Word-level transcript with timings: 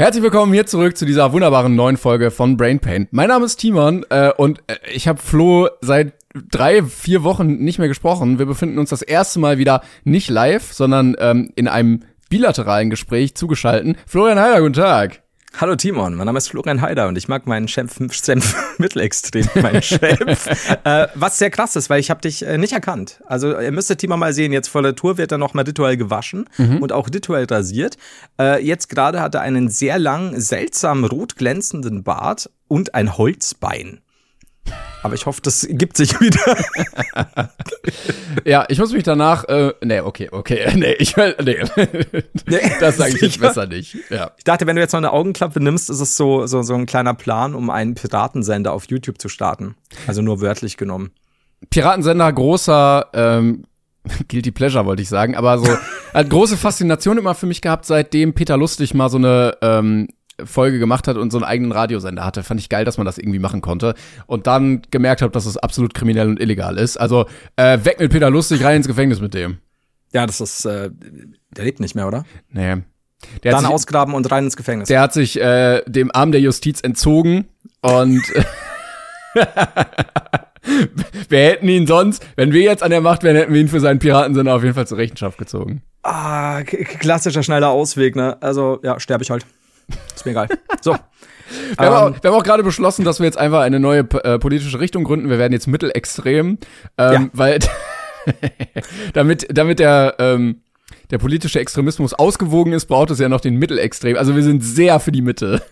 Herzlich 0.00 0.22
willkommen 0.22 0.52
hier 0.52 0.64
zurück 0.64 0.96
zu 0.96 1.06
dieser 1.06 1.32
wunderbaren 1.32 1.74
neuen 1.74 1.96
Folge 1.96 2.30
von 2.30 2.56
Brain 2.56 2.78
Pain. 2.78 3.08
Mein 3.10 3.30
Name 3.30 3.44
ist 3.44 3.56
Timon 3.56 4.06
äh, 4.10 4.30
und 4.30 4.60
äh, 4.68 4.76
ich 4.94 5.08
habe 5.08 5.20
Flo 5.20 5.70
seit 5.80 6.12
drei, 6.52 6.84
vier 6.84 7.24
Wochen 7.24 7.56
nicht 7.56 7.80
mehr 7.80 7.88
gesprochen. 7.88 8.38
Wir 8.38 8.46
befinden 8.46 8.78
uns 8.78 8.90
das 8.90 9.02
erste 9.02 9.40
Mal 9.40 9.58
wieder 9.58 9.82
nicht 10.04 10.30
live, 10.30 10.72
sondern 10.72 11.16
ähm, 11.18 11.50
in 11.56 11.66
einem 11.66 12.04
bilateralen 12.30 12.90
Gespräch 12.90 13.34
zugeschalten. 13.34 13.96
Florian 14.06 14.38
Heider, 14.38 14.60
guten 14.60 14.74
Tag. 14.74 15.20
Hallo 15.56 15.74
Timon, 15.74 16.14
mein 16.14 16.26
Name 16.26 16.38
ist 16.38 16.48
Florian 16.48 16.82
Heider 16.82 17.08
und 17.08 17.18
ich 17.18 17.26
mag 17.26 17.46
meinen 17.46 17.66
Senf, 17.66 17.96
Senf 18.14 18.54
mittelextrem, 18.78 19.48
meinen 19.60 19.82
Senf. 19.82 20.46
äh, 20.84 21.08
was 21.14 21.38
sehr 21.38 21.50
krass 21.50 21.74
ist, 21.74 21.90
weil 21.90 21.98
ich 21.98 22.10
habe 22.10 22.20
dich 22.20 22.46
äh, 22.46 22.58
nicht 22.58 22.72
erkannt. 22.72 23.20
Also 23.26 23.58
ihr 23.58 23.72
müsstet 23.72 23.98
Timon 23.98 24.20
mal 24.20 24.32
sehen, 24.32 24.52
jetzt 24.52 24.68
vor 24.68 24.82
der 24.82 24.94
Tour 24.94 25.18
wird 25.18 25.32
er 25.32 25.38
nochmal 25.38 25.64
rituell 25.64 25.96
gewaschen 25.96 26.48
mhm. 26.58 26.82
und 26.82 26.92
auch 26.92 27.08
rituell 27.08 27.46
rasiert. 27.46 27.96
Äh, 28.38 28.64
jetzt 28.64 28.88
gerade 28.88 29.20
hat 29.20 29.34
er 29.34 29.40
einen 29.40 29.68
sehr 29.68 29.98
langen, 29.98 30.40
seltsam 30.40 31.04
rot 31.04 31.34
glänzenden 31.36 32.04
Bart 32.04 32.50
und 32.68 32.94
ein 32.94 33.16
Holzbein. 33.16 34.00
Aber 35.02 35.14
ich 35.14 35.26
hoffe, 35.26 35.40
das 35.42 35.66
gibt 35.70 35.96
sich 35.96 36.12
wieder. 36.20 36.56
ja, 38.44 38.64
ich 38.68 38.78
muss 38.78 38.92
mich 38.92 39.04
danach, 39.04 39.44
äh, 39.44 39.72
nee, 39.82 40.00
okay, 40.00 40.28
okay, 40.30 40.72
nee, 40.76 40.92
ich 40.94 41.16
will, 41.16 41.34
nee. 41.44 41.58
nee 42.46 42.60
das 42.80 42.96
sage 42.96 43.14
ich 43.14 43.20
jetzt 43.22 43.40
besser 43.40 43.66
nicht. 43.66 43.96
Ja. 44.10 44.32
Ich 44.36 44.44
dachte, 44.44 44.66
wenn 44.66 44.76
du 44.76 44.82
jetzt 44.82 44.92
noch 44.92 44.98
eine 44.98 45.12
Augenklappe 45.12 45.60
nimmst, 45.60 45.90
ist 45.90 46.00
es 46.00 46.16
so, 46.16 46.46
so, 46.46 46.62
so 46.62 46.74
ein 46.74 46.86
kleiner 46.86 47.14
Plan, 47.14 47.54
um 47.54 47.70
einen 47.70 47.94
Piratensender 47.94 48.72
auf 48.72 48.86
YouTube 48.88 49.20
zu 49.20 49.28
starten. 49.28 49.76
Also 50.06 50.22
nur 50.22 50.40
wörtlich 50.40 50.76
genommen. 50.76 51.12
Piratensender, 51.70 52.32
großer, 52.32 53.06
ähm, 53.14 53.64
Guilty 54.28 54.52
Pleasure 54.52 54.86
wollte 54.86 55.02
ich 55.02 55.08
sagen, 55.08 55.36
aber 55.36 55.58
so 55.58 55.68
hat 56.14 56.30
große 56.30 56.56
Faszination 56.56 57.18
immer 57.18 57.34
für 57.34 57.46
mich 57.46 57.60
gehabt, 57.60 57.84
seitdem 57.84 58.32
Peter 58.32 58.56
Lustig 58.56 58.94
mal 58.94 59.10
so 59.10 59.18
eine 59.18 59.56
ähm, 59.60 60.08
Folge 60.44 60.78
gemacht 60.78 61.08
hat 61.08 61.16
und 61.16 61.30
so 61.30 61.38
einen 61.38 61.44
eigenen 61.44 61.72
Radiosender 61.72 62.24
hatte. 62.24 62.42
Fand 62.42 62.60
ich 62.60 62.68
geil, 62.68 62.84
dass 62.84 62.96
man 62.96 63.06
das 63.06 63.18
irgendwie 63.18 63.38
machen 63.38 63.60
konnte. 63.60 63.94
Und 64.26 64.46
dann 64.46 64.82
gemerkt 64.90 65.22
habe, 65.22 65.32
dass 65.32 65.46
es 65.46 65.56
absolut 65.56 65.94
kriminell 65.94 66.28
und 66.28 66.40
illegal 66.40 66.78
ist. 66.78 66.96
Also 66.96 67.26
äh, 67.56 67.78
weg 67.82 67.98
mit 68.00 68.12
Peter 68.12 68.30
Lustig, 68.30 68.62
rein 68.64 68.76
ins 68.76 68.86
Gefängnis 68.86 69.20
mit 69.20 69.34
dem. 69.34 69.58
Ja, 70.12 70.26
das 70.26 70.40
ist, 70.40 70.64
äh, 70.64 70.90
der 71.50 71.64
lebt 71.64 71.80
nicht 71.80 71.94
mehr, 71.94 72.06
oder? 72.06 72.24
Nee. 72.50 72.76
Der 73.42 73.52
dann 73.52 73.62
sich, 73.62 73.70
ausgraben 73.70 74.14
und 74.14 74.30
rein 74.30 74.44
ins 74.44 74.56
Gefängnis. 74.56 74.88
Der 74.88 75.00
hat 75.00 75.12
sich 75.12 75.40
äh, 75.40 75.82
dem 75.86 76.10
Arm 76.14 76.32
der 76.32 76.40
Justiz 76.40 76.80
entzogen 76.80 77.48
und 77.80 78.22
wir 81.28 81.38
hätten 81.38 81.68
ihn 81.68 81.86
sonst, 81.86 82.24
wenn 82.36 82.52
wir 82.52 82.62
jetzt 82.62 82.82
an 82.82 82.90
der 82.90 83.00
Macht 83.00 83.22
wären, 83.22 83.36
hätten 83.36 83.52
wir 83.52 83.60
ihn 83.60 83.68
für 83.68 83.80
seinen 83.80 83.98
Piratensender 83.98 84.54
auf 84.54 84.62
jeden 84.62 84.74
Fall 84.74 84.86
zur 84.86 84.98
Rechenschaft 84.98 85.38
gezogen. 85.38 85.82
Ah, 86.02 86.62
klassischer 86.62 87.42
schneller 87.42 87.70
Ausweg, 87.70 88.14
ne? 88.16 88.36
Also, 88.40 88.78
ja, 88.82 89.00
sterbe 89.00 89.24
ich 89.24 89.30
halt. 89.30 89.44
Ist 90.14 90.24
mir 90.24 90.32
egal. 90.32 90.48
So. 90.80 90.92
Wir, 90.92 91.86
ähm, 91.86 91.94
haben 91.94 92.14
auch, 92.14 92.22
wir 92.22 92.30
haben 92.30 92.38
auch 92.38 92.44
gerade 92.44 92.62
beschlossen, 92.62 93.04
dass 93.04 93.20
wir 93.20 93.26
jetzt 93.26 93.38
einfach 93.38 93.60
eine 93.60 93.80
neue 93.80 94.00
äh, 94.00 94.38
politische 94.38 94.80
Richtung 94.80 95.04
gründen. 95.04 95.30
Wir 95.30 95.38
werden 95.38 95.52
jetzt 95.52 95.66
mittelextrem, 95.66 96.58
ähm, 96.98 97.12
ja. 97.12 97.28
weil 97.32 97.58
damit, 99.14 99.46
damit 99.50 99.78
der, 99.78 100.16
ähm, 100.18 100.62
der 101.10 101.18
politische 101.18 101.60
Extremismus 101.60 102.14
ausgewogen 102.14 102.72
ist, 102.72 102.86
braucht 102.86 103.10
es 103.10 103.18
ja 103.18 103.28
noch 103.28 103.40
den 103.40 103.56
Mittelextrem. 103.56 104.16
Also 104.16 104.36
wir 104.36 104.42
sind 104.42 104.62
sehr 104.62 105.00
für 105.00 105.12
die 105.12 105.22
Mitte. 105.22 105.62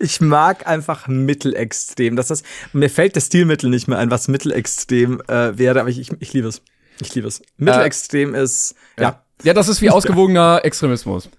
Ich 0.00 0.20
mag 0.20 0.66
einfach 0.66 1.08
Mittelextrem. 1.08 2.14
Das 2.14 2.30
ist, 2.30 2.44
mir 2.74 2.90
fällt 2.90 3.16
das 3.16 3.26
Stilmittel 3.26 3.70
nicht 3.70 3.88
mehr 3.88 3.96
ein, 3.96 4.10
was 4.10 4.28
Mittelextrem 4.28 5.22
äh, 5.28 5.56
wäre, 5.56 5.80
aber 5.80 5.88
ich, 5.88 5.98
ich, 5.98 6.10
ich 6.20 6.34
liebe 6.34 6.48
es. 6.48 6.60
Ich 7.00 7.14
liebe 7.14 7.26
es. 7.26 7.40
Mittelextrem 7.56 8.34
äh, 8.34 8.42
ist, 8.42 8.74
ja. 8.98 9.22
Ja, 9.42 9.54
das 9.54 9.68
ist 9.68 9.82
wie 9.82 9.90
ausgewogener 9.90 10.60
Extremismus. 10.62 11.30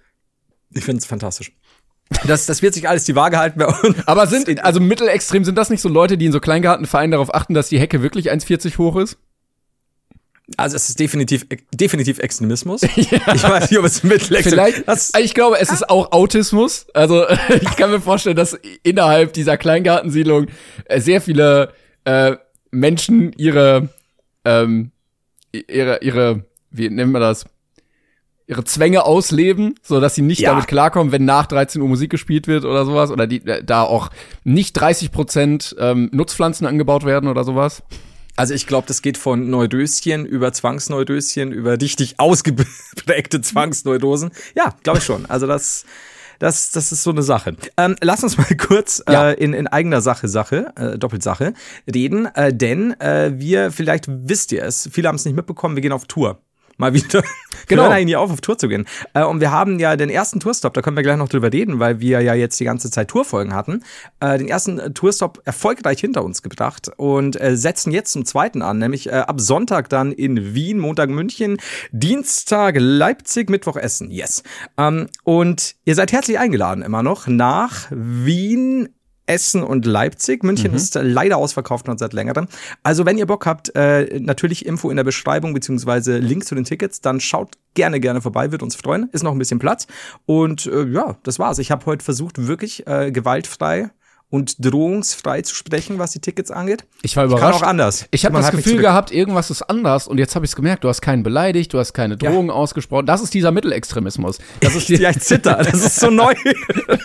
Ich 0.72 0.84
finde 0.84 0.98
es 0.98 1.06
fantastisch. 1.06 1.52
Das, 2.26 2.46
das 2.46 2.62
wird 2.62 2.74
sich 2.74 2.88
alles 2.88 3.04
die 3.04 3.14
Waage 3.14 3.38
halten 3.38 3.58
bei 3.58 3.66
uns. 3.66 3.96
Aber 4.06 4.26
sind, 4.26 4.64
also 4.64 4.80
mittelextrem, 4.80 5.44
sind 5.44 5.56
das 5.56 5.70
nicht 5.70 5.80
so 5.80 5.88
Leute, 5.88 6.16
die 6.16 6.26
in 6.26 6.32
so 6.32 6.40
Kleingartenvereinen 6.40 7.10
darauf 7.10 7.34
achten, 7.34 7.54
dass 7.54 7.68
die 7.68 7.78
Hecke 7.78 8.02
wirklich 8.02 8.32
1,40 8.32 8.78
hoch 8.78 8.96
ist? 8.96 9.18
Also 10.56 10.76
es 10.76 10.88
ist 10.88 10.98
definitiv 10.98 11.46
definitiv 11.74 12.18
Extremismus. 12.20 12.80
ja. 12.96 13.34
Ich 13.34 13.42
weiß 13.42 13.70
nicht, 13.70 13.78
ob 13.78 13.84
es 13.84 14.02
mittelextrem 14.02 14.52
Vielleicht, 14.52 14.88
das, 14.88 15.12
ich 15.20 15.34
glaube, 15.34 15.58
es 15.58 15.70
ist 15.70 15.90
auch 15.90 16.12
Autismus. 16.12 16.86
Also 16.94 17.28
ich 17.60 17.76
kann 17.76 17.90
mir 17.90 18.00
vorstellen, 18.00 18.36
dass 18.36 18.58
innerhalb 18.82 19.34
dieser 19.34 19.58
Kleingartensiedlung 19.58 20.46
äh, 20.86 21.00
sehr 21.00 21.20
viele 21.20 21.74
äh, 22.04 22.36
Menschen 22.70 23.32
ihre 23.34 23.90
ähm, 24.44 24.92
ihre 25.52 25.98
ihre 26.02 26.44
wie 26.70 26.88
nennen 26.88 27.12
wir 27.12 27.20
das 27.20 27.44
ihre 28.48 28.64
Zwänge 28.64 29.04
ausleben, 29.04 29.74
so 29.82 30.00
dass 30.00 30.14
sie 30.14 30.22
nicht 30.22 30.40
ja. 30.40 30.50
damit 30.50 30.66
klarkommen, 30.66 31.12
wenn 31.12 31.24
nach 31.24 31.46
13 31.46 31.80
Uhr 31.82 31.88
Musik 31.88 32.10
gespielt 32.10 32.48
wird 32.48 32.64
oder 32.64 32.84
sowas 32.84 33.10
oder 33.10 33.26
die 33.26 33.46
äh, 33.46 33.62
da 33.62 33.82
auch 33.82 34.10
nicht 34.42 34.72
30 34.72 35.12
Prozent 35.12 35.76
ähm, 35.78 36.08
Nutzpflanzen 36.12 36.66
angebaut 36.66 37.04
werden 37.04 37.28
oder 37.28 37.44
sowas. 37.44 37.82
Also 38.36 38.54
ich 38.54 38.66
glaube, 38.66 38.86
das 38.86 39.02
geht 39.02 39.18
von 39.18 39.50
Neudöschen 39.50 40.24
über 40.24 40.52
Zwangsneudöschen 40.52 41.52
über 41.52 41.78
richtig 41.80 42.18
ausgeprägte 42.18 43.40
Zwangsneudosen. 43.42 44.30
Ja, 44.54 44.74
glaube 44.82 45.00
ich 45.00 45.04
schon. 45.04 45.26
Also 45.26 45.46
das 45.46 45.84
das, 46.38 46.70
das 46.70 46.92
ist 46.92 47.02
so 47.02 47.10
eine 47.10 47.24
Sache. 47.24 47.56
Ähm, 47.76 47.96
lass 48.00 48.22
uns 48.22 48.38
mal 48.38 48.46
kurz 48.56 49.02
ja. 49.10 49.30
äh, 49.30 49.34
in, 49.34 49.52
in 49.54 49.66
eigener 49.66 50.00
Sache, 50.00 50.28
Sache, 50.28 50.72
äh, 50.76 50.96
Doppelsache 50.96 51.52
reden, 51.92 52.26
äh, 52.26 52.54
denn 52.54 52.98
äh, 53.00 53.32
wir, 53.34 53.72
vielleicht 53.72 54.06
wisst 54.08 54.52
ihr 54.52 54.62
es, 54.62 54.88
viele 54.92 55.08
haben 55.08 55.16
es 55.16 55.24
nicht 55.24 55.34
mitbekommen, 55.34 55.74
wir 55.74 55.82
gehen 55.82 55.92
auf 55.92 56.06
Tour 56.06 56.40
mal 56.78 56.94
wieder. 56.94 57.22
Genau. 57.66 57.82
Wir 57.82 57.88
hören 57.88 57.98
eigentlich 57.98 58.16
auf, 58.16 58.30
auf 58.30 58.40
Tour 58.40 58.56
zu 58.56 58.68
gehen. 58.68 58.86
Äh, 59.12 59.24
und 59.24 59.40
wir 59.40 59.50
haben 59.50 59.78
ja 59.78 59.96
den 59.96 60.08
ersten 60.08 60.40
Tourstop, 60.40 60.72
da 60.72 60.80
können 60.80 60.96
wir 60.96 61.02
gleich 61.02 61.18
noch 61.18 61.28
drüber 61.28 61.52
reden, 61.52 61.80
weil 61.80 62.00
wir 62.00 62.22
ja 62.22 62.32
jetzt 62.32 62.58
die 62.60 62.64
ganze 62.64 62.90
Zeit 62.90 63.08
Tourfolgen 63.08 63.52
hatten, 63.52 63.82
äh, 64.20 64.38
den 64.38 64.48
ersten 64.48 64.78
äh, 64.78 64.90
Tourstop 64.92 65.42
erfolgreich 65.44 66.00
hinter 66.00 66.24
uns 66.24 66.42
gebracht 66.42 66.90
und 66.96 67.38
setzen 67.38 67.92
jetzt 67.92 68.12
zum 68.12 68.24
zweiten 68.24 68.62
an, 68.62 68.78
nämlich 68.78 69.12
ab 69.12 69.40
Sonntag 69.40 69.88
dann 69.88 70.12
in 70.12 70.54
Wien, 70.54 70.78
Montag 70.78 71.10
München, 71.10 71.58
Dienstag 71.90 72.76
Leipzig, 72.78 73.50
Mittwoch 73.50 73.76
Essen. 73.76 74.10
Yes. 74.10 74.42
Ähm, 74.76 75.08
und 75.24 75.74
ihr 75.84 75.94
seid 75.94 76.12
herzlich 76.12 76.38
eingeladen 76.38 76.82
immer 76.82 77.02
noch 77.02 77.26
nach 77.26 77.86
Wien, 77.90 78.88
Essen 79.28 79.62
und 79.62 79.86
Leipzig. 79.86 80.42
München 80.42 80.70
mhm. 80.70 80.76
ist 80.76 80.98
leider 81.00 81.36
ausverkauft 81.36 81.88
und 81.88 81.98
seit 81.98 82.12
längerem. 82.12 82.48
Also 82.82 83.06
wenn 83.06 83.18
ihr 83.18 83.26
Bock 83.26 83.46
habt, 83.46 83.74
äh, 83.76 84.18
natürlich 84.20 84.66
Info 84.66 84.90
in 84.90 84.96
der 84.96 85.04
Beschreibung 85.04 85.54
beziehungsweise 85.54 86.18
Link 86.18 86.44
zu 86.44 86.54
den 86.54 86.64
Tickets, 86.64 87.00
dann 87.00 87.20
schaut 87.20 87.56
gerne, 87.74 88.00
gerne 88.00 88.20
vorbei, 88.20 88.50
wird 88.50 88.62
uns 88.62 88.74
freuen. 88.74 89.08
Ist 89.12 89.22
noch 89.22 89.32
ein 89.32 89.38
bisschen 89.38 89.58
Platz. 89.58 89.86
Und 90.26 90.66
äh, 90.66 90.86
ja, 90.86 91.16
das 91.22 91.38
war's. 91.38 91.58
Ich 91.58 91.70
habe 91.70 91.86
heute 91.86 92.04
versucht, 92.04 92.46
wirklich 92.46 92.86
äh, 92.86 93.12
gewaltfrei 93.12 93.90
und 94.30 94.56
drohungsfrei 94.64 95.40
zu 95.40 95.54
sprechen, 95.54 95.98
was 95.98 96.12
die 96.12 96.20
Tickets 96.20 96.50
angeht. 96.50 96.84
Ich 97.02 97.16
war 97.16 97.24
überrascht. 97.24 97.44
Ich 97.44 97.60
kann 97.60 97.62
auch 97.62 97.68
anders. 97.68 98.06
Ich 98.10 98.24
habe 98.26 98.36
das 98.36 98.50
Gefühl 98.50 98.78
gehabt, 98.78 99.10
irgendwas 99.10 99.50
ist 99.50 99.62
anders 99.62 100.06
und 100.06 100.18
jetzt 100.18 100.34
habe 100.34 100.44
ich 100.44 100.50
es 100.50 100.56
gemerkt. 100.56 100.84
Du 100.84 100.88
hast 100.88 101.00
keinen 101.00 101.22
beleidigt, 101.22 101.72
du 101.72 101.78
hast 101.78 101.94
keine 101.94 102.16
Drohungen 102.18 102.48
ja. 102.48 102.54
ausgesprochen. 102.54 103.06
Das 103.06 103.22
ist 103.22 103.32
dieser 103.32 103.52
Mittelextremismus. 103.52 104.38
Das 104.60 104.74
ist 104.74 104.88
die 104.88 104.96
ja, 105.00 105.10
ich 105.10 105.20
zitter. 105.20 105.56
Das 105.56 105.74
ist 105.74 105.96
so 105.96 106.10
neu. 106.10 106.34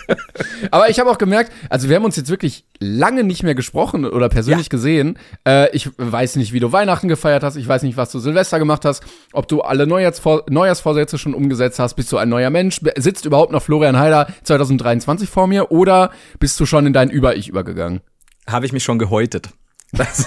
Aber 0.70 0.90
ich 0.90 1.00
habe 1.00 1.10
auch 1.10 1.18
gemerkt, 1.18 1.52
also 1.70 1.88
wir 1.88 1.96
haben 1.96 2.04
uns 2.04 2.16
jetzt 2.16 2.28
wirklich 2.28 2.64
lange 2.78 3.24
nicht 3.24 3.42
mehr 3.42 3.54
gesprochen 3.54 4.04
oder 4.04 4.28
persönlich 4.28 4.66
ja. 4.66 4.70
gesehen. 4.70 5.18
Äh, 5.46 5.74
ich 5.74 5.88
weiß 5.96 6.36
nicht, 6.36 6.52
wie 6.52 6.60
du 6.60 6.72
Weihnachten 6.72 7.08
gefeiert 7.08 7.42
hast. 7.42 7.56
Ich 7.56 7.66
weiß 7.66 7.82
nicht, 7.84 7.96
was 7.96 8.10
du 8.10 8.18
Silvester 8.18 8.58
gemacht 8.58 8.84
hast. 8.84 9.02
Ob 9.32 9.48
du 9.48 9.62
alle 9.62 9.86
Neujahrsvor 9.86 10.44
Neujahrsvorsätze 10.50 11.16
schon 11.16 11.34
umgesetzt 11.34 11.78
hast. 11.78 11.94
Bist 11.94 12.12
du 12.12 12.18
ein 12.18 12.28
neuer 12.28 12.50
Mensch? 12.50 12.80
Sitzt 12.96 13.24
überhaupt 13.24 13.52
noch 13.52 13.62
Florian 13.62 13.98
Heider 13.98 14.28
2023 14.42 15.28
vor 15.28 15.46
mir? 15.46 15.70
Oder 15.70 16.10
bist 16.38 16.58
du 16.60 16.66
schon 16.66 16.86
in 16.86 16.92
dein 17.14 17.18
Über-Ich 17.18 17.48
übergegangen? 17.48 18.00
Habe 18.46 18.66
ich 18.66 18.72
mich 18.72 18.84
schon 18.84 18.98
gehäutet. 18.98 19.50
Ist, 19.92 20.26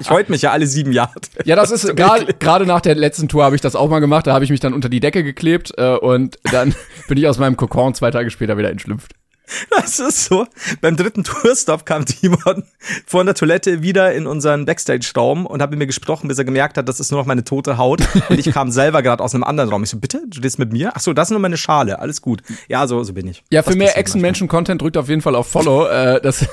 ich 0.00 0.10
heut 0.10 0.28
mich 0.28 0.42
ja 0.42 0.52
alle 0.52 0.66
sieben 0.66 0.92
Jahre. 0.92 1.14
Ja, 1.44 1.56
das 1.56 1.70
ist 1.70 1.96
gerade 1.96 2.66
nach 2.66 2.82
der 2.82 2.94
letzten 2.94 3.26
Tour 3.26 3.42
habe 3.42 3.56
ich 3.56 3.62
das 3.62 3.74
auch 3.74 3.88
mal 3.88 4.00
gemacht. 4.00 4.26
Da 4.26 4.34
habe 4.34 4.44
ich 4.44 4.50
mich 4.50 4.60
dann 4.60 4.74
unter 4.74 4.90
die 4.90 5.00
Decke 5.00 5.24
geklebt 5.24 5.72
äh, 5.78 5.96
und 5.96 6.38
dann 6.52 6.74
bin 7.08 7.16
ich 7.16 7.26
aus 7.26 7.38
meinem 7.38 7.56
Kokon 7.56 7.94
zwei 7.94 8.10
Tage 8.10 8.30
später 8.30 8.58
wieder 8.58 8.70
entschlüpft. 8.70 9.14
Das 9.70 9.98
ist 9.98 10.24
so. 10.26 10.46
Beim 10.80 10.96
dritten 10.96 11.24
Tourstop 11.24 11.86
kam 11.86 12.04
Timon 12.04 12.64
vor 13.06 13.24
der 13.24 13.34
Toilette 13.34 13.82
wieder 13.82 14.12
in 14.12 14.26
unseren 14.26 14.64
Backstage-Raum 14.64 15.46
und 15.46 15.62
hat 15.62 15.70
mit 15.70 15.78
mir 15.78 15.86
gesprochen, 15.86 16.28
bis 16.28 16.38
er 16.38 16.44
gemerkt 16.44 16.76
hat, 16.76 16.88
das 16.88 17.00
ist 17.00 17.10
nur 17.10 17.20
noch 17.20 17.26
meine 17.26 17.44
tote 17.44 17.78
Haut. 17.78 18.00
Und 18.28 18.38
ich 18.38 18.52
kam 18.52 18.70
selber 18.70 19.02
gerade 19.02 19.22
aus 19.22 19.34
einem 19.34 19.44
anderen 19.44 19.70
Raum. 19.70 19.82
Ich 19.82 19.90
so, 19.90 19.98
bitte? 19.98 20.22
Du 20.26 20.38
stehst 20.38 20.58
mit 20.58 20.72
mir? 20.72 20.92
Ach 20.94 21.00
so, 21.00 21.12
das 21.12 21.28
ist 21.28 21.30
nur 21.30 21.40
meine 21.40 21.56
Schale. 21.56 21.98
Alles 21.98 22.22
gut. 22.22 22.42
Ja, 22.68 22.86
so, 22.86 23.02
so 23.02 23.12
bin 23.12 23.28
ich. 23.28 23.42
Ja, 23.50 23.62
für 23.62 23.70
Was 23.70 23.76
mehr 23.76 23.96
Echsen-Menschen-Content 23.96 24.82
drückt 24.82 24.96
auf 24.96 25.08
jeden 25.08 25.22
Fall 25.22 25.34
auf 25.34 25.48
Follow. 25.48 25.86
äh, 25.86 26.20
das 26.20 26.46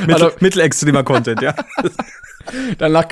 Mittel, 0.00 0.14
also, 0.14 0.30
mittelextremer 0.40 1.02
Content, 1.02 1.42
ja. 1.42 1.54
Danach 2.78 3.06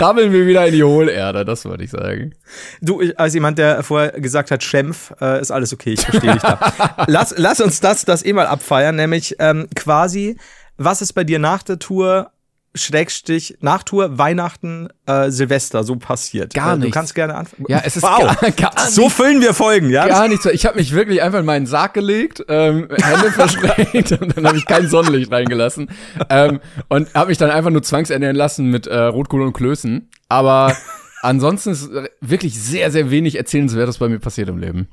krabbeln 0.00 0.32
wir 0.32 0.46
wieder 0.46 0.66
in 0.66 0.72
die 0.72 0.82
Hohlerde, 0.82 1.44
das 1.44 1.64
würde 1.66 1.84
ich 1.84 1.90
sagen. 1.90 2.34
Du, 2.80 3.02
als 3.16 3.34
jemand, 3.34 3.58
der 3.58 3.82
vorher 3.82 4.12
gesagt 4.12 4.50
hat, 4.50 4.62
Schempf, 4.62 5.12
äh, 5.20 5.40
ist 5.40 5.50
alles 5.50 5.74
okay, 5.74 5.92
ich 5.92 6.00
verstehe 6.00 6.32
dich 6.32 6.42
da. 6.42 7.04
lass, 7.06 7.34
lass 7.36 7.60
uns 7.60 7.80
das, 7.80 8.06
das 8.06 8.24
eh 8.24 8.32
mal 8.32 8.46
abfeiern, 8.46 8.96
nämlich 8.96 9.36
ähm, 9.38 9.68
quasi, 9.74 10.38
was 10.78 11.02
ist 11.02 11.12
bei 11.12 11.24
dir 11.24 11.38
nach 11.38 11.62
der 11.62 11.78
Tour 11.78 12.30
Schrägstrich 12.74 13.58
Nachtour, 13.60 14.16
Weihnachten, 14.18 14.88
äh, 15.06 15.30
Silvester 15.30 15.82
so 15.82 15.96
passiert? 15.96 16.54
Gar 16.54 16.74
äh, 16.74 16.76
nichts. 16.76 16.92
Du 16.92 16.98
kannst 16.98 17.14
gerne 17.14 17.34
anfangen. 17.34 17.66
Ja, 17.68 17.82
es 17.84 17.96
ist 17.96 18.02
wow. 18.04 18.40
gar, 18.40 18.50
gar 18.52 18.88
so 18.88 19.08
füllen 19.08 19.40
wir 19.40 19.54
Folgen, 19.54 19.90
ja? 19.90 20.06
Gar 20.06 20.28
nichts. 20.28 20.46
Ich 20.46 20.66
habe 20.66 20.78
mich 20.78 20.92
wirklich 20.92 21.20
einfach 21.20 21.40
in 21.40 21.46
meinen 21.46 21.66
Sarg 21.66 21.94
gelegt, 21.94 22.44
ähm, 22.48 22.88
Hände 22.90 23.30
verschränkt 23.32 24.12
und 24.12 24.36
dann 24.36 24.46
habe 24.46 24.56
ich 24.56 24.66
kein 24.66 24.88
Sonnenlicht 24.88 25.32
reingelassen 25.32 25.90
ähm, 26.28 26.60
und 26.88 27.12
habe 27.14 27.30
mich 27.30 27.38
dann 27.38 27.50
einfach 27.50 27.70
nur 27.70 27.82
zwangsernähren 27.82 28.36
lassen 28.36 28.66
mit 28.66 28.86
äh, 28.86 28.98
Rotkohl 28.98 29.42
und 29.42 29.52
Klößen. 29.52 30.08
Aber 30.28 30.76
ansonsten 31.22 31.70
ist 31.70 31.90
wirklich 32.20 32.60
sehr, 32.60 32.92
sehr 32.92 33.10
wenig 33.10 33.36
Erzählenswertes 33.36 33.98
bei 33.98 34.08
mir 34.08 34.20
passiert 34.20 34.48
im 34.48 34.58
Leben. 34.58 34.88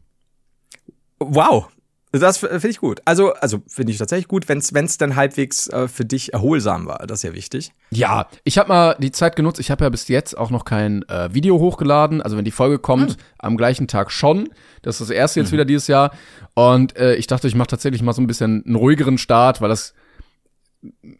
Wow. 1.20 1.68
Das 2.12 2.38
finde 2.38 2.70
ich 2.70 2.80
gut. 2.80 3.02
Also, 3.04 3.34
also 3.34 3.62
finde 3.68 3.92
ich 3.92 3.98
tatsächlich 3.98 4.30
gut, 4.30 4.48
wenn 4.48 4.60
es 4.60 4.98
dann 4.98 5.16
halbwegs 5.16 5.68
äh, 5.68 5.88
für 5.88 6.06
dich 6.06 6.34
erholsam 6.34 6.86
war. 6.86 7.06
Das 7.06 7.20
ist 7.20 7.24
ja 7.24 7.34
wichtig. 7.34 7.74
Ja, 7.90 8.28
ich 8.46 8.58
habe 8.58 8.70
mal 8.70 8.96
die 9.00 9.12
Zeit 9.12 9.36
genutzt. 9.36 9.60
Ich 9.60 9.70
habe 9.72 9.84
ja 9.84 9.90
bis 9.90 10.08
jetzt 10.08 10.38
auch 10.38 10.50
noch 10.50 10.64
kein 10.64 11.04
äh, 11.10 11.34
Video 11.34 11.60
hochgeladen. 11.60 12.22
Also 12.22 12.38
wenn 12.38 12.46
die 12.46 12.52
Folge 12.52 12.80
kommt, 12.80 13.12
hm. 13.12 13.18
am 13.40 13.58
gleichen 13.58 13.88
Tag 13.88 14.12
schon. 14.12 14.50
Das 14.82 14.96
ist 14.96 15.10
das 15.10 15.16
erste 15.16 15.42
jetzt 15.42 15.50
mhm. 15.50 15.54
wieder 15.54 15.66
dieses 15.66 15.88
Jahr. 15.88 16.12
Und 16.54 16.96
äh, 16.96 17.16
ich 17.16 17.28
dachte, 17.28 17.48
ich 17.48 17.56
mache 17.56 17.68
tatsächlich 17.68 18.02
mal 18.02 18.14
so 18.14 18.22
ein 18.22 18.28
bisschen 18.28 18.64
einen 18.66 18.76
ruhigeren 18.76 19.18
Start, 19.18 19.60
weil 19.60 19.70
das 19.70 19.94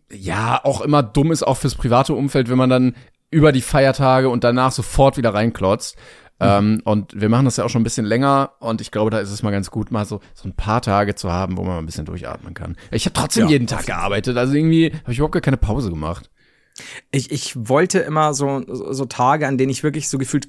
ja 0.10 0.62
auch 0.64 0.82
immer 0.82 1.04
dumm 1.04 1.32
ist, 1.34 1.44
auch 1.44 1.58
fürs 1.58 1.76
private 1.76 2.14
Umfeld, 2.14 2.50
wenn 2.50 2.58
man 2.58 2.70
dann 2.70 2.96
über 3.30 3.52
die 3.52 3.62
Feiertage 3.62 4.30
und 4.30 4.44
danach 4.44 4.72
sofort 4.72 5.18
wieder 5.18 5.34
reinklotzt. 5.34 5.98
Ähm, 6.40 6.82
und 6.84 7.20
wir 7.20 7.30
machen 7.30 7.46
das 7.46 7.58
ja 7.58 7.64
auch 7.64 7.70
schon 7.70 7.82
ein 7.82 7.84
bisschen 7.84 8.06
länger 8.06 8.52
und 8.60 8.80
ich 8.80 8.92
glaube, 8.92 9.10
da 9.10 9.20
ist 9.20 9.32
es 9.32 9.42
mal 9.42 9.52
ganz 9.52 9.72
gut, 9.72 9.92
mal 9.92 10.06
so, 10.06 10.20
so 10.36 10.48
ein 10.48 10.54
paar 10.54 10.82
Tage 10.82 11.16
zu 11.16 11.32
haben, 11.32 11.58
wo 11.58 11.64
man 11.64 11.74
mal 11.74 11.80
ein 11.80 11.86
bisschen 11.86 12.06
durchatmen 12.06 12.54
kann. 12.54 12.76
Ich 12.92 13.06
habe 13.06 13.14
trotzdem 13.14 13.46
ja, 13.46 13.52
jeden 13.52 13.68
Tag 13.68 13.88
gearbeitet, 13.88 14.38
also 14.38 14.54
irgendwie 14.54 14.94
habe 15.02 15.12
ich 15.12 15.18
überhaupt 15.18 15.34
gar 15.34 15.42
keine 15.42 15.58
Pause 15.58 15.90
gemacht. 15.90 16.30
Ich, 17.10 17.32
ich 17.32 17.56
wollte 17.56 18.00
immer 18.00 18.36
so, 18.36 18.64
so 18.68 19.06
Tage, 19.06 19.48
an 19.48 19.58
denen 19.58 19.72
ich 19.72 19.82
wirklich 19.84 20.10
so 20.10 20.20
gefühlt 20.20 20.48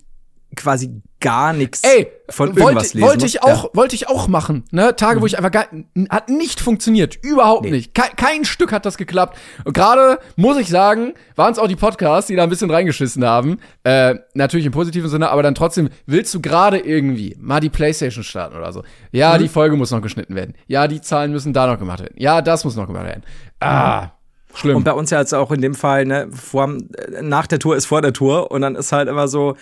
quasi 0.57 1.03
gar 1.21 1.53
nichts 1.53 1.83
Ey, 1.83 2.11
von 2.31 2.49
irgendwas 2.49 2.65
wollte, 2.65 2.97
lesen 2.97 3.09
wollte 3.09 3.27
ich 3.27 3.43
auch 3.43 3.65
ja. 3.65 3.71
wollte 3.75 3.95
ich 3.95 4.09
auch 4.09 4.29
machen 4.29 4.65
ne 4.71 4.97
Tage 4.97 5.19
mhm. 5.19 5.23
wo 5.23 5.27
ich 5.27 5.37
einfach 5.37 5.51
gar 5.51 5.67
hat 6.09 6.29
nicht 6.29 6.61
funktioniert 6.61 7.19
überhaupt 7.23 7.65
nee. 7.65 7.71
nicht 7.73 7.95
kein, 7.95 8.17
kein, 8.17 8.45
Stück 8.45 8.73
hat 8.73 8.87
das 8.87 8.97
geklappt 8.97 9.37
und 9.65 9.75
gerade 9.75 10.19
muss 10.37 10.57
ich 10.57 10.69
sagen 10.69 11.15
waren 11.37 11.53
es 11.53 11.59
auch 11.59 11.67
die 11.67 11.77
Podcasts 11.77 12.29
die 12.29 12.37
da 12.37 12.45
ein 12.45 12.49
bisschen 12.49 12.71
reingeschissen 12.71 13.25
haben 13.25 13.59
äh, 13.85 14.15
natürlich 14.35 14.65
im 14.67 14.73
positiven 14.73 15.11
Sinne 15.11 15.31
aber 15.31 15.43
dann 15.43 15.55
trotzdem 15.55 15.91
willst 16.07 16.33
du 16.35 16.41
gerade 16.41 16.79
irgendwie 16.79 17.37
mal 17.39 17.61
die 17.61 17.71
Playstation 17.71 18.25
starten 18.25 18.57
oder 18.57 18.73
so 18.73 18.85
ja 19.13 19.35
mhm. 19.35 19.41
die 19.41 19.49
Folge 19.49 19.77
muss 19.77 19.91
noch 19.91 20.03
geschnitten 20.03 20.35
werden 20.35 20.55
ja 20.67 20.89
die 20.89 21.01
Zahlen 21.01 21.33
müssen 21.33 21.53
da 21.53 21.67
noch 21.67 21.79
gemacht 21.79 22.01
werden 22.01 22.15
ja 22.17 22.41
das 22.41 22.65
muss 22.65 22.77
noch 22.77 22.87
gemacht 22.87 23.07
werden 23.07 23.23
ah 23.61 24.03
mhm. 24.03 24.11
Schlimm. 24.55 24.77
Und 24.79 24.85
bei 24.85 24.93
uns 24.93 25.11
ja 25.11 25.21
jetzt 25.21 25.35
auch 25.35 25.53
in 25.53 25.61
dem 25.61 25.75
Fall, 25.75 26.07
ne, 26.07 26.27
vor, 26.33 26.75
nach 27.21 27.47
der 27.47 27.59
Tour 27.59 27.77
ist 27.77 27.85
vor 27.85 28.03
der 28.03 28.13
Tour 28.15 28.51
und 28.51 28.63
dann 28.63 28.75
ist 28.75 28.93
halt 28.93 29.07
immer 29.07 29.29
so, 29.29 29.57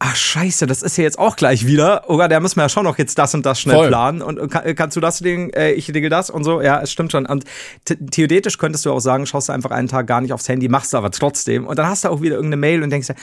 ach 0.00 0.16
scheiße, 0.16 0.66
das 0.66 0.82
ist 0.82 0.96
ja 0.96 1.04
jetzt 1.04 1.18
auch 1.18 1.36
gleich 1.36 1.66
wieder. 1.66 2.08
Oder 2.08 2.26
der 2.26 2.40
müssen 2.40 2.56
wir 2.56 2.62
ja 2.62 2.68
schon 2.70 2.84
noch 2.84 2.98
jetzt 2.98 3.18
das 3.18 3.34
und 3.34 3.44
das 3.44 3.60
schnell 3.60 3.76
Voll. 3.76 3.88
planen. 3.88 4.22
Und, 4.22 4.38
und 4.38 4.50
kann, 4.50 4.74
kannst 4.74 4.96
du 4.96 5.00
das 5.00 5.18
Ding, 5.18 5.50
äh, 5.50 5.72
ich 5.72 5.94
regel 5.94 6.08
das 6.08 6.30
und 6.30 6.42
so. 6.42 6.62
Ja, 6.62 6.80
es 6.80 6.90
stimmt 6.90 7.12
schon. 7.12 7.26
Und 7.26 7.44
theoretisch 7.84 8.56
könntest 8.58 8.86
du 8.86 8.92
auch 8.92 9.00
sagen, 9.00 9.26
schaust 9.26 9.50
du 9.50 9.52
einfach 9.52 9.70
einen 9.70 9.88
Tag 9.88 10.06
gar 10.06 10.22
nicht 10.22 10.32
aufs 10.32 10.48
Handy, 10.48 10.68
machst 10.68 10.94
du 10.94 10.96
aber 10.96 11.10
trotzdem. 11.10 11.66
Und 11.66 11.78
dann 11.78 11.86
hast 11.86 12.04
du 12.04 12.08
auch 12.08 12.22
wieder 12.22 12.36
irgendeine 12.36 12.60
Mail 12.60 12.82
und 12.82 12.90
denkst 12.90 13.08
dir, 13.08 13.14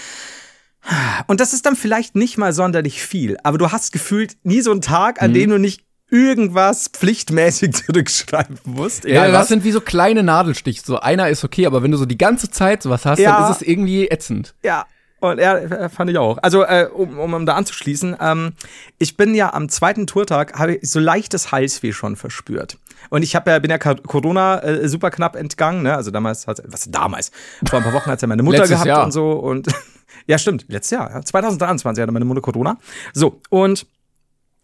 und 1.28 1.40
das 1.40 1.54
ist 1.54 1.66
dann 1.66 1.76
vielleicht 1.76 2.16
nicht 2.16 2.38
mal 2.38 2.54
sonderlich 2.54 3.02
viel, 3.02 3.38
aber 3.44 3.58
du 3.58 3.72
hast 3.72 3.92
gefühlt 3.92 4.38
nie 4.44 4.62
so 4.62 4.72
einen 4.72 4.82
Tag, 4.82 5.22
an 5.22 5.32
mhm. 5.32 5.36
dem 5.36 5.50
du 5.50 5.60
nicht 5.60 5.84
irgendwas 6.12 6.90
pflichtmäßig 6.90 7.74
zurückschreiben 7.86 8.60
musst. 8.66 9.04
Ja, 9.06 9.26
das 9.26 9.34
was. 9.34 9.48
sind 9.48 9.64
wie 9.64 9.72
so 9.72 9.82
kleine 9.82 10.22
Nadelstiche. 10.22 10.82
So 10.86 11.00
einer 11.00 11.28
ist 11.28 11.44
okay, 11.44 11.66
aber 11.66 11.82
wenn 11.82 11.92
du 11.92 11.98
so 11.98 12.06
die 12.06 12.20
ganze 12.20 12.52
Zeit 12.52 12.84
sowas 12.84 13.04
hast, 13.04 13.18
ja. 13.18 13.42
dann 13.42 13.52
ist 13.52 13.62
es 13.62 13.68
irgendwie 13.68 14.08
ätzend. 14.08 14.54
Ja, 14.64 14.86
und 15.20 15.40
ja, 15.40 15.58
äh, 15.58 15.90
fand 15.90 16.10
ich 16.10 16.18
auch. 16.18 16.38
Also, 16.42 16.64
äh, 16.64 16.88
um, 16.94 17.18
um, 17.18 17.34
um 17.34 17.46
da 17.46 17.56
anzuschließen, 17.56 18.18
ähm, 18.20 18.54
ich 19.00 19.18
bin 19.18 19.34
ja 19.34 19.54
am 19.54 19.70
zweiten 19.70 20.06
Tourtag, 20.06 20.58
habe 20.60 20.76
ich 20.76 20.90
so 20.90 21.00
leichtes 21.00 21.52
Halsweh 21.52 21.92
schon 21.92 22.16
verspürt. 22.16 22.78
Und 23.10 23.24
ich 23.24 23.36
habe 23.36 23.52
ja, 23.52 23.60
bin 23.60 23.72
ja 23.72 23.78
Corona 23.78 24.60
äh, 24.60 24.88
super 24.88 25.10
knapp 25.10 25.36
entgangen, 25.36 25.84
ne? 25.84 25.96
Also 25.96 26.12
damals 26.12 26.48
hat 26.48 26.62
was 26.66 26.90
damals? 26.92 27.32
Vor 27.68 27.80
ein 27.80 27.84
paar 27.84 27.94
Wochen 27.94 28.12
hat 28.12 28.22
ja 28.22 28.28
meine 28.28 28.44
Mutter 28.44 28.68
gehabt 28.68 28.86
Jahr. 28.86 29.06
und 29.06 29.12
so. 29.12 29.32
Und 29.32 29.68
ja, 30.28 30.38
stimmt, 30.38 30.66
letztes 30.68 30.92
Jahr, 30.92 31.10
ja, 31.12 31.22
2023 31.22 32.02
hatte 32.02 32.12
meine 32.12 32.26
Mutter 32.26 32.42
Corona. 32.42 32.78
So, 33.14 33.42
und 33.50 33.86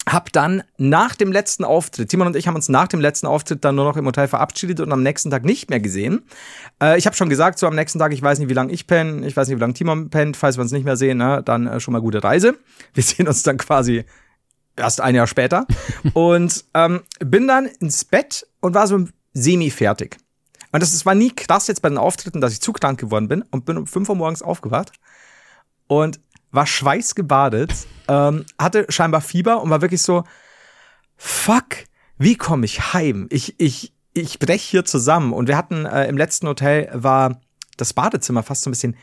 hab 0.07 0.31
dann 0.33 0.63
nach 0.77 1.15
dem 1.15 1.31
letzten 1.31 1.63
Auftritt, 1.63 2.09
Timon 2.09 2.27
und 2.27 2.35
ich 2.35 2.47
haben 2.47 2.55
uns 2.55 2.69
nach 2.69 2.87
dem 2.87 2.99
letzten 2.99 3.27
Auftritt 3.27 3.63
dann 3.63 3.75
nur 3.75 3.85
noch 3.85 3.95
im 3.95 4.05
Hotel 4.05 4.27
verabschiedet 4.27 4.79
und 4.79 4.91
am 4.91 5.01
nächsten 5.01 5.31
Tag 5.31 5.45
nicht 5.45 5.69
mehr 5.69 5.79
gesehen. 5.79 6.23
Äh, 6.81 6.97
ich 6.97 7.05
habe 7.05 7.15
schon 7.15 7.29
gesagt, 7.29 7.57
so 7.59 7.67
am 7.67 7.75
nächsten 7.75 7.99
Tag, 7.99 8.11
ich 8.11 8.21
weiß 8.21 8.39
nicht, 8.39 8.49
wie 8.49 8.53
lange 8.53 8.73
ich 8.73 8.85
penne, 8.87 9.25
ich 9.25 9.37
weiß 9.37 9.47
nicht, 9.47 9.57
wie 9.57 9.61
lange 9.61 9.73
Timon 9.73 10.09
pennt, 10.09 10.35
falls 10.35 10.57
wir 10.57 10.61
uns 10.61 10.71
nicht 10.71 10.83
mehr 10.83 10.97
sehen, 10.97 11.19
ne, 11.19 11.41
dann 11.43 11.67
äh, 11.67 11.79
schon 11.79 11.93
mal 11.93 12.01
gute 12.01 12.23
Reise. 12.23 12.57
Wir 12.93 13.03
sehen 13.03 13.27
uns 13.27 13.43
dann 13.43 13.57
quasi 13.57 14.03
erst 14.75 15.01
ein 15.01 15.15
Jahr 15.15 15.27
später. 15.27 15.67
und 16.13 16.65
ähm, 16.73 17.01
bin 17.19 17.47
dann 17.47 17.65
ins 17.65 18.03
Bett 18.05 18.45
und 18.59 18.73
war 18.73 18.87
so 18.87 19.07
semi-fertig. 19.33 20.17
Und 20.71 20.81
das, 20.81 20.91
das 20.91 21.05
war 21.05 21.15
nie 21.15 21.31
krass 21.31 21.67
jetzt 21.67 21.81
bei 21.81 21.89
den 21.89 21.97
Auftritten, 21.97 22.41
dass 22.41 22.51
ich 22.51 22.61
zu 22.61 22.73
krank 22.73 22.99
geworden 22.99 23.27
bin 23.27 23.43
und 23.51 23.65
bin 23.65 23.77
um 23.77 23.87
5 23.87 24.09
Uhr 24.09 24.15
morgens 24.15 24.41
aufgewacht. 24.41 24.91
Und 25.87 26.19
war 26.53 26.67
schweißgebadet, 26.67 27.73
ähm, 28.07 28.45
hatte 28.57 28.85
scheinbar 28.89 29.21
Fieber 29.21 29.61
und 29.61 29.69
war 29.69 29.81
wirklich 29.81 30.03
so, 30.03 30.23
fuck, 31.17 31.65
wie 32.17 32.35
komme 32.35 32.65
ich 32.65 32.93
heim? 32.93 33.27
Ich, 33.31 33.59
ich, 33.59 33.93
ich 34.13 34.39
brech 34.39 34.61
hier 34.61 34.85
zusammen. 34.85 35.33
Und 35.33 35.47
wir 35.47 35.57
hatten 35.57 35.85
äh, 35.85 36.07
im 36.07 36.15
letzten 36.15 36.47
Hotel 36.47 36.89
war 36.93 37.41
das 37.77 37.93
Badezimmer 37.93 38.43
fast 38.43 38.61
so 38.61 38.69
ein 38.69 38.71
bisschen 38.71 38.95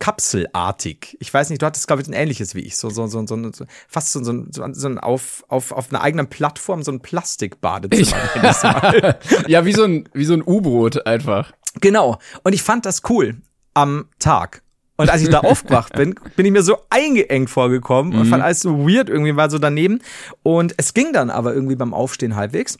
kapselartig. 0.00 1.16
Ich 1.20 1.32
weiß 1.32 1.50
nicht, 1.50 1.62
du 1.62 1.66
hattest, 1.66 1.86
glaube 1.86 2.02
ich, 2.02 2.08
ein 2.08 2.12
ähnliches 2.12 2.54
wie 2.56 2.60
ich. 2.60 2.76
So, 2.76 2.90
so, 2.90 3.06
so, 3.06 3.24
so, 3.24 3.52
so 3.52 3.64
fast 3.88 4.12
so, 4.12 4.24
so, 4.24 4.44
so, 4.50 4.64
so 4.72 4.88
ein 4.88 4.98
auf, 4.98 5.44
auf, 5.48 5.70
auf 5.70 5.90
einer 5.90 6.00
eigenen 6.02 6.28
Plattform, 6.28 6.82
so 6.82 6.90
ein 6.90 7.00
Plastikbadezimmer. 7.00 8.18
ja, 9.46 9.64
wie 9.64 9.72
so 9.72 9.84
ein, 9.84 10.08
wie 10.12 10.24
so 10.24 10.34
ein 10.34 10.42
U-Boot 10.42 11.06
einfach. 11.06 11.52
Genau. 11.80 12.18
Und 12.42 12.52
ich 12.52 12.62
fand 12.62 12.84
das 12.84 13.02
cool 13.08 13.36
am 13.74 14.08
Tag. 14.18 14.62
Und 15.00 15.10
als 15.10 15.22
ich 15.22 15.28
da 15.28 15.40
aufgewacht 15.40 15.94
bin, 15.94 16.14
bin 16.36 16.46
ich 16.46 16.52
mir 16.52 16.62
so 16.62 16.78
eingeengt 16.90 17.50
vorgekommen 17.50 18.12
und 18.12 18.26
mhm. 18.26 18.30
fand 18.30 18.42
alles 18.42 18.60
so 18.60 18.86
weird 18.86 19.08
irgendwie, 19.08 19.36
war 19.36 19.50
so 19.50 19.58
daneben. 19.58 20.00
Und 20.42 20.74
es 20.76 20.94
ging 20.94 21.12
dann 21.12 21.30
aber 21.30 21.54
irgendwie 21.54 21.76
beim 21.76 21.94
Aufstehen 21.94 22.36
halbwegs. 22.36 22.78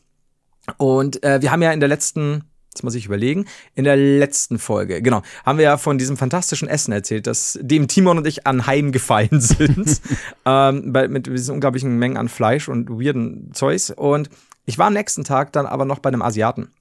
Und 0.76 1.22
äh, 1.24 1.40
wir 1.40 1.50
haben 1.50 1.62
ja 1.62 1.72
in 1.72 1.80
der 1.80 1.88
letzten, 1.88 2.44
jetzt 2.72 2.84
muss 2.84 2.94
ich 2.94 3.06
überlegen, 3.06 3.46
in 3.74 3.84
der 3.84 3.96
letzten 3.96 4.58
Folge, 4.58 5.02
genau, 5.02 5.22
haben 5.44 5.58
wir 5.58 5.64
ja 5.64 5.76
von 5.78 5.98
diesem 5.98 6.16
fantastischen 6.16 6.68
Essen 6.68 6.92
erzählt, 6.92 7.26
das 7.26 7.58
dem 7.60 7.88
Timon 7.88 8.18
und 8.18 8.26
ich 8.26 8.46
anheimgefallen 8.46 9.40
sind. 9.40 10.00
ähm, 10.44 10.92
bei, 10.92 11.08
mit 11.08 11.26
diesen 11.26 11.54
unglaublichen 11.54 11.98
Mengen 11.98 12.16
an 12.16 12.28
Fleisch 12.28 12.68
und 12.68 12.90
weirden 12.90 13.50
Zeugs. 13.54 13.90
Und 13.90 14.30
ich 14.70 14.78
war 14.78 14.86
am 14.86 14.92
nächsten 14.92 15.24
Tag 15.24 15.52
dann 15.52 15.66
aber 15.66 15.84
noch 15.84 15.98
bei 15.98 16.08
einem 16.08 16.22
Asiaten. 16.22 16.72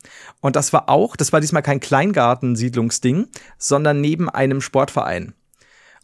Und 0.41 0.55
das 0.55 0.71
war 0.73 0.89
auch, 0.89 1.15
das 1.15 1.33
war 1.33 1.41
diesmal 1.41 1.63
kein 1.63 1.79
Kleingartensiedlungsding, 1.79 3.27
sondern 3.57 3.99
neben 3.99 4.29
einem 4.29 4.61
Sportverein. 4.61 5.33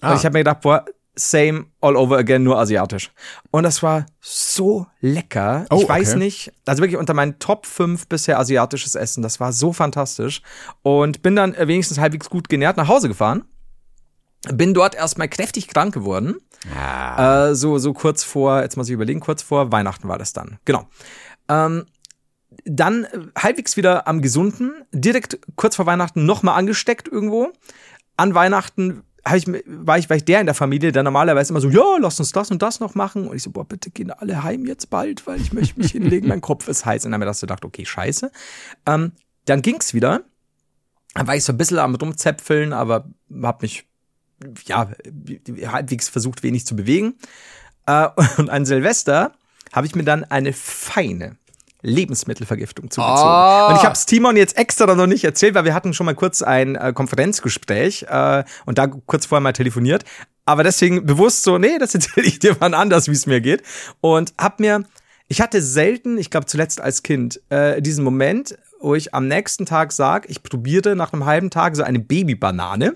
Ah. 0.01 0.11
Und 0.11 0.17
ich 0.17 0.25
habe 0.25 0.33
mir 0.33 0.39
gedacht, 0.39 0.61
boah, 0.61 0.83
same 1.15 1.67
all 1.81 1.95
over 1.95 2.17
again, 2.17 2.41
nur 2.41 2.57
asiatisch. 2.57 3.11
Und 3.51 3.63
das 3.63 3.83
war 3.83 4.07
so 4.19 4.87
lecker. 4.99 5.67
Oh, 5.69 5.79
ich 5.79 5.87
weiß 5.87 6.11
okay. 6.11 6.19
nicht, 6.19 6.53
also 6.65 6.81
wirklich 6.81 6.97
unter 6.97 7.13
meinen 7.13 7.37
Top 7.37 7.67
5 7.67 8.07
bisher 8.07 8.39
asiatisches 8.39 8.95
Essen. 8.95 9.21
Das 9.21 9.39
war 9.39 9.53
so 9.53 9.71
fantastisch. 9.71 10.41
Und 10.81 11.21
bin 11.21 11.35
dann 11.35 11.55
wenigstens 11.55 11.99
halbwegs 11.99 12.31
gut 12.31 12.49
genährt 12.49 12.77
nach 12.77 12.87
Hause 12.87 13.07
gefahren. 13.07 13.45
Bin 14.51 14.73
dort 14.73 14.95
erstmal 14.95 15.29
kräftig 15.29 15.67
krank 15.67 15.93
geworden. 15.93 16.37
Ah. 16.75 17.49
Äh, 17.49 17.55
so, 17.55 17.77
so 17.77 17.93
kurz 17.93 18.23
vor, 18.23 18.61
jetzt 18.61 18.75
muss 18.75 18.87
ich 18.87 18.93
überlegen, 18.93 19.19
kurz 19.19 19.43
vor 19.43 19.71
Weihnachten 19.71 20.07
war 20.07 20.17
das 20.17 20.33
dann. 20.33 20.57
Genau. 20.65 20.87
Ähm, 21.47 21.85
dann 22.63 23.03
äh, 23.03 23.19
halbwegs 23.37 23.77
wieder 23.77 24.07
am 24.07 24.21
Gesunden, 24.21 24.73
direkt 24.91 25.39
kurz 25.55 25.75
vor 25.75 25.85
Weihnachten 25.85 26.25
nochmal 26.25 26.57
angesteckt 26.57 27.07
irgendwo. 27.07 27.51
An 28.17 28.33
Weihnachten 28.33 29.03
ich, 29.33 29.47
war, 29.47 29.97
ich, 29.97 30.09
war 30.09 30.17
ich 30.17 30.25
der 30.25 30.39
in 30.39 30.45
der 30.45 30.53
Familie, 30.53 30.91
der 30.91 31.01
normalerweise 31.01 31.51
immer 31.51 31.61
so, 31.61 31.69
ja, 31.69 31.97
lass 31.99 32.19
uns 32.19 32.31
das 32.31 32.51
und 32.51 32.61
das 32.61 32.79
noch 32.79 32.93
machen. 32.93 33.27
Und 33.27 33.35
ich 33.35 33.41
so, 33.41 33.49
boah, 33.49 33.65
bitte 33.65 33.89
gehen 33.89 34.11
alle 34.11 34.43
heim 34.43 34.67
jetzt 34.67 34.91
bald, 34.91 35.25
weil 35.25 35.41
ich 35.41 35.51
möchte 35.51 35.79
mich 35.79 35.91
hinlegen, 35.93 36.27
mein 36.27 36.41
Kopf 36.41 36.67
ist 36.67 36.85
heiß. 36.85 37.05
Und 37.05 37.11
dann 37.11 37.21
habe 37.21 37.31
ich 37.31 37.39
gedacht, 37.39 37.65
okay, 37.65 37.85
scheiße. 37.85 38.31
Ähm, 38.85 39.13
dann 39.45 39.63
ging's 39.63 39.95
wieder. 39.95 40.21
Dann 41.15 41.25
war 41.25 41.35
ich 41.35 41.43
so 41.43 41.53
ein 41.53 41.57
bisschen 41.57 41.79
am 41.79 41.95
rumzäpfeln, 41.95 42.71
aber 42.71 43.09
hab 43.41 43.63
mich, 43.63 43.87
ja, 44.67 44.91
halbwegs 45.65 46.07
versucht, 46.07 46.43
wenig 46.43 46.67
zu 46.67 46.75
bewegen. 46.75 47.15
Äh, 47.87 48.09
und 48.37 48.51
an 48.51 48.65
Silvester 48.65 49.33
habe 49.73 49.87
ich 49.87 49.95
mir 49.95 50.03
dann 50.03 50.23
eine 50.23 50.53
feine 50.53 51.37
Lebensmittelvergiftung 51.85 52.89
zugezogen. 52.89 53.21
Oh. 53.21 53.67
Und 53.69 53.75
ich 53.77 53.83
habe 53.83 53.93
es 53.93 54.05
Timon 54.05 54.35
jetzt 54.35 54.57
extra 54.57 54.93
noch 54.93 55.07
nicht 55.07 55.23
erzählt, 55.23 55.55
weil 55.55 55.65
wir 55.65 55.73
hatten 55.73 55.93
schon 55.93 56.05
mal 56.05 56.15
kurz 56.15 56.41
ein 56.41 56.75
äh, 56.75 56.93
Konferenzgespräch 56.93 58.07
äh, 58.09 58.43
und 58.65 58.77
da 58.77 58.87
kurz 58.87 59.27
vorher 59.27 59.41
mal 59.41 59.53
telefoniert. 59.53 60.03
Aber 60.45 60.63
deswegen 60.63 61.05
bewusst 61.05 61.43
so, 61.43 61.57
nee, 61.57 61.77
das 61.79 61.93
erzähle 61.95 62.27
ich 62.27 62.39
dir 62.39 62.57
wann 62.59 62.73
anders, 62.73 63.07
wie 63.07 63.13
es 63.13 63.25
mir 63.25 63.41
geht. 63.41 63.63
Und 64.01 64.33
hab 64.37 64.59
mir, 64.59 64.83
ich 65.27 65.41
hatte 65.41 65.61
selten, 65.61 66.17
ich 66.17 66.29
glaube 66.29 66.47
zuletzt 66.47 66.81
als 66.81 67.03
Kind, 67.03 67.39
äh, 67.49 67.81
diesen 67.81 68.03
Moment, 68.03 68.57
wo 68.79 68.95
ich 68.95 69.13
am 69.13 69.27
nächsten 69.27 69.65
Tag 69.65 69.91
sag, 69.91 70.29
ich 70.29 70.43
probierte 70.43 70.95
nach 70.95 71.13
einem 71.13 71.25
halben 71.25 71.49
Tag 71.49 71.75
so 71.75 71.83
eine 71.83 71.99
Babybanane. 71.99 72.95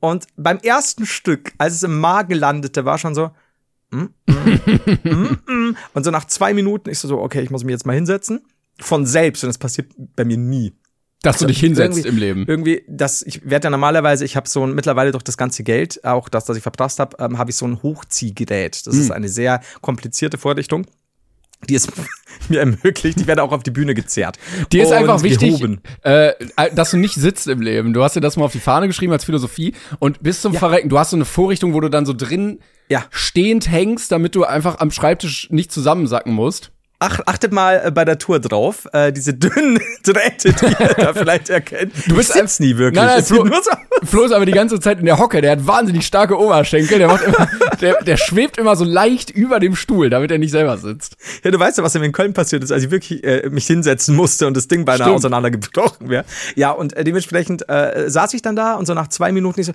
Und 0.00 0.26
beim 0.36 0.58
ersten 0.58 1.04
Stück, 1.04 1.52
als 1.58 1.74
es 1.74 1.82
im 1.82 2.00
Magen 2.00 2.34
landete, 2.34 2.86
war 2.86 2.98
schon 2.98 3.14
so, 3.14 3.30
mm, 3.90 4.08
mm, 4.26 4.98
mm, 5.04 5.52
mm. 5.52 5.76
und 5.94 6.04
so 6.04 6.10
nach 6.10 6.24
zwei 6.26 6.54
Minuten 6.54 6.90
ist 6.90 7.02
so, 7.02 7.18
okay, 7.20 7.40
ich 7.42 7.50
muss 7.50 7.64
mich 7.64 7.72
jetzt 7.72 7.86
mal 7.86 7.94
hinsetzen. 7.94 8.40
Von 8.80 9.04
selbst, 9.04 9.44
und 9.44 9.48
das 9.48 9.58
passiert 9.58 9.92
bei 10.16 10.24
mir 10.24 10.38
nie. 10.38 10.72
Dass 11.22 11.36
du 11.38 11.46
dich 11.46 11.60
hinsetzt 11.60 12.06
im 12.06 12.16
Leben. 12.16 12.46
Irgendwie, 12.48 12.82
das, 12.88 13.20
ich 13.20 13.48
werde 13.48 13.66
ja 13.66 13.70
normalerweise, 13.70 14.24
ich 14.24 14.36
habe 14.36 14.48
so 14.48 14.64
ein, 14.66 14.74
mittlerweile 14.74 15.12
durch 15.12 15.22
das 15.22 15.36
ganze 15.36 15.62
Geld, 15.62 16.02
auch 16.02 16.30
das, 16.30 16.46
das 16.46 16.56
ich 16.56 16.62
verprasst 16.62 16.98
habe, 16.98 17.14
ähm, 17.18 17.36
habe 17.36 17.50
ich 17.50 17.56
so 17.56 17.66
ein 17.66 17.82
Hochziehgerät. 17.82 18.86
Das 18.86 18.94
Hm. 18.94 19.00
ist 19.02 19.10
eine 19.10 19.28
sehr 19.28 19.60
komplizierte 19.82 20.38
Vorrichtung. 20.38 20.86
Die 21.68 21.74
es 21.74 21.88
mir 22.48 22.60
ermöglicht, 22.60 23.20
ich 23.20 23.26
werde 23.26 23.42
auch 23.42 23.52
auf 23.52 23.62
die 23.62 23.70
Bühne 23.70 23.94
gezerrt. 23.94 24.38
Dir 24.72 24.82
ist 24.82 24.92
einfach 24.92 25.22
wichtig, 25.22 25.50
gehoben. 25.50 25.80
äh, 26.02 26.32
dass 26.74 26.90
du 26.90 26.96
nicht 26.96 27.14
sitzt 27.14 27.46
im 27.48 27.60
Leben. 27.60 27.92
Du 27.92 28.02
hast 28.02 28.16
dir 28.16 28.20
das 28.20 28.36
mal 28.36 28.44
auf 28.46 28.52
die 28.52 28.60
Fahne 28.60 28.86
geschrieben 28.86 29.12
als 29.12 29.24
Philosophie 29.24 29.74
und 29.98 30.22
bis 30.22 30.40
zum 30.40 30.54
Verrecken, 30.54 30.88
du 30.88 30.98
hast 30.98 31.10
so 31.10 31.16
eine 31.16 31.24
Vorrichtung, 31.24 31.74
wo 31.74 31.80
du 31.80 31.88
dann 31.90 32.06
so 32.06 32.14
drin 32.14 32.60
Ja. 32.88 33.04
stehend 33.10 33.70
hängst, 33.70 34.10
damit 34.10 34.34
du 34.34 34.44
einfach 34.44 34.78
am 34.80 34.90
Schreibtisch 34.90 35.48
nicht 35.50 35.70
zusammensacken 35.70 36.32
musst. 36.32 36.72
Ach, 37.02 37.18
achtet 37.24 37.50
mal 37.50 37.80
äh, 37.82 37.90
bei 37.90 38.04
der 38.04 38.18
Tour 38.18 38.40
drauf, 38.40 38.86
äh, 38.92 39.10
diese 39.10 39.32
dünnen 39.32 39.80
Drähte, 40.02 40.52
die 40.52 40.66
ihr 40.66 40.94
da 40.98 41.14
vielleicht 41.14 41.48
erkennt. 41.48 41.94
Du 42.06 42.14
bist 42.14 42.34
sitz 42.34 42.60
nie 42.60 42.76
wirklich. 42.76 43.02
Nein, 43.02 43.06
nein, 43.06 43.20
Es 43.20 43.28
Flo, 43.28 43.46
so 43.46 44.06
Flo 44.06 44.24
ist 44.24 44.32
aber 44.32 44.44
die 44.44 44.52
ganze 44.52 44.78
Zeit 44.80 44.98
in 44.98 45.06
der 45.06 45.18
Hocke. 45.18 45.40
Der 45.40 45.52
hat 45.52 45.66
wahnsinnig 45.66 46.04
starke 46.06 46.38
Oberschenkel. 46.38 46.98
Der, 46.98 47.08
macht 47.08 47.24
immer, 47.24 47.48
der, 47.80 48.02
der 48.02 48.18
schwebt 48.18 48.58
immer 48.58 48.76
so 48.76 48.84
leicht 48.84 49.30
über 49.30 49.60
dem 49.60 49.76
Stuhl, 49.76 50.10
damit 50.10 50.30
er 50.30 50.36
nicht 50.36 50.50
selber 50.50 50.76
sitzt. 50.76 51.16
Ja, 51.42 51.50
du 51.50 51.58
weißt 51.58 51.78
ja, 51.78 51.84
was 51.84 51.94
in 51.94 52.12
Köln 52.12 52.34
passiert 52.34 52.62
ist, 52.62 52.70
als 52.70 52.84
ich 52.84 52.90
wirklich 52.90 53.24
äh, 53.24 53.48
mich 53.48 53.66
hinsetzen 53.66 54.14
musste 54.14 54.46
und 54.46 54.54
das 54.54 54.68
Ding 54.68 54.84
beinahe 54.84 55.06
Stimmt. 55.06 55.16
auseinandergebrochen 55.16 56.10
wäre. 56.10 56.26
Ja, 56.54 56.70
und 56.70 56.94
äh, 56.94 57.02
dementsprechend 57.02 57.66
äh, 57.70 58.10
saß 58.10 58.34
ich 58.34 58.42
dann 58.42 58.56
da 58.56 58.74
und 58.74 58.84
so 58.84 58.92
nach 58.92 59.08
zwei 59.08 59.32
Minuten 59.32 59.58
ich 59.58 59.66
so, 59.66 59.72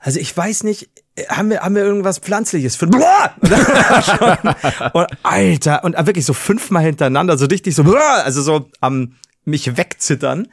also 0.00 0.18
ich 0.18 0.36
weiß 0.36 0.64
nicht, 0.64 0.90
haben 1.28 1.50
wir, 1.50 1.60
haben 1.60 1.74
wir 1.74 1.82
irgendwas 1.84 2.18
Pflanzliches 2.18 2.76
für! 2.76 2.86
Und, 4.92 5.06
Alter, 5.22 5.84
und 5.84 5.96
wirklich 6.06 6.24
so 6.24 6.32
fünfmal 6.32 6.84
hintereinander, 6.84 7.36
so 7.38 7.46
richtig 7.46 7.74
so, 7.74 7.84
also 8.24 8.42
so 8.42 8.68
am 8.80 9.16
mich 9.44 9.76
wegzittern. 9.76 10.48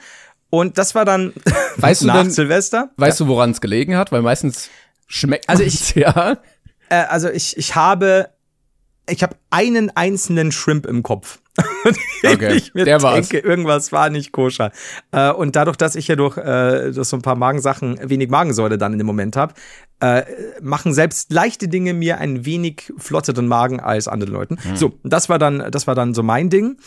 Und 0.50 0.78
das 0.78 0.96
war 0.96 1.06
dann 1.06 1.34
Weißt 1.78 2.02
du 2.02 2.08
nach 2.08 2.22
denn- 2.22 2.32
Silvester. 2.32 2.90
Weißt 2.98 3.20
du, 3.20 3.28
woran 3.28 3.52
es 3.52 3.62
gelegen 3.62 3.98
hat? 3.98 4.12
Weil 4.12 4.22
meistens 4.22 4.70
schmeckt 5.08 5.48
Also 5.50 5.64
man's 5.64 5.94
ja. 5.96 6.38
Äh, 6.90 6.96
also 7.10 7.30
ich, 7.30 7.58
ich 7.58 7.76
habe, 7.76 8.30
ich 9.10 9.24
habe 9.24 9.36
einen 9.50 9.92
einzelnen 9.96 10.52
Shrimp 10.52 10.86
im 10.86 11.04
Kopf. 11.04 11.40
Okay, 12.26 12.56
ich 12.56 12.74
mir 12.74 12.84
der 12.86 13.02
war's. 13.02 13.28
denke, 13.30 13.48
irgendwas 13.48 13.92
war 13.92 14.10
nicht 14.10 14.32
koscher. 14.32 14.72
Äh, 15.12 15.32
und 15.32 15.56
dadurch, 15.56 15.78
dass 15.78 15.96
ich 15.96 16.08
ja 16.08 16.16
durch, 16.16 16.38
äh, 16.38 16.92
durch 16.92 17.08
so 17.08 17.16
ein 17.16 17.22
paar 17.22 17.36
Magensachen 17.36 17.98
wenig 18.10 18.30
Magensäure 18.30 18.78
dann 18.78 18.92
in 18.94 18.98
dem 18.98 19.08
Moment 19.08 19.36
habe, 19.38 19.54
äh, 20.00 20.24
machen 20.62 20.94
selbst 20.94 21.32
leichte 21.32 21.68
Dinge 21.68 21.94
mir 21.94 22.20
einen 22.20 22.46
wenig 22.46 22.94
flotteren 22.98 23.48
Magen 23.48 23.80
als 23.80 24.08
andere 24.08 24.32
Leuten. 24.32 24.58
Hm. 24.62 24.76
So, 24.76 24.94
das 25.04 25.30
war 25.30 25.40
dann, 25.40 25.72
das 25.72 25.88
war 25.88 25.96
dann 25.96 26.14
so 26.14 26.24
mein 26.24 26.50
Ding. 26.50 26.78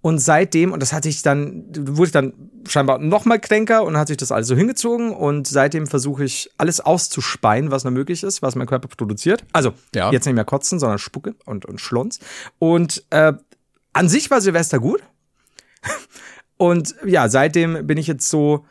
Und 0.00 0.18
seitdem, 0.18 0.72
und 0.72 0.80
das 0.80 0.92
hatte 0.92 1.08
ich 1.08 1.22
dann, 1.22 1.64
wurde 1.76 2.06
ich 2.06 2.12
dann 2.12 2.32
scheinbar 2.68 2.98
noch 2.98 3.24
mal 3.24 3.38
kränker 3.40 3.82
und 3.82 3.96
hat 3.96 4.08
sich 4.08 4.16
das 4.16 4.30
alles 4.30 4.46
so 4.46 4.54
hingezogen. 4.54 5.10
Und 5.12 5.48
seitdem 5.48 5.86
versuche 5.88 6.24
ich 6.24 6.50
alles 6.56 6.80
auszuspeien, 6.80 7.70
was 7.72 7.82
nur 7.82 7.92
möglich 7.92 8.22
ist, 8.22 8.40
was 8.40 8.54
mein 8.54 8.68
Körper 8.68 8.88
produziert. 8.88 9.44
Also 9.52 9.72
Ja. 9.94 10.12
jetzt 10.12 10.24
nicht 10.26 10.36
mehr 10.36 10.44
kotzen, 10.44 10.78
sondern 10.78 10.98
Spucke 10.98 11.34
und, 11.46 11.66
und 11.66 11.80
Schlons. 11.80 12.20
Und 12.60 13.04
äh, 13.10 13.32
an 13.92 14.08
sich 14.08 14.30
war 14.30 14.40
Silvester 14.40 14.78
gut. 14.78 15.02
Und 16.60 16.96
ja, 17.06 17.28
seitdem 17.28 17.86
bin 17.86 17.98
ich 17.98 18.08
jetzt 18.08 18.28
so 18.28 18.66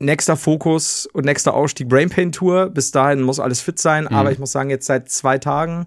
nächster 0.00 0.36
Fokus 0.36 1.06
und 1.06 1.24
nächster 1.24 1.54
Ausstieg 1.54 1.88
Brain 1.88 2.10
Pain 2.10 2.32
Tour. 2.32 2.68
Bis 2.70 2.90
dahin 2.90 3.22
muss 3.22 3.38
alles 3.38 3.60
fit 3.60 3.78
sein. 3.78 4.04
Mhm. 4.04 4.16
Aber 4.16 4.32
ich 4.32 4.38
muss 4.38 4.50
sagen, 4.52 4.70
jetzt 4.70 4.86
seit 4.86 5.08
zwei 5.10 5.38
Tagen 5.38 5.86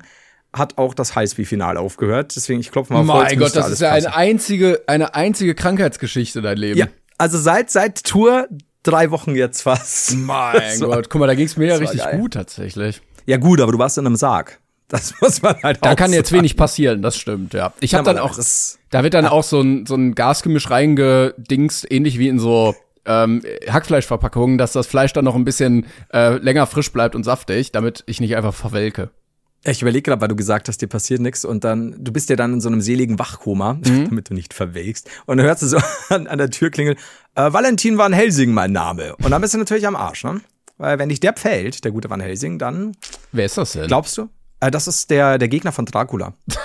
hat 0.54 0.78
auch 0.78 0.94
das 0.94 1.16
Highspeed-Finale 1.16 1.80
aufgehört. 1.80 2.36
Deswegen, 2.36 2.60
ich 2.60 2.72
klopfe 2.72 2.94
mal 2.94 3.00
auf 3.00 3.06
Mein 3.08 3.40
Gott, 3.40 3.56
das 3.56 3.70
ist 3.70 3.82
ja 3.82 3.90
passen. 3.92 4.06
eine 4.08 4.16
einzige, 4.16 4.82
eine 4.88 5.16
einzige 5.16 5.56
Krankheitsgeschichte, 5.56 6.42
dein 6.42 6.58
Leben. 6.58 6.78
Ja, 6.80 6.88
also 7.18 7.38
seit, 7.40 7.72
seit 7.72 8.04
Tour 8.04 8.48
drei 8.84 9.10
Wochen 9.12 9.34
jetzt 9.36 9.62
fast. 9.64 10.16
Mein 10.16 10.62
So. 10.78 10.88
Gott, 10.90 11.10
guck 11.10 11.20
mal, 11.20 11.28
da 11.28 11.34
ging's 11.36 11.58
mir 11.58 11.68
ja 11.70 11.76
richtig 11.78 12.04
geil. 12.04 12.20
gut 12.20 12.34
tatsächlich. 12.34 13.02
Ja 13.26 13.38
gut, 13.38 13.62
aber 13.62 13.72
du 13.72 13.80
warst 13.80 13.98
in 13.98 14.06
einem 14.06 14.16
Sarg. 14.16 14.60
Das 14.90 15.14
muss 15.22 15.42
man 15.42 15.56
halt 15.64 15.80
Da 15.84 15.96
kann 15.96 16.14
jetzt 16.14 16.30
sagen. 16.30 16.42
wenig 16.42 16.56
passieren, 16.56 17.02
das 17.02 17.18
stimmt, 17.18 17.54
ja. 17.56 17.74
Ich 17.80 17.96
habe 17.96 18.08
Ja, 18.08 18.14
dann 18.14 18.22
auch, 18.22 18.38
da 18.92 19.04
wird 19.04 19.16
dann 19.16 19.26
auch 19.26 19.44
so 19.44 19.60
ein, 19.62 19.88
so 19.88 19.96
ein 19.96 20.14
Gasgemisch 20.14 20.70
reingedingst, 20.70 21.90
ähnlich 21.92 22.20
wie 22.20 22.28
in 22.28 22.38
so 22.38 22.76
ähm, 23.06 23.42
Hackfleischverpackungen, 23.70 24.58
dass 24.58 24.72
das 24.74 24.88
Fleisch 24.88 25.14
dann 25.14 25.26
noch 25.26 25.36
ein 25.36 25.46
bisschen 25.46 25.86
äh, 26.14 26.38
länger 26.38 26.66
frisch 26.68 26.92
bleibt 26.92 27.16
und 27.16 27.24
saftig, 27.24 27.72
damit 27.72 28.04
ich 28.08 28.20
nicht 28.22 28.36
einfach 28.36 28.54
verwelke. 28.54 29.10
Ich 29.66 29.82
überlege 29.82 30.04
gerade, 30.04 30.20
weil 30.22 30.28
du 30.28 30.36
gesagt 30.36 30.68
hast, 30.68 30.82
dir 30.82 30.88
passiert 30.88 31.22
nichts 31.22 31.46
und 31.46 31.64
dann, 31.64 31.96
du 31.98 32.12
bist 32.12 32.30
ja 32.30 32.36
dann 32.36 32.54
in 32.54 32.60
so 32.62 32.68
einem 32.68 32.82
seligen 32.82 33.18
Wachkoma, 33.20 33.76
Mhm. 33.76 34.06
damit 34.10 34.30
du 34.30 34.34
nicht 34.34 34.54
verwelkst. 34.54 35.10
Und 35.26 35.38
dann 35.38 35.46
hörst 35.46 35.62
du 35.62 35.68
so 35.68 35.78
an, 36.10 36.28
an 36.28 36.38
der 36.38 36.50
Tür 36.50 36.70
klingeln, 36.70 36.98
äh, 37.36 37.52
Valentin 37.54 37.98
Van 37.98 38.12
Helsing 38.14 38.52
mein 38.54 38.74
Name. 38.74 39.16
Und 39.18 39.32
dann 39.32 39.42
bist 39.42 39.54
du 39.54 39.58
natürlich 39.58 39.88
am 39.88 39.96
Arsch, 39.96 40.24
ne? 40.26 40.42
Weil 40.78 41.00
wenn 41.00 41.08
dich 41.10 41.20
der 41.22 41.34
pfällt, 41.34 41.84
der 41.86 41.92
gute 41.92 42.10
Van 42.10 42.20
Helsing, 42.20 42.60
dann 42.60 42.92
Wer 43.32 43.46
ist 43.46 43.58
das 43.58 43.72
denn? 43.74 43.88
glaubst 43.88 44.18
du? 44.18 44.28
Äh, 44.60 44.70
das 44.72 44.88
ist 44.88 45.10
der, 45.12 45.38
der 45.38 45.48
Gegner 45.48 45.72
von 45.72 45.86
Dracula. 45.86 46.34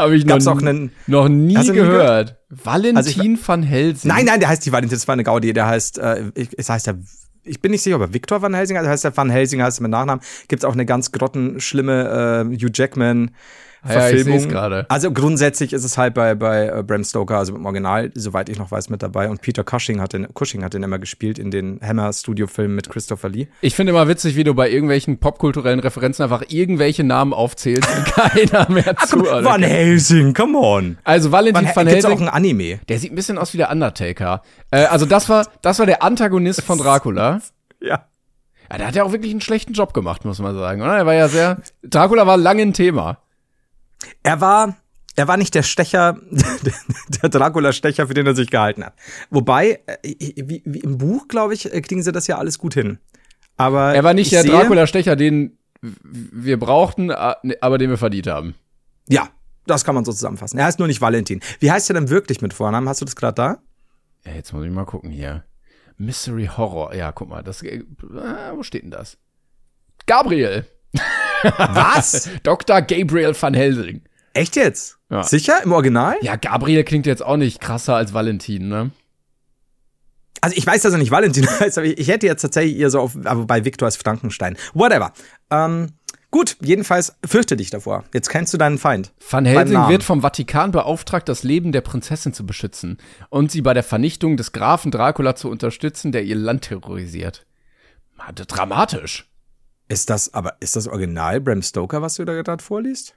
Habe 0.00 0.16
ich 0.16 0.24
noch, 0.24 0.34
Gab's 0.34 0.46
auch 0.46 0.60
nie- 0.60 0.68
einen- 0.68 0.92
noch 1.06 1.28
nie 1.28 1.56
nie 1.56 1.72
gehört. 1.72 2.36
Valentin 2.48 2.96
Also 2.96 3.10
ich- 3.10 3.48
van 3.48 3.62
Helsing. 3.62 4.08
Nein, 4.10 4.24
nein, 4.26 4.40
der 4.40 4.48
heißt 4.48 4.64
die 4.66 4.72
Valentin, 4.72 4.96
das 4.96 5.06
war 5.06 5.12
eine 5.12 5.24
Gaudi, 5.24 5.52
der 5.52 5.66
heißt, 5.66 5.98
äh, 5.98 6.24
ich, 6.34 6.50
es 6.58 6.68
heißt 6.68 6.86
der, 6.88 6.98
ich 7.44 7.60
bin 7.60 7.70
nicht 7.70 7.82
sicher, 7.82 7.96
ob 7.96 8.02
er 8.02 8.12
Victor 8.12 8.42
Van 8.42 8.52
Helsing 8.54 8.76
heißt, 8.76 8.88
heißt 8.88 9.04
der 9.04 9.16
Van 9.16 9.30
Helsing, 9.30 9.62
heißt 9.62 9.80
mit 9.80 9.90
Nachnamen. 9.90 10.22
Gibt's 10.48 10.64
auch 10.64 10.72
eine 10.74 10.84
ganz 10.86 11.12
grottenschlimme 11.12 12.46
äh, 12.50 12.56
Hugh 12.56 12.70
Jackman 12.72 13.30
Ja, 13.88 14.08
ich 14.08 14.22
Verfilmung. 14.22 14.48
gerade. 14.48 14.86
Also 14.88 15.10
grundsätzlich 15.10 15.72
ist 15.72 15.84
es 15.84 15.96
halt 15.96 16.14
bei, 16.14 16.34
bei 16.34 16.66
äh, 16.68 16.82
Bram 16.82 17.02
Stoker, 17.02 17.38
also 17.38 17.54
im 17.54 17.64
Original, 17.64 18.10
soweit 18.14 18.48
ich 18.48 18.58
noch 18.58 18.70
weiß, 18.70 18.90
mit 18.90 19.02
dabei. 19.02 19.28
Und 19.30 19.40
Peter 19.40 19.64
Cushing 19.64 20.00
hat 20.00 20.12
den, 20.12 20.26
Cushing 20.34 20.62
hat 20.62 20.74
den 20.74 20.82
immer 20.82 20.98
gespielt 20.98 21.38
in 21.38 21.50
den 21.50 21.80
Hammer-Studio-Filmen 21.82 22.74
mit 22.74 22.90
Christopher 22.90 23.30
Lee. 23.30 23.48
Ich 23.62 23.74
finde 23.74 23.92
immer 23.92 24.06
witzig, 24.08 24.36
wie 24.36 24.44
du 24.44 24.54
bei 24.54 24.70
irgendwelchen 24.70 25.18
popkulturellen 25.18 25.80
Referenzen 25.80 26.22
einfach 26.22 26.42
irgendwelche 26.48 27.04
Namen 27.04 27.32
aufzählst, 27.32 27.88
die 27.88 28.10
keiner 28.46 28.70
mehr 28.70 28.96
zuordnet. 28.96 29.44
Van 29.44 29.62
Helsing, 29.62 30.34
come 30.34 30.58
on. 30.58 30.98
Also 31.04 31.32
Valentin 31.32 31.66
Van, 31.66 31.76
van 31.76 31.86
gibt's 31.86 32.04
auch 32.04 32.10
Helsing, 32.10 32.28
ein 32.28 32.34
Anime. 32.34 32.80
der 32.88 32.98
sieht 32.98 33.12
ein 33.12 33.14
bisschen 33.14 33.38
aus 33.38 33.54
wie 33.54 33.58
der 33.58 33.70
Undertaker. 33.70 34.42
Äh, 34.70 34.84
also 34.84 35.06
das 35.06 35.28
war, 35.28 35.46
das 35.62 35.78
war 35.78 35.86
der 35.86 36.02
Antagonist 36.02 36.62
von 36.62 36.78
Dracula. 36.78 37.40
Ja. 37.82 38.04
Ja, 38.70 38.76
der 38.76 38.86
hat 38.88 38.94
ja 38.94 39.04
auch 39.04 39.12
wirklich 39.12 39.32
einen 39.32 39.40
schlechten 39.40 39.72
Job 39.72 39.94
gemacht, 39.94 40.26
muss 40.26 40.38
man 40.38 40.54
sagen, 40.54 40.82
oder? 40.82 40.98
Er 40.98 41.06
war 41.06 41.14
ja 41.14 41.28
sehr, 41.28 41.62
Dracula 41.82 42.26
war 42.26 42.36
lange 42.36 42.60
ein 42.60 42.74
Thema. 42.74 43.16
Er 44.22 44.40
war, 44.40 44.76
er 45.16 45.28
war 45.28 45.36
nicht 45.36 45.54
der 45.54 45.62
Stecher, 45.62 46.18
der 47.22 47.28
Dracula-Stecher, 47.30 48.06
für 48.06 48.14
den 48.14 48.26
er 48.26 48.34
sich 48.34 48.50
gehalten 48.50 48.84
hat. 48.84 48.94
Wobei, 49.30 49.80
äh, 49.86 50.14
wie, 50.36 50.62
wie 50.64 50.78
im 50.80 50.98
Buch, 50.98 51.28
glaube 51.28 51.54
ich, 51.54 51.72
äh, 51.72 51.80
kriegen 51.80 52.02
sie 52.02 52.12
das 52.12 52.26
ja 52.26 52.38
alles 52.38 52.58
gut 52.58 52.74
hin. 52.74 52.98
Aber 53.56 53.94
Er 53.94 54.04
war 54.04 54.14
nicht 54.14 54.32
ich 54.32 54.40
der 54.40 54.44
Dracula-Stecher, 54.50 55.16
den 55.16 55.58
wir 55.82 56.58
brauchten, 56.58 57.10
a- 57.10 57.36
aber 57.60 57.78
den 57.78 57.90
wir 57.90 57.98
verdient 57.98 58.26
haben. 58.26 58.54
Ja, 59.08 59.28
das 59.66 59.84
kann 59.84 59.94
man 59.94 60.04
so 60.04 60.12
zusammenfassen. 60.12 60.58
Er 60.58 60.64
heißt 60.66 60.78
nur 60.78 60.88
nicht 60.88 61.00
Valentin. 61.00 61.40
Wie 61.58 61.70
heißt 61.70 61.90
er 61.90 61.94
denn 61.94 62.08
wirklich 62.10 62.40
mit 62.40 62.54
Vornamen? 62.54 62.88
Hast 62.88 63.00
du 63.00 63.04
das 63.04 63.16
gerade 63.16 63.34
da? 63.34 63.58
Ja, 64.24 64.32
jetzt 64.34 64.52
muss 64.52 64.64
ich 64.64 64.70
mal 64.70 64.84
gucken 64.86 65.10
hier. 65.10 65.44
Mystery 65.96 66.48
Horror. 66.56 66.94
Ja, 66.94 67.12
guck 67.12 67.28
mal, 67.28 67.42
das, 67.42 67.62
äh, 67.62 67.82
wo 68.54 68.62
steht 68.62 68.82
denn 68.84 68.90
das? 68.90 69.18
Gabriel. 70.06 70.66
Was? 71.42 72.28
Dr. 72.42 72.82
Gabriel 72.82 73.34
van 73.40 73.54
Helsing. 73.54 74.02
Echt 74.32 74.56
jetzt? 74.56 74.98
Ja. 75.10 75.22
Sicher? 75.22 75.62
Im 75.62 75.72
Original? 75.72 76.16
Ja, 76.22 76.36
Gabriel 76.36 76.84
klingt 76.84 77.06
jetzt 77.06 77.22
auch 77.24 77.36
nicht 77.36 77.60
krasser 77.60 77.96
als 77.96 78.14
Valentin, 78.14 78.68
ne? 78.68 78.90
Also 80.40 80.56
ich 80.56 80.66
weiß, 80.66 80.82
dass 80.82 80.92
er 80.92 80.98
nicht 80.98 81.10
Valentin 81.10 81.48
heißt, 81.60 81.78
aber 81.78 81.86
ich, 81.86 82.08
hätte 82.08 82.26
jetzt 82.26 82.42
tatsächlich 82.42 82.78
eher 82.78 82.90
so 82.90 83.00
auf, 83.00 83.16
aber 83.24 83.44
bei 83.44 83.64
Viktor 83.64 83.88
ist 83.88 83.96
Frankenstein. 83.96 84.56
Whatever. 84.72 85.12
Ähm, 85.50 85.88
gut, 86.30 86.56
jedenfalls 86.60 87.14
fürchte 87.26 87.56
dich 87.56 87.70
davor. 87.70 88.04
Jetzt 88.14 88.30
kennst 88.30 88.54
du 88.54 88.58
deinen 88.58 88.78
Feind. 88.78 89.12
Van 89.28 89.44
Helsing 89.44 89.88
wird 89.88 90.02
vom 90.02 90.22
Vatikan 90.22 90.70
beauftragt, 90.70 91.28
das 91.28 91.42
Leben 91.42 91.72
der 91.72 91.82
Prinzessin 91.82 92.32
zu 92.32 92.46
beschützen 92.46 92.98
und 93.28 93.50
sie 93.50 93.62
bei 93.62 93.74
der 93.74 93.82
Vernichtung 93.82 94.36
des 94.36 94.52
Grafen 94.52 94.90
Dracula 94.90 95.34
zu 95.34 95.50
unterstützen, 95.50 96.12
der 96.12 96.24
ihr 96.24 96.36
Land 96.36 96.62
terrorisiert. 96.62 97.46
Dramatisch. 98.46 99.29
Ist 99.90 100.08
das, 100.08 100.32
aber 100.32 100.54
ist 100.60 100.76
das 100.76 100.86
Original 100.86 101.40
Bram 101.40 101.62
Stoker, 101.62 102.00
was 102.00 102.14
du 102.14 102.24
da 102.24 102.40
gerade 102.40 102.62
vorliest? 102.62 103.16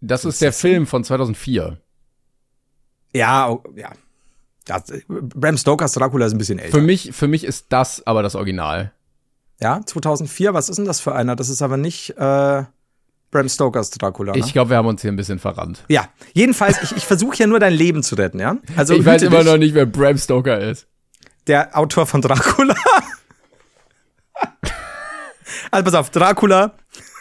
Das 0.00 0.24
ist 0.24 0.40
der 0.40 0.52
Film 0.52 0.86
von 0.86 1.02
2004. 1.02 1.76
Ja, 3.12 3.50
oh, 3.50 3.64
ja. 3.74 3.90
Das, 4.64 4.84
Bram 5.08 5.56
Stokers 5.56 5.92
Dracula 5.92 6.26
ist 6.26 6.32
ein 6.32 6.38
bisschen 6.38 6.60
älter. 6.60 6.78
Für 6.78 6.84
mich, 6.84 7.10
für 7.12 7.26
mich 7.26 7.42
ist 7.42 7.66
das 7.70 8.06
aber 8.06 8.22
das 8.22 8.36
Original. 8.36 8.92
Ja, 9.60 9.80
2004, 9.84 10.54
was 10.54 10.68
ist 10.68 10.76
denn 10.76 10.84
das 10.84 11.00
für 11.00 11.16
einer? 11.16 11.34
Das 11.34 11.48
ist 11.48 11.62
aber 11.62 11.76
nicht, 11.76 12.10
äh, 12.16 12.62
Bram 13.32 13.48
Stokers 13.48 13.90
Dracula. 13.90 14.34
Ne? 14.34 14.38
Ich 14.38 14.52
glaube, 14.52 14.70
wir 14.70 14.76
haben 14.76 14.86
uns 14.86 15.02
hier 15.02 15.10
ein 15.10 15.16
bisschen 15.16 15.40
verrannt. 15.40 15.84
Ja, 15.88 16.08
jedenfalls, 16.32 16.80
ich, 16.84 16.96
ich 16.96 17.06
versuche 17.06 17.36
ja 17.38 17.48
nur 17.48 17.58
dein 17.58 17.72
Leben 17.72 18.04
zu 18.04 18.14
retten, 18.14 18.38
ja? 18.38 18.56
Also 18.76 18.94
ich 18.94 19.04
weiß 19.04 19.22
immer 19.22 19.38
dich, 19.38 19.46
noch 19.46 19.58
nicht, 19.58 19.74
wer 19.74 19.86
Bram 19.86 20.16
Stoker 20.16 20.60
ist. 20.60 20.86
Der 21.48 21.76
Autor 21.76 22.06
von 22.06 22.20
Dracula. 22.22 22.76
Also 25.72 25.84
pass 25.84 25.94
auf, 25.94 26.10
Dracula. 26.10 26.72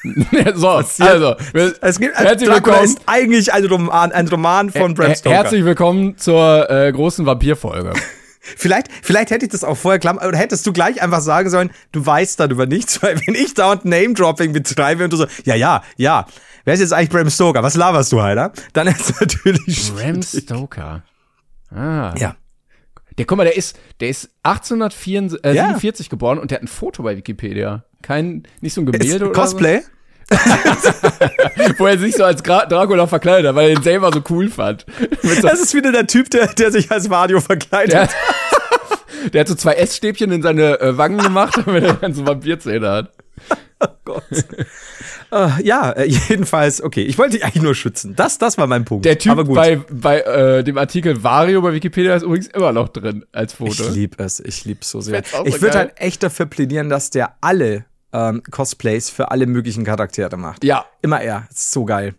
so, 0.55 0.69
also, 0.69 1.35
Es 1.81 1.99
gibt, 1.99 2.15
herzlich 2.15 2.49
Dracula 2.49 2.55
willkommen. 2.55 2.83
ist 2.83 3.01
eigentlich 3.05 3.53
ein 3.53 3.65
Roman, 3.65 4.11
ein 4.11 4.27
Roman 4.27 4.69
von 4.71 4.93
Bram 4.93 5.15
Stoker. 5.15 5.35
Herzlich 5.35 5.63
willkommen 5.63 6.17
zur 6.17 6.69
äh, 6.69 6.91
großen 6.91 7.25
Vampirfolge. 7.25 7.93
Vielleicht, 8.57 8.87
vielleicht 9.03 9.29
hätte 9.29 9.45
ich 9.45 9.51
das 9.51 9.63
auch 9.63 9.77
vorher 9.77 9.99
klar, 9.99 10.15
oder 10.15 10.35
hättest 10.35 10.65
du 10.65 10.73
gleich 10.73 10.99
einfach 11.03 11.21
sagen 11.21 11.51
sollen, 11.51 11.69
du 11.91 12.03
weißt 12.03 12.39
darüber 12.39 12.65
nichts, 12.65 12.99
weil 13.03 13.15
wenn 13.27 13.35
ich 13.35 13.53
dauernd 13.53 13.85
Name-Dropping 13.85 14.51
betreibe 14.51 15.03
und 15.03 15.13
du 15.13 15.17
so, 15.17 15.27
ja, 15.45 15.53
ja, 15.53 15.83
ja, 15.95 16.25
wer 16.65 16.73
ist 16.73 16.79
jetzt 16.79 16.91
eigentlich 16.91 17.11
Bram 17.11 17.29
Stoker? 17.29 17.61
Was 17.61 17.75
laberst 17.75 18.11
du, 18.11 18.19
Alter? 18.19 18.51
Dann 18.73 18.87
ist 18.87 19.11
es 19.11 19.21
natürlich 19.21 19.93
Bram 19.93 20.23
schwierig. 20.23 20.43
Stoker. 20.43 21.03
Ah. 21.69 22.15
Ja. 22.17 22.35
Der, 23.19 23.25
guck 23.25 23.37
mal, 23.37 23.43
der 23.43 23.55
ist, 23.55 23.77
der 23.99 24.09
ist 24.09 24.31
1847 24.41 25.45
äh, 25.45 25.53
Ja. 25.55 25.65
47 25.67 26.09
geboren 26.09 26.39
und 26.39 26.49
der 26.49 26.57
hat 26.57 26.63
ein 26.63 26.67
Foto 26.67 27.03
bei 27.03 27.15
Wikipedia. 27.15 27.83
Kein, 28.01 28.43
nicht 28.61 28.73
so 28.73 28.81
ein 28.81 28.85
Gemälde 28.85 29.25
oder 29.29 29.33
Cosplay? 29.33 29.81
Wo 31.77 31.85
er 31.87 31.97
sich 31.97 32.15
so 32.15 32.23
als 32.23 32.43
Gra 32.43 32.65
Dracula 32.65 33.07
verkleidet 33.07 33.49
hat, 33.49 33.55
weil 33.55 33.69
er 33.69 33.75
ihn 33.75 33.83
selber 33.83 34.11
so 34.13 34.21
cool 34.29 34.49
fand. 34.49 34.85
So, 35.21 35.41
Das 35.41 35.59
ist 35.59 35.73
wieder 35.73 35.91
der 35.91 36.07
Typ, 36.07 36.29
der, 36.29 36.47
der 36.47 36.71
sich 36.71 36.91
als 36.91 37.07
Mario 37.09 37.41
verkleidet. 37.41 37.93
der, 37.93 38.09
der 39.33 39.41
hat 39.41 39.47
so 39.47 39.55
zwei 39.55 39.73
Essstäbchen 39.73 40.31
in 40.31 40.41
seine 40.41 40.79
äh, 40.79 40.97
Wangen 40.97 41.17
gemacht, 41.17 41.59
damit 41.65 41.83
er 41.83 41.93
dann 41.93 42.13
so 42.13 42.25
Vampirzähne 42.25 42.89
hat. 42.89 43.11
Gott. 44.05 44.23
Äh, 45.31 45.63
ja, 45.63 45.91
äh, 45.91 46.05
jedenfalls, 46.05 46.83
okay. 46.83 47.03
Ich 47.03 47.17
wollte 47.17 47.37
dich 47.37 47.45
eigentlich 47.45 47.63
nur 47.63 47.73
schützen. 47.73 48.15
Das, 48.15 48.37
das 48.37 48.57
war 48.57 48.67
mein 48.67 48.85
Punkt. 48.85 49.05
Der 49.05 49.17
Typ 49.17 49.47
bei, 49.53 49.77
bei 49.89 50.21
äh, 50.21 50.63
dem 50.63 50.77
Artikel 50.77 51.23
Vario 51.23 51.61
bei 51.61 51.73
Wikipedia 51.73 52.15
ist 52.15 52.23
übrigens 52.23 52.47
immer 52.47 52.73
noch 52.73 52.89
drin 52.89 53.25
als 53.31 53.53
Foto. 53.53 53.71
Ich 53.71 53.89
lieb 53.91 54.19
es, 54.19 54.39
ich 54.39 54.65
lieb's 54.65 54.89
so 54.89 55.01
sehr. 55.01 55.23
Ich 55.45 55.61
würde 55.61 55.77
halt 55.77 55.93
echt 55.95 56.21
dafür 56.21 56.45
plädieren, 56.45 56.89
dass 56.89 57.09
der 57.09 57.35
alle 57.41 57.85
ähm, 58.13 58.43
Cosplays 58.49 59.09
für 59.09 59.31
alle 59.31 59.47
möglichen 59.47 59.83
Charaktere 59.83 60.37
macht. 60.37 60.63
Ja, 60.63 60.85
Immer 61.01 61.21
er. 61.21 61.47
Ist 61.49 61.71
so 61.71 61.85
geil. 61.85 62.15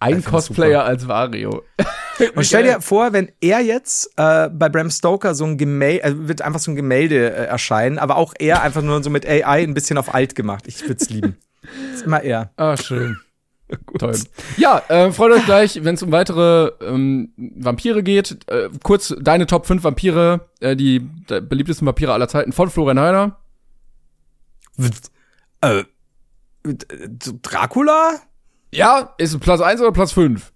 ein 0.00 0.24
Cosplayer 0.24 0.84
als 0.84 1.06
Vario. 1.06 1.62
Und 2.34 2.44
stell 2.44 2.64
dir 2.64 2.80
vor, 2.80 3.12
wenn 3.12 3.32
er 3.40 3.60
jetzt 3.60 4.10
äh, 4.16 4.48
bei 4.50 4.68
Bram 4.68 4.90
Stoker 4.90 5.34
so 5.34 5.44
ein 5.44 5.56
Gemälde, 5.56 6.04
äh, 6.04 6.28
wird 6.28 6.42
einfach 6.42 6.60
so 6.60 6.70
ein 6.70 6.76
Gemälde 6.76 7.30
äh, 7.30 7.44
erscheinen, 7.46 7.98
aber 7.98 8.16
auch 8.16 8.34
er 8.38 8.62
einfach 8.62 8.82
nur 8.82 9.02
so 9.02 9.10
mit 9.10 9.26
AI 9.26 9.62
ein 9.62 9.74
bisschen 9.74 9.96
auf 9.96 10.14
alt 10.14 10.34
gemacht. 10.34 10.64
Ich 10.66 10.82
würde 10.82 11.00
es 11.00 11.08
lieben. 11.08 11.38
ist 11.94 12.04
immer 12.04 12.22
er. 12.22 12.50
Ah, 12.56 12.76
schön. 12.76 13.18
Toll. 13.98 14.18
Ja, 14.56 14.82
äh, 14.88 15.12
freut 15.12 15.32
euch 15.32 15.44
gleich, 15.44 15.84
wenn 15.84 15.94
es 15.94 16.02
um 16.02 16.12
weitere 16.12 16.72
ähm, 16.80 17.32
Vampire 17.36 18.02
geht. 18.02 18.38
Äh, 18.48 18.68
kurz 18.82 19.14
deine 19.20 19.46
Top 19.46 19.66
5 19.66 19.84
Vampire, 19.84 20.48
äh, 20.60 20.76
die 20.76 21.00
beliebtesten 21.00 21.86
Vampire 21.86 22.12
aller 22.12 22.28
Zeiten 22.28 22.52
von 22.52 22.68
Florian 22.68 22.98
Heider. 22.98 23.36
Äh, 25.60 25.84
Dracula? 27.42 28.20
Ja, 28.72 29.14
ist 29.18 29.34
es 29.34 29.40
Platz 29.40 29.60
1 29.60 29.80
oder 29.80 29.92
Platz 29.92 30.12
5? 30.12 30.52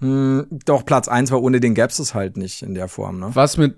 Hm, 0.00 0.46
doch, 0.64 0.84
Platz 0.84 1.08
1 1.08 1.30
war 1.30 1.42
ohne 1.42 1.60
den 1.60 1.74
gäb's 1.74 1.98
es 1.98 2.14
halt 2.14 2.36
nicht 2.36 2.62
in 2.62 2.74
der 2.74 2.88
Form, 2.88 3.18
ne? 3.18 3.30
Was 3.34 3.56
mit 3.56 3.76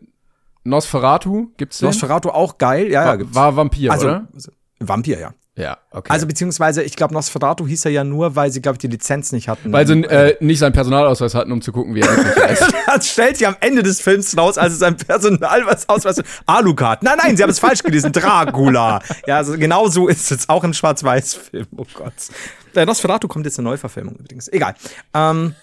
Nosferatu? 0.65 1.51
Gibt's 1.57 1.79
den? 1.79 1.87
Nosferatu 1.87 2.31
auch 2.31 2.59
geil, 2.59 2.91
ja, 2.91 3.03
ja, 3.03 3.07
war, 3.09 3.19
gibt's. 3.19 3.35
war 3.35 3.57
Vampir, 3.57 3.93
also, 3.93 4.07
oder? 4.07 4.29
also, 4.33 4.53
Vampir, 4.79 5.19
ja. 5.19 5.35
Ja, 5.55 5.77
okay. 5.91 6.11
Also 6.11 6.27
beziehungsweise, 6.27 6.83
ich 6.83 6.97
glaube, 6.97 7.13
Nosferatu 7.13 7.67
hieß 7.67 7.85
er 7.85 7.91
ja 7.91 8.05
nur, 8.05 8.37
weil 8.37 8.51
sie, 8.51 8.63
glaube 8.63 8.77
ich, 8.77 8.79
die 8.81 8.87
Lizenz 8.87 9.33
nicht 9.33 9.49
hatten. 9.49 9.71
Weil 9.71 9.87
sie 9.87 10.01
äh, 10.05 10.35
nicht 10.41 10.59
seinen 10.59 10.73
Personalausweis 10.73 11.35
hatten, 11.35 11.53
um 11.53 11.61
zu 11.61 11.73
gucken, 11.73 11.95
wie 11.95 12.01
er 12.01 12.09
heißt. 12.49 12.73
Das 12.87 13.09
stellt 13.09 13.37
sich 13.37 13.47
am 13.47 13.57
Ende 13.61 13.83
des 13.83 14.01
Films 14.01 14.35
raus, 14.37 14.57
als 14.57 14.73
es 14.73 14.83
ein 14.83 14.97
Personal 14.97 15.67
was 15.67 15.87
ausweist. 15.91 16.23
Alucard. 16.47 17.03
Nein, 17.03 17.19
nein, 17.23 17.37
sie 17.37 17.43
haben 17.43 17.51
es 17.51 17.59
falsch 17.59 17.83
gelesen. 17.83 18.13
Dracula. 18.13 19.03
Ja, 19.27 19.37
also 19.37 19.59
genau 19.59 19.89
so 19.89 20.09
ist 20.09 20.33
es. 20.33 20.49
Auch 20.49 20.65
im 20.65 20.73
Schwarz-Weiß-Film. 20.73 21.67
Oh 21.77 21.85
Gott. 21.93 22.15
Der 22.75 22.87
Nosferatu 22.87 23.29
kommt 23.29 23.45
jetzt 23.45 23.59
eine 23.59 23.69
Neuverfilmung 23.69 24.17
übrigens. 24.17 24.49
Egal. 24.49 24.75
Ähm, 25.13 25.55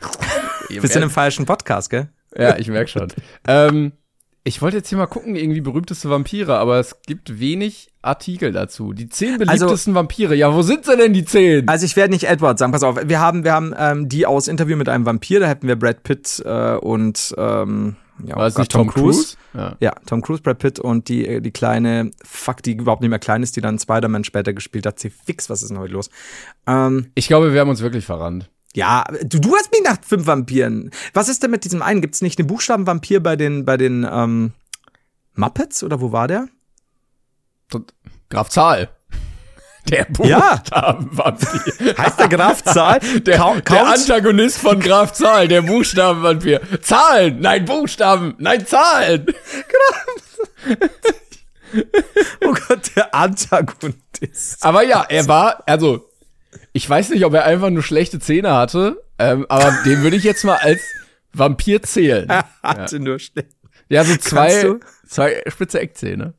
wir 0.68 0.88
sind 0.88 1.02
im 1.02 1.10
falschen 1.10 1.46
Podcast, 1.46 1.90
gell? 1.90 2.08
Ja, 2.36 2.56
ich 2.58 2.68
merk 2.68 2.88
schon. 2.88 3.12
ähm, 3.48 3.90
ich 4.44 4.60
wollte 4.60 4.78
jetzt 4.78 4.88
hier 4.88 4.98
mal 4.98 5.06
gucken, 5.06 5.36
irgendwie 5.36 5.60
berühmteste 5.60 6.10
Vampire, 6.10 6.58
aber 6.58 6.80
es 6.80 6.96
gibt 7.06 7.38
wenig 7.38 7.92
Artikel 8.02 8.50
dazu. 8.50 8.92
Die 8.92 9.08
zehn 9.08 9.38
beliebtesten 9.38 9.94
Vampire. 9.94 10.34
Ja, 10.34 10.52
wo 10.52 10.62
sind 10.62 10.84
sie 10.84 10.96
denn, 10.96 11.12
die 11.12 11.24
zehn? 11.24 11.68
Also 11.68 11.86
ich 11.86 11.94
werde 11.94 12.12
nicht 12.12 12.24
Edward 12.24 12.58
sagen. 12.58 12.72
Pass 12.72 12.82
auf, 12.82 12.98
wir 13.04 13.20
haben, 13.20 13.44
wir 13.44 13.52
haben 13.52 13.72
ähm, 13.78 14.08
die 14.08 14.26
aus 14.26 14.48
Interview 14.48 14.76
mit 14.76 14.88
einem 14.88 15.06
Vampir. 15.06 15.38
Da 15.38 15.46
hätten 15.46 15.68
wir 15.68 15.76
Brad 15.76 16.02
Pitt 16.02 16.42
äh, 16.44 16.74
und 16.74 17.34
ähm, 17.38 17.96
ja, 18.24 18.36
War 18.36 18.46
oh 18.46 18.50
Gott, 18.50 18.58
nicht 18.58 18.72
Tom 18.72 18.88
Cruise? 18.88 19.36
Ja. 19.54 19.76
Ja, 19.80 19.94
Tom 20.06 20.22
Cruise, 20.22 20.42
Brad 20.42 20.58
Pitt 20.58 20.78
und 20.80 21.08
die, 21.08 21.26
äh, 21.26 21.40
die 21.40 21.50
kleine, 21.50 22.10
fuck, 22.24 22.62
die 22.62 22.72
überhaupt 22.72 23.00
nicht 23.00 23.10
mehr 23.10 23.18
klein 23.18 23.42
ist, 23.42 23.56
die 23.56 23.60
dann 23.60 23.78
Spider-Man 23.78 24.24
später 24.24 24.52
gespielt 24.52 24.86
hat. 24.86 24.98
Sie 24.98 25.10
fix, 25.10 25.50
was 25.50 25.62
ist 25.62 25.68
denn 25.70 25.78
heute 25.78 25.92
los? 25.92 26.10
Ähm, 26.66 27.10
Ich 27.14 27.28
glaube, 27.28 27.52
wir 27.52 27.60
haben 27.60 27.70
uns 27.70 27.80
wirklich 27.80 28.04
verrannt. 28.04 28.48
Ja, 28.74 29.04
du, 29.24 29.38
du 29.40 29.54
hast 29.54 29.70
mich 29.70 29.82
nach 29.84 29.98
fünf 30.06 30.26
Vampiren. 30.26 30.90
Was 31.12 31.28
ist 31.28 31.42
denn 31.42 31.50
mit 31.50 31.64
diesem 31.64 31.82
einen? 31.82 32.00
Gibt's 32.00 32.22
nicht 32.22 32.38
den 32.38 32.46
Buchstaben 32.46 32.86
Vampir 32.86 33.20
bei 33.22 33.36
den, 33.36 33.64
bei 33.64 33.76
den 33.76 34.06
ähm, 34.10 34.52
Muppets 35.34 35.82
oder 35.82 36.00
wo 36.00 36.12
war 36.12 36.28
der? 36.28 36.48
Graf 38.30 38.48
Zahl. 38.50 38.88
Der 39.90 40.06
Ja. 40.22 40.56
Buchstabenvampir. 40.56 41.96
Heißt 41.98 42.18
der 42.20 42.28
Graf 42.28 42.62
Zahl? 42.62 43.00
Der, 43.26 43.36
Kau- 43.38 43.54
der 43.54 43.62
Count- 43.62 43.88
Antagonist 43.98 44.58
von 44.58 44.78
Graf 44.78 45.12
Zahl, 45.12 45.48
der 45.48 45.62
Buchstabenvampir. 45.62 46.60
Zahlen! 46.82 47.40
Nein, 47.40 47.64
Buchstaben! 47.64 48.34
Nein, 48.38 48.64
Zahlen! 48.64 49.26
Oh 52.44 52.54
Gott, 52.68 52.90
der 52.96 53.14
Antagonist. 53.14 54.58
Aber 54.64 54.84
ja, 54.84 55.04
er 55.08 55.26
war, 55.26 55.62
also, 55.66 56.08
ich 56.72 56.88
weiß 56.88 57.10
nicht, 57.10 57.24
ob 57.24 57.34
er 57.34 57.44
einfach 57.44 57.70
nur 57.70 57.82
schlechte 57.82 58.18
Zähne 58.18 58.52
hatte, 58.54 59.02
ähm, 59.18 59.46
aber 59.48 59.72
den 59.84 60.02
würde 60.02 60.16
ich 60.16 60.24
jetzt 60.24 60.44
mal 60.44 60.56
als 60.56 60.80
Vampir 61.32 61.82
zählen. 61.82 62.28
Er 62.28 62.44
hatte 62.62 62.98
nur 62.98 63.18
schlecht. 63.18 63.48
Ja, 63.88 64.04
so 64.04 64.16
zwei, 64.16 64.76
zwei 65.06 65.42
spitze 65.48 65.80
Eckzähne. 65.80 66.34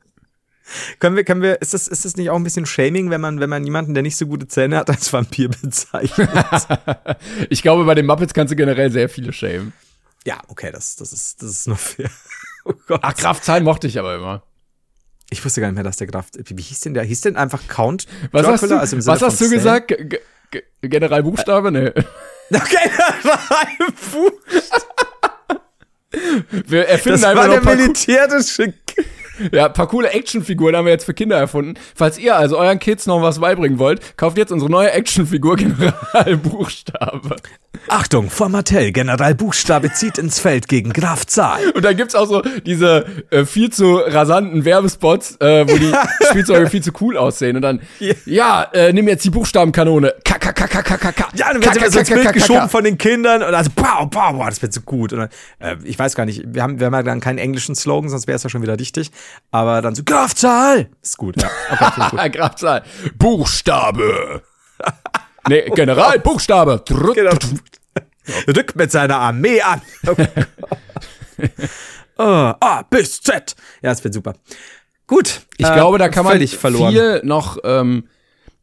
Können 0.98 1.14
wir, 1.14 1.24
können 1.24 1.42
wir, 1.42 1.60
ist 1.60 1.74
das, 1.74 1.88
ist 1.88 2.04
das 2.04 2.16
nicht 2.16 2.30
auch 2.30 2.36
ein 2.36 2.42
bisschen 2.42 2.64
Shaming, 2.66 3.10
wenn 3.10 3.20
man, 3.20 3.38
wenn 3.38 3.50
man 3.50 3.64
jemanden, 3.64 3.92
der 3.92 4.02
nicht 4.02 4.16
so 4.16 4.26
gute 4.26 4.48
Zähne 4.48 4.78
hat, 4.78 4.88
als 4.88 5.12
Vampir 5.12 5.48
bezeichnet? 5.62 6.30
Ich 7.50 7.62
glaube, 7.62 7.84
bei 7.84 7.94
den 7.94 8.06
Muppets 8.06 8.32
kannst 8.34 8.50
du 8.52 8.56
generell 8.56 8.90
sehr 8.90 9.08
viele 9.08 9.32
schämen. 9.32 9.72
ja, 10.24 10.40
okay, 10.48 10.70
das, 10.72 10.96
das 10.96 11.12
ist, 11.12 11.42
das 11.42 11.50
ist 11.50 11.68
nur 11.68 11.76
fair. 11.76 12.10
Oh 12.66 12.72
Gott. 12.86 13.00
Ach, 13.02 13.14
Graf 13.14 13.42
Zahl 13.42 13.60
mochte 13.60 13.86
ich 13.86 13.98
aber 13.98 14.14
immer. 14.14 14.42
Ich 15.30 15.44
wusste 15.44 15.60
gar 15.60 15.68
nicht 15.68 15.74
mehr, 15.74 15.84
dass 15.84 15.96
der 15.96 16.06
Graf, 16.06 16.26
wie 16.34 16.62
hieß 16.62 16.80
denn 16.80 16.94
der? 16.94 17.02
Hieß 17.04 17.22
denn 17.22 17.36
einfach 17.36 17.66
Count 17.68 18.06
Was 18.30 18.42
Dracula? 18.42 18.52
hast 18.80 18.92
du, 18.92 18.98
Also 18.98 19.10
was 19.10 19.22
hast 19.22 19.40
du 19.40 19.50
gesagt? 19.50 19.88
G 19.88 20.18
G 20.50 20.62
General 20.82 21.22
Buchstabe? 21.22 21.70
Nee. 21.72 21.92
Okay, 22.52 22.90
Puh, 24.12 24.30
Wir 26.66 26.86
erfinden 26.88 27.22
das 27.22 27.30
einfach 27.30 27.48
war 27.48 27.60
der 27.60 27.74
militärische. 27.76 28.74
Ja, 29.52 29.68
paar 29.68 29.88
coole 29.88 30.10
Actionfiguren 30.10 30.76
haben 30.76 30.84
wir 30.84 30.92
jetzt 30.92 31.04
für 31.04 31.14
Kinder 31.14 31.36
erfunden. 31.36 31.74
Falls 31.94 32.18
ihr 32.18 32.36
also 32.36 32.58
euren 32.58 32.78
Kids 32.78 33.06
noch 33.06 33.22
was 33.22 33.38
beibringen 33.40 33.78
wollt, 33.78 34.16
kauft 34.16 34.38
jetzt 34.38 34.52
unsere 34.52 34.70
neue 34.70 34.90
Actionfigur 34.92 35.56
General 35.58 36.36
Buchstabe. 36.36 37.36
Achtung, 37.88 38.30
Formatell, 38.30 38.92
General 38.92 39.34
Buchstabe 39.34 39.92
zieht 39.92 40.16
ins 40.18 40.38
Feld 40.38 40.68
gegen 40.68 40.92
Graf 40.92 41.26
Zahl. 41.26 41.70
Und 41.70 41.84
da 41.84 41.92
gibt's 41.92 42.14
auch 42.14 42.26
so 42.26 42.42
diese 42.64 43.04
äh, 43.30 43.44
viel 43.44 43.70
zu 43.70 43.96
rasanten 43.96 44.64
Werbespots, 44.64 45.36
äh, 45.40 45.66
wo 45.68 45.76
die 45.76 45.92
Spielzeuge 46.30 46.70
viel 46.70 46.82
zu 46.82 46.92
cool 47.00 47.16
aussehen. 47.16 47.56
Und 47.56 47.62
dann, 47.62 47.80
Ja. 47.98 48.14
ja, 48.26 48.62
äh, 48.72 48.92
nimm 48.92 49.08
jetzt 49.08 49.24
die 49.24 49.30
Buchstabenkanone. 49.30 50.14
K, 50.24 50.38
K, 50.38 50.52
K, 50.52 50.66
K, 50.66 50.82
K, 50.82 50.96
K, 50.96 51.12
K. 51.12 51.28
Ja, 51.34 51.52
dann 51.52 51.62
wird 51.62 51.74
K, 51.74 51.80
immer 51.80 51.90
so 51.90 51.98
ins 51.98 52.08
K, 52.08 52.14
Bild 52.14 52.32
geschoben 52.32 52.68
von 52.68 52.84
den 52.84 52.96
Kindern 52.96 53.42
und 53.42 53.54
also, 53.54 53.70
pow, 53.74 54.08
pow, 54.08 54.32
boah, 54.32 54.46
das 54.48 54.62
wird 54.62 54.72
so 54.72 54.80
gut. 54.80 55.12
Und 55.12 55.18
dann, 55.20 55.28
äh, 55.58 55.76
ich 55.84 55.98
weiß 55.98 56.14
gar 56.14 56.24
nicht, 56.26 56.42
wir 56.46 56.62
haben, 56.62 56.78
wir 56.78 56.86
haben 56.86 56.94
ja 56.94 57.02
dann 57.02 57.20
keinen 57.20 57.38
englischen 57.38 57.74
Slogan, 57.74 58.08
sonst 58.08 58.26
wäre 58.26 58.36
es 58.36 58.42
ja 58.44 58.50
schon 58.50 58.62
wieder 58.62 58.78
richtig. 58.78 59.10
Aber 59.50 59.82
dann 59.82 59.94
so, 59.94 60.02
Graf 60.04 60.34
Zahl! 60.34 60.88
Ist 61.02 61.16
gut, 61.16 61.40
ja. 61.40 61.48
Okay, 61.70 61.92
ich 61.96 62.10
gut. 62.10 62.32
Grabzahl. 62.32 62.82
Buchstabe. 63.16 64.42
nee, 65.48 65.62
General, 65.74 66.18
Buchstabe. 66.18 66.82
Drück. 66.84 67.14
Genau. 67.14 67.36
Rückt 68.48 68.74
mit 68.76 68.90
seiner 68.90 69.18
Armee 69.18 69.60
an. 69.60 69.82
Oh, 72.16 72.22
A 72.60 72.82
bis 72.88 73.20
Z. 73.20 73.56
Ja, 73.82 73.90
das 73.90 74.04
wird 74.04 74.14
super. 74.14 74.34
Gut. 75.06 75.40
Ich 75.56 75.66
äh, 75.66 75.74
glaube, 75.74 75.98
da 75.98 76.08
kann 76.08 76.24
man 76.24 76.38
viel 76.46 77.20
noch 77.24 77.58
ähm, 77.64 78.08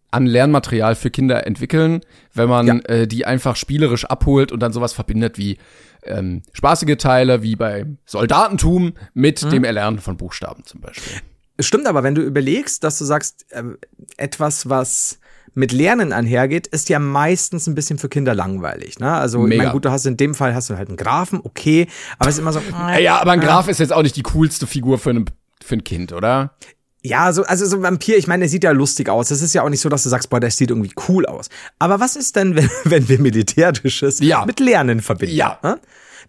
an 0.09 0.25
Lernmaterial 0.25 0.95
für 0.95 1.09
Kinder 1.09 1.45
entwickeln, 1.45 2.01
wenn 2.33 2.49
man 2.49 2.67
Ja. 2.67 2.75
äh, 2.85 3.07
die 3.07 3.25
einfach 3.25 3.55
spielerisch 3.55 4.05
abholt 4.05 4.51
und 4.51 4.61
dann 4.61 4.73
sowas 4.73 4.93
verbindet 4.93 5.37
wie 5.37 5.57
ähm, 6.03 6.41
spaßige 6.53 6.97
Teile, 6.97 7.41
wie 7.43 7.55
bei 7.55 7.85
Soldatentum 8.05 8.93
mit 9.13 9.43
Mhm. 9.43 9.49
dem 9.49 9.63
Erlernen 9.63 9.99
von 9.99 10.17
Buchstaben 10.17 10.65
zum 10.65 10.81
Beispiel. 10.81 11.13
Stimmt 11.59 11.85
aber, 11.87 12.01
wenn 12.03 12.15
du 12.15 12.21
überlegst, 12.21 12.83
dass 12.83 12.97
du 12.97 13.05
sagst, 13.05 13.45
ähm, 13.51 13.77
etwas, 14.17 14.67
was 14.69 15.19
mit 15.53 15.71
Lernen 15.73 16.13
einhergeht, 16.13 16.65
ist 16.67 16.87
ja 16.89 16.97
meistens 16.97 17.67
ein 17.67 17.75
bisschen 17.75 17.97
für 17.99 18.07
Kinder 18.09 18.33
langweilig. 18.33 18.99
Ne? 18.99 19.11
Also, 19.11 19.39
Mega. 19.39 19.53
ich 19.55 19.57
mein, 19.63 19.71
gut, 19.73 19.85
du 19.85 19.91
hast 19.91 20.05
in 20.05 20.15
dem 20.17 20.33
Fall 20.33 20.55
hast 20.55 20.69
du 20.69 20.77
halt 20.77 20.87
einen 20.87 20.97
Graphen, 20.97 21.41
okay, 21.43 21.87
aber 22.17 22.29
es 22.29 22.35
ist 22.35 22.39
immer 22.41 22.53
so. 22.53 22.61
Ja, 22.99 23.19
aber 23.19 23.31
ein 23.31 23.41
Graf 23.41 23.67
ist 23.67 23.79
jetzt 23.79 23.91
auch 23.93 24.01
nicht 24.01 24.15
die 24.15 24.23
coolste 24.23 24.65
Figur 24.65 24.97
für 24.97 25.09
ein, 25.11 25.25
für 25.61 25.75
ein 25.75 25.83
Kind, 25.83 26.13
oder? 26.13 26.55
Ja, 27.03 27.33
so, 27.33 27.43
also 27.43 27.65
so 27.65 27.77
ein 27.77 27.81
Vampir, 27.83 28.17
ich 28.17 28.27
meine, 28.27 28.41
der 28.41 28.49
sieht 28.49 28.63
ja 28.63 28.71
lustig 28.71 29.09
aus. 29.09 29.31
Es 29.31 29.41
ist 29.41 29.53
ja 29.55 29.63
auch 29.63 29.69
nicht 29.69 29.81
so, 29.81 29.89
dass 29.89 30.03
du 30.03 30.09
sagst, 30.09 30.29
boah, 30.29 30.39
der 30.39 30.51
sieht 30.51 30.69
irgendwie 30.69 30.91
cool 31.07 31.25
aus. 31.25 31.49
Aber 31.79 31.99
was 31.99 32.15
ist 32.15 32.35
denn, 32.35 32.55
wenn, 32.55 32.69
wenn 32.83 33.09
wir 33.09 33.19
Militärisches 33.19 34.19
Ja. 34.19 34.45
mit 34.45 34.59
Lernen 34.59 35.01
verbinden? 35.01 35.35
Ja. 35.35 35.57
ne? 35.63 35.79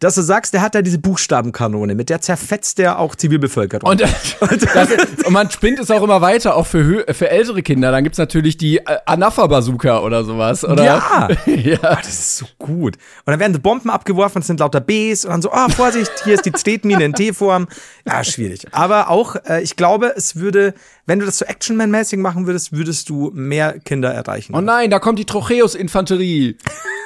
Dass 0.02 0.16
du 0.16 0.22
sagst, 0.22 0.52
der 0.52 0.62
hat 0.62 0.74
da 0.74 0.82
diese 0.82 0.98
Buchstabenkanone, 0.98 1.94
mit 1.94 2.10
der 2.10 2.20
zerfetzt 2.20 2.78
der 2.78 2.98
auch 2.98 3.14
Zivilbevölkerung. 3.14 3.88
Und, 3.88 4.00
das, 4.00 4.36
und 4.40 5.32
man 5.32 5.48
spinnt 5.48 5.78
es 5.78 5.92
auch 5.92 6.02
immer 6.02 6.20
weiter, 6.20 6.56
auch 6.56 6.66
für, 6.66 7.04
für 7.14 7.30
ältere 7.30 7.62
Kinder. 7.62 7.92
Dann 7.92 8.02
gibt's 8.02 8.18
natürlich 8.18 8.56
die 8.56 8.78
äh, 8.78 8.98
Anafa-Bazooka 9.06 10.00
oder 10.00 10.24
sowas. 10.24 10.64
Oder? 10.64 10.84
Ja. 10.84 11.28
ja. 11.46 11.76
Das 11.78 12.08
ist 12.08 12.36
so 12.38 12.46
gut. 12.58 12.96
Und 12.96 13.30
dann 13.30 13.38
werden 13.38 13.52
die 13.52 13.60
Bomben 13.60 13.90
abgeworfen, 13.90 14.40
es 14.40 14.48
sind 14.48 14.58
lauter 14.58 14.80
Bs 14.80 15.24
und 15.24 15.30
dann 15.30 15.42
so, 15.42 15.52
ah, 15.52 15.68
Vorsicht, 15.68 16.10
hier 16.24 16.34
ist 16.34 16.46
die 16.46 16.50
Tretmine 16.50 17.04
in 17.04 17.12
T-Form. 17.12 17.68
Ja, 18.04 18.24
schwierig. 18.24 18.66
Aber 18.72 19.08
auch, 19.08 19.36
äh, 19.48 19.62
ich 19.62 19.76
glaube, 19.76 20.14
es 20.16 20.34
würde, 20.34 20.74
wenn 21.06 21.20
du 21.20 21.26
das 21.26 21.38
so 21.38 21.44
Actionman-mäßig 21.44 22.18
machen 22.18 22.48
würdest, 22.48 22.72
würdest 22.72 23.08
du 23.08 23.30
mehr 23.34 23.78
Kinder 23.78 24.12
erreichen. 24.12 24.52
Oh 24.56 24.60
nein, 24.60 24.90
da 24.90 24.98
kommt 24.98 25.20
die 25.20 25.26
Trocheus-Infanterie. 25.26 26.56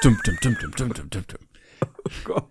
Dum, 0.00 0.16
dum, 0.24 0.36
dum, 0.40 0.56
dum, 0.62 0.70
dum, 0.74 0.94
dum, 0.94 1.10
dum, 1.10 1.24
dum. 1.26 2.42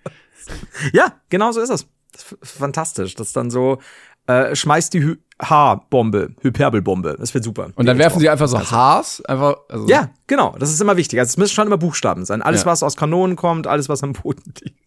Ja, 0.94 1.14
genau 1.30 1.52
so 1.52 1.62
ist 1.62 1.70
es. 1.70 1.88
Das 2.12 2.32
ist 2.42 2.52
fantastisch. 2.58 3.16
Das 3.16 3.28
ist 3.28 3.36
dann 3.36 3.50
so, 3.52 3.80
äh, 4.28 4.56
schmeißt 4.56 4.94
die 4.94 5.04
Hy 5.04 5.18
H-Bombe, 5.42 6.34
Hyperbelbombe. 6.42 7.18
Das 7.20 7.34
wird 7.34 7.44
super. 7.44 7.70
Und 7.76 7.86
dann 7.88 7.98
werfen 7.98 8.20
sie 8.22 8.30
einfach 8.30 8.48
so 8.48 8.58
Haars, 8.58 9.24
einfach, 9.26 9.58
also. 9.68 9.86
Ja, 9.88 10.12
genau. 10.28 10.56
Das 10.58 10.72
ist 10.72 10.80
immer 10.80 10.96
wichtig. 10.96 11.20
Also 11.20 11.30
es 11.32 11.38
müssen 11.38 11.54
schon 11.54 11.68
immer 11.68 11.78
Buchstaben 11.78 12.24
sein. 12.24 12.42
Alles, 12.42 12.62
Ja. 12.62 12.68
was 12.68 12.84
aus 12.84 12.96
Kanonen 12.96 13.36
kommt, 13.36 13.68
alles, 13.68 13.90
was 13.90 14.02
am 14.02 14.14
Boden 14.14 14.54
liegt. 14.62 14.80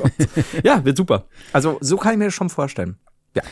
Oh 0.00 0.08
ja, 0.64 0.84
wird 0.84 0.96
super. 0.96 1.26
Also 1.52 1.78
so 1.80 1.96
kann 1.98 2.12
ich 2.12 2.18
mir 2.18 2.24
das 2.26 2.34
schon 2.34 2.50
vorstellen. 2.50 2.98
Ja. 3.34 3.42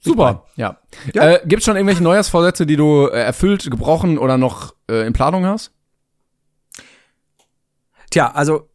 Super, 0.00 0.46
ja. 0.56 0.78
Ja. 1.12 1.30
Äh, 1.34 1.40
gibt's 1.46 1.64
schon 1.66 1.76
irgendwelche 1.76 2.02
Neujahrsvorsätze, 2.02 2.66
die 2.66 2.76
du 2.76 3.06
äh, 3.06 3.20
erfüllt, 3.20 3.70
gebrochen 3.70 4.18
oder 4.18 4.36
noch 4.38 4.74
äh, 4.90 5.06
in 5.06 5.12
Planung 5.12 5.44
hast? 5.46 5.72
Tja, 8.10 8.30
also 8.32 8.68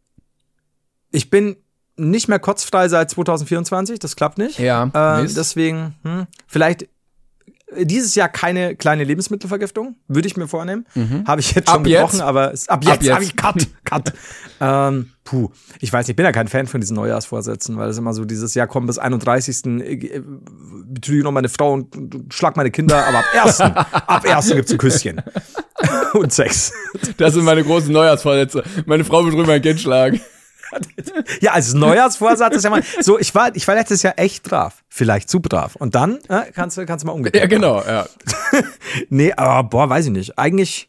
ich 1.10 1.28
bin 1.30 1.56
nicht 2.00 2.28
mehr 2.28 2.38
kotzfrei 2.38 2.88
seit 2.88 3.10
2024. 3.10 3.98
Das 3.98 4.16
klappt 4.16 4.38
nicht. 4.38 4.58
Ja, 4.58 4.84
Äh, 5.20 5.26
deswegen, 5.26 5.94
hm, 6.02 6.26
vielleicht 6.46 6.82
äh, 6.82 7.86
dieses 7.86 8.14
Jahr 8.14 8.28
keine 8.28 8.74
kleine 8.74 9.04
Lebensmittelvergiftung, 9.04 9.96
würde 10.08 10.26
ich 10.26 10.36
mir 10.36 10.48
vornehmen. 10.48 10.86
Habe 11.26 11.40
ich 11.40 11.52
jetzt 11.52 11.68
schon 11.70 11.78
Ab 11.78 11.84
gebrochen, 11.84 12.16
jetzt? 12.16 12.22
aber 12.22 12.52
es, 12.52 12.68
ab 12.68 12.84
jetzt, 12.84 13.02
jetzt. 13.04 13.14
habe 13.14 13.24
ich 13.24 13.36
Cut, 13.36 13.66
Cut. 13.84 14.12
ähm, 14.60 15.10
puh, 15.24 15.50
ich 15.80 15.92
weiß 15.92 16.06
nicht, 16.06 16.10
ich 16.10 16.16
bin 16.16 16.24
ja 16.24 16.32
kein 16.32 16.48
Fan 16.48 16.66
von 16.66 16.80
diesen 16.80 16.96
Neujahrsvorsätzen, 16.96 17.76
weil 17.76 17.88
es 17.90 17.98
immer 17.98 18.12
so 18.12 18.24
dieses 18.24 18.54
Jahr 18.54 18.66
kommt 18.66 18.88
bis 18.88 18.98
31. 18.98 19.66
äh, 19.66 20.20
betrüge 20.86 21.22
noch 21.22 21.32
meine 21.32 21.48
Frau 21.48 21.72
und, 21.72 21.94
und, 21.96 22.14
und 22.14 22.34
schlag 22.34 22.56
meine 22.56 22.70
Kinder, 22.72 23.06
aber 23.06 23.18
ab 23.18 23.24
1. 23.44 23.60
ab 23.60 24.24
1. 24.28 24.48
gibt's 24.54 24.72
ein 24.72 24.78
Küsschen. 24.78 25.22
und 26.14 26.32
Sex. 26.32 26.72
Das 27.18 27.34
sind 27.34 27.44
meine 27.44 27.62
großen 27.62 27.92
Neujahrsvorsätze. 27.92 28.64
Meine 28.86 29.04
Frau 29.04 29.24
wird 29.24 29.34
drüber 29.34 29.52
ein 29.52 29.62
Kind 29.62 29.80
schlagen. 29.80 30.20
Ja, 31.40 31.52
als 31.52 31.74
Neujahrsvorsatz 31.74 32.56
ist 32.56 32.64
ja 32.64 32.70
mal 32.70 32.82
so, 33.00 33.18
ich 33.18 33.34
war, 33.34 33.54
ich 33.54 33.66
war 33.68 33.74
letztes 33.74 34.02
Jahr 34.02 34.14
echt 34.18 34.42
brav. 34.44 34.82
Vielleicht 34.88 35.28
zu 35.28 35.40
brav. 35.40 35.76
Und 35.76 35.94
dann 35.94 36.18
äh, 36.28 36.50
kannst 36.52 36.76
du, 36.76 36.86
kannst 36.86 37.02
du 37.02 37.06
mal 37.06 37.12
umgekehrt. 37.12 37.42
Ja, 37.42 37.48
genau, 37.48 37.82
ja. 37.82 38.06
Nee, 39.08 39.32
aber 39.32 39.68
boah, 39.68 39.88
weiß 39.88 40.06
ich 40.06 40.12
nicht. 40.12 40.38
Eigentlich, 40.38 40.88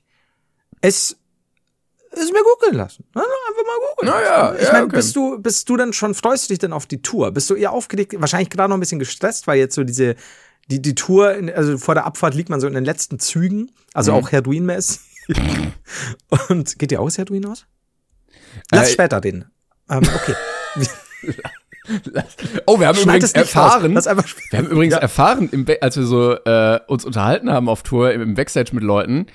es 0.82 1.18
ist 2.12 2.34
mir. 2.34 2.42
Na, 2.74 2.88
na, 3.16 3.22
Einfach 3.22 3.66
mal 3.66 3.80
gut 3.80 4.00
gelassen. 4.00 4.04
Na 4.04 4.22
ja, 4.24 4.56
ich 4.56 4.64
ja, 4.68 4.72
meine, 4.74 4.86
okay. 4.86 4.96
bist 4.98 5.16
du, 5.16 5.40
bist 5.40 5.70
du 5.70 5.78
dann 5.78 5.94
schon, 5.94 6.14
freust 6.14 6.46
du 6.46 6.54
dich 6.54 6.60
denn 6.60 6.74
auf 6.74 6.86
die 6.86 7.02
Tour? 7.02 7.32
Bist 7.32 7.50
du 7.50 7.56
eher 7.56 7.72
aufgeregt, 7.72 8.14
wahrscheinlich 8.18 8.50
gerade 8.50 8.70
noch 8.70 8.78
ein 8.78 8.80
bisschen 8.80 9.00
gestresst, 9.00 9.48
weil 9.48 9.58
jetzt 9.60 9.76
so 9.76 9.84
diese, 9.84 10.16
die, 10.70 10.82
die 10.82 10.96
Tour, 10.96 11.36
also 11.56 11.78
vor 11.78 11.96
der 11.96 12.06
Abfahrt 12.06 12.34
liegt 12.36 12.50
man 12.50 12.60
so 12.60 12.68
in 12.68 12.74
den 12.74 12.86
letzten 12.86 13.20
Zügen, 13.20 13.72
also 13.94 14.12
Mhm. 14.12 14.18
auch 14.18 14.32
Herduin-mäßig. 14.32 15.00
Und 16.50 16.78
geht 16.80 16.92
dir 16.92 17.02
aus, 17.02 17.18
Herduin 17.18 17.46
aus? 17.46 17.66
Lass 18.72 18.90
Äh, 18.90 18.94
später 18.94 19.24
reden. 19.24 19.52
Ähm, 19.92 20.02
okay. 20.16 20.36
Oh, 22.68 22.80
wir 22.80 22.88
haben 22.88 22.96
Schneid 22.98 23.18
übrigens 23.18 23.34
erfahren, 23.34 23.98
einfach 23.98 24.26
wir 24.52 24.60
haben 24.60 24.68
übrigens 24.68 24.96
erfahren, 24.96 25.50
im 25.52 25.66
Ba- 25.66 25.78
als 25.82 25.98
wir 25.98 26.04
so 26.04 26.34
äh, 26.36 26.80
uns 26.88 27.06
unterhalten 27.06 27.52
haben 27.52 27.68
auf 27.68 27.82
Tour 27.84 28.14
im 28.14 28.36
Backstage 28.36 28.70
mit 28.74 28.84
Leuten, 28.84 29.26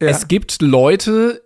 Ja. 0.00 0.08
es 0.08 0.28
gibt 0.28 0.60
Leute, 0.60 1.42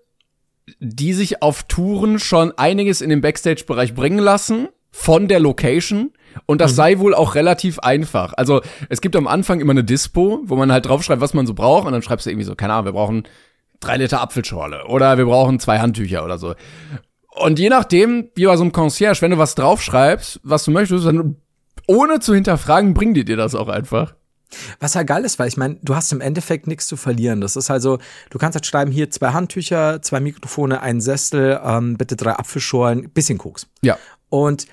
die 0.80 1.12
sich 1.12 1.42
auf 1.42 1.62
Touren 1.62 2.18
schon 2.18 2.52
einiges 2.58 3.00
in 3.00 3.08
den 3.08 3.20
Backstage-Bereich 3.20 3.94
bringen 3.94 4.18
lassen 4.18 4.68
von 4.90 5.28
der 5.28 5.38
Location. 5.40 6.12
Und 6.46 6.60
das 6.60 6.74
sei 6.74 6.98
wohl 6.98 7.14
auch 7.14 7.34
relativ 7.34 7.78
einfach. 7.78 8.32
Also 8.36 8.62
es 8.88 9.00
gibt 9.00 9.14
am 9.16 9.28
Anfang 9.28 9.60
immer 9.60 9.72
eine 9.72 9.84
Dispo, 9.84 10.40
wo 10.44 10.56
man 10.56 10.72
halt 10.72 10.86
draufschreibt, 10.86 11.20
was 11.20 11.34
man 11.34 11.46
so 11.46 11.54
braucht. 11.54 11.86
Und 11.86 11.92
dann 11.92 12.02
schreibst 12.02 12.26
du 12.26 12.30
irgendwie 12.30 12.46
so, 12.46 12.54
keine 12.56 12.72
Ahnung, 12.74 12.86
wir 12.86 12.92
brauchen 12.92 13.24
drei 13.80 13.96
Liter 13.96 14.20
Apfelschorle 14.20 14.86
oder 14.86 15.18
wir 15.18 15.24
brauchen 15.26 15.60
zwei 15.60 15.78
Handtücher 15.78 16.24
oder 16.24 16.38
so. 16.38 16.54
Und 17.34 17.58
je 17.58 17.68
nachdem, 17.68 18.28
wie 18.34 18.46
bei 18.46 18.56
so 18.56 18.62
einem 18.62 18.72
Concierge, 18.72 19.22
wenn 19.22 19.30
du 19.30 19.38
was 19.38 19.54
draufschreibst, 19.54 20.40
was 20.42 20.64
du 20.64 20.70
möchtest, 20.70 21.06
dann 21.06 21.36
ohne 21.86 22.20
zu 22.20 22.34
hinterfragen, 22.34 22.94
bringen 22.94 23.14
die 23.14 23.24
dir 23.24 23.36
das 23.36 23.54
auch 23.54 23.68
einfach. 23.68 24.14
Was 24.80 24.96
halt 24.96 25.06
geil 25.06 25.24
ist, 25.24 25.38
weil 25.38 25.48
ich 25.48 25.56
meine, 25.56 25.78
du 25.82 25.94
hast 25.94 26.12
im 26.12 26.20
Endeffekt 26.20 26.66
nichts 26.66 26.86
zu 26.86 26.96
verlieren. 26.96 27.40
Das 27.40 27.56
ist 27.56 27.70
also, 27.70 27.98
du 28.30 28.38
kannst 28.38 28.54
halt 28.54 28.66
schreiben, 28.66 28.90
hier 28.90 29.10
zwei 29.10 29.30
Handtücher, 29.30 30.02
zwei 30.02 30.20
Mikrofone, 30.20 30.82
ein 30.82 31.00
Sessel, 31.00 31.58
ähm, 31.64 31.96
bitte 31.96 32.16
drei 32.16 32.32
Apfelschorlen, 32.32 33.10
bisschen 33.10 33.38
Koks. 33.38 33.66
Ja. 33.82 33.96
Und 34.28 34.66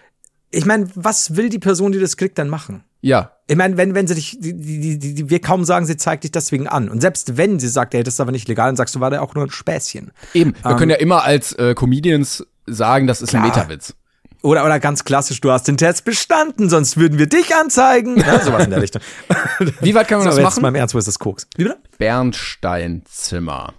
ich 0.52 0.66
meine, 0.66 0.90
was 0.96 1.38
will 1.38 1.50
die 1.50 1.60
Person, 1.60 1.92
die 1.94 2.00
das 2.00 2.18
kriegt, 2.18 2.38
dann 2.38 2.50
machen? 2.50 2.84
Ja. 3.02 3.32
Ich 3.48 3.56
meine, 3.56 3.78
wenn, 3.78 3.96
wenn 3.96 4.08
sie 4.08 4.16
dich, 4.16 4.38
die, 4.40 4.54
die, 4.54 5.00
die, 5.00 5.14
die, 5.14 5.30
wir 5.30 5.40
kaum 5.40 5.64
sagen, 5.64 5.86
sie 5.86 5.98
zeigt 5.98 6.24
dich 6.24 6.32
deswegen 6.32 6.68
an. 6.68 6.90
Und 6.90 7.02
selbst 7.02 7.38
wenn 7.38 7.60
sie 7.60 7.70
sagt, 7.70 7.94
ey, 7.94 8.04
das 8.04 8.16
ist 8.16 8.20
aber 8.20 8.32
nicht 8.32 8.48
legal, 8.48 8.68
dann 8.68 8.76
sagst 8.76 8.96
du, 8.96 9.00
war 9.00 9.10
der 9.10 9.24
auch 9.24 9.34
nur 9.36 9.46
ein 9.46 9.50
Späßchen. 9.50 10.12
Eben. 10.34 10.54
Wir 10.64 10.76
können 10.76 10.92
ja 10.92 10.98
immer 10.98 11.24
als 11.24 11.54
äh, 11.54 11.74
Comedians 11.74 12.46
sagen, 12.74 13.08
das 13.08 13.22
ist 13.22 13.34
ein 13.36 13.42
Klar. 13.44 13.56
Metawitz. 13.66 13.94
Oder, 14.42 14.64
oder 14.64 14.80
ganz 14.80 15.04
klassisch, 15.04 15.42
du 15.42 15.52
hast 15.52 15.68
den 15.68 15.76
Test 15.76 16.06
bestanden, 16.06 16.70
sonst 16.70 16.96
würden 16.96 17.20
wir 17.20 17.28
dich 17.28 17.54
anzeigen. 17.54 18.18
Ja, 18.18 18.40
sowas 18.40 18.64
in 18.64 18.70
der 18.72 18.82
Richtung. 18.82 19.02
Wie 19.82 19.94
weit 19.94 20.08
kann 20.08 20.20
man 20.20 20.24
so, 20.24 20.30
das 20.30 20.38
jetzt 20.38 20.44
machen? 20.46 20.62
mal 20.62 20.70
im 20.70 20.76
Ernst, 20.76 20.96
wo 20.96 20.98
ist 21.00 21.08
das 21.10 21.20
Koks? 21.20 21.46
Wie 21.58 21.64
bitte? 21.66 21.78
Bernsteinzimmer. 21.98 23.74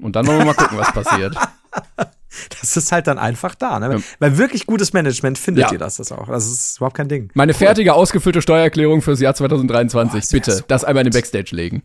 Und 0.00 0.14
dann 0.16 0.26
wollen 0.26 0.38
wir 0.38 0.44
mal 0.46 0.54
gucken, 0.54 0.78
was 0.78 0.92
passiert. 0.92 1.36
Das 2.60 2.76
ist 2.76 2.90
halt 2.90 3.06
dann 3.06 3.16
einfach 3.16 3.54
da, 3.54 3.78
ne? 3.78 4.02
Weil 4.18 4.38
wirklich 4.38 4.66
gutes 4.66 4.92
Management 4.92 5.38
findet 5.38 5.66
Ja. 5.66 5.72
ihr 5.72 5.78
das, 5.78 5.98
das 5.98 6.10
auch. 6.10 6.26
Das 6.26 6.46
ist 6.50 6.78
überhaupt 6.78 6.96
kein 6.96 7.06
Ding. 7.06 7.30
Meine 7.34 7.54
fertige, 7.54 7.94
ausgefüllte 7.94 8.42
Steuererklärung 8.42 9.02
fürs 9.02 9.20
Jahr 9.20 9.36
2023. 9.36 10.12
Boah, 10.12 10.18
das 10.20 10.30
Bitte, 10.30 10.50
so 10.56 10.64
das 10.66 10.82
einmal 10.82 11.06
in 11.06 11.12
den 11.12 11.16
Backstage 11.16 11.54
legen. 11.54 11.84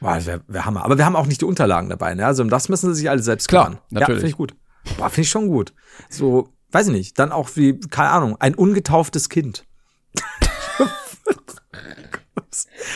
Boah, 0.00 0.16
das 0.16 0.26
wäre 0.26 0.40
wär 0.48 0.64
Hammer. 0.66 0.84
Aber 0.84 0.98
wir 0.98 1.06
haben 1.06 1.14
auch 1.14 1.26
nicht 1.26 1.40
die 1.40 1.44
Unterlagen 1.44 1.88
dabei, 1.88 2.16
ne? 2.16 2.26
Also 2.26 2.42
um 2.42 2.50
das 2.50 2.68
müssen 2.68 2.92
sie 2.94 3.02
sich 3.02 3.10
alle 3.10 3.22
selbst 3.22 3.46
Klar, 3.46 3.66
kümmern. 3.66 3.78
natürlich. 3.90 4.08
Ja, 4.08 4.14
finde 4.16 4.26
ich 4.30 4.36
gut. 4.36 4.54
Boah, 4.98 5.08
finde 5.10 5.22
ich 5.22 5.30
schon 5.30 5.48
gut. 5.48 5.72
So, 6.08 6.48
weiß 6.72 6.86
ich 6.88 6.92
nicht. 6.92 7.18
Dann 7.18 7.32
auch 7.32 7.50
wie, 7.54 7.78
keine 7.90 8.10
Ahnung, 8.10 8.36
ein 8.40 8.54
ungetauftes 8.54 9.28
Kind. 9.28 9.64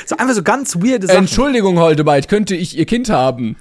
so 0.07 0.17
einfach 0.17 0.35
so 0.35 0.43
ganz 0.43 0.77
weirde 0.77 1.07
Sachen. 1.07 1.21
Entschuldigung, 1.21 1.79
Holdebeit, 1.79 2.29
könnte 2.29 2.55
ich 2.57 2.77
Ihr 2.79 2.87
Kind 2.87 3.11
haben? 3.11 3.57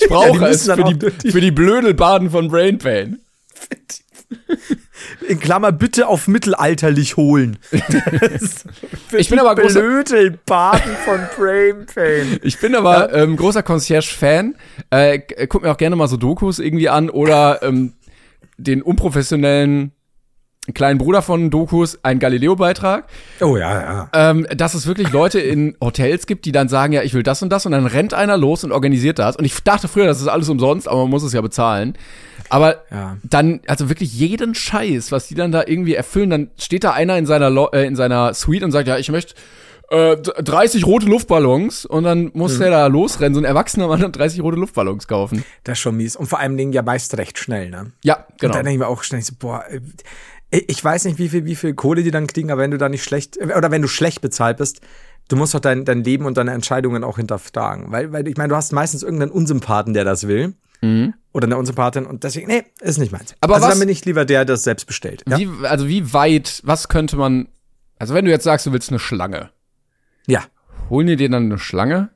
Ich 0.00 0.08
brauche 0.08 0.38
Ja, 0.40 0.48
es 0.48 0.64
für 0.64 0.84
die, 0.84 0.98
die- 0.98 1.30
für 1.30 1.40
die 1.40 1.50
Blödelbaden 1.50 2.30
von 2.30 2.48
Brain 2.48 2.78
Pain. 2.78 3.20
In 5.28 5.40
Klammer 5.40 5.72
bitte 5.72 6.08
auf 6.08 6.28
mittelalterlich 6.28 7.16
holen. 7.16 7.58
Ich 9.14 9.28
bin 9.28 9.38
aber 9.38 9.54
großer, 9.54 9.80
Blödelbaden 9.80 10.96
von 11.04 11.20
Brain 11.36 11.84
Pain. 11.86 12.40
ich 12.42 12.58
bin 12.58 12.74
aber 12.74 13.12
ähm, 13.12 13.36
großer 13.36 13.62
Concierge-Fan. 13.62 14.54
Äh, 14.88 15.18
guck 15.48 15.62
mir 15.62 15.70
auch 15.70 15.76
gerne 15.76 15.96
mal 15.96 16.08
so 16.08 16.16
Dokus 16.16 16.58
irgendwie 16.58 16.88
an 16.88 17.10
oder 17.10 17.62
ähm, 17.62 17.92
den 18.56 18.80
unprofessionellen 18.80 19.92
kleinen 20.74 20.98
Bruder 20.98 21.22
von 21.22 21.50
Dokus, 21.50 21.98
ein 22.04 22.18
Galileo-Beitrag. 22.20 23.04
Oh 23.40 23.56
ja, 23.56 23.80
ja. 23.80 24.08
ähm, 24.12 24.46
dass 24.54 24.74
es 24.74 24.86
wirklich 24.86 25.10
Leute 25.10 25.40
in 25.40 25.76
Hotels 25.80 26.26
gibt, 26.26 26.44
die 26.44 26.52
dann 26.52 26.68
sagen, 26.68 26.92
ja, 26.92 27.02
ich 27.02 27.14
will 27.14 27.22
das 27.24 27.42
und 27.42 27.50
das 27.50 27.66
und 27.66 27.72
dann 27.72 27.86
rennt 27.86 28.14
einer 28.14 28.36
los 28.36 28.62
und 28.62 28.70
organisiert 28.70 29.18
das. 29.18 29.34
Und 29.36 29.44
ich 29.44 29.60
dachte 29.64 29.88
früher, 29.88 30.06
das 30.06 30.20
ist 30.20 30.28
alles 30.28 30.48
umsonst, 30.48 30.86
aber 30.86 31.00
man 31.00 31.10
muss 31.10 31.24
es 31.24 31.32
ja 31.32 31.40
bezahlen. 31.40 31.94
Aber 32.48 32.82
Ja. 32.92 33.16
dann, 33.24 33.60
also 33.66 33.88
wirklich 33.88 34.12
jeden 34.14 34.54
Scheiß, 34.54 35.10
was 35.10 35.26
die 35.26 35.34
dann 35.34 35.50
da 35.52 35.62
irgendwie 35.66 35.94
erfüllen, 35.94 36.30
dann 36.30 36.50
steht 36.58 36.84
da 36.84 36.92
einer 36.92 37.16
in 37.18 37.26
seiner, 37.26 37.50
Lo 37.50 37.68
äh, 37.72 37.84
in 37.86 37.96
seiner 37.96 38.32
Suite 38.34 38.62
und 38.62 38.70
sagt, 38.70 38.86
ja, 38.86 38.98
ich 38.98 39.08
möchte 39.10 39.34
äh, 39.90 40.16
d- 40.16 40.30
30 40.42 40.86
rote 40.86 41.06
Luftballons 41.06 41.84
und 41.86 42.04
dann 42.04 42.30
muss 42.34 42.58
der 42.58 42.70
da 42.70 42.86
losrennen, 42.86 43.34
so 43.34 43.40
ein 43.40 43.44
erwachsener 43.44 43.88
Mann 43.88 44.02
und 44.04 44.16
30 44.16 44.40
rote 44.42 44.56
Luftballons 44.58 45.06
kaufen. 45.08 45.44
Das 45.64 45.74
ist 45.78 45.82
schon 45.82 45.96
mies. 45.96 46.14
Und 46.16 46.26
vor 46.26 46.38
allem 46.38 46.56
Dingen 46.56 46.72
ja 46.72 46.82
meist 46.82 47.16
recht 47.18 47.38
schnell, 47.38 47.68
ne? 47.70 47.92
Ja, 48.04 48.16
Und 48.30 48.40
genau. 48.40 48.52
dann 48.54 48.64
denke 48.64 48.72
ich 48.74 48.78
mir 48.78 48.86
auch 48.88 49.02
schnell 49.02 49.20
so, 49.22 49.32
boah, 49.38 49.64
äh, 49.68 49.80
ich 50.54 50.84
weiß 50.84 51.04
nicht, 51.06 51.18
wie 51.18 51.28
viel, 51.30 51.44
wie 51.46 51.56
viel 51.56 51.74
Kohle 51.74 52.02
die 52.02 52.10
dann 52.10 52.26
kriegen, 52.26 52.50
aber 52.50 52.62
wenn 52.62 52.70
du 52.70 52.78
da 52.78 52.88
nicht 52.88 53.02
schlecht, 53.04 53.36
äh, 53.38 53.54
oder 53.56 53.70
wenn 53.70 53.82
du 53.82 53.88
schlecht 53.88 54.20
bezahlt 54.20 54.58
bist, 54.58 54.80
du 55.28 55.36
musst 55.36 55.54
doch 55.54 55.60
dein, 55.60 55.84
dein 55.84 56.04
Leben 56.04 56.26
und 56.26 56.36
deine 56.36 56.52
Entscheidungen 56.52 57.04
auch 57.04 57.16
hinterfragen. 57.16 57.90
Weil, 57.90 58.12
weil 58.12 58.28
ich 58.28 58.36
meine, 58.36 58.50
du 58.50 58.56
hast 58.56 58.72
meistens 58.72 59.02
irgendeinen 59.02 59.30
Unsympathen, 59.32 59.94
der 59.94 60.04
das 60.04 60.28
will. 60.28 60.54
Mhm. 60.82 61.14
Oder 61.32 61.46
eine 61.46 61.56
Unsympathin 61.56 62.04
und 62.06 62.24
deswegen, 62.24 62.48
nee, 62.48 62.64
ist 62.80 62.98
nicht 62.98 63.12
meins. 63.12 63.34
Aber 63.40 63.54
also 63.54 63.66
was- 63.66 63.72
dann 63.74 63.80
bin 63.80 63.88
ich 63.88 64.04
lieber 64.04 64.24
der, 64.24 64.44
der 64.44 64.54
das 64.54 64.64
selbst 64.64 64.86
bestellt. 64.86 65.22
Ja? 65.28 65.38
Wie, 65.38 65.48
also 65.64 65.88
wie 65.88 66.12
weit, 66.12 66.60
was 66.64 66.88
könnte 66.88 67.16
man, 67.16 67.48
also 67.98 68.12
wenn 68.14 68.24
du 68.26 68.30
jetzt 68.30 68.44
sagst, 68.44 68.66
du 68.66 68.72
willst 68.72 68.90
eine 68.90 68.98
Schlange, 68.98 69.50
ja. 70.26 70.42
holen 70.90 71.06
die 71.06 71.16
dir 71.16 71.30
dann 71.30 71.44
eine 71.44 71.58
Schlange? 71.58 72.10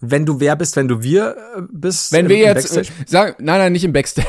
Wenn 0.00 0.24
du 0.24 0.38
wer 0.40 0.54
bist, 0.54 0.76
wenn 0.76 0.86
du 0.86 1.02
wir 1.02 1.36
äh, 1.56 1.62
bist. 1.72 2.12
Wenn 2.12 2.26
im- 2.26 2.30
wir 2.30 2.36
im 2.50 2.56
jetzt, 2.56 2.76
äh, 2.76 2.84
sagen, 3.06 3.34
nein, 3.40 3.58
nein, 3.58 3.72
nicht 3.72 3.84
im 3.84 3.92
Backstage. 3.92 4.28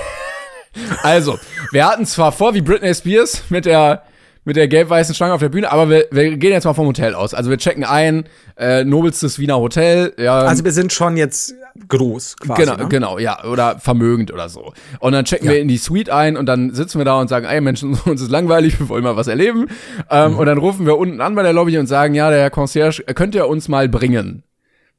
Also, 1.03 1.38
wir 1.71 1.86
hatten 1.88 2.05
zwar 2.05 2.32
vor, 2.32 2.53
wie 2.53 2.62
Britney 2.62 2.93
Spears 2.93 3.43
mit 3.49 3.65
der, 3.65 4.03
mit 4.45 4.55
der 4.55 4.67
gelb-weißen 4.67 5.13
Schlange 5.13 5.34
auf 5.34 5.41
der 5.41 5.49
Bühne, 5.49 5.71
aber 5.71 5.89
wir, 5.89 6.08
wir 6.12 6.38
gehen 6.38 6.51
jetzt 6.51 6.63
mal 6.65 6.73
vom 6.73 6.88
Hotel 6.88 7.13
aus. 7.13 7.34
Also 7.34 7.49
wir 7.49 7.58
checken 7.58 7.84
ein, 7.84 8.23
äh, 8.58 8.84
nobelstes 8.84 9.38
Wiener 9.38 9.60
Hotel, 9.60 10.13
ja. 10.17 10.39
Also 10.39 10.63
wir 10.63 10.71
sind 10.71 10.91
schon 10.93 11.17
jetzt 11.17 11.53
groß 11.88 12.38
quasi. 12.38 12.62
Genau, 12.63 12.77
ne? 12.77 12.88
genau, 12.89 13.19
ja, 13.19 13.43
oder 13.45 13.77
vermögend 13.79 14.32
oder 14.34 14.49
so. 14.49 14.73
Und 14.99 15.12
dann 15.13 15.25
checken 15.25 15.45
Ja. 15.47 15.53
wir 15.53 15.62
in 15.62 15.67
die 15.67 15.77
Suite 15.77 16.10
ein 16.10 16.36
und 16.36 16.45
dann 16.47 16.73
sitzen 16.73 16.97
wir 16.99 17.05
da 17.05 17.19
und 17.19 17.27
sagen, 17.27 17.45
ey 17.45 17.62
Menschen, 17.62 17.93
uns 18.05 18.21
ist 18.21 18.32
langweilig, 18.32 18.79
wir 18.79 18.89
wollen 18.89 19.03
mal 19.03 19.15
was 19.15 19.27
erleben. 19.27 19.67
Ähm, 20.10 20.32
Mhm. 20.34 20.39
Und 20.39 20.45
dann 20.47 20.58
rufen 20.58 20.86
wir 20.86 20.97
unten 20.97 21.21
an 21.21 21.36
bei 21.36 21.43
der 21.43 21.53
Lobby 21.53 21.77
und 21.77 21.88
sagen, 21.88 22.13
ja, 22.15 22.29
der 22.29 22.39
Herr 22.39 22.49
Concierge, 22.49 23.03
könnt 23.13 23.36
ihr 23.36 23.47
uns 23.47 23.67
mal 23.67 23.88
bringen? 23.89 24.43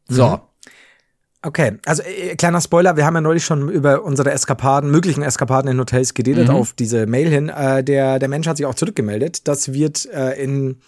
So. 0.08 0.26
Mhm. 0.28 0.38
Okay, 1.42 1.78
also 1.86 2.02
äh, 2.02 2.36
kleiner 2.36 2.60
Spoiler, 2.60 2.96
wir 2.98 3.06
haben 3.06 3.14
ja 3.14 3.22
neulich 3.22 3.44
schon 3.44 3.70
über 3.70 4.02
unsere 4.02 4.30
Eskapaden, 4.30 4.90
möglichen 4.90 5.22
Eskapaden 5.22 5.70
in 5.70 5.78
Hotels 5.80 6.12
geredet, 6.12 6.48
Mhm. 6.48 6.54
auf 6.54 6.74
diese 6.74 7.06
Mail 7.06 7.28
hin. 7.30 7.48
Äh, 7.48 7.82
der, 7.82 8.18
der 8.18 8.28
Mensch 8.28 8.46
hat 8.46 8.58
sich 8.58 8.66
auch 8.66 8.74
zurückgemeldet. 8.74 9.48
Das 9.48 9.72
wird 9.72 10.04
äh, 10.12 10.32
in, 10.42 10.80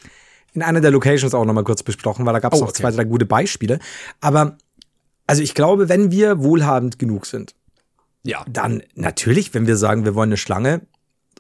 in 0.53 0.63
einer 0.63 0.83
der 0.83 0.91
Locations 0.91 1.33
auch 1.33 1.47
nochmal 1.47 1.65
kurz 1.65 1.83
besprochen, 1.83 2.27
weil 2.27 2.35
da 2.35 2.41
gab 2.41 2.53
es 2.53 2.59
Oh, 2.61 2.65
noch 2.65 2.71
okay. 2.71 2.83
zwei, 2.83 2.91
drei 2.91 3.05
gute 3.05 3.25
Beispiele. 3.25 3.79
Aber 4.21 4.59
also 5.27 5.43
ich 5.43 5.55
glaube, 5.55 5.89
wenn 5.89 6.11
wir 6.11 6.43
wohlhabend 6.43 6.99
genug 6.99 7.25
sind, 7.25 7.55
Ja. 8.23 8.45
dann 8.47 8.83
natürlich, 8.95 9.55
wenn 9.55 9.67
wir 9.67 9.79
sagen, 9.79 10.05
wir 10.05 10.15
wollen 10.15 10.29
eine 10.29 10.37
Schlange 10.37 10.83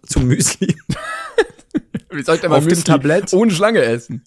zum 0.07 0.27
Müsli. 0.27 0.75
Wie 2.11 2.23
soll 2.23 2.37
ich 2.37 2.41
denn 2.41 2.51
mal 2.51 2.57
Auf 2.57 2.65
dem 2.65 2.71
Müsli 2.71 2.85
Tablett? 2.85 3.33
ohne 3.35 3.51
Schlange 3.51 3.83
essen? 3.83 4.25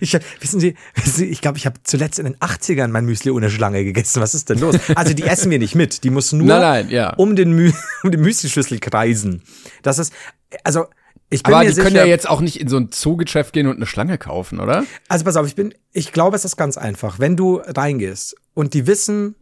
Ich, 0.00 0.16
wissen 0.40 0.60
Sie, 0.60 0.74
wissen 0.94 1.12
Sie, 1.16 1.26
ich 1.26 1.40
glaube, 1.40 1.58
ich 1.58 1.66
habe 1.66 1.76
zuletzt 1.82 2.18
in 2.18 2.24
den 2.24 2.36
80ern 2.36 2.88
mein 2.88 3.04
Müsli 3.04 3.30
ohne 3.30 3.50
Schlange 3.50 3.84
gegessen. 3.84 4.20
Was 4.20 4.34
ist 4.34 4.50
denn 4.50 4.58
los? 4.58 4.76
Also 4.94 5.14
die 5.14 5.24
essen 5.24 5.50
wir 5.50 5.58
nicht 5.58 5.74
mit. 5.74 6.04
Die 6.04 6.10
muss 6.10 6.32
nur 6.32 6.46
Nein, 6.46 6.60
nein, 6.60 6.90
ja. 6.90 7.14
um 7.14 7.36
den, 7.36 7.52
Mü 7.52 7.72
um 8.02 8.10
den 8.10 8.20
Müslischlüssel 8.20 8.78
kreisen. 8.78 9.42
Das 9.82 9.98
ist, 9.98 10.12
also 10.64 10.86
ich 11.28 11.42
bin 11.42 11.54
Aber 11.54 11.62
mir 11.62 11.68
die 11.68 11.74
sicher, 11.74 11.84
können 11.84 11.96
ja 11.96 12.04
jetzt 12.04 12.28
auch 12.28 12.40
nicht 12.40 12.60
in 12.60 12.68
so 12.68 12.76
ein 12.76 12.92
Zoogeschäft 12.92 13.52
gehen 13.52 13.66
und 13.66 13.76
eine 13.76 13.86
Schlange 13.86 14.16
kaufen, 14.16 14.60
oder? 14.60 14.84
also 15.08 15.24
pass 15.24 15.36
auf, 15.36 15.46
ich 15.46 15.56
bin, 15.56 15.74
ich 15.92 16.12
glaube, 16.12 16.36
es 16.36 16.44
ist 16.44 16.56
ganz 16.56 16.78
einfach. 16.78 17.18
Wenn 17.18 17.36
du 17.36 17.56
reingehst 17.64 18.36
und 18.54 18.74
die 18.74 18.86
wissen, 18.86 19.34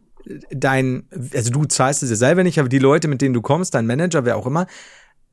dein, 0.49 1.07
also 1.33 1.51
du 1.51 1.65
zahlst 1.65 2.01
es 2.01 2.09
ja 2.09 2.15
selber 2.15 2.43
nicht, 2.43 2.59
aber 2.59 2.69
die 2.69 2.79
Leute, 2.79 3.07
mit 3.07 3.21
denen 3.21 3.33
du 3.33 3.41
kommst, 3.41 3.75
dein 3.75 3.85
Manager, 3.85 4.25
wer 4.25 4.37
auch 4.37 4.47
immer, 4.47 4.65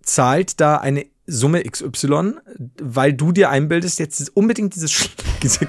zahlt 0.03 0.61
da 0.61 0.77
eine 0.77 1.07
Summe 1.27 1.63
XY, 1.63 2.35
weil 2.81 3.13
du 3.13 3.31
dir 3.33 3.49
einbildest, 3.49 4.01
jetzt 4.01 4.21
ist 4.21 4.37
unbedingt 4.37 4.75
diese, 4.75 4.89
Sch 4.89 5.09
diese 5.43 5.69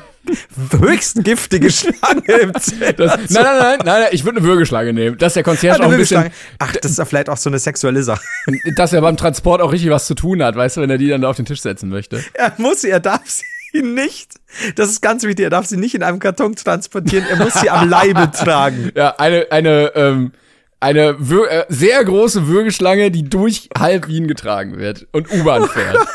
höchst 0.80 1.24
giftige 1.24 1.70
Schlange 1.70 2.42
im 2.42 2.54
Zelt. 2.60 2.98
Nein, 2.98 3.08
nein, 3.08 3.28
nein, 3.30 3.58
nein, 3.60 3.80
nein, 3.86 4.08
ich 4.12 4.26
würde 4.26 4.40
eine 4.40 4.48
Würgeschlange 4.48 4.94
nehmen. 4.94 5.18
Dass 5.18 5.36
der 5.36 5.44
Concierge 5.44 5.76
Eine 5.76 5.86
auch 5.86 5.92
ein 5.92 5.98
bisschen. 5.98 6.32
Ach, 6.58 6.76
das 6.76 6.92
ist 6.92 6.98
ja 6.98 7.06
vielleicht 7.06 7.30
auch 7.30 7.38
so 7.38 7.50
eine 7.50 7.60
sexuelle 7.60 8.02
Sache. 8.02 8.24
dass 8.76 8.94
er 8.94 9.02
beim 9.02 9.16
Transport 9.16 9.62
auch 9.62 9.72
richtig 9.72 9.92
was 9.92 10.08
zu 10.08 10.16
tun 10.16 10.42
hat, 10.44 10.56
weißt 10.56 10.78
du, 10.78 10.82
wenn 10.82 10.90
er 10.90 10.98
die 10.98 11.08
dann 11.08 11.22
da 11.22 11.30
auf 11.30 11.36
den 11.36 11.46
Tisch 11.46 11.62
setzen 11.62 11.90
möchte. 11.90 12.24
Er 12.34 12.54
muss 12.58 12.82
sie, 12.82 12.90
er 12.90 13.00
darf 13.00 13.30
sie 13.30 13.82
nicht. 13.82 14.32
Das 14.76 14.90
ist 14.90 15.02
ganz 15.02 15.24
wichtig, 15.24 15.44
er 15.44 15.50
darf 15.50 15.68
sie 15.68 15.78
nicht 15.78 15.94
in 15.94 16.04
einem 16.04 16.20
Karton 16.20 16.56
transportieren, 16.56 17.26
er 17.30 17.38
muss 17.38 17.54
sie 17.54 17.70
am 17.70 17.90
Leibe 17.90 18.32
tragen. 18.32 18.92
Ja, 18.96 19.16
eine, 19.18 19.48
eine, 19.52 19.92
ähm, 19.96 20.32
eine 20.84 21.16
Wür 21.18 21.50
äh, 21.50 21.66
sehr 21.70 22.04
große 22.04 22.48
Würgeschlange, 22.48 23.10
die 23.10 23.24
durch 23.24 23.70
halb 23.78 24.08
Wien 24.08 24.28
getragen 24.28 24.78
wird 24.78 25.08
und 25.14 25.32
U-Bahn 25.32 25.68
fährt. 25.68 25.98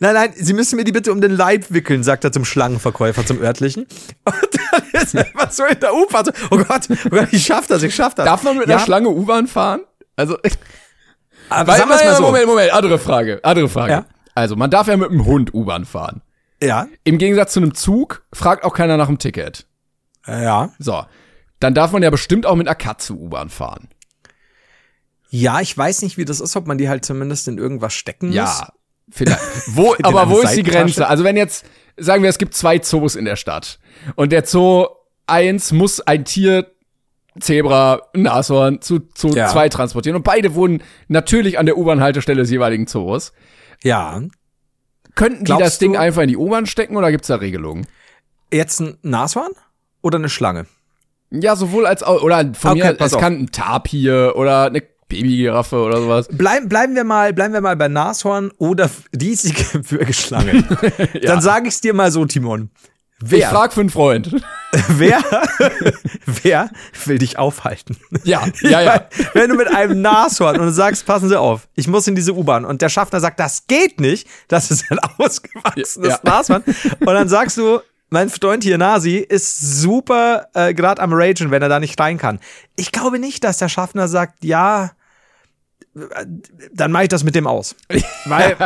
Nein, 0.00 0.14
nein, 0.14 0.32
Sie 0.34 0.54
müssen 0.54 0.76
mir 0.76 0.82
die 0.82 0.92
bitte 0.92 1.12
um 1.12 1.20
den 1.20 1.30
Leib 1.30 1.66
wickeln, 1.68 2.02
sagt 2.02 2.24
er 2.24 2.32
zum 2.32 2.44
Schlangenverkäufer, 2.44 3.24
zum 3.24 3.40
örtlichen. 3.40 3.86
Und 4.24 4.48
dann 4.72 5.00
ist 5.00 5.14
er 5.14 5.24
einfach 5.24 5.52
so 5.52 5.64
in 5.64 5.78
der 5.78 5.94
U-Bahn 5.94 6.24
so, 6.24 6.32
oh 6.50 6.56
Gott, 6.56 6.88
oh 6.90 7.08
Gott, 7.10 7.28
ich 7.30 7.46
schaff 7.46 7.68
das, 7.68 7.82
ich 7.84 7.94
schaff 7.94 8.14
das. 8.14 8.24
Darf 8.24 8.42
man 8.42 8.58
mit 8.58 8.66
ja, 8.66 8.76
einer 8.76 8.84
Schlange 8.84 9.08
U-Bahn 9.08 9.46
fahren? 9.46 9.82
Also, 10.16 10.36
aber 11.48 11.72
weil, 11.72 11.78
sagen 11.78 11.88
mal 11.90 12.16
so. 12.16 12.22
Moment, 12.22 12.46
Moment, 12.46 12.72
andere 12.72 12.98
Frage, 12.98 13.38
andere 13.44 13.68
Frage. 13.68 13.92
Ja. 13.92 14.04
Also, 14.34 14.56
man 14.56 14.70
darf 14.70 14.88
ja 14.88 14.96
mit 14.96 15.10
dem 15.10 15.24
Hund 15.24 15.54
U-Bahn 15.54 15.84
fahren. 15.84 16.22
Ja, 16.60 16.88
Im 17.04 17.18
Gegensatz 17.18 17.52
zu 17.52 17.60
einem 17.60 17.74
Zug 17.74 18.24
fragt 18.32 18.64
auch 18.64 18.74
keiner 18.74 18.96
nach 18.96 19.06
dem 19.06 19.18
Ticket. 19.18 19.66
ja. 20.26 20.70
So. 20.80 21.04
Dann 21.60 21.74
darf 21.74 21.92
man 21.92 22.02
ja 22.02 22.10
bestimmt 22.10 22.46
auch 22.46 22.54
mit 22.56 22.66
einer 22.68 22.74
Katze 22.74 23.14
U-Bahn 23.14 23.48
fahren. 23.48 23.88
Ja, 25.30 25.60
ich 25.60 25.76
weiß 25.76 26.02
nicht, 26.02 26.16
wie 26.18 26.24
das 26.24 26.40
ist, 26.40 26.56
ob 26.56 26.66
man 26.66 26.78
die 26.78 26.88
halt 26.88 27.04
zumindest 27.04 27.48
in 27.48 27.58
irgendwas 27.58 27.94
stecken 27.94 28.28
muss. 28.28 28.36
Ja, 28.36 28.68
vielleicht. 29.10 29.40
Wo, 29.68 29.94
aber 30.02 30.30
wo 30.30 30.40
ist 30.40 30.54
die? 30.56 30.62
Grenze? 30.62 31.06
Also 31.08 31.24
wenn 31.24 31.36
jetzt, 31.36 31.64
sagen 31.96 32.22
wir, 32.22 32.30
es 32.30 32.38
gibt 32.38 32.54
zwei 32.54 32.78
Zoos 32.78 33.16
in 33.16 33.24
der 33.24 33.36
Stadt 33.36 33.78
und 34.14 34.32
der 34.32 34.44
Zoo 34.46 34.86
1 35.26 35.72
muss 35.72 36.00
ein 36.00 36.24
Tier, 36.24 36.70
Zebra, 37.40 38.00
Nashorn 38.14 38.80
zu 38.80 39.00
Zoo 39.14 39.34
Ja. 39.34 39.48
2 39.48 39.68
transportieren 39.68 40.16
und 40.16 40.22
beide 40.22 40.54
wohnen 40.54 40.82
natürlich 41.08 41.58
an 41.58 41.66
der 41.66 41.76
U-Bahn-Haltestelle 41.76 42.40
des 42.42 42.50
jeweiligen 42.50 42.86
Zoos. 42.86 43.32
Ja. 43.82 44.22
Könnten 45.16 45.40
die 45.40 45.44
Glaubst 45.44 45.66
das 45.66 45.78
Ding 45.78 45.94
du- 45.94 45.98
einfach 45.98 46.22
in 46.22 46.28
die 46.28 46.36
U-Bahn 46.36 46.66
stecken 46.66 46.96
oder 46.96 47.10
gibt's 47.10 47.26
da 47.28 47.36
Regelungen? 47.36 47.86
Jetzt 48.52 48.80
ein 48.80 48.96
Nashorn 49.02 49.50
oder 50.02 50.16
eine 50.18 50.28
Schlange? 50.28 50.66
Ja, 51.30 51.56
sowohl 51.56 51.86
als 51.86 52.02
auch, 52.02 52.22
oder 52.22 52.38
von 52.54 52.72
Okay, 52.72 52.88
mir, 52.88 52.94
pass 52.94 53.08
es 53.08 53.14
auf. 53.14 53.20
kann 53.20 53.34
ein 53.34 53.50
Tapir 53.52 54.34
oder 54.36 54.66
eine 54.66 54.82
Babygiraffe 55.08 55.76
oder 55.82 56.00
sowas. 56.00 56.28
Bleib, 56.30 56.68
bleiben 56.68 56.94
wir 56.94 57.04
mal, 57.04 57.32
bleiben 57.32 57.54
wir 57.54 57.60
mal 57.60 57.76
bei 57.76 57.88
Nashorn 57.88 58.50
oder 58.58 58.90
riesige 59.20 59.64
Würgeschlange. 59.90 60.64
Dann 61.22 61.40
sage 61.40 61.68
ich's 61.68 61.80
dir 61.80 61.94
mal 61.94 62.10
so, 62.10 62.24
Timon. 62.26 62.70
Ich 63.22 63.30
Wer, 63.30 63.48
frag 63.48 63.72
für 63.72 63.80
einen 63.80 63.88
Freund. 63.90 64.30
wer, 64.88 65.22
wer 66.42 66.70
will 67.06 67.18
dich 67.18 67.38
aufhalten? 67.38 67.96
Ja, 68.24 68.46
ja, 68.60 68.80
ja. 68.82 69.08
Ich 69.10 69.26
Wenn 69.34 69.48
du 69.50 69.56
mit 69.56 69.68
einem 69.68 70.02
Nashorn 70.02 70.56
und 70.60 70.66
du 70.66 70.72
sagst, 70.72 71.06
passen 71.06 71.28
Sie 71.28 71.38
auf, 71.40 71.66
ich 71.76 71.88
muss 71.88 72.06
in 72.06 72.14
diese 72.14 72.34
U-Bahn 72.34 72.64
und 72.66 72.82
der 72.82 72.88
Schaffner 72.90 73.20
sagt, 73.20 73.40
das 73.40 73.66
geht 73.68 74.00
nicht, 74.00 74.28
das 74.48 74.70
ist 74.70 74.84
ein 74.90 74.98
ausgewachsenes 75.18 76.08
Ja. 76.08 76.18
Nashorn. 76.24 76.62
Und 77.00 77.06
dann 77.06 77.28
sagst 77.28 77.56
du, 77.56 77.80
mein 78.10 78.28
Freund 78.28 78.62
hier, 78.62 78.78
Nasi, 78.78 79.16
ist 79.16 79.58
super 79.80 80.46
äh, 80.54 80.74
gerade 80.74 81.02
am 81.02 81.12
Ragen, 81.12 81.50
wenn 81.50 81.62
er 81.62 81.68
da 81.68 81.80
nicht 81.80 81.98
rein 81.98 82.18
kann. 82.18 82.38
Ich 82.76 82.92
glaube 82.92 83.18
nicht, 83.18 83.44
dass 83.44 83.58
der 83.58 83.68
Schaffner 83.68 84.08
sagt, 84.08 84.44
ja, 84.44 84.92
äh, 85.96 86.26
dann 86.72 86.92
mache 86.92 87.04
ich 87.04 87.08
das 87.08 87.24
mit 87.24 87.34
dem 87.34 87.46
aus. 87.46 87.74
Weil 88.26 88.56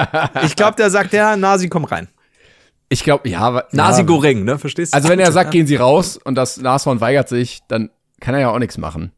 ich 0.45 0.57
glaube, 0.57 0.77
der 0.77 0.91
sagt, 0.91 1.13
ja, 1.13 1.37
Nasi, 1.37 1.69
komm 1.69 1.85
rein. 1.85 2.09
Ich 2.89 3.05
glaube, 3.05 3.29
ja, 3.29 3.41
aber- 3.41 3.69
Nasi 3.73 4.01
ja. 4.01 4.07
Goreng, 4.07 4.45
ne? 4.45 4.59
Verstehst 4.59 4.93
du? 4.93 4.97
Also 4.97 5.09
wenn 5.09 5.21
er 5.21 5.33
sagt, 5.33 5.53
gehen 5.53 5.67
Sie 5.67 5.77
raus 5.77 6.17
und 6.17 6.35
das 6.35 6.57
Nashorn 6.57 7.01
weigert 7.01 7.29
sich, 7.29 7.61
dann 7.69 7.91
kann 8.21 8.35
er 8.35 8.41
ja 8.41 8.51
auch 8.51 8.59
nichts 8.59 8.79
machen. 8.79 9.13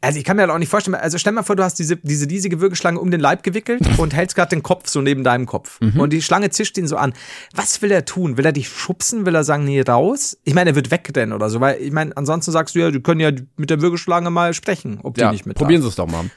Also 0.00 0.18
ich 0.18 0.24
kann 0.24 0.36
mir 0.36 0.42
halt 0.42 0.52
auch 0.52 0.58
nicht 0.58 0.68
vorstellen, 0.68 0.94
also 0.94 1.18
stell 1.18 1.32
mal 1.32 1.42
vor, 1.42 1.56
du 1.56 1.64
hast 1.64 1.78
diese, 1.78 1.96
diese 1.96 2.28
riesige 2.28 2.60
Würgeschlange 2.60 2.98
um 2.98 3.10
den 3.10 3.20
Leib 3.20 3.42
gewickelt 3.42 3.82
und 3.98 4.14
hältst 4.14 4.36
gerade 4.36 4.50
den 4.50 4.62
Kopf 4.62 4.88
so 4.88 5.00
neben 5.00 5.24
deinem 5.24 5.46
Kopf. 5.46 5.80
Und 5.80 6.12
die 6.12 6.22
Schlange 6.22 6.50
zischt 6.50 6.78
ihn 6.78 6.86
so 6.86 6.96
an. 6.96 7.12
Was 7.54 7.82
will 7.82 7.90
er 7.90 8.04
tun? 8.04 8.36
Will 8.36 8.46
er 8.46 8.52
dich 8.52 8.68
schubsen? 8.68 9.26
Will 9.26 9.34
er 9.34 9.44
sagen, 9.44 9.64
nee, 9.64 9.80
raus? 9.80 10.38
Ich 10.44 10.54
meine, 10.54 10.70
er 10.70 10.76
wird 10.76 10.90
wegrennen 10.90 11.32
oder 11.32 11.50
so, 11.50 11.60
weil 11.60 11.80
ich 11.80 11.92
meine, 11.92 12.16
ansonsten 12.16 12.52
sagst 12.52 12.74
du 12.74 12.78
ja, 12.78 12.90
die 12.90 13.00
können 13.00 13.20
ja 13.20 13.32
mit 13.56 13.70
der 13.70 13.80
Würgeschlange 13.80 14.30
mal 14.30 14.54
sprechen, 14.54 15.00
ob 15.02 15.14
die 15.14 15.22
Ja, 15.22 15.32
nicht 15.32 15.46
mit 15.46 15.56
probieren. 15.56 15.82
Sie 15.82 15.88
es 15.88 15.96
doch 15.96 16.06
mal. 16.06 16.30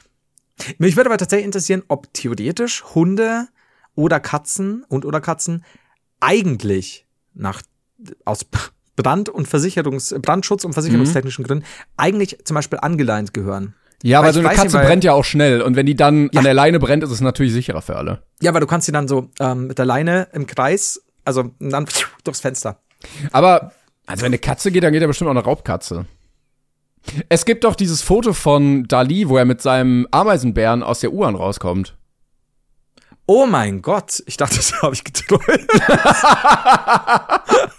Mich 0.78 0.96
würde 0.96 1.08
aber 1.08 1.18
tatsächlich 1.18 1.46
interessieren, 1.46 1.82
ob 1.88 2.12
theoretisch 2.12 2.84
Hunde 2.94 3.46
oder 3.94 4.20
Katzen 4.20 4.84
und 4.88 5.04
oder 5.04 5.20
Katzen 5.20 5.64
eigentlich 6.20 7.06
nach 7.34 7.62
aus 8.24 8.44
Brand- 9.02 9.28
und 9.28 9.46
Versicherungs 9.48 10.14
Brandschutz 10.20 10.64
und 10.64 10.72
versicherungstechnischen 10.74 11.44
Gründen 11.44 11.64
eigentlich 11.96 12.38
zum 12.44 12.54
Beispiel 12.54 12.78
angeleint 12.80 13.32
gehören. 13.34 13.74
Ja, 14.02 14.18
Weil 14.20 14.26
weil 14.26 14.32
so 14.34 14.40
eine 14.40 14.48
Katze 14.50 14.76
nicht, 14.78 14.86
brennt 14.86 15.02
ja 15.04 15.12
auch 15.12 15.24
schnell 15.24 15.60
und 15.62 15.74
wenn 15.74 15.86
die 15.86 15.96
dann 15.96 16.28
Ja. 16.32 16.38
an 16.38 16.44
der 16.44 16.54
Leine 16.54 16.78
brennt, 16.78 17.02
ist 17.02 17.10
es 17.10 17.20
natürlich 17.20 17.52
sicherer 17.52 17.82
für 17.82 17.96
alle. 17.96 18.22
Ja, 18.40 18.54
weil 18.54 18.60
du 18.60 18.66
kannst 18.68 18.86
sie 18.86 18.92
dann 18.92 19.08
so 19.08 19.30
ähm, 19.40 19.66
mit 19.66 19.78
der 19.78 19.86
Leine 19.86 20.28
im 20.32 20.46
Kreis, 20.46 21.02
also 21.24 21.50
dann 21.58 21.86
durchs 22.24 22.40
Fenster. 22.40 22.80
Aber 23.32 23.72
also 24.06 24.22
wenn 24.22 24.28
eine 24.30 24.38
Katze 24.38 24.70
geht, 24.70 24.82
dann 24.84 24.92
geht 24.92 25.02
ja 25.02 25.08
bestimmt 25.08 25.28
auch 25.28 25.32
eine 25.34 25.42
Raubkatze. 25.44 26.06
Es 27.28 27.44
gibt 27.44 27.64
doch 27.64 27.74
dieses 27.74 28.02
Foto 28.02 28.32
von 28.32 28.84
Dali, 28.84 29.28
wo 29.28 29.36
er 29.38 29.44
mit 29.44 29.62
seinem 29.62 30.06
Ameisenbären 30.10 30.82
aus 30.82 31.00
der 31.00 31.12
U-Bahn 31.12 31.34
rauskommt. 31.34 31.96
Oh 33.30 33.44
mein 33.44 33.82
Gott, 33.82 34.22
ich 34.24 34.38
dachte, 34.38 34.56
das 34.56 34.80
habe 34.80 34.94
ich 34.94 35.04
geträumt. 35.04 35.44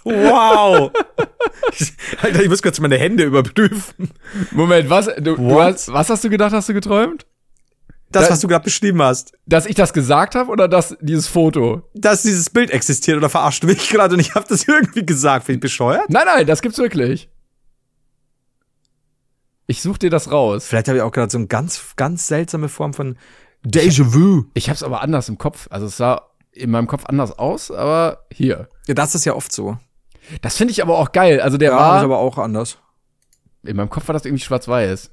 wow. 0.04 0.90
Ich, 1.72 1.92
Alter, 2.22 2.42
ich 2.42 2.48
muss 2.48 2.62
kurz 2.62 2.78
meine 2.80 2.96
Hände 2.96 3.24
überprüfen. 3.24 4.10
Moment, 4.52 4.88
was? 4.88 5.06
Du, 5.16 5.34
du 5.36 5.60
hast, 5.60 5.92
was 5.92 6.08
hast 6.08 6.22
du 6.24 6.30
gedacht, 6.30 6.52
hast 6.52 6.68
du 6.68 6.72
geträumt? 6.74 7.26
Das, 8.12 8.26
Da- 8.26 8.32
was 8.32 8.40
du 8.40 8.48
gerade 8.48 8.64
beschrieben 8.64 9.02
hast. 9.02 9.32
Dass 9.46 9.66
ich 9.66 9.74
das 9.74 9.92
gesagt 9.92 10.34
habe 10.36 10.50
oder 10.50 10.68
dass 10.68 10.96
dieses 11.00 11.26
Foto? 11.26 11.82
Dass 11.94 12.22
dieses 12.22 12.50
Bild 12.50 12.70
existiert 12.70 13.16
oder 13.16 13.28
verarscht 13.28 13.62
du 13.62 13.66
mich 13.66 13.88
gerade 13.88 14.14
und 14.14 14.20
ich 14.20 14.34
habe 14.34 14.46
das 14.48 14.66
irgendwie 14.68 15.04
gesagt. 15.04 15.46
Bin 15.46 15.56
ich 15.56 15.60
bescheuert? 15.60 16.08
Nein, 16.10 16.26
nein, 16.26 16.46
das 16.46 16.62
gibt's 16.62 16.78
wirklich. 16.78 17.28
Ich 19.66 19.82
such 19.82 19.98
dir 19.98 20.10
das 20.10 20.30
raus. 20.32 20.66
Vielleicht 20.66 20.88
habe 20.88 20.98
ich 20.98 21.02
auch 21.02 21.12
gerade 21.12 21.30
so 21.30 21.38
eine 21.38 21.46
ganz, 21.46 21.80
ganz 21.96 22.26
seltsame 22.26 22.68
Form 22.68 22.92
von 22.94 23.16
Déjà-vu. 23.64 24.44
Ich 24.54 24.68
hab's 24.70 24.82
aber 24.82 25.02
anders 25.02 25.28
im 25.28 25.38
Kopf. 25.38 25.66
Also 25.70 25.86
es 25.86 25.96
sah 25.96 26.22
in 26.52 26.70
meinem 26.70 26.86
Kopf 26.86 27.04
anders 27.06 27.38
aus, 27.38 27.70
aber 27.70 28.24
hier. 28.32 28.68
Ja, 28.86 28.94
das 28.94 29.14
ist 29.14 29.24
ja 29.24 29.34
oft 29.34 29.52
so. 29.52 29.76
Das 30.42 30.56
finde 30.56 30.72
ich 30.72 30.82
aber 30.82 30.98
auch 30.98 31.12
geil. 31.12 31.40
Also 31.40 31.58
der 31.58 31.70
Ja, 31.72 31.76
war 31.76 31.98
ist 31.98 32.04
aber 32.04 32.18
auch 32.18 32.38
anders. 32.38 32.78
in 33.62 33.76
meinem 33.76 33.90
Kopf 33.90 34.08
war 34.08 34.12
das 34.14 34.24
irgendwie 34.24 34.42
schwarz-weiß. 34.44 35.10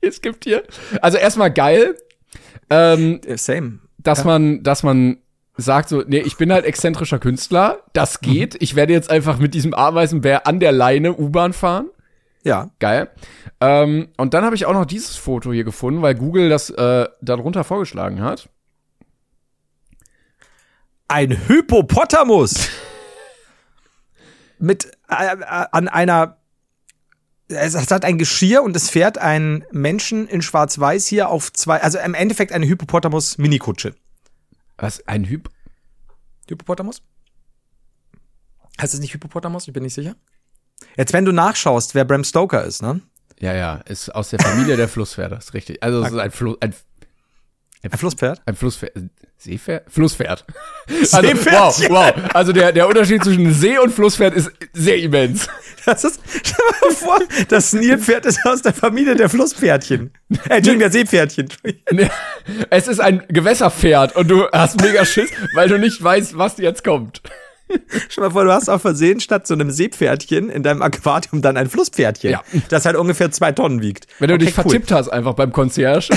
Es 0.00 0.20
gibt 0.20 0.44
hier. 0.44 0.62
Also 1.02 1.18
erstmal 1.18 1.50
geil, 1.52 1.96
ähm, 2.70 3.20
Äh, 3.26 3.36
Same. 3.36 3.80
dass 3.98 4.24
man, 4.24 4.62
dass 4.62 4.82
man 4.82 5.18
sagt 5.56 5.88
so, 5.88 6.02
nee, 6.06 6.18
ich 6.20 6.36
bin 6.36 6.52
halt 6.52 6.64
exzentrischer 6.64 7.18
Künstler, 7.18 7.80
das 7.94 8.20
geht. 8.20 8.56
Ich 8.62 8.76
werde 8.76 8.92
jetzt 8.92 9.10
einfach 9.10 9.38
mit 9.38 9.54
diesem 9.54 9.72
Ameisenbär 9.74 10.46
an 10.46 10.60
der 10.60 10.70
Leine 10.72 11.14
U-Bahn 11.16 11.52
fahren. 11.52 11.88
Ja. 12.46 12.70
Geil. 12.78 13.10
Ähm, 13.60 14.12
und 14.16 14.32
dann 14.32 14.44
habe 14.44 14.54
ich 14.54 14.66
auch 14.66 14.72
noch 14.72 14.86
dieses 14.86 15.16
Foto 15.16 15.52
hier 15.52 15.64
gefunden, 15.64 16.00
weil 16.00 16.14
Google 16.14 16.48
das 16.48 16.70
äh, 16.70 17.08
darunter 17.20 17.64
vorgeschlagen 17.64 18.22
hat. 18.22 18.48
Ein 21.08 21.32
Hippopotamus. 21.32 22.68
Mit 24.60 24.84
äh, 25.08 25.34
äh, 25.34 25.66
an 25.72 25.88
einer 25.88 26.38
es 27.48 27.74
hat 27.90 28.04
ein 28.04 28.18
Geschirr 28.18 28.62
und 28.62 28.76
es 28.76 28.90
fährt 28.90 29.18
ein 29.18 29.64
Menschen 29.72 30.28
in 30.28 30.40
Schwarz-Weiß 30.40 31.06
hier 31.06 31.28
auf 31.28 31.52
zwei, 31.52 31.80
also 31.80 31.98
im 31.98 32.14
Endeffekt 32.14 32.52
eine 32.52 32.66
Hippopotamus-Minikutsche. 32.66 33.94
Was? 34.78 35.06
Ein 35.08 35.24
Hyp? 35.24 35.50
Hippopotamus? 36.48 37.02
Heißt 38.80 38.94
es 38.94 39.00
nicht 39.00 39.12
Hippopotamus? 39.12 39.66
Ich 39.66 39.72
bin 39.72 39.82
nicht 39.82 39.94
sicher. 39.94 40.14
Jetzt, 40.96 41.12
wenn 41.12 41.24
du 41.24 41.32
nachschaust, 41.32 41.94
wer 41.94 42.04
Bram 42.04 42.24
Stoker 42.24 42.64
ist, 42.64 42.82
ne? 42.82 43.00
Ja, 43.38 43.52
ja, 43.54 43.80
ist 43.86 44.14
aus 44.14 44.30
der 44.30 44.38
Familie 44.40 44.76
der 44.76 44.88
Flusspferde, 44.88 45.36
ist 45.36 45.52
richtig. 45.52 45.82
Also 45.82 46.02
es 46.02 46.10
ist 46.12 46.18
ein, 46.18 46.30
Flu 46.30 46.56
ein, 46.60 46.74
Ein 47.82 47.90
Flusspferd? 47.90 48.40
ein 48.46 48.56
Flusspferd. 48.56 48.92
Seepferd? 49.38 49.84
Flusspferd. 49.92 50.44
Also, 50.88 51.20
Seepferdchen. 51.20 51.90
wow, 51.90 52.12
wow. 52.16 52.30
Also 52.32 52.52
der, 52.52 52.72
der 52.72 52.88
Unterschied 52.88 53.22
zwischen 53.22 53.52
See 53.52 53.76
und 53.76 53.92
Flusspferd 53.92 54.34
ist 54.34 54.50
sehr 54.72 54.96
immens. 54.98 55.48
Das 55.84 56.04
ist, 56.04 56.20
stell 56.30 56.54
dir 56.56 56.86
mal 56.86 56.94
vor, 56.94 57.18
das 57.48 57.72
Nilpferd 57.74 58.24
ist 58.24 58.38
aus 58.46 58.62
der 58.62 58.72
Familie 58.72 59.14
der 59.16 59.28
Flusspferdchen. 59.28 60.12
Äh, 60.30 60.36
Entschuldigung, 60.56 60.78
der 60.78 60.90
Seepferdchen. 60.92 61.48
Nee, 61.92 62.08
Es 62.70 62.88
ist 62.88 63.00
ein 63.00 63.22
Gewässerpferd 63.28 64.16
und 64.16 64.28
du 64.28 64.48
hast 64.50 64.80
mega 64.80 65.04
Schiss, 65.04 65.30
weil 65.54 65.68
du 65.68 65.78
nicht 65.78 66.02
weißt, 66.02 66.38
was 66.38 66.56
jetzt 66.58 66.82
kommt. 66.84 67.20
Stell 68.08 68.08
dir 68.16 68.20
mal 68.20 68.30
vor, 68.30 68.44
du 68.44 68.52
hast 68.52 68.68
auf 68.68 68.82
Versehen 68.82 69.18
statt 69.20 69.46
so 69.46 69.54
einem 69.54 69.70
Seepferdchen 69.70 70.48
in 70.50 70.62
deinem 70.62 70.82
Aquarium 70.82 71.42
dann 71.42 71.56
ein 71.56 71.68
Flusspferdchen, 71.68 72.30
Ja. 72.30 72.42
das 72.68 72.84
halt 72.86 72.96
ungefähr 72.96 73.30
zwei 73.32 73.52
Tonnen 73.52 73.82
wiegt. 73.82 74.06
Wenn 74.18 74.28
du 74.28 74.34
Okay, 74.34 74.44
dich 74.46 74.56
cool. 74.58 74.62
vertippt 74.62 74.92
hast 74.92 75.08
einfach 75.08 75.34
beim 75.34 75.52
Concierge. 75.52 76.10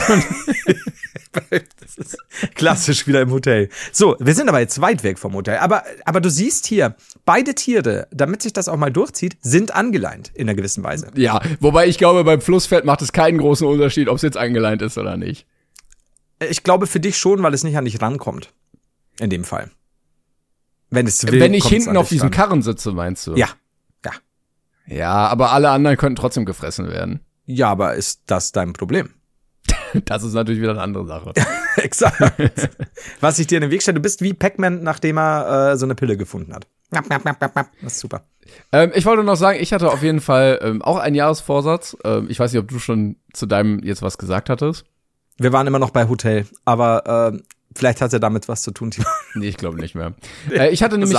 Das 1.80 1.98
ist 1.98 2.18
klassisch 2.56 3.06
wieder 3.08 3.22
im 3.22 3.32
Hotel. 3.32 3.70
So, 3.92 4.16
wir 4.20 4.34
sind 4.34 4.50
aber 4.50 4.60
jetzt 4.60 4.82
weit 4.82 5.04
weg 5.04 5.20
vom 5.20 5.34
Hotel. 5.34 5.58
Aber, 5.58 5.84
aber 6.06 6.22
du 6.22 6.30
siehst 6.30 6.66
hier, 6.66 6.96
beide 7.26 7.54
Tiere, 7.54 8.08
damit 8.12 8.42
sich 8.42 8.52
das 8.54 8.68
auch 8.68 8.78
mal 8.78 8.92
durchzieht, 8.92 9.38
sind 9.42 9.74
angeleint 9.76 10.32
in 10.34 10.48
einer 10.50 10.56
gewissen 10.56 10.84
Weise. 10.84 11.12
ja, 11.16 11.40
wobei 11.60 11.88
ich 11.88 11.98
glaube, 11.98 12.24
beim 12.24 12.42
Flusspferd 12.42 12.84
macht 12.86 13.02
es 13.04 13.12
keinen 13.12 13.38
großen 13.38 13.68
Unterschied, 13.68 14.08
ob 14.10 14.16
es 14.16 14.22
jetzt 14.24 14.38
eingeleint 14.38 14.82
ist 14.82 14.98
oder 14.98 15.18
nicht. 15.18 15.46
Ich 16.50 16.64
glaube 16.64 16.88
für 16.88 17.00
dich 17.00 17.18
schon, 17.18 17.44
weil 17.44 17.54
es 17.54 17.64
nicht 17.64 17.78
an 17.78 17.86
dich 17.86 18.02
rankommt. 18.02 18.52
In 19.20 19.30
dem 19.30 19.44
Fall. 19.44 19.70
Wenn 20.90 21.08
es 21.08 21.26
will, 21.26 21.40
Wenn 21.40 21.54
ich 21.54 21.66
hinten 21.66 21.98
auf 21.98 22.10
diesem. 22.10 22.32
Karren 22.32 22.62
sitze, 22.62 22.92
meinst 22.92 23.28
du? 23.28 23.36
Ja. 23.36 23.50
Ja. 24.06 24.12
Ja, 24.88 25.28
aber 25.28 25.52
alle 25.52 25.70
anderen 25.70 25.98
könnten 25.98 26.16
trotzdem 26.16 26.46
gefressen 26.46 26.88
werden. 26.90 27.20
Ja, 27.46 27.70
aber 27.70 27.96
ist 27.96 28.22
das 28.28 28.52
dein 28.52 28.74
Problem? 28.74 29.10
Das 30.06 30.24
ist 30.24 30.34
natürlich 30.34 30.62
wieder 30.62 30.72
eine 30.72 30.82
andere 30.82 31.08
Sache. 31.08 31.34
Exakt. 31.78 32.22
Was 33.22 33.40
ich 33.40 33.48
dir 33.48 33.58
in 33.58 33.62
den 33.64 33.72
Weg 33.72 33.82
stelle, 33.82 33.96
du 33.96 34.02
bist 34.02 34.22
wie 34.22 34.34
Pac-Man, 34.34 34.84
nachdem 34.84 35.18
er 35.18 35.72
äh, 35.72 35.78
so 35.78 35.86
eine 35.86 35.96
Pille 35.96 36.16
gefunden 36.16 36.54
hat. 36.54 36.68
Das 37.82 37.94
ist 37.94 38.00
super. 38.00 38.22
ähm, 38.72 38.92
ich 38.94 39.06
wollte 39.06 39.24
noch 39.24 39.36
sagen, 39.36 39.60
ich 39.60 39.74
hatte 39.74 39.92
auf 39.92 40.04
jeden 40.04 40.22
Fall 40.22 40.60
ähm, 40.62 40.82
auch 40.82 40.98
einen 40.98 41.16
Jahresvorsatz. 41.16 41.98
Ähm, 42.04 42.28
ich 42.30 42.40
weiß 42.40 42.54
nicht, 42.54 42.62
ob 42.62 42.68
du 42.68 42.80
schon 42.80 43.16
zu 43.34 43.46
deinem 43.48 43.80
jetzt 43.84 44.02
was 44.02 44.18
gesagt 44.18 44.50
hattest. 44.50 44.86
Wir 45.38 45.54
waren 45.54 45.66
immer 45.68 45.80
noch 45.80 45.92
bei 45.92 46.08
Hotel, 46.08 46.46
aber 46.66 47.32
äh, 47.34 47.40
vielleicht 47.76 48.02
hat 48.02 48.14
er 48.14 48.20
damit 48.20 48.48
was 48.48 48.62
zu 48.62 48.72
tun, 48.72 48.92
Timo. 48.92 49.08
Nee, 49.36 49.48
ich 49.48 49.58
glaube 49.58 49.80
nicht 49.80 49.96
mehr. 49.96 50.14
äh, 50.52 50.70
ich 50.70 50.84
hatte 50.84 50.98
nämlich 50.98 51.18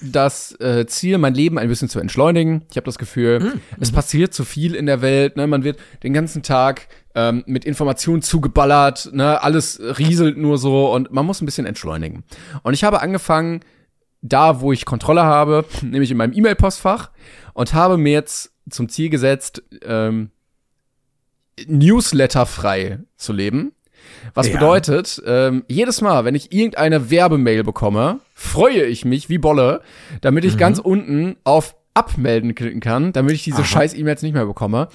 das 0.00 0.58
äh, 0.60 0.86
Ziel, 0.86 1.18
mein 1.18 1.34
Leben 1.34 1.58
ein 1.58 1.68
bisschen 1.68 1.88
zu 1.88 2.00
entschleunigen. 2.00 2.64
Ich 2.70 2.76
habe 2.76 2.84
das 2.86 2.98
Gefühl, 2.98 3.40
Hm. 3.40 3.60
es 3.80 3.92
passiert 3.92 4.32
zu 4.34 4.44
viel 4.44 4.74
in 4.74 4.86
der 4.86 5.02
Welt. 5.02 5.36
Ne? 5.36 5.46
Man 5.46 5.64
wird 5.64 5.78
den 6.02 6.12
ganzen 6.12 6.42
Tag 6.42 6.88
ähm, 7.14 7.42
mit 7.46 7.64
Informationen 7.64 8.22
zugeballert. 8.22 9.10
Ne? 9.12 9.42
Alles 9.42 9.80
rieselt 9.80 10.36
nur 10.38 10.58
so 10.58 10.92
und 10.92 11.10
man 11.12 11.26
muss 11.26 11.40
ein 11.40 11.46
bisschen 11.46 11.66
entschleunigen. 11.66 12.24
Und 12.62 12.74
ich 12.74 12.84
habe 12.84 13.00
angefangen, 13.02 13.60
da 14.22 14.60
wo 14.60 14.72
ich 14.72 14.84
Kontrolle 14.84 15.22
habe, 15.22 15.64
nämlich 15.82 16.10
in 16.10 16.16
meinem 16.16 16.32
E-Mail-Postfach 16.32 17.10
und 17.54 17.74
habe 17.74 17.96
mir 17.96 18.12
jetzt 18.12 18.52
zum 18.68 18.88
Ziel 18.88 19.10
gesetzt, 19.10 19.62
ähm, 19.82 20.30
newsletterfrei 21.66 23.00
zu 23.16 23.32
leben. 23.32 23.72
Was 24.34 24.48
Ja. 24.48 24.54
bedeutet, 24.54 25.22
ähm, 25.26 25.64
jedes 25.68 26.00
Mal, 26.00 26.24
wenn 26.24 26.34
ich 26.34 26.52
irgendeine 26.52 27.10
Werbemail 27.10 27.64
bekomme, 27.64 28.20
freue 28.34 28.84
ich 28.84 29.04
mich 29.04 29.28
wie 29.28 29.38
Bolle, 29.38 29.82
damit 30.20 30.44
Mhm. 30.44 30.50
ich 30.50 30.56
ganz 30.58 30.78
unten 30.78 31.36
auf 31.44 31.74
Abmelden 31.94 32.54
klicken 32.54 32.80
kann, 32.80 33.12
damit 33.12 33.32
ich 33.34 33.42
diese 33.44 33.64
scheiß 33.64 33.94
E-Mails 33.94 34.22
nicht 34.22 34.32
mehr 34.34 34.46
bekomme. 34.46 34.88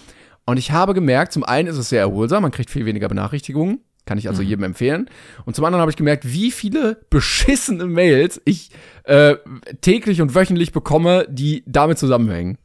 Und 0.45 0.57
ich 0.57 0.71
habe 0.71 0.93
gemerkt, 0.93 1.33
zum 1.33 1.43
einen 1.43 1.67
ist 1.67 1.77
es 1.77 1.89
sehr 1.89 2.01
erholsam, 2.01 2.43
man 2.43 2.51
kriegt 2.51 2.69
viel 2.69 2.85
weniger 2.85 3.07
Benachrichtigungen, 3.09 3.79
kann 4.05 4.17
ich 4.17 4.29
also 4.29 4.41
Mhm. 4.43 4.47
jedem 4.47 4.63
empfehlen. 4.63 5.09
Und 5.45 5.55
zum 5.55 5.65
anderen 5.65 5.81
habe 5.81 5.89
ich 5.91 5.97
gemerkt, 5.97 6.23
wie 6.31 6.51
viele 6.51 7.01
beschissene 7.09 7.85
Mails 7.85 8.39
ich 8.45 8.69
äh, 9.03 9.35
täglich 9.81 10.21
und 10.21 10.33
wöchentlich 10.35 10.71
bekomme, 10.71 11.25
die 11.29 11.63
damit 11.67 11.97
zusammenhängen. 11.97 12.57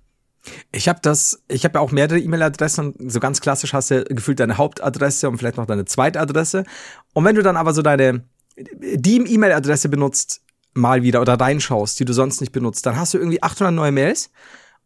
Ich 0.73 0.89
habe 0.89 1.01
das, 1.03 1.43
ich 1.49 1.65
habe 1.65 1.79
ja 1.79 1.81
auch 1.81 1.93
mehrere 1.93 2.19
E-Mail-Adressen 2.19 2.93
und 2.93 3.13
so 3.13 3.21
ganz 3.21 3.41
klassisch 3.41 3.73
hast 3.73 3.91
du 3.91 4.05
gefühlt 4.05 4.41
deine 4.41 4.57
Hauptadresse 4.57 5.29
und 5.29 5.39
vielleicht 5.39 5.57
noch 5.57 5.67
deine 5.67 5.85
Zweitadresse. 5.85 6.65
Und 7.13 7.25
wenn 7.25 7.37
du 7.37 7.43
dann 7.43 7.57
aber 7.57 7.75
so 7.75 7.83
deine, 7.83 8.25
die 8.57 9.17
E-Mail-Adresse 9.17 9.89
benutzt, 9.89 10.43
mal 10.73 11.03
wieder 11.03 11.21
oder 11.21 11.35
reinschaust, 11.35 11.99
die 12.01 12.05
du 12.05 12.13
sonst 12.13 12.41
nicht 12.41 12.53
benutzt, 12.53 12.87
dann 12.87 12.97
hast 12.97 13.15
du 13.15 13.19
irgendwie 13.19 13.43
800 13.43 13.75
neue 13.75 13.93
Mails. 13.93 14.31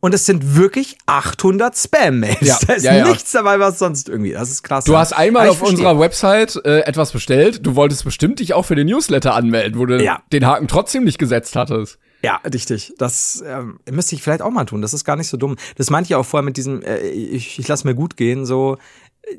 Und 0.01 0.13
es 0.13 0.27
sind 0.27 0.55
wirklich 0.55 0.99
800 1.07 1.75
Spam-Mails. 1.75 2.41
Ja, 2.43 2.59
da 2.67 2.75
ist 2.75 2.83
ja, 2.83 2.95
ja. 2.95 3.09
nichts 3.09 3.33
dabei, 3.33 3.59
was 3.59 3.79
sonst 3.79 4.11
irgendwie. 4.11 4.33
Das 4.33 4.51
ist 4.51 4.63
krass. 4.63 4.85
Du 4.85 4.99
hast 4.99 5.15
einmal 5.15 5.47
ich 5.47 5.53
auf 5.53 5.59
verstehe. 5.59 5.79
unserer 5.79 5.99
Website 5.99 6.61
äh, 6.63 6.81
etwas 6.81 7.13
bestellt. 7.13 7.65
Du 7.65 7.75
wolltest 7.75 8.05
bestimmt 8.05 8.41
dich 8.41 8.53
auch 8.53 8.67
für 8.67 8.75
den 8.75 8.87
Newsletter 8.87 9.35
anmelden, 9.35 9.79
wo 9.79 9.87
du 9.87 9.97
den 10.31 10.47
Haken 10.47 10.69
trotzdem 10.69 11.05
nicht 11.05 11.19
gesetzt 11.19 11.57
hattest. 11.57 11.99
Ja, 12.25 12.41
richtig. 12.45 12.95
Das 12.99 13.45
ähm, 13.47 13.79
müsste 13.91 14.15
ich 14.15 14.23
vielleicht 14.23 14.43
auch 14.43 14.51
mal 14.51 14.65
tun. 14.65 14.83
Das 14.83 14.95
ist 14.95 15.05
gar 15.05 15.17
nicht 15.17 15.29
so 15.29 15.37
dumm. 15.37 15.57
Das 15.77 15.91
meinte 15.91 16.09
ich 16.09 16.15
auch 16.15 16.25
vorher 16.25 16.45
mit 16.45 16.57
diesem, 16.57 16.83
äh, 16.83 16.99
ich, 16.99 17.59
ich 17.59 17.69
lasse 17.69 17.87
mir 17.87 17.95
gut 17.95 18.17
gehen, 18.17 18.47
so, 18.47 18.79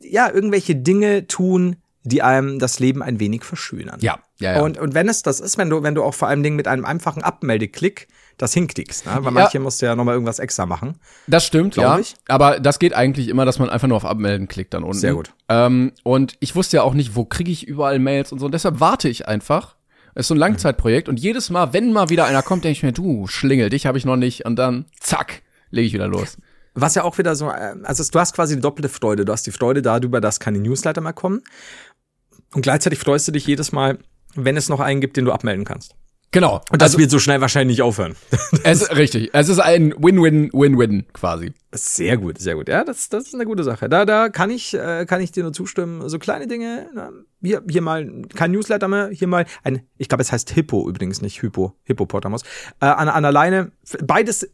ja, 0.01 0.31
irgendwelche 0.31 0.75
Dinge 0.75 1.27
tun, 1.27 1.77
die 2.03 2.21
einem 2.21 2.59
das 2.59 2.79
Leben 2.79 3.01
ein 3.01 3.19
wenig 3.19 3.43
verschönern. 3.43 3.99
Ja, 4.01 4.19
ja, 4.37 4.55
ja. 4.55 4.61
Und, 4.61 4.77
und 4.77 4.93
wenn 4.93 5.09
es 5.09 5.23
das 5.23 5.39
ist, 5.39 5.57
wenn 5.57 5.69
du, 5.69 5.81
wenn 5.81 5.95
du 5.95 6.03
auch 6.03 6.13
vor 6.13 6.27
allem 6.27 6.43
Dingen 6.43 6.55
mit 6.55 6.67
einem 6.67 6.85
einfachen 6.85 7.23
Abmeldeklick 7.23 8.07
das 8.37 8.53
hinklickst, 8.53 9.05
ne? 9.05 9.13
weil 9.15 9.23
Ja. 9.23 9.31
manche 9.31 9.59
musst 9.59 9.81
du 9.81 9.87
ja 9.87 9.95
nochmal 9.95 10.13
irgendwas 10.13 10.39
extra 10.39 10.65
machen. 10.65 10.99
Das 11.25 11.45
stimmt, 11.45 11.75
ja. 11.77 11.97
ich. 11.97 12.15
Aber 12.27 12.59
das 12.59 12.79
geht 12.79 12.93
eigentlich 12.93 13.27
immer, 13.29 13.45
dass 13.45 13.59
man 13.59 13.69
einfach 13.69 13.87
nur 13.87 13.97
auf 13.97 14.05
Abmelden 14.05 14.47
klickt 14.47 14.73
dann 14.73 14.83
unten. 14.83 14.99
Sehr 14.99 15.13
gut. 15.13 15.33
Ähm, 15.49 15.93
und 16.03 16.33
ich 16.41 16.55
wusste 16.55 16.77
ja 16.77 16.83
auch 16.83 16.93
nicht, 16.93 17.15
wo 17.15 17.25
kriege 17.25 17.51
ich 17.51 17.65
überall 17.67 17.97
Mails 17.97 18.31
und 18.31 18.39
so. 18.39 18.45
Und 18.45 18.51
deshalb 18.51 18.79
warte 18.79 19.09
ich 19.09 19.27
einfach. 19.27 19.75
Es 20.15 20.21
ist 20.21 20.27
so 20.29 20.33
ein 20.33 20.39
Langzeitprojekt. 20.39 21.09
Und 21.09 21.19
jedes 21.19 21.49
Mal, 21.49 21.73
wenn 21.73 21.91
mal 21.91 22.09
wieder 22.09 22.25
einer 22.25 22.41
kommt, 22.41 22.63
denke 22.63 22.77
ich 22.77 22.83
mir, 22.83 22.93
du, 22.93 23.27
Schlingel, 23.27 23.69
dich 23.69 23.85
habe 23.85 23.97
ich 23.97 24.05
noch 24.05 24.15
nicht. 24.15 24.45
Und 24.45 24.55
dann, 24.55 24.85
zack, 24.99 25.43
lege 25.69 25.87
ich 25.87 25.93
wieder 25.93 26.07
los. 26.07 26.37
Was 26.73 26.95
ja 26.95 27.03
auch 27.03 27.17
wieder 27.17 27.35
so, 27.35 27.49
äh, 27.49 27.75
also 27.83 28.03
du 28.09 28.19
hast 28.19 28.33
quasi 28.33 28.55
die 28.55 28.61
doppelte 28.61 28.89
Freude. 28.89 29.25
Du 29.25 29.33
hast 29.33 29.45
die 29.45 29.51
Freude 29.51 29.81
darüber, 29.81 30.21
dass 30.21 30.39
keine 30.39 30.59
Newsletter 30.59 31.01
mehr 31.01 31.13
kommen. 31.13 31.41
Und 32.53 32.61
gleichzeitig 32.61 32.99
freust 32.99 33.27
du 33.27 33.33
dich 33.33 33.45
jedes 33.45 33.73
Mal, 33.73 33.99
wenn 34.35 34.55
es 34.55 34.69
noch 34.69 34.79
einen 34.79 35.01
gibt, 35.01 35.17
den 35.17 35.25
du 35.25 35.33
abmelden 35.33 35.65
kannst. 35.65 35.95
Genau. 36.35 36.55
Und 36.69 36.81
das 36.81 36.91
also, 36.91 36.97
wird 36.97 37.11
so 37.11 37.19
schnell 37.19 37.39
wahrscheinlich 37.39 37.77
nicht 37.77 37.81
aufhören. 37.81 38.13
es 38.63 38.81
ist 38.81 38.93
richtig. 38.93 39.29
Es 39.31 39.47
ist 39.47 39.59
ein 39.59 39.93
Win-Win-Win-Win 39.97 41.05
quasi. 41.13 41.53
Sehr 41.71 42.17
gut, 42.17 42.39
sehr 42.39 42.55
gut. 42.55 42.67
Ja, 42.67 42.83
das, 42.83 43.07
das 43.07 43.27
ist 43.27 43.35
eine 43.35 43.45
gute 43.45 43.63
Sache. 43.63 43.87
Da, 43.87 44.03
da 44.03 44.27
kann 44.27 44.49
ich, 44.49 44.73
äh, 44.73 45.05
kann 45.05 45.21
ich 45.21 45.31
dir 45.31 45.43
nur 45.43 45.53
zustimmen. 45.53 46.09
So 46.09 46.19
kleine 46.19 46.45
Dinge. 46.47 46.89
Na, 46.93 47.11
hier, 47.41 47.63
hier 47.69 47.81
mal 47.81 48.23
kein 48.35 48.51
Newsletter 48.51 48.89
mehr. 48.89 49.11
Hier 49.13 49.29
mal 49.29 49.45
ein, 49.63 49.87
ich 49.97 50.09
glaube, 50.09 50.23
es 50.23 50.33
heißt 50.33 50.49
Hippo 50.49 50.89
übrigens, 50.89 51.21
nicht 51.21 51.41
Hypo, 51.41 51.73
Hippopotamus. 51.85 52.41
Äh, 52.81 52.87
an, 52.87 53.07
an 53.07 53.23
alleine. 53.23 53.71
Beides 54.03 54.45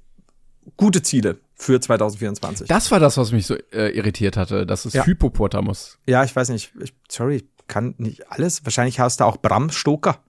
gute 0.78 1.02
Ziele. 1.02 1.40
für 1.56 1.80
2024. 1.82 2.68
Das 2.68 2.92
war 2.92 3.00
das, 3.00 3.18
was 3.18 3.32
mich 3.32 3.48
so 3.48 3.56
äh, 3.72 3.90
irritiert 3.98 4.38
hatte. 4.38 4.68
Das 4.68 4.86
ist 4.86 4.94
Ja. 4.94 5.04
Hypopotamus. 5.04 5.98
Ja, 6.06 6.24
ich 6.24 6.36
weiß 6.36 6.50
nicht. 6.50 6.74
Ich, 6.80 6.94
sorry, 7.10 7.38
ich 7.38 7.46
kann 7.68 7.96
nicht 7.98 8.32
alles. 8.32 8.64
Wahrscheinlich 8.66 9.00
hast 9.00 9.20
du 9.20 9.24
auch 9.24 9.38
Bram 9.38 9.72
Stoker. 9.72 10.20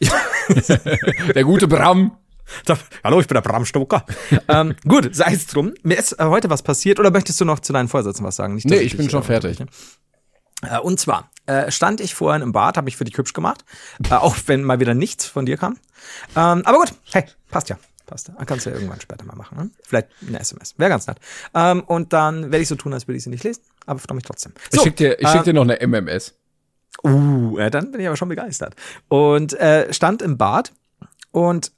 Der 1.34 1.44
gute 1.44 1.68
Bram. 1.68 2.16
Hallo, 3.04 3.20
ich 3.20 3.28
bin 3.28 3.36
der 3.36 3.42
Bram 3.42 3.64
Stoker. 3.64 4.04
ähm, 4.48 4.74
gut, 4.86 5.14
sei 5.14 5.32
es 5.34 5.46
drum. 5.46 5.72
Mir 5.84 5.96
ist 5.98 6.18
äh, 6.18 6.24
heute 6.24 6.50
was 6.50 6.62
passiert. 6.62 6.98
Oder 6.98 7.12
möchtest 7.12 7.40
du 7.40 7.44
noch 7.44 7.60
zu 7.60 7.72
deinen 7.72 7.86
Vorsätzen 7.88 8.24
was 8.24 8.36
sagen? 8.36 8.54
Nicht, 8.54 8.66
Nee, 8.66 8.78
ich 8.78 8.96
bin 8.96 9.08
schon 9.08 9.22
äh, 9.22 9.26
fertig. 9.26 9.60
Äh, 10.62 10.78
und 10.80 10.98
zwar 10.98 11.30
äh, 11.46 11.70
stand 11.70 12.00
ich 12.00 12.14
vorhin 12.14 12.42
im 12.42 12.50
Bad, 12.52 12.76
habe 12.76 12.86
mich 12.86 12.96
für 12.96 13.04
dich 13.04 13.16
hübsch 13.16 13.32
gemacht, 13.34 13.64
äh, 14.10 14.14
auch 14.14 14.36
wenn 14.46 14.64
mal 14.64 14.80
wieder 14.80 14.94
nichts 14.94 15.26
von 15.26 15.46
dir 15.46 15.56
kam. 15.56 15.76
Ähm, 16.36 16.62
aber 16.64 16.78
gut, 16.78 16.92
hey, 17.12 17.24
passt 17.50 17.68
ja. 17.68 17.78
Passt 18.06 18.26
ja. 18.26 18.34
Kannst 18.44 18.66
du 18.66 18.70
ja 18.70 18.76
irgendwann 18.76 19.00
später 19.00 19.24
mal 19.24 19.36
machen. 19.36 19.56
Ne? 19.56 19.70
Vielleicht 19.84 20.08
eine 20.26 20.40
SMS. 20.40 20.74
Wäre 20.76 20.90
ganz 20.90 21.06
nett. 21.06 21.18
Ähm, 21.54 21.84
und 21.84 22.12
dann 22.12 22.50
werde 22.50 22.58
ich 22.58 22.66
so 22.68 22.74
tun, 22.74 22.92
als 22.92 23.06
würde 23.06 23.18
ich 23.18 23.22
sie 23.22 23.30
nicht 23.30 23.44
lesen, 23.44 23.62
aber 23.86 24.00
freue 24.00 24.16
mich 24.16 24.24
trotzdem. 24.24 24.52
Ich 24.72 24.80
schick 24.80 24.96
dir, 24.96 25.20
ich 25.20 25.28
schick 25.28 25.42
äh, 25.42 25.44
dir 25.44 25.52
noch 25.52 25.62
eine 25.62 25.80
MMS. 25.80 26.34
Uh, 27.04 27.58
ja, 27.58 27.70
dann 27.70 27.90
bin 27.92 28.00
ich 28.00 28.06
aber 28.06 28.16
schon 28.16 28.28
begeistert. 28.28 28.76
Und 29.08 29.54
äh, 29.54 29.92
stand 29.92 30.22
im 30.22 30.36
Bad 30.36 30.72
und 31.32 31.72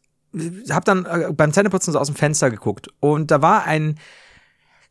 habe 0.70 0.84
dann 0.84 1.04
äh, 1.04 1.32
beim 1.32 1.52
Zähneputzen 1.52 1.92
so 1.92 1.98
aus 1.98 2.08
dem 2.08 2.16
Fenster 2.16 2.50
geguckt. 2.50 2.88
Und 3.00 3.30
da 3.30 3.42
war 3.42 3.64
ein 3.64 3.98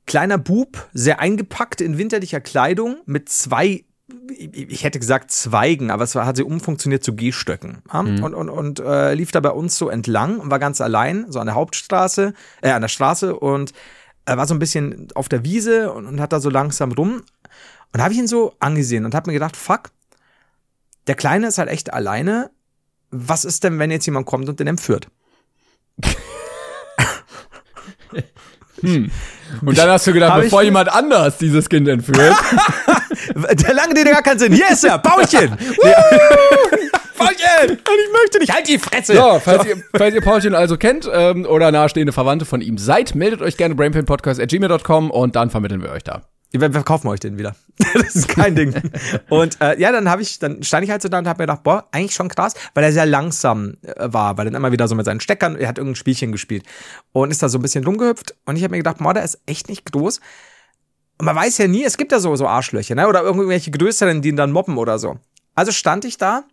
kleiner 0.05 0.37
Bub, 0.37 0.89
sehr 0.93 1.19
eingepackt 1.19 1.81
in 1.81 1.97
winterlicher 1.97 2.41
Kleidung, 2.41 2.97
mit 3.05 3.29
zwei, 3.29 3.85
ich 4.29 4.83
hätte 4.83 4.99
gesagt 4.99 5.31
Zweigen, 5.31 5.91
aber 5.91 6.03
es 6.03 6.15
war, 6.15 6.25
hat 6.25 6.37
sie 6.37 6.43
umfunktioniert 6.43 7.03
zu 7.03 7.15
Gehstöcken. 7.15 7.81
Ja? 7.91 7.99
Und, 7.99 8.33
und, 8.33 8.49
und 8.49 8.79
äh, 8.79 9.13
lief 9.13 9.31
da 9.31 9.39
bei 9.39 9.51
uns 9.51 9.77
so 9.77 9.89
entlang 9.89 10.39
und 10.39 10.51
war 10.51 10.59
ganz 10.59 10.81
allein, 10.81 11.25
so 11.29 11.39
an 11.39 11.47
der 11.47 11.55
Hauptstraße, 11.55 12.33
äh, 12.61 12.71
an 12.71 12.81
der 12.81 12.89
Straße 12.89 13.35
und 13.35 13.73
er 14.25 14.37
war 14.37 14.47
so 14.47 14.53
ein 14.53 14.59
bisschen 14.59 15.07
auf 15.15 15.29
der 15.29 15.43
Wiese 15.43 15.91
und, 15.91 16.05
und 16.05 16.21
hat 16.21 16.31
da 16.31 16.39
so 16.39 16.49
langsam 16.49 16.91
rum. 16.91 17.23
Und 17.93 18.01
habe 18.01 18.13
ich 18.13 18.19
ihn 18.19 18.27
so 18.27 18.53
angesehen 18.59 19.03
und 19.03 19.15
habe 19.15 19.29
mir 19.29 19.33
gedacht, 19.33 19.57
fuck, 19.57 19.89
der 21.07 21.15
Kleine 21.15 21.47
ist 21.47 21.57
halt 21.57 21.69
echt 21.69 21.93
alleine. 21.93 22.51
Was 23.09 23.45
ist 23.45 23.63
denn, 23.63 23.79
wenn 23.79 23.91
jetzt 23.91 24.05
jemand 24.05 24.25
kommt 24.25 24.47
und 24.47 24.59
den 24.59 24.67
entführt? 24.67 25.07
Und 28.81 29.77
dann 29.77 29.89
hast 29.89 30.07
du 30.07 30.13
gedacht, 30.13 30.33
Hab 30.33 30.41
bevor 30.41 30.63
jemand 30.63 30.91
anders 30.91 31.37
dieses 31.37 31.69
Kind 31.69 31.87
entführt, 31.87 32.35
Der 33.35 33.73
lange 33.73 33.95
Rede 33.95 34.11
gar 34.11 34.23
keinen 34.23 34.39
Sinn. 34.39 34.53
Hier 34.53 34.69
ist 34.71 34.83
er, 34.83 34.97
Paulchen! 34.97 35.49
Paulchen! 37.17 37.69
Und 37.69 37.77
ich 37.77 38.11
möchte 38.13 38.39
nicht, 38.39 38.53
halt 38.53 38.67
die 38.67 38.79
Fresse! 38.79 39.13
Ja, 39.13 39.39
falls 39.39 39.65
ihr, 39.65 39.83
falls 39.95 40.15
ihr 40.15 40.21
Paulchen 40.21 40.55
also 40.55 40.77
kennt 40.77 41.09
ähm, 41.11 41.45
oder 41.45 41.71
nahestehende 41.71 42.13
Verwandte 42.13 42.45
von 42.45 42.61
ihm 42.61 42.77
seid, 42.77 43.13
meldet 43.15 43.41
euch 43.41 43.57
gerne 43.57 43.75
brainpainpodcast.gmail.com 43.75 45.11
und 45.11 45.35
dann 45.35 45.49
vermitteln 45.49 45.83
wir 45.83 45.91
euch 45.91 46.03
da. 46.03 46.23
Wir, 46.53 46.73
wir 46.73 46.83
kaufen 46.83 47.07
euch 47.07 47.19
den 47.21 47.37
wieder. 47.37 47.55
das 47.93 48.15
ist 48.15 48.27
kein 48.27 48.55
Ding. 48.55 48.73
Und 49.29 49.59
äh, 49.61 49.79
ja, 49.79 49.91
dann 49.91 50.09
habe 50.09 50.21
ich, 50.21 50.39
dann 50.39 50.63
stand 50.63 50.83
ich 50.83 50.91
halt 50.91 51.01
so 51.01 51.07
da 51.09 51.19
und 51.19 51.27
habe 51.27 51.41
mir 51.41 51.47
gedacht, 51.47 51.63
boah, 51.63 51.87
eigentlich 51.91 52.13
schon 52.13 52.27
krass, 52.27 52.53
weil 52.73 52.83
er 52.83 52.91
sehr 52.91 53.05
langsam 53.05 53.77
äh, 53.83 53.93
war, 54.11 54.37
weil 54.37 54.47
er 54.47 54.51
dann 54.51 54.59
immer 54.61 54.71
wieder 54.71 54.87
so 54.87 54.95
mit 54.95 55.05
seinen 55.05 55.21
Steckern, 55.21 55.55
er 55.55 55.67
hat 55.69 55.77
irgendein 55.77 55.95
Spielchen 55.95 56.31
gespielt 56.31 56.65
und 57.13 57.31
ist 57.31 57.41
da 57.41 57.47
so 57.49 57.57
ein 57.57 57.61
bisschen 57.61 57.85
rumgehüpft 57.85 58.35
und 58.45 58.57
ich 58.57 58.63
habe 58.63 58.71
mir 58.71 58.77
gedacht, 58.79 58.97
boah, 58.99 59.13
der 59.13 59.23
ist 59.23 59.39
echt 59.45 59.69
nicht 59.69 59.91
groß. 59.91 60.19
Und 61.17 61.25
man 61.25 61.35
weiß 61.35 61.57
ja 61.59 61.67
nie, 61.67 61.83
es 61.83 61.97
gibt 61.97 62.11
ja 62.11 62.19
so, 62.19 62.35
so 62.35 62.47
Arschlöcher, 62.47 62.95
ne? 62.95 63.07
Oder 63.07 63.21
irgendwelche 63.21 63.69
Größeren, 63.71 64.21
die 64.21 64.29
ihn 64.29 64.35
dann 64.35 64.51
mobben 64.51 64.77
oder 64.77 64.97
so. 64.99 65.19
Also 65.53 65.71
stand 65.71 66.03
ich 66.03 66.17
da, 66.17 66.43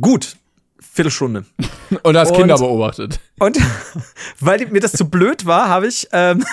gut, 0.00 0.36
Viertelstunde. 0.80 1.44
Und 2.02 2.16
hast 2.16 2.30
Und- 2.30 2.38
Kinder 2.38 2.58
beobachtet. 2.58 3.20
Und 3.38 3.58
weil 4.40 4.66
mir 4.66 4.80
das 4.80 4.92
zu 4.92 5.08
blöd 5.08 5.46
war, 5.46 5.68
habe 5.68 5.86
ich, 5.86 6.08
ähm, 6.12 6.44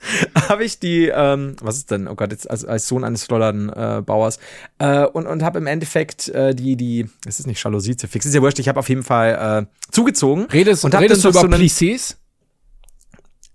habe 0.48 0.64
ich 0.64 0.78
die, 0.78 1.08
ähm, 1.08 1.56
was 1.60 1.76
ist 1.76 1.90
denn, 1.90 2.06
oh 2.08 2.14
Gott, 2.14 2.30
jetzt 2.30 2.48
als, 2.50 2.64
als 2.64 2.86
Sohn 2.88 3.04
eines 3.04 3.24
Stollerden 3.24 3.68
äh, 3.70 4.02
Bauers, 4.04 4.38
äh, 4.78 5.04
und, 5.04 5.26
und 5.26 5.42
habe 5.42 5.58
im 5.58 5.66
Endeffekt 5.66 6.28
äh, 6.28 6.54
die, 6.54 6.76
die, 6.76 7.08
es 7.26 7.40
ist 7.40 7.46
nicht 7.46 7.62
Jalousie 7.62 7.96
zu 7.96 8.06
fix, 8.08 8.24
ist 8.26 8.34
ja 8.34 8.40
wurscht, 8.42 8.58
ich 8.58 8.68
habe 8.68 8.78
auf 8.78 8.88
jeden 8.88 9.02
Fall 9.02 9.66
äh, 9.68 9.92
zugezogen. 9.92 10.44
Redest, 10.52 10.84
und 10.84 10.94
redest 10.94 11.24
du 11.24 11.28
über 11.30 11.40
so 11.40 11.46
einen- 11.46 11.60
Plissés? 11.60 12.16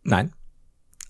Nein. 0.04 0.34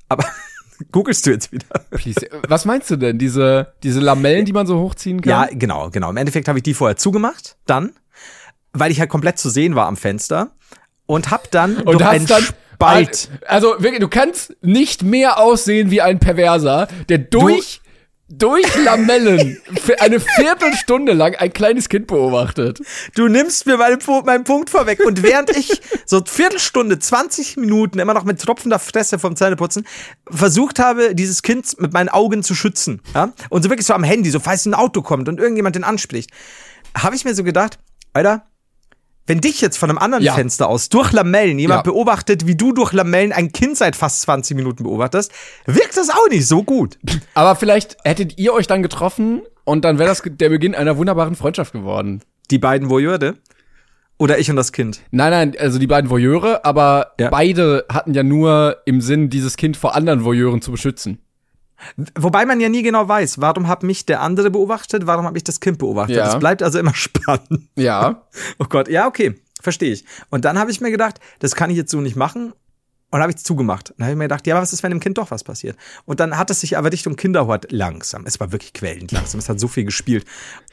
Aber 0.10 0.26
googelst 0.92 1.26
du 1.26 1.32
jetzt 1.32 1.52
wieder? 1.52 1.66
Plissé. 1.92 2.30
Was 2.48 2.66
meinst 2.66 2.90
du 2.92 2.96
denn? 2.98 3.18
Diese, 3.18 3.74
diese 3.82 4.00
Lamellen, 4.00 4.46
die 4.46 4.54
man 4.54 4.68
so 4.68 4.80
hochziehen 4.80 5.22
Ja, 5.26 5.48
kann? 5.48 5.58
genau, 5.60 5.90
genau. 5.90 6.10
Im 6.12 6.18
Endeffekt 6.18 6.48
habe 6.48 6.60
ich 6.60 6.64
die 6.64 6.74
vorher 6.74 6.96
zugemacht, 6.98 7.58
dann, 7.66 7.94
weil 8.72 8.92
ich 8.92 9.00
halt 9.00 9.10
komplett 9.10 9.40
zu 9.40 9.50
sehen 9.50 9.76
war 9.76 9.88
am 9.88 9.98
Fenster 9.98 10.52
und 11.06 11.32
hab 11.32 11.50
dann 11.52 11.78
Und 11.78 11.94
durch 12.00 12.06
einen 12.08 12.28
dann 12.28 12.44
Spalt. 12.74 13.30
Also 13.48 13.76
wirklich, 13.80 14.00
du 14.00 14.08
kannst 14.08 14.56
nicht 14.62 15.04
mehr 15.04 15.40
aussehen 15.40 15.92
wie 15.92 16.02
ein 16.02 16.20
Perverser, 16.20 16.88
der 17.10 17.20
durch 17.20 17.82
durch 18.30 18.76
Lamellen 18.84 19.62
für 19.82 20.02
eine 20.02 20.20
Viertelstunde 20.20 21.14
lang 21.14 21.36
ein 21.36 21.54
kleines 21.54 21.90
Kind 21.90 22.08
beobachtet. 22.08 22.82
Du 23.16 23.28
nimmst 23.28 23.66
mir 23.66 23.78
meinen, 23.78 24.00
meinen 24.26 24.44
Punkt 24.44 24.70
vorweg. 24.70 25.02
Und 25.06 25.24
während 25.24 25.56
ich 25.56 25.82
so 26.06 26.22
Viertelstunde, 26.26 27.00
20 27.00 27.58
Minuten 27.58 28.00
immer 28.00 28.14
noch 28.14 28.24
mit 28.24 28.42
tropfender 28.42 28.80
Fresse 28.80 29.20
vom 29.20 29.36
Zähneputzen 29.36 29.86
versucht 30.30 30.80
habe, 30.80 31.16
dieses 31.16 31.44
Kind 31.44 31.80
mit 31.80 31.94
meinen 31.94 32.10
Augen 32.10 32.44
zu 32.44 32.56
schützen, 32.56 33.02
ja, 33.14 33.34
und 33.50 33.64
so 33.64 33.70
wirklich 33.70 33.86
so 33.86 33.94
am 33.94 34.04
Handy, 34.04 34.32
so 34.32 34.40
falls 34.40 34.66
ein 34.66 34.74
Auto 34.74 35.02
kommt 35.02 35.30
und 35.30 35.40
irgendjemand 35.40 35.76
den 35.76 35.84
anspricht, 35.84 36.32
habe 36.98 37.16
ich 37.16 37.26
mir 37.26 37.36
so 37.36 37.44
gedacht, 37.44 37.78
Alter, 38.14 38.46
wenn 39.28 39.40
dich 39.40 39.62
jetzt 39.62 39.78
von 39.78 39.90
einem 39.90 40.00
anderen 40.00 40.24
Ja. 40.24 40.34
Fenster 40.34 40.68
aus 40.68 40.90
durch 40.90 41.12
Lamellen 41.14 41.58
jemand 41.60 41.80
Ja. 41.86 41.92
beobachtet, 41.92 42.46
wie 42.46 42.56
du 42.56 42.74
durch 42.74 42.92
Lamellen 42.94 43.32
ein 43.32 43.52
Kind 43.54 43.78
seit 43.78 43.96
fast 43.96 44.22
20 44.22 44.56
Minuten 44.58 44.84
beobachtest, 44.84 45.32
wirkt 45.66 45.96
das 45.96 46.10
auch 46.10 46.28
nicht 46.30 46.48
so 46.48 46.64
gut. 46.64 46.98
Aber 47.34 47.56
vielleicht 47.56 47.98
hättet 48.04 48.38
ihr 48.38 48.54
euch 48.54 48.68
dann 48.68 48.84
getroffen 48.84 49.42
und 49.64 49.86
dann 49.86 49.98
wäre 49.98 50.10
das 50.10 50.22
der 50.26 50.50
Beginn 50.50 50.76
einer 50.76 50.98
wunderbaren 50.98 51.36
Freundschaft 51.36 51.72
geworden. 51.74 52.22
Die 52.52 52.60
beiden 52.60 52.90
Voyeurde 52.90 53.36
oder 54.18 54.38
ich 54.40 54.50
und 54.50 54.58
das 54.58 54.72
Kind. 54.74 55.00
Nein, 55.12 55.32
nein, 55.32 55.54
also 55.58 55.80
die 55.80 55.88
beiden 55.88 56.10
Voyeure, 56.10 56.66
aber 56.66 57.14
Ja. 57.20 57.30
beide 57.30 57.86
hatten 57.90 58.14
ja 58.14 58.24
nur 58.24 58.78
im 58.86 59.00
Sinn, 59.02 59.30
dieses 59.30 59.56
Kind 59.58 59.78
vor 59.78 59.96
anderen 59.96 60.24
Voyeuren 60.26 60.62
zu 60.62 60.72
beschützen. 60.72 61.20
Wobei 62.18 62.46
man 62.46 62.60
ja 62.60 62.70
nie 62.70 62.84
genau 62.84 63.08
weiß, 63.08 63.42
warum 63.42 63.68
hat 63.68 63.84
mich 63.84 64.06
der 64.06 64.22
andere 64.22 64.52
beobachtet, 64.52 65.06
warum 65.06 65.26
habe 65.26 65.38
ich 65.38 65.44
das 65.44 65.60
Kind 65.60 65.78
beobachtet. 65.78 66.18
Ja. 66.18 66.26
Das 66.26 66.40
bleibt 66.40 66.64
also 66.64 66.80
immer 66.80 66.94
spannend. 66.96 67.70
Ja. 67.76 68.24
Oh 68.60 68.66
Gott, 68.66 68.88
ja, 68.88 69.08
okay, 69.08 69.36
verstehe 69.62 69.92
ich. 69.92 70.06
Und 70.30 70.46
dann 70.46 70.58
habe 70.58 70.72
ich 70.72 70.82
mir 70.82 70.92
gedacht, 70.92 71.20
das 71.40 71.56
kann 71.56 71.70
ich 71.70 71.78
jetzt 71.78 71.92
so 71.92 72.02
nicht 72.02 72.16
machen. 72.16 72.54
Und 73.12 73.22
habe 73.22 73.32
ich 73.32 73.38
zugemacht. 73.38 73.94
Dann 73.96 74.06
habe 74.06 74.14
ich 74.14 74.18
mir 74.18 74.24
gedacht, 74.24 74.48
ja, 74.48 74.56
aber 74.56 74.64
was 74.64 74.74
ist, 74.74 74.82
wenn 74.82 74.90
dem 74.90 75.00
Kind 75.00 75.20
doch 75.20 75.30
was 75.30 75.44
passiert? 75.44 75.78
Und 76.06 76.20
dann 76.20 76.36
hat 76.36 76.50
es 76.50 76.62
sich 76.62 76.80
aber 76.80 76.92
Richtung 76.92 77.16
Kinderhort 77.16 77.72
langsam. 77.72 78.24
Es 78.26 78.40
war 78.40 78.52
wirklich 78.52 78.74
quälend 78.74 79.12
langsam. 79.12 79.38
Es 79.38 79.48
hat 79.50 79.60
so 79.60 79.68
viel 79.68 79.86
gespielt. 79.86 80.26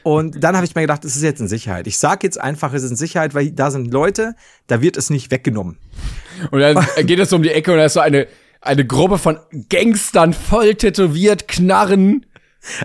Und 0.04 0.42
dann 0.42 0.56
habe 0.56 0.64
ich 0.64 0.74
mir 0.74 0.80
gedacht, 0.80 1.04
es 1.04 1.16
ist 1.16 1.22
jetzt 1.22 1.40
in 1.40 1.48
Sicherheit. 1.48 1.86
Ich 1.86 1.98
sage 1.98 2.20
jetzt 2.22 2.40
einfach, 2.40 2.72
es 2.72 2.82
ist 2.82 2.92
in 2.92 2.96
Sicherheit, 2.96 3.34
weil 3.34 3.50
da 3.50 3.70
sind 3.70 3.92
Leute, 3.92 4.36
da 4.68 4.80
wird 4.80 4.96
es 4.96 5.10
nicht 5.10 5.30
weggenommen. 5.30 5.76
Und 6.50 6.60
dann 6.60 6.82
geht 7.04 7.18
es 7.18 7.30
um 7.34 7.42
die 7.42 7.50
Ecke 7.50 7.72
und 7.72 7.76
da 7.76 7.84
ist 7.84 7.92
so 7.92 8.00
eine, 8.00 8.26
eine 8.60 8.86
Gruppe 8.86 9.18
von 9.18 9.38
Gangstern 9.68 10.32
voll 10.34 10.74
tätowiert, 10.74 11.48
Knarren. 11.48 12.26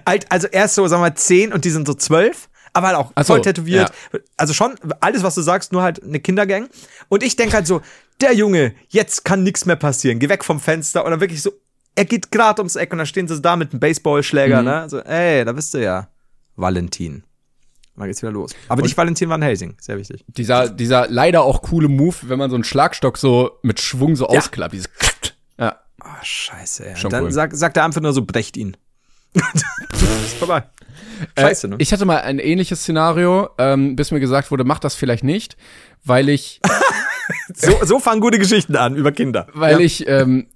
Alt, 0.06 0.26
also 0.30 0.48
erst 0.48 0.76
so, 0.76 0.88
sagen 0.88 1.02
wir 1.02 1.10
mal, 1.10 1.16
zehn 1.16 1.52
und 1.52 1.66
die 1.66 1.70
sind 1.70 1.86
so 1.86 1.94
zwölf, 1.94 2.48
aber 2.74 2.88
halt 2.88 2.96
auch 2.98 3.12
Ach 3.16 3.26
so, 3.26 3.34
voll 3.34 3.42
tätowiert. 3.42 3.92
Also 4.38 4.54
schon 4.54 4.76
alles, 5.02 5.24
was 5.24 5.36
du 5.36 5.42
sagst, 5.42 5.74
nur 5.74 5.82
halt 5.84 6.02
eine 6.02 6.20
Kindergang. 6.20 6.70
Und 7.10 7.24
ich 7.24 7.36
denke 7.36 7.56
halt 7.56 7.68
so, 7.68 7.82
der 8.22 8.34
Junge, 8.34 8.74
jetzt 8.88 9.26
kann 9.26 9.44
nichts 9.44 9.66
mehr 9.66 9.76
passieren. 9.76 10.20
Geh 10.20 10.30
weg 10.30 10.46
vom 10.46 10.62
Fenster. 10.62 11.04
Und 11.04 11.12
dann 11.12 11.20
wirklich 11.20 11.42
so, 11.42 11.52
er 11.96 12.06
geht 12.06 12.32
gerade 12.32 12.62
ums 12.62 12.78
Eck 12.78 12.92
und 12.94 13.00
dann 13.00 13.08
stehen 13.08 13.28
sie 13.28 13.42
da 13.42 13.58
mit 13.58 13.72
einem 13.72 13.82
Baseballschläger, 13.82 14.60
Mhm. 14.60 14.66
ne? 14.66 14.90
So, 14.90 15.00
ey, 15.00 15.44
da 15.44 15.52
bist 15.52 15.74
du 15.74 15.80
ja. 15.84 16.08
Valentin. 16.56 17.24
Dann 17.98 18.08
geht's 18.08 18.22
wieder 18.22 18.32
los. 18.32 18.52
Aber 18.68 18.82
nicht 18.82 18.98
Valentin 18.98 19.30
Van 19.30 19.42
Helsing, 19.42 19.76
sehr 19.80 19.98
wichtig. 19.98 20.24
Dieser, 20.28 20.70
dieser 20.70 21.08
leider 21.10 21.44
auch 21.44 21.62
coole 21.62 21.88
Move, 21.88 22.16
wenn 22.24 22.38
man 22.38 22.50
so 22.50 22.56
einen 22.56 22.66
Schlagstock 22.66 23.18
so 23.18 23.52
mit 23.62 23.80
Schwung 23.82 24.16
so 24.18 24.28
ausklappt. 24.28 24.74
Dieses 24.74 24.90
Ah, 26.06 26.24
scheiße, 26.24 26.86
ey. 26.86 26.96
Schon 26.96 27.10
dann 27.10 27.24
cool. 27.26 27.32
sagt, 27.32 27.58
sagt 27.58 27.78
er 27.78 27.84
einfach 27.84 28.02
nur 28.02 28.14
so, 28.14 28.24
brecht 28.24 28.58
ihn. 28.58 28.78
ist 29.34 30.38
vorbei. 30.38 30.64
Scheiße, 31.40 31.68
ne? 31.68 31.76
Äh, 31.76 31.82
Ich 31.82 31.92
hatte 31.92 32.06
mal 32.06 32.22
ein 32.22 32.40
ähnliches 32.40 32.82
Szenario, 32.82 33.50
ähm, 33.58 33.96
bis 33.96 34.12
mir 34.12 34.20
gesagt 34.20 34.52
wurde, 34.52 34.64
mach 34.64 34.80
das 34.80 34.96
vielleicht 34.96 35.24
nicht, 35.24 35.58
weil 36.04 36.30
ich, 36.30 36.62
so, 37.54 37.84
so 37.84 38.00
fangen 38.00 38.22
gute 38.22 38.38
Geschichten 38.38 38.76
an 38.76 38.96
über 38.96 39.12
Kinder. 39.12 39.48
weil 39.54 39.80
ja. 39.80 39.80
ich 39.80 40.08
ähm, 40.08 40.48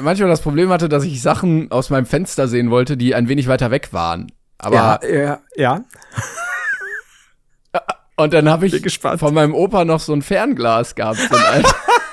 manchmal 0.00 0.28
das 0.28 0.40
Problem 0.40 0.70
hatte, 0.70 0.88
dass 0.88 1.04
ich 1.04 1.22
Sachen 1.22 1.70
aus 1.70 1.90
meinem 1.90 2.06
Fenster 2.06 2.48
sehen 2.48 2.70
wollte, 2.70 2.96
die 2.96 3.14
ein 3.14 3.28
wenig 3.28 3.48
weiter 3.48 3.70
weg 3.70 3.92
waren. 3.92 4.32
Aber 4.58 4.74
ja, 4.74 5.00
ja, 5.08 5.40
ja. 5.56 5.84
und 8.16 8.32
dann 8.32 8.48
habe 8.48 8.66
ich 8.66 8.82
gespannt. 8.82 9.20
von 9.20 9.32
meinem 9.32 9.54
Opa 9.54 9.84
noch 9.84 10.00
so 10.00 10.12
ein 10.12 10.22
Fernglas 10.22 10.96
gehabt. 10.96 11.18
So 11.18 11.36
ein. 11.36 11.64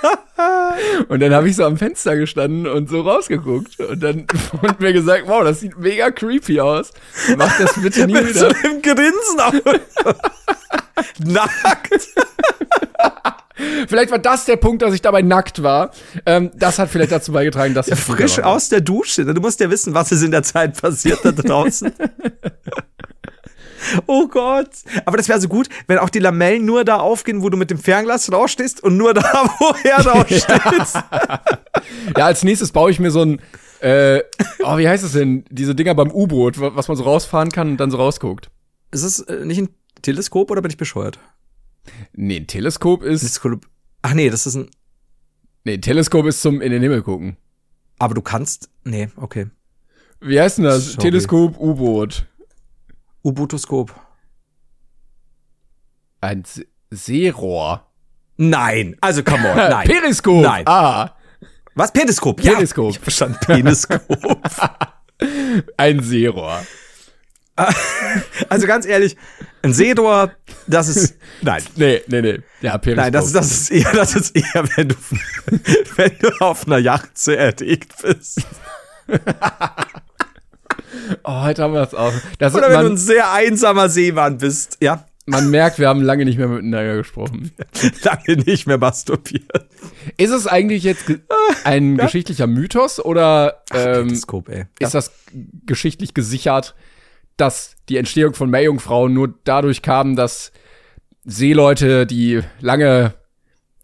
und 1.08 1.20
dann 1.20 1.34
habe 1.34 1.49
ich 1.49 1.56
so 1.56 1.64
am 1.66 1.78
Fenster 1.78 2.16
gestanden 2.18 2.68
und 2.68 2.89
so 2.89 3.01
rausgeguckt 3.01 3.80
und 3.80 4.01
dann 4.01 4.28
wurde 4.62 4.76
mir 4.80 4.93
gesagt, 4.93 5.24
wow, 5.28 5.43
das 5.43 5.60
sieht 5.62 5.78
mega 5.78 6.12
creepy 6.12 6.60
aus. 6.60 6.91
Mach 7.38 7.58
das 7.58 7.80
bitte 7.82 8.06
nie 8.08 8.14
Mit 8.22 8.36
so 8.36 8.49
wieder. 8.49 8.60
einem 8.64 8.82
Grinsen 8.82 9.39
auf. 9.39 9.53
Nackt. 11.26 12.08
vielleicht 13.88 14.12
war 14.12 14.20
das 14.20 14.45
der 14.45 14.58
Punkt, 14.58 14.82
dass 14.82 14.93
ich 14.93 15.01
dabei 15.01 15.22
nackt 15.22 15.64
war. 15.64 15.91
Ähm, 16.26 16.51
das 16.56 16.80
hat 16.80 16.89
vielleicht 16.89 17.12
dazu 17.12 17.32
beigetragen, 17.32 17.74
dass 17.74 17.88
ich 17.88 17.95
Frisch 17.99 18.39
aus 18.39 18.70
der 18.70 18.82
Dusche. 18.82 19.26
Du 19.26 19.41
musst 19.41 19.60
ja 19.60 19.70
wissen, 19.70 19.93
was 19.93 20.12
ist 20.12 20.24
in 20.24 20.32
der 20.32 20.43
Zeit 20.43 20.80
passiert 20.82 21.20
da 21.24 21.32
draußen. 21.32 21.91
Oh 24.07 24.28
Gott. 24.28 24.69
Aber 25.05 25.17
das 25.17 25.28
wäre 25.30 25.39
so 25.41 25.47
gut, 25.47 25.67
wenn 25.88 25.97
auch 25.97 26.09
die 26.09 26.19
Lamellen 26.19 26.65
nur 26.65 26.84
da 26.86 26.97
aufgehen, 26.97 27.41
wo 27.43 27.49
du 27.49 27.57
mit 27.57 27.69
dem 27.71 27.78
Fernglas 27.78 28.32
rausstehst 28.32 28.82
und 28.84 28.97
nur 28.97 29.13
da, 29.13 29.21
wo 29.59 29.73
er 29.84 30.05
rausstehst. 30.05 30.95
Ja, 32.17 32.26
als 32.26 32.43
nächstes 32.43 32.71
baue 32.71 32.91
ich 32.91 32.99
mir 32.99 33.11
so 33.11 33.21
ein, 33.23 33.41
äh, 33.82 34.21
oh, 34.63 34.78
wie 34.78 34.88
heißt 34.88 35.03
es 35.03 35.11
denn? 35.13 35.45
Diese 35.49 35.76
Dinger 35.76 35.95
beim 35.95 36.11
U-Boot, 36.11 36.59
wa- 36.59 36.71
was 36.76 36.88
man 36.88 36.97
so 36.97 37.03
rausfahren 37.03 37.49
kann 37.51 37.69
und 37.71 37.78
dann 37.78 37.91
so 37.91 37.97
rausguckt. 37.97 38.49
Ist 38.91 39.03
es 39.03 39.19
äh, 39.21 39.45
nicht 39.45 39.59
ein 39.59 39.69
Teleskop 40.01 40.49
oder 40.51 40.61
bin 40.61 40.71
ich 40.71 40.78
bescheuert? 40.78 41.19
Nee, 42.13 42.38
ein 42.38 42.47
Teleskop 42.47 43.03
ist, 43.03 43.21
Teleskop. 43.21 43.65
Ach 44.01 44.13
nee, 44.13 44.30
das 44.30 44.47
ist 44.47 44.55
ein. 44.55 44.69
nee, 45.65 45.73
ein 45.73 45.82
Teleskop 45.82 46.26
ist 46.26 46.41
zum 46.41 46.61
in 46.61 46.71
den 46.71 46.82
Himmel 46.82 47.01
gucken. 47.03 47.38
Aber 47.99 48.13
du 48.13 48.21
kannst. 48.21 48.69
Nee, 48.84 49.09
okay. 49.17 49.47
Wie 50.21 50.39
heißt 50.39 50.57
denn 50.57 50.65
das? 50.65 50.93
Sorry. 50.93 50.97
Teleskop, 51.01 51.59
U-Boot. 51.59 52.26
U-Bootoskop. 53.26 53.91
Ein 56.21 56.43
Se 56.45 56.65
Seerohr. 56.91 57.91
Nein, 58.38 58.95
also 59.01 59.23
come 59.23 59.49
on, 59.49 59.55
nein. 59.69 59.88
Periskop. 59.88 60.43
Nein. 60.43 60.63
Ah, 60.67 61.15
Was? 61.73 61.91
Periskop? 61.91 62.38
Periskop. 62.38 62.86
Ja, 62.86 62.89
ich 62.91 62.97
hab 62.97 63.03
verstanden. 63.03 63.38
Periskop. 63.41 64.01
ein 65.78 66.03
Seerohr. 66.03 66.61
also 68.49 68.67
ganz 68.67 68.86
ehrlich, 68.86 69.17
ein 69.63 69.73
Seerohr, 69.73 70.32
das 70.67 70.89
ist. 70.89 71.17
Nein. 71.41 71.63
Nee, 71.76 72.01
nee, 72.07 72.21
nee. 72.21 72.39
Ja, 72.61 72.78
Periskop. 72.78 73.03
Nein, 73.05 73.13
das, 73.13 73.32
das 73.32 73.51
ist 73.51 73.71
eher, 73.71 73.91
das 73.93 74.15
ist 74.15 74.36
eher, 74.36 74.67
wenn 74.76 74.89
du, 74.89 74.95
wenn 75.95 76.17
du 76.19 76.30
auf 76.41 76.67
einer 76.67 76.78
Yacht 76.78 77.17
sehr 77.17 77.39
erdickt 77.39 77.93
bist. 78.03 78.45
Oh, 81.23 81.41
heute 81.43 81.63
haben 81.63 81.73
wir 81.73 81.82
das 81.82 81.93
auch. 81.93 82.13
Das 82.39 82.53
Oder 82.53 82.69
wenn 82.69 82.71
du 82.71 82.80
ein 82.80 82.86
man, 82.88 82.97
sehr 82.97 83.32
einsamer 83.32 83.89
Seemann 83.89 84.38
bist. 84.38 84.78
Ja, 84.82 85.05
man 85.26 85.49
merkt, 85.49 85.80
wir 85.80 85.88
haben 85.88 86.01
lange 86.01 86.26
nicht 86.26 86.38
mehr 86.38 86.47
miteinander 86.47 86.97
gesprochen. 86.97 87.51
lange 88.03 88.43
nicht 88.43 88.67
mehr 88.67 88.78
masturbiert. 88.78 89.67
Ist 90.17 90.32
es 90.32 90.45
eigentlich 90.45 90.84
jetzt 90.84 91.07
ge 91.07 91.19
ein 91.63 91.97
geschichtlicher 91.97 92.47
Mythos 92.47 93.03
oder 93.03 93.63
ähm, 93.73 94.07
Periskop, 94.07 94.49
ey. 94.49 94.65
ist 94.80 94.93
das 94.93 95.11
geschichtlich 95.65 96.13
gesichert, 96.13 96.76
dass 97.38 97.76
die 97.89 97.97
Entstehung 97.97 98.36
von 98.36 98.49
Meerjungfrauen 98.49 99.13
nur 99.13 99.34
dadurch 99.43 99.82
kam, 99.82 100.15
dass 100.15 100.51
Seeleute, 101.23 102.05
die 102.05 102.41
lange 102.59 103.15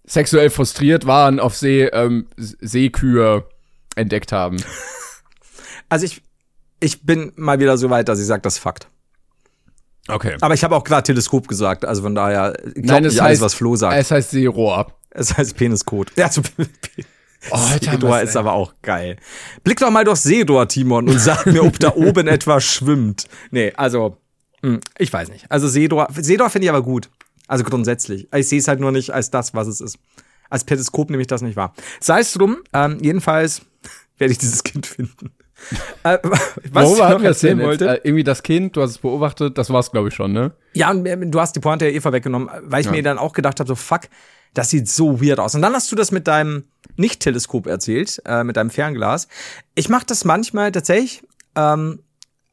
sexuell 0.05 0.51
frustriert 0.51 1.07
waren 1.07 1.39
auf 1.39 1.55
See, 1.55 1.85
ähm, 1.85 2.27
Seekühe 2.37 3.45
entdeckt 3.95 4.31
haben? 4.31 4.57
Also 5.89 6.05
ich, 6.05 6.21
ich 6.81 7.03
bin 7.05 7.31
mal 7.37 7.59
wieder 7.59 7.77
so 7.77 7.89
weit, 7.89 8.09
dass 8.09 8.19
ich 8.19 8.25
sage, 8.25 8.41
das 8.41 8.55
ist 8.55 8.59
Fakt. 8.59 8.87
Okay. 10.07 10.35
Aber 10.41 10.53
ich 10.53 10.63
habe 10.63 10.75
auch 10.75 10.83
gerade 10.83 11.03
Teleskop 11.03 11.47
gesagt, 11.47 11.85
also 11.85 12.01
von 12.01 12.15
daher 12.15 12.53
glaub 12.73 12.75
Nein, 12.85 13.05
es 13.05 13.13
nicht 13.13 13.21
alles, 13.21 13.39
heißt- 13.39 13.41
was 13.43 13.53
Flo 13.53 13.75
sagt. 13.75 13.95
Es 13.97 14.11
heißt 14.11 14.31
Seerohr. 14.31 14.93
Es 15.11 15.37
heißt 15.37 15.55
Peniskot. 15.55 16.11
Ja, 16.17 16.29
so, 16.29 16.41
Oh, 17.49 17.55
Alter, 17.55 17.91
Seedor 17.93 18.09
was, 18.11 18.23
ist 18.23 18.35
aber 18.37 18.53
auch 18.53 18.73
geil. 18.83 19.17
Blick 19.63 19.79
doch 19.79 19.89
mal 19.89 20.03
durchs 20.05 20.21
Seedor, 20.23 20.67
Timon, 20.67 21.09
und 21.09 21.17
sag 21.19 21.47
mir, 21.47 21.63
ob 21.63 21.79
da 21.79 21.91
oben 21.95 22.27
etwas 22.27 22.63
schwimmt. 22.63 23.25
Nee, 23.49 23.73
also, 23.75 24.17
hm, 24.61 24.79
ich 24.99 25.11
weiß 25.11 25.29
nicht. 25.29 25.49
Also 25.49 25.67
Seedor, 25.67 26.07
Seedor 26.15 26.51
finde 26.51 26.65
ich 26.65 26.69
aber 26.69 26.83
gut. 26.83 27.09
Also 27.47 27.63
grundsätzlich. 27.63 28.27
Ich 28.33 28.47
sehe 28.47 28.59
es 28.59 28.67
halt 28.67 28.79
nur 28.79 28.91
nicht 28.91 29.09
als 29.11 29.31
das, 29.31 29.55
was 29.55 29.67
es 29.67 29.81
ist. 29.81 29.97
Als 30.51 30.63
Periskop 30.65 31.09
nehme 31.09 31.21
ich 31.21 31.27
das 31.27 31.41
nicht 31.41 31.55
wahr. 31.55 31.73
Sei 31.99 32.19
es 32.19 32.31
drum, 32.33 32.57
ähm, 32.73 32.99
jedenfalls 33.01 33.61
werde 34.19 34.33
ich 34.33 34.37
dieses 34.37 34.63
Kind 34.63 34.85
finden. 34.85 35.31
äh, 36.03 36.17
was 36.23 36.89
Worüber 36.89 37.07
ich 37.09 37.17
noch 37.17 37.23
erzählen 37.23 37.57
jetzt? 37.57 37.67
wollte. 37.67 37.87
Äh, 37.89 38.01
irgendwie 38.03 38.23
das 38.23 38.43
Kind, 38.43 38.75
du 38.75 38.81
hast 38.81 38.91
es 38.91 38.97
beobachtet, 38.97 39.57
das 39.57 39.69
war's, 39.69 39.91
glaube 39.91 40.09
ich, 40.09 40.13
schon, 40.13 40.33
ne? 40.33 40.51
Ja, 40.73 40.91
und 40.91 41.05
äh, 41.05 41.17
du 41.17 41.39
hast 41.39 41.55
die 41.55 41.59
Pointe 41.59 41.85
ja 41.85 41.91
eh 41.91 42.01
vorweggenommen, 42.01 42.49
weil 42.63 42.81
ich 42.81 42.91
mir 42.91 43.03
dann 43.03 43.17
auch 43.17 43.33
gedacht 43.33 43.59
habe, 43.59 43.67
so 43.67 43.75
fuck, 43.75 44.01
das 44.53 44.69
sieht 44.69 44.89
so 44.89 45.21
weird 45.21 45.39
aus. 45.39 45.55
Und 45.55 45.61
dann 45.61 45.73
hast 45.73 45.91
du 45.91 45.95
das 45.95 46.11
mit 46.11 46.27
deinem 46.27 46.65
Nicht-Teleskop 46.97 47.67
erzählt, 47.67 48.21
äh, 48.25 48.43
mit 48.43 48.57
deinem 48.57 48.69
Fernglas. 48.69 49.27
Ich 49.75 49.89
mache 49.89 50.05
das 50.05 50.25
manchmal 50.25 50.71
tatsächlich, 50.71 51.23
ähm, 51.55 51.99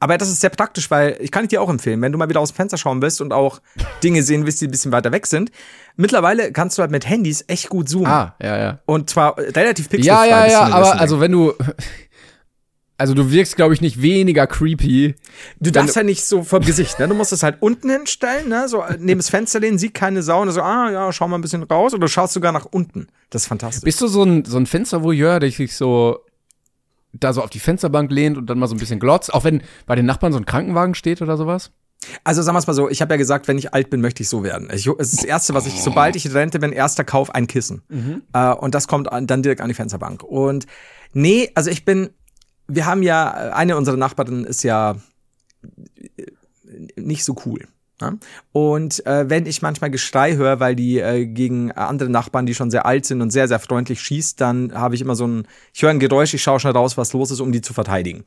aber 0.00 0.16
das 0.16 0.28
ist 0.28 0.40
sehr 0.40 0.50
praktisch, 0.50 0.90
weil 0.92 1.16
ich 1.20 1.32
kann 1.32 1.44
ich 1.44 1.48
dir 1.48 1.60
auch 1.60 1.68
empfehlen, 1.68 2.00
wenn 2.02 2.12
du 2.12 2.18
mal 2.18 2.28
wieder 2.28 2.40
aus 2.40 2.52
dem 2.52 2.56
Fenster 2.56 2.76
schauen 2.76 3.02
willst 3.02 3.20
und 3.20 3.32
auch 3.32 3.60
Dinge 4.04 4.22
sehen 4.22 4.46
willst, 4.46 4.60
die 4.60 4.68
ein 4.68 4.70
bisschen 4.70 4.92
weiter 4.92 5.10
weg 5.10 5.26
sind. 5.26 5.50
Mittlerweile 5.96 6.52
kannst 6.52 6.78
du 6.78 6.82
halt 6.82 6.92
mit 6.92 7.08
Handys 7.08 7.44
echt 7.48 7.68
gut 7.68 7.88
zoomen. 7.88 8.06
Ah, 8.06 8.36
ja, 8.40 8.56
ja. 8.58 8.78
Und 8.86 9.10
zwar 9.10 9.36
äh, 9.38 9.50
relativ 9.50 9.88
pixelfrei. 9.88 10.28
Ja, 10.28 10.46
ja, 10.46 10.52
ja, 10.52 10.60
aber 10.72 11.00
also 11.00 11.18
wenn 11.18 11.32
du 11.32 11.52
also 12.98 13.14
du 13.14 13.30
wirkst 13.30 13.56
glaube 13.56 13.72
ich 13.72 13.80
nicht 13.80 14.02
weniger 14.02 14.46
creepy. 14.46 15.14
Du 15.60 15.70
darfst 15.70 15.96
ja 15.96 16.02
nicht 16.02 16.24
so 16.24 16.42
vom 16.42 16.62
Gesicht, 16.62 16.98
ne? 16.98 17.08
Du 17.08 17.14
musst 17.14 17.32
es 17.32 17.42
halt 17.42 17.56
unten 17.60 17.88
hinstellen, 17.88 18.48
ne? 18.48 18.68
So 18.68 18.84
neben 18.98 19.18
das 19.18 19.30
Fenster 19.30 19.60
lehnen, 19.60 19.78
sieht 19.78 19.94
keine 19.94 20.22
Sau 20.22 20.42
und 20.42 20.50
so, 20.50 20.60
ah 20.60 20.90
ja, 20.90 21.12
schau 21.12 21.28
mal 21.28 21.38
ein 21.38 21.42
bisschen 21.42 21.62
raus 21.62 21.94
oder 21.94 22.02
du 22.02 22.08
schaust 22.08 22.34
sogar 22.34 22.52
nach 22.52 22.66
unten. 22.66 23.06
Das 23.30 23.42
ist 23.42 23.48
fantastisch. 23.48 23.84
Bist 23.84 24.00
du 24.00 24.08
so 24.08 24.22
ein 24.24 24.44
so 24.44 24.58
ein 24.58 24.66
Fenstervoyeur, 24.66 25.40
der 25.40 25.50
sich 25.50 25.74
so 25.74 26.18
da 27.12 27.32
so 27.32 27.42
auf 27.42 27.50
die 27.50 27.60
Fensterbank 27.60 28.10
lehnt 28.10 28.36
und 28.36 28.50
dann 28.50 28.58
mal 28.58 28.66
so 28.66 28.74
ein 28.74 28.78
bisschen 28.78 29.00
glotzt, 29.00 29.32
auch 29.32 29.44
wenn 29.44 29.62
bei 29.86 29.94
den 29.94 30.04
Nachbarn 30.04 30.32
so 30.32 30.38
ein 30.38 30.44
Krankenwagen 30.44 30.94
steht 30.94 31.22
oder 31.22 31.36
sowas? 31.36 31.70
Also 32.24 32.42
sagen 32.42 32.54
wir 32.54 32.60
es 32.60 32.66
mal 32.66 32.74
so, 32.74 32.88
ich 32.88 33.00
habe 33.02 33.14
ja 33.14 33.18
gesagt, 33.18 33.48
wenn 33.48 33.58
ich 33.58 33.74
alt 33.74 33.90
bin, 33.90 34.00
möchte 34.00 34.22
ich 34.22 34.28
so 34.28 34.42
werden. 34.44 34.68
Ich, 34.72 34.86
es 34.86 35.12
ist 35.12 35.22
das 35.22 35.24
Erste, 35.24 35.54
was 35.54 35.66
ich, 35.66 35.82
sobald 35.82 36.16
ich 36.16 36.26
in 36.26 36.32
Rente 36.32 36.58
bin, 36.58 36.72
erster 36.72 37.04
Kauf, 37.04 37.34
ein 37.34 37.46
Kissen. 37.46 37.82
Äh, 38.32 38.52
und 38.54 38.74
das 38.74 38.86
kommt 38.86 39.10
an, 39.10 39.26
dann 39.26 39.42
direkt 39.42 39.60
an 39.60 39.68
die 39.68 39.74
Fensterbank. 39.74 40.22
Und 40.22 40.66
nee, 41.12 41.50
also 41.54 41.70
ich 41.70 41.84
bin, 41.84 42.10
wir 42.68 42.86
haben 42.86 43.02
ja, 43.02 43.30
eine 43.52 43.76
unserer 43.76 43.96
Nachbarinnen 43.96 44.44
ist 44.44 44.62
ja 44.62 44.96
äh, 45.62 46.26
nicht 46.96 47.24
so 47.24 47.34
cool. 47.46 47.66
Ja? 48.00 48.14
Und 48.52 49.04
äh, 49.06 49.28
wenn 49.28 49.46
ich 49.46 49.62
manchmal 49.62 49.90
Geschrei 49.90 50.36
höre, 50.36 50.60
weil 50.60 50.76
die 50.76 51.00
äh, 51.00 51.26
gegen 51.26 51.72
andere 51.72 52.10
Nachbarn, 52.10 52.46
die 52.46 52.54
schon 52.54 52.70
sehr 52.70 52.86
alt 52.86 53.06
sind 53.06 53.22
und 53.22 53.30
sehr, 53.30 53.48
sehr 53.48 53.58
freundlich 53.58 54.00
schießt, 54.00 54.40
dann 54.40 54.72
habe 54.72 54.94
ich 54.94 55.00
immer 55.00 55.16
so 55.16 55.26
ein, 55.26 55.48
ich 55.72 55.82
höre 55.82 55.90
ein 55.90 55.98
Geräusch, 55.98 56.34
ich 56.34 56.42
schaue 56.42 56.60
schnell 56.60 56.74
raus, 56.74 56.96
was 56.96 57.12
los 57.12 57.30
ist, 57.30 57.40
um 57.40 57.50
die 57.50 57.62
zu 57.62 57.74
verteidigen. 57.74 58.24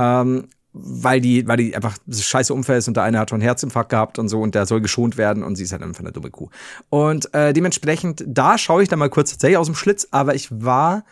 Ähm, 0.00 0.48
weil 0.78 1.22
die, 1.22 1.48
weil 1.48 1.56
die 1.56 1.74
einfach 1.74 1.96
das 2.04 2.22
scheiße 2.24 2.52
Unfall 2.52 2.76
ist 2.76 2.86
und 2.86 2.98
der 2.98 3.04
eine 3.04 3.18
hat 3.18 3.30
schon 3.30 3.36
einen 3.36 3.48
Herzinfarkt 3.48 3.88
gehabt 3.88 4.18
und 4.18 4.28
so 4.28 4.42
und 4.42 4.54
der 4.54 4.66
soll 4.66 4.82
geschont 4.82 5.16
werden 5.16 5.42
und 5.42 5.56
sie 5.56 5.64
ist 5.64 5.72
halt 5.72 5.82
einfach 5.82 6.00
eine 6.00 6.12
dumme 6.12 6.30
Kuh. 6.30 6.50
Und 6.90 7.32
äh, 7.32 7.54
dementsprechend, 7.54 8.22
da 8.26 8.58
schaue 8.58 8.82
ich 8.82 8.90
dann 8.90 8.98
mal 8.98 9.08
kurz 9.08 9.30
tatsächlich 9.30 9.56
aus 9.56 9.68
dem 9.68 9.74
Schlitz, 9.74 10.08
aber 10.10 10.34
ich 10.34 10.48
war, 10.50 11.04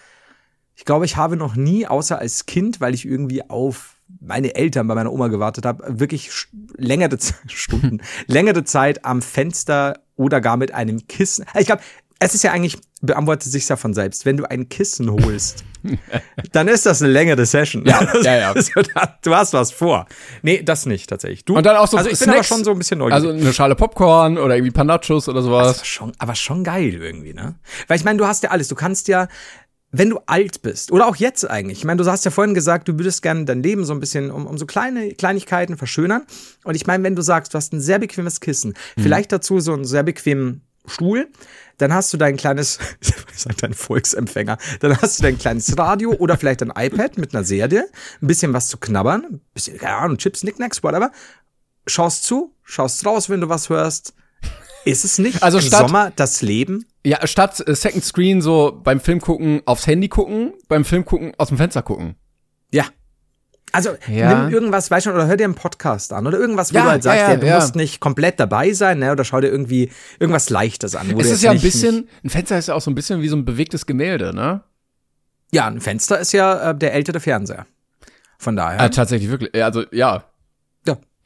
ich 0.76 0.84
glaube, 0.84 1.04
ich 1.04 1.16
habe 1.16 1.36
noch 1.36 1.56
nie, 1.56 1.86
außer 1.86 2.18
als 2.18 2.46
Kind, 2.46 2.80
weil 2.80 2.94
ich 2.94 3.04
irgendwie 3.06 3.48
auf 3.48 3.94
meine 4.20 4.54
Eltern 4.54 4.86
bei 4.86 4.94
meiner 4.94 5.12
Oma 5.12 5.28
gewartet 5.28 5.66
habe, 5.66 6.00
wirklich 6.00 6.30
längere 6.76 7.18
Stunden, 7.46 8.00
längere 8.26 8.64
Zeit 8.64 9.04
am 9.04 9.22
Fenster 9.22 10.00
oder 10.16 10.40
gar 10.40 10.56
mit 10.56 10.72
einem 10.72 11.06
Kissen. 11.06 11.44
Ich 11.58 11.66
glaube, 11.66 11.82
es 12.20 12.34
ist 12.34 12.44
ja 12.44 12.52
eigentlich, 12.52 12.78
beantwortet 13.02 13.50
sich 13.50 13.68
ja 13.68 13.76
von 13.76 13.92
selbst. 13.92 14.24
Wenn 14.24 14.36
du 14.36 14.48
ein 14.48 14.68
Kissen 14.68 15.10
holst, 15.10 15.64
dann 16.52 16.68
ist 16.68 16.86
das 16.86 17.02
eine 17.02 17.12
längere 17.12 17.44
Session. 17.44 17.84
Ja, 17.84 18.00
ja, 18.22 18.54
ja. 18.54 18.54
Du 19.20 19.34
hast 19.34 19.52
was 19.52 19.72
vor. 19.72 20.06
Nee, 20.42 20.62
das 20.62 20.86
nicht 20.86 21.10
tatsächlich. 21.10 21.44
Du, 21.44 21.56
Und 21.56 21.66
dann 21.66 21.76
auch 21.76 21.88
so 21.88 21.98
also 21.98 22.08
ich 22.08 22.18
bin 22.18 22.24
Snacks. 22.26 22.38
aber 22.38 22.44
schon 22.44 22.64
so 22.64 22.70
ein 22.70 22.78
bisschen 22.78 22.98
neugierig. 23.00 23.24
Also 23.26 23.30
eine 23.30 23.52
Schale 23.52 23.74
Popcorn 23.74 24.38
oder 24.38 24.54
irgendwie 24.54 24.70
Panachos 24.70 25.28
oder 25.28 25.42
sowas. 25.42 25.76
Aber 25.76 25.84
schon, 25.84 26.12
aber 26.18 26.34
schon 26.34 26.64
geil 26.64 26.94
irgendwie, 26.94 27.34
ne? 27.34 27.56
Weil 27.88 27.98
ich 27.98 28.04
meine, 28.04 28.16
du 28.18 28.26
hast 28.26 28.42
ja 28.42 28.50
alles. 28.50 28.68
Du 28.68 28.74
kannst 28.74 29.08
ja, 29.08 29.28
wenn 29.96 30.10
du 30.10 30.18
alt 30.26 30.62
bist, 30.62 30.90
oder 30.90 31.06
auch 31.06 31.16
jetzt 31.16 31.48
eigentlich, 31.48 31.78
ich 31.78 31.84
meine, 31.84 32.02
du 32.02 32.10
hast 32.10 32.24
ja 32.24 32.30
vorhin 32.32 32.54
gesagt, 32.54 32.88
du 32.88 32.98
würdest 32.98 33.22
gerne 33.22 33.44
dein 33.44 33.62
Leben 33.62 33.84
so 33.84 33.92
ein 33.92 34.00
bisschen 34.00 34.30
um, 34.30 34.46
um 34.46 34.58
so 34.58 34.66
kleine 34.66 35.12
Kleinigkeiten 35.14 35.76
verschönern. 35.76 36.22
Und 36.64 36.74
ich 36.74 36.86
meine, 36.86 37.04
wenn 37.04 37.14
du 37.14 37.22
sagst, 37.22 37.54
du 37.54 37.58
hast 37.58 37.72
ein 37.72 37.80
sehr 37.80 37.98
bequemes 38.00 38.40
Kissen, 38.40 38.74
vielleicht 38.98 39.30
dazu 39.30 39.60
so 39.60 39.72
einen 39.72 39.84
sehr 39.84 40.02
bequemen 40.02 40.62
Stuhl, 40.86 41.28
dann 41.78 41.94
hast 41.94 42.12
du 42.12 42.16
dein 42.16 42.36
kleines, 42.36 42.78
ich 43.00 43.12
sag 43.36 43.56
dein 43.58 43.72
Volksempfänger, 43.72 44.58
dann 44.80 45.00
hast 45.00 45.18
du 45.18 45.22
dein 45.22 45.38
kleines 45.38 45.76
Radio 45.78 46.12
oder 46.12 46.36
vielleicht 46.36 46.62
ein 46.62 46.72
iPad 46.76 47.16
mit 47.16 47.34
einer 47.34 47.44
Serie, 47.44 47.86
ein 48.20 48.26
bisschen 48.26 48.52
was 48.52 48.68
zu 48.68 48.78
knabbern, 48.78 49.24
ein 49.24 49.40
bisschen, 49.54 49.78
keine 49.78 49.96
Ahnung, 49.96 50.18
Chips, 50.18 50.40
Knickknacks, 50.40 50.82
whatever. 50.82 51.10
Schaust 51.86 52.24
zu, 52.24 52.52
schaust 52.64 53.04
raus, 53.06 53.28
wenn 53.30 53.40
du 53.40 53.48
was 53.48 53.68
hörst. 53.68 54.14
Ist 54.84 55.04
es 55.04 55.18
nicht 55.18 55.42
Also 55.42 55.58
im 55.58 55.64
statt- 55.64 55.86
Sommer 55.86 56.12
das 56.16 56.42
Leben? 56.42 56.84
Ja, 57.06 57.26
statt 57.26 57.62
äh, 57.66 57.74
Second 57.74 58.04
Screen 58.04 58.40
so 58.42 58.80
beim 58.82 59.00
Film 59.00 59.20
gucken 59.20 59.60
aufs 59.66 59.86
Handy 59.86 60.08
gucken, 60.08 60.54
beim 60.68 60.84
Film 60.84 61.04
gucken 61.04 61.32
aus 61.38 61.48
dem 61.48 61.58
Fenster 61.58 61.82
gucken. 61.82 62.16
Ja. 62.72 62.84
Also 63.72 63.90
Ja. 64.08 64.44
nimm 64.44 64.54
irgendwas, 64.54 64.90
weißt 64.90 65.06
du, 65.06 65.10
oder 65.10 65.26
hör 65.26 65.36
dir 65.36 65.44
einen 65.44 65.54
Podcast 65.56 66.12
an 66.12 66.26
oder 66.26 66.38
irgendwas, 66.38 66.72
wo 66.72 66.78
Ja, 66.78 66.84
du 66.84 66.90
halt 66.90 67.02
sagst, 67.02 67.20
ja, 67.20 67.30
ja, 67.32 67.36
du 67.36 67.46
musst 67.48 67.74
nicht 67.76 68.00
komplett 68.00 68.38
dabei 68.38 68.72
sein, 68.72 69.00
ne? 69.00 69.10
Oder 69.12 69.24
schau 69.24 69.40
dir 69.40 69.48
irgendwie 69.48 69.90
irgendwas 70.20 70.48
Leichtes 70.48 70.94
an. 70.94 71.12
Wo 71.12 71.20
es 71.20 71.30
ist 71.30 71.42
ja 71.42 71.50
ein 71.50 71.60
bisschen, 71.60 72.08
ein 72.22 72.30
Fenster 72.30 72.56
ist 72.56 72.68
ja 72.68 72.74
auch 72.74 72.80
so 72.80 72.90
ein 72.90 72.94
bisschen 72.94 73.20
wie 73.20 73.28
so 73.28 73.36
ein 73.36 73.44
bewegtes 73.44 73.84
Gemälde, 73.86 74.34
ne? 74.34 74.62
ja, 75.52 75.66
ein 75.66 75.80
Fenster 75.80 76.18
ist 76.18 76.32
ja 76.32 76.70
äh, 76.70 76.74
der 76.78 76.94
ältere 76.94 77.20
Fernseher. 77.20 77.66
Von 78.38 78.56
daher. 78.56 78.80
Äh, 78.80 78.90
tatsächlich 78.90 79.30
wirklich. 79.30 79.54
Ja, 79.54 79.66
Also 79.66 79.84
ja. 79.92 80.24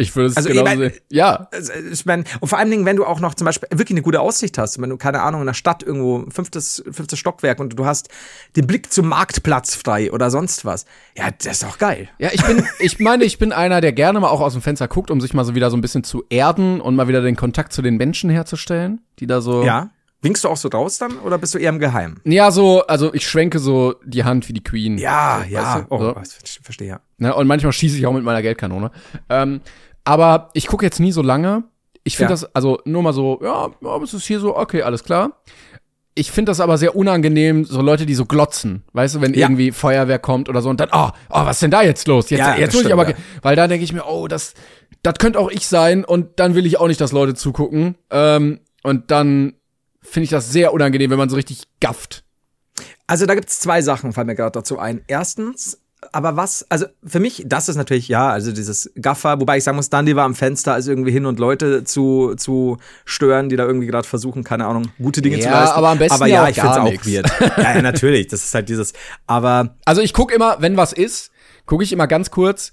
Ich 0.01 0.15
würde 0.15 0.31
es 0.31 0.37
Also, 0.37 0.49
genauso 0.49 0.71
ich 0.71 0.79
mein- 0.79 0.91
sehen. 0.91 1.01
Ja. 1.11 1.49
Ich 1.93 2.07
meine, 2.07 2.23
und 2.39 2.47
vor 2.49 2.57
allen 2.59 2.71
Dingen, 2.71 2.87
wenn 2.87 2.95
du 2.97 3.05
auch 3.05 3.19
noch 3.19 3.35
zum 3.35 3.45
Beispiel 3.47 3.69
wirklich 3.73 3.97
eine 3.97 4.03
gute 4.03 4.21
Aussicht 4.21 4.57
hast, 4.57 4.81
wenn 4.81 4.91
du, 4.91 4.97
keine 4.97 5.23
Ahnung, 5.23 5.41
in 5.41 5.47
der 5.49 5.55
Stadt 5.55 5.83
irgendwo 5.83 6.25
fünftes, 6.31 6.85
fünftes 6.91 7.19
Stockwerk 7.19 7.59
und 7.59 7.77
du 7.79 7.85
hast 7.85 8.09
den 8.55 8.67
Blick 8.69 8.93
zum 8.93 9.09
Marktplatz 9.09 9.75
frei 9.75 10.13
oder 10.13 10.31
sonst 10.31 10.65
was. 10.65 10.87
Ja, 11.17 11.31
das 11.37 11.47
ist 11.55 11.63
doch 11.65 11.79
geil. 11.79 12.09
Ja, 12.19 12.31
ich 12.33 12.45
bin, 12.45 12.65
ich 12.79 13.01
meine, 13.01 13.25
ich 13.25 13.39
bin 13.39 13.51
einer, 13.53 13.81
der 13.81 13.93
gerne 13.93 14.21
mal 14.21 14.29
auch 14.29 14.41
aus 14.41 14.53
dem 14.53 14.63
Fenster 14.63 14.87
guckt, 14.87 15.11
um 15.11 15.21
sich 15.21 15.35
mal 15.35 15.45
so 15.45 15.57
wieder 15.57 15.69
so 15.71 15.77
ein 15.77 15.81
bisschen 15.81 16.05
zu 16.05 16.25
erden 16.31 16.81
und 16.81 16.95
mal 16.95 17.09
wieder 17.09 17.21
den 17.21 17.35
Kontakt 17.37 17.73
zu 17.73 17.83
den 17.83 17.97
Menschen 17.97 18.31
herzustellen, 18.31 19.01
die 19.19 19.27
da 19.27 19.41
so. 19.41 19.65
Ja. 19.65 19.91
Winkst 20.21 20.43
du 20.43 20.49
auch 20.49 20.57
so 20.57 20.67
raus 20.69 20.99
dann 20.99 21.17
oder 21.19 21.39
bist 21.39 21.55
du 21.55 21.59
eher 21.59 21.69
im 21.69 21.79
Geheimen? 21.79 22.21
Ja, 22.25 22.51
so, 22.51 22.85
also 22.89 23.15
ich 23.15 23.25
schwenke 23.29 23.61
so 23.61 23.95
die 24.05 24.25
Hand 24.25 24.49
wie 24.49 24.53
die 24.53 24.65
Queen. 24.65 24.99
Ja, 24.99 25.39
Weißt 25.43 25.51
ja. 25.51 25.81
du? 25.81 25.87
Oh, 25.95 25.99
So. 26.01 26.17
ich 26.45 26.59
verstehe 26.61 26.89
ja. 26.89 27.01
Ne? 27.19 27.33
Und 27.33 27.47
manchmal 27.47 27.73
schieße 27.73 27.97
ich 27.97 28.05
auch 28.05 28.13
mit 28.13 28.25
meiner 28.25 28.43
Geldkanone. 28.43 28.91
Ähm, 29.29 29.61
aber 30.09 30.49
ich 30.55 30.67
gucke 30.67 30.85
jetzt 30.87 31.01
nie 31.01 31.13
so 31.13 31.21
lange. 31.23 31.65
Ich 32.03 32.17
finde 32.17 32.33
Ja. 32.33 32.41
das, 32.41 32.55
also 32.55 32.81
nur 32.87 33.03
mal 33.03 33.13
so, 33.13 33.39
ja, 33.43 33.69
es 34.03 34.15
ist 34.15 34.27
hier 34.27 34.41
so, 34.41 34.57
okay, 34.57 34.81
alles 34.83 35.05
klar. 35.05 35.43
Ich 36.15 36.33
finde 36.33 36.51
das 36.51 36.61
aber 36.61 36.79
sehr 36.79 36.97
unangenehm, 36.97 37.65
so 37.65 37.83
Leute, 37.83 38.07
die 38.07 38.15
so 38.15 38.25
glotzen, 38.25 38.83
weißt 38.95 39.17
du, 39.17 39.21
wenn 39.21 39.35
Ja. 39.35 39.41
irgendwie 39.47 39.71
Feuerwehr 39.71 40.19
kommt 40.19 40.49
oder 40.49 40.63
so 40.63 40.71
und 40.71 40.81
dann, 40.81 40.89
oh, 40.93 41.11
oh, 41.29 41.45
was 41.45 41.57
ist 41.57 41.63
denn 41.63 41.71
da 41.71 41.83
jetzt 41.83 42.09
los? 42.09 42.31
Jetzt, 42.31 42.41
Ja, 42.41 42.57
jetzt 42.57 42.75
muss 42.75 42.85
ich 42.87 42.93
aber, 42.93 43.13
weil 43.43 43.55
da 43.55 43.69
denke 43.69 43.85
ich 43.85 43.93
mir, 43.93 44.05
oh, 44.09 44.27
das, 44.29 44.55
das 45.03 45.15
könnte 45.19 45.39
auch 45.39 45.51
ich 45.51 45.67
sein 45.69 46.05
und 46.05 46.41
dann 46.41 46.55
will 46.55 46.65
ich 46.67 46.79
auch 46.81 46.89
nicht, 46.89 47.01
dass 47.01 47.13
Leute 47.13 47.35
zugucken. 47.35 47.97
Ähm, 48.11 48.61
und 48.83 49.11
dann 49.11 49.53
finde 50.01 50.25
ich 50.25 50.31
das 50.31 50.51
sehr 50.51 50.73
unangenehm, 50.73 51.11
wenn 51.11 51.19
man 51.19 51.29
so 51.29 51.37
richtig 51.37 51.65
gafft. 51.81 52.25
Also 53.07 53.27
da 53.27 53.35
gibt's 53.35 53.61
zwei 53.61 53.83
Sachen, 53.83 54.13
fallen 54.15 54.27
mir 54.29 54.35
gerade 54.35 54.53
dazu 54.53 54.79
ein. 54.79 55.03
Erstens, 55.07 55.79
aber 56.13 56.37
was, 56.37 56.65
also 56.69 56.87
für 57.05 57.21
mich, 57.21 57.43
das 57.47 57.69
ist 57.69 57.77
natürlich, 57.77 58.09
ja, 58.09 58.31
also 58.31 58.53
dieses 58.53 58.91
Gaffer, 59.01 59.41
wobei 59.41 59.59
ich 59.59 59.65
sagen 59.65 59.77
muss, 59.77 59.91
Dandy 59.91 60.15
war 60.17 60.25
am 60.25 60.35
Fenster, 60.35 60.73
also 60.75 60.91
irgendwie 60.91 61.11
hin 61.13 61.27
und 61.27 61.39
Leute 61.39 61.85
zu, 61.85 62.35
zu 62.37 62.79
stören, 63.05 63.49
die 63.49 63.57
da 63.57 63.65
irgendwie 63.67 63.87
gerade 63.87 64.07
versuchen, 64.07 64.45
keine 64.45 64.67
Ahnung, 64.67 64.89
gute 64.99 65.23
Dinge 65.23 65.39
zu 65.41 65.49
Ja, 65.49 65.61
leisten. 65.61 65.77
aber 65.77 65.89
am 65.89 65.99
besten 65.99 66.15
aber 66.15 66.27
ja 66.27 66.43
ja, 66.45 66.49
ich 66.51 66.61
find's 66.61 66.77
gar 66.77 66.85
auch 66.85 66.93
weird. 67.07 67.31
Ja, 67.59 67.75
ja, 67.77 67.83
natürlich, 67.83 68.29
das 68.29 68.45
ist 68.45 68.55
halt 68.55 68.69
dieses, 68.69 68.93
aber 69.27 69.77
Also 69.85 70.01
ich 70.03 70.13
gucke 70.13 70.35
immer, 70.35 70.57
wenn 70.61 70.77
was 70.77 70.93
ist, 70.93 71.31
gucke 71.67 71.83
ich 71.85 71.93
immer 71.93 72.07
ganz 72.07 72.31
kurz, 72.31 72.73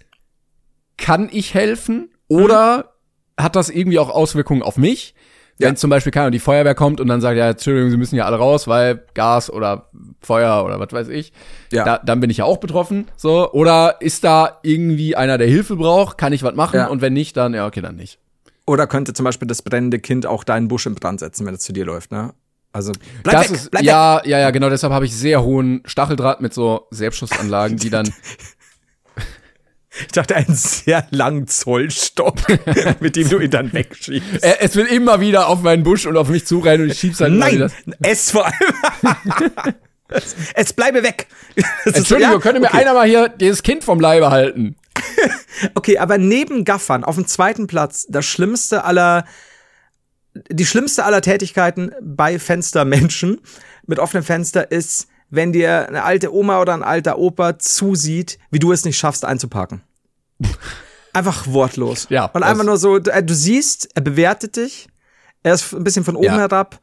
kann 0.97 1.29
ich 1.31 1.53
helfen 1.53 2.09
oder 2.27 2.93
hat 3.37 3.55
das 3.55 3.69
irgendwie 3.69 3.99
auch 3.99 4.09
Auswirkungen 4.09 4.61
auf 4.61 4.77
mich? 4.77 5.14
Ja. 5.57 5.69
Wenn 5.69 5.77
zum 5.77 5.89
Beispiel 5.89 6.11
keine 6.11 6.23
Ahnung, 6.25 6.31
die 6.33 6.39
Feuerwehr 6.39 6.75
kommt 6.75 6.99
und 6.99 7.07
dann 7.07 7.21
sagt, 7.21 7.37
ja, 7.37 7.49
Entschuldigung, 7.49 7.89
Sie 7.89 7.95
müssen 7.97 8.15
ja 8.17 8.25
alle 8.25 8.35
raus, 8.37 8.67
weil 8.67 9.03
Gas 9.13 9.49
oder 9.49 9.89
Feuer 10.21 10.65
oder 10.65 10.79
was 10.81 10.91
weiß 10.91 11.07
ich, 11.07 11.31
Ja. 11.71 11.85
da, 11.85 11.97
dann 11.99 12.19
bin 12.19 12.29
ich 12.29 12.37
ja 12.37 12.45
auch 12.45 12.57
betroffen. 12.57 13.07
So, 13.15 13.51
oder 13.53 13.95
ist 14.01 14.25
da 14.25 14.59
irgendwie 14.63 15.15
einer, 15.15 15.37
der 15.37 15.47
Hilfe 15.47 15.77
braucht? 15.77 16.17
Kann 16.17 16.33
ich 16.33 16.43
was 16.43 16.55
machen? 16.55 16.75
Ja. 16.75 16.87
Und 16.87 17.01
wenn 17.01 17.13
nicht, 17.13 17.37
dann 17.37 17.53
ja, 17.53 17.65
okay, 17.67 17.79
dann 17.81 17.95
nicht. 17.95 18.19
oder 18.67 18.85
könnte 18.87 19.13
zum 19.13 19.23
Beispiel 19.23 19.47
das 19.47 19.61
brennende 19.61 19.99
Kind 19.99 20.25
auch 20.25 20.43
deinen 20.43 20.67
Busch 20.67 20.85
in 20.87 20.95
Brand 20.95 21.21
setzen, 21.21 21.45
wenn 21.45 21.53
es 21.55 21.61
zu 21.61 21.71
dir 21.71 21.85
läuft, 21.85 22.11
ne? 22.11 22.33
Also 22.73 22.91
bleib 23.23 23.35
das 23.37 23.49
weg, 23.49 23.55
ist 23.55 23.71
bleib 23.71 23.83
weg. 23.83 23.87
ja, 23.87 24.21
ja, 24.25 24.39
ja, 24.39 24.51
genau. 24.51 24.69
Deshalb 24.69 24.91
habe 24.91 25.05
ich 25.05 25.15
sehr 25.15 25.41
hohen 25.41 25.81
Stacheldraht 25.85 26.41
mit 26.41 26.53
so 26.53 26.87
Selbstschussanlagen, 26.91 27.77
die 27.77 27.89
dann 27.89 28.11
Ich 30.01 30.07
dachte, 30.13 30.35
einen 30.35 30.53
sehr 30.55 31.07
langen 31.11 31.47
Zollstock, 31.47 32.35
mit 32.99 33.15
dem 33.15 33.29
du 33.29 33.39
ihn 33.39 33.51
dann 33.51 33.71
wegschießt. 33.73 34.43
Äh, 34.43 34.55
es 34.59 34.75
wird 34.75 34.91
immer 34.91 35.19
wieder 35.19 35.47
auf 35.47 35.61
meinen 35.61 35.83
Busch 35.83 36.05
und 36.05 36.17
auf 36.17 36.27
mich 36.29 36.45
zurennen 36.45 36.85
und 36.85 36.91
ich 36.91 36.99
schieb's 36.99 37.19
wieder. 37.19 37.29
Nein, 37.29 37.71
es 38.01 38.31
vor 38.31 38.45
allem. 38.45 39.15
es, 40.09 40.35
es 40.55 40.73
bleibe 40.73 41.03
weg. 41.03 41.27
Das 41.55 41.65
ist- 41.85 41.97
Entschuldigung, 41.97 42.33
ja, 42.35 42.39
könnte 42.39 42.59
mir 42.59 42.67
okay. 42.67 42.77
einer 42.79 42.93
mal 42.93 43.07
hier 43.07 43.29
dieses 43.29 43.63
Kind 43.63 43.83
vom 43.83 43.99
Leibe 43.99 44.29
halten? 44.31 44.75
Okay, 45.73 45.97
aber 45.97 46.17
neben 46.17 46.65
Gaffern 46.65 47.03
auf 47.03 47.15
dem 47.15 47.27
zweiten 47.27 47.67
Platz 47.67 48.05
das 48.09 48.25
schlimmste 48.25 48.83
aller, 48.83 49.25
die 50.49 50.65
schlimmste 50.65 51.05
aller 51.05 51.21
Tätigkeiten 51.21 51.91
bei 52.01 52.39
Fenstermenschen 52.39 53.39
mit 53.87 53.99
offenem 53.99 54.23
Fenster 54.23 54.71
ist, 54.71 55.07
wenn 55.35 55.51
dir 55.53 55.87
eine 55.87 56.03
alte 56.03 56.33
Oma 56.33 56.61
oder 56.61 56.73
ein 56.73 56.83
alter 56.83 57.17
Opa 57.17 57.57
zusieht, 57.59 58.37
wie 58.51 58.59
du 58.59 58.71
es 58.71 58.85
nicht 58.85 58.97
schaffst 58.97 59.25
einzuparken. 59.25 59.81
Einfach 61.13 61.47
wortlos. 61.47 62.07
Ja, 62.09 62.25
Und 62.25 62.43
einfach 62.43 62.65
nur 62.65 62.77
so, 62.77 62.99
du, 62.99 63.09
äh, 63.11 63.23
du 63.23 63.33
siehst, 63.33 63.89
er 63.95 64.01
bewertet 64.01 64.57
dich, 64.57 64.87
er 65.43 65.53
ist 65.53 65.73
ein 65.73 65.83
bisschen 65.83 66.03
von 66.03 66.15
oben 66.17 66.25
Ja. 66.25 66.37
herab, 66.37 66.79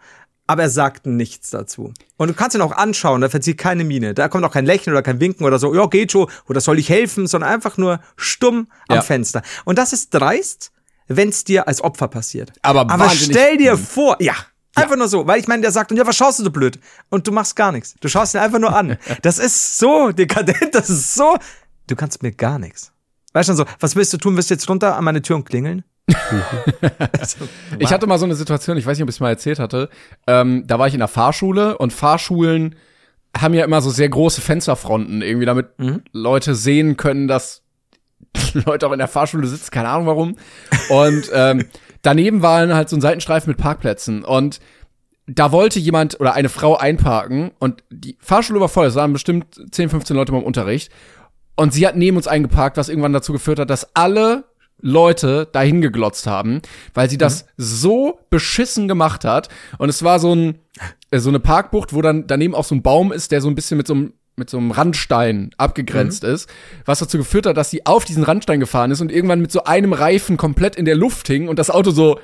aber 0.46 0.62
er 0.62 0.70
sagt 0.70 1.04
nichts 1.06 1.50
dazu. 1.50 1.92
Und 2.16 2.28
du 2.28 2.34
kannst 2.34 2.56
ihn 2.56 2.62
auch 2.62 2.72
anschauen, 2.72 3.20
da 3.20 3.28
verzieht 3.28 3.58
keine 3.58 3.84
Miene. 3.84 4.14
Da 4.14 4.28
kommt 4.28 4.44
auch 4.44 4.52
kein 4.52 4.64
Lächeln 4.64 4.94
oder 4.94 5.02
kein 5.02 5.20
Winken 5.20 5.44
oder 5.44 5.58
so, 5.58 5.74
ja, 5.74 5.86
geht 5.86 6.12
schon, 6.12 6.28
oder 6.48 6.60
soll 6.62 6.78
ich 6.78 6.88
helfen, 6.88 7.26
sondern 7.26 7.50
einfach 7.50 7.76
nur 7.76 8.00
stumm 8.16 8.68
am 8.88 8.96
Ja. 8.96 9.02
Fenster. 9.02 9.42
Und 9.66 9.76
das 9.78 9.92
ist 9.92 10.14
dreist, 10.14 10.72
wenn 11.08 11.28
es 11.28 11.44
dir 11.44 11.68
als 11.68 11.82
Opfer 11.82 12.08
passiert. 12.08 12.52
Aber 12.62 12.90
aber 12.90 13.10
stell 13.10 13.58
dir 13.58 13.76
vor, 13.76 14.16
ja. 14.20 14.34
Einfach 14.74 14.96
nur 14.96 15.08
so, 15.08 15.26
weil 15.26 15.38
ich 15.38 15.48
meine, 15.48 15.62
der 15.62 15.70
sagt, 15.70 15.90
und 15.90 15.96
ja, 15.98 16.06
was 16.06 16.16
schaust 16.16 16.38
du 16.38 16.44
so 16.44 16.50
blöd? 16.50 16.78
Und 17.10 17.26
du 17.26 17.32
machst 17.32 17.56
gar 17.56 17.72
nichts. 17.72 17.94
Du 18.00 18.08
schaust 18.08 18.34
ihn 18.34 18.40
einfach 18.40 18.58
nur 18.58 18.74
an. 18.74 18.96
Das 19.22 19.38
ist 19.38 19.78
so 19.78 20.12
dekadent, 20.12 20.74
das 20.74 20.88
ist 20.88 21.14
so. 21.14 21.36
Du 21.86 21.96
kannst 21.96 22.22
mir 22.22 22.32
gar 22.32 22.58
nichts. 22.58 22.92
Weißt 23.34 23.48
du 23.48 23.52
schon 23.54 23.66
so, 23.66 23.72
was 23.80 23.96
willst 23.96 24.12
du 24.12 24.16
tun? 24.18 24.36
Willst 24.36 24.50
du 24.50 24.54
jetzt 24.54 24.68
runter 24.68 24.96
an 24.96 25.04
meine 25.04 25.22
Tür 25.22 25.36
und 25.36 25.44
klingeln? 25.44 25.84
Also, 27.18 27.48
Ich 27.78 27.92
hatte 27.92 28.06
mal 28.06 28.18
so 28.18 28.24
eine 28.24 28.34
Situation, 28.34 28.76
ich 28.76 28.86
weiß 28.86 28.96
nicht, 28.96 29.02
ob 29.02 29.08
ich 29.08 29.16
es 29.16 29.20
mal 29.20 29.28
erzählt 29.30 29.58
hatte. 29.58 29.88
Ähm, 30.26 30.64
da 30.66 30.78
war 30.78 30.86
ich 30.86 30.94
in 30.94 31.00
der 31.00 31.08
Fahrschule 31.08 31.78
und 31.78 31.92
Fahrschulen 31.92 32.74
haben 33.36 33.54
ja 33.54 33.64
immer 33.64 33.80
so 33.80 33.90
sehr 33.90 34.08
große 34.08 34.40
Fensterfronten, 34.40 35.22
irgendwie 35.22 35.46
damit 35.46 35.68
Leute 36.12 36.54
sehen 36.54 36.96
können, 36.96 37.28
dass 37.28 37.62
Leute 38.52 38.86
auch 38.86 38.92
in 38.92 38.98
der 38.98 39.08
Fahrschule 39.08 39.46
sitzen, 39.46 39.70
keine 39.70 39.88
Ahnung 39.88 40.06
warum. 40.06 40.36
Und 40.90 41.30
ähm, 41.32 41.66
daneben 42.02 42.42
waren 42.42 42.74
halt 42.74 42.88
so 42.88 42.96
ein 42.96 43.00
Seitenstreifen 43.00 43.50
mit 43.50 43.58
Parkplätzen 43.58 44.24
und 44.24 44.60
da 45.26 45.52
wollte 45.52 45.78
jemand 45.78 46.20
oder 46.20 46.34
eine 46.34 46.48
Frau 46.48 46.76
einparken 46.76 47.52
und 47.58 47.84
die 47.90 48.16
Fahrschule 48.20 48.60
war 48.60 48.68
voll, 48.68 48.86
es 48.86 48.96
waren 48.96 49.12
bestimmt 49.12 49.60
10, 49.70 49.88
15 49.88 50.16
Leute 50.16 50.32
beim 50.32 50.42
Unterricht 50.42 50.90
und 51.56 51.72
sie 51.72 51.86
hat 51.86 51.96
neben 51.96 52.16
uns 52.16 52.26
eingeparkt, 52.26 52.76
was 52.76 52.88
irgendwann 52.88 53.12
dazu 53.12 53.32
geführt 53.32 53.58
hat, 53.58 53.70
dass 53.70 53.94
alle 53.94 54.44
Leute 54.82 55.48
dahin 55.52 55.80
geglotzt 55.80 56.26
haben, 56.26 56.60
weil 56.92 57.08
sie 57.08 57.18
das 57.18 57.46
so 57.56 58.18
beschissen 58.30 58.88
gemacht 58.88 59.24
hat. 59.24 59.48
Und 59.78 59.88
es 59.88 60.02
war 60.02 60.18
so 60.18 60.34
ein 60.34 60.58
äh, 61.12 61.20
so 61.20 61.28
eine 61.28 61.40
Parkbucht, 61.40 61.92
wo 61.94 62.02
dann 62.02 62.26
daneben 62.26 62.54
auch 62.54 62.64
so 62.64 62.74
ein 62.74 62.82
Baum 62.82 63.12
ist, 63.12 63.30
der 63.30 63.40
so 63.40 63.48
ein 63.48 63.54
bisschen 63.54 63.76
mit 63.76 63.86
so 63.86 63.94
einem 63.94 64.12
mit 64.42 64.50
so 64.50 64.58
einem 64.58 64.72
Randstein 64.72 65.50
abgegrenzt 65.56 66.24
ist, 66.24 66.50
was 66.84 66.98
dazu 66.98 67.16
geführt 67.16 67.46
hat, 67.46 67.56
dass 67.56 67.70
sie 67.70 67.86
auf 67.86 68.04
diesen 68.04 68.24
Randstein 68.24 68.58
gefahren 68.58 68.90
ist 68.90 69.00
und 69.00 69.12
irgendwann 69.12 69.40
mit 69.40 69.52
so 69.52 69.62
einem 69.64 69.92
Reifen 69.92 70.36
komplett 70.36 70.74
in 70.74 70.84
der 70.84 70.96
Luft 70.96 71.28
hing 71.28 71.48
und 71.48 71.60
das 71.60 71.70
Auto 71.70 71.92
so 71.92 72.18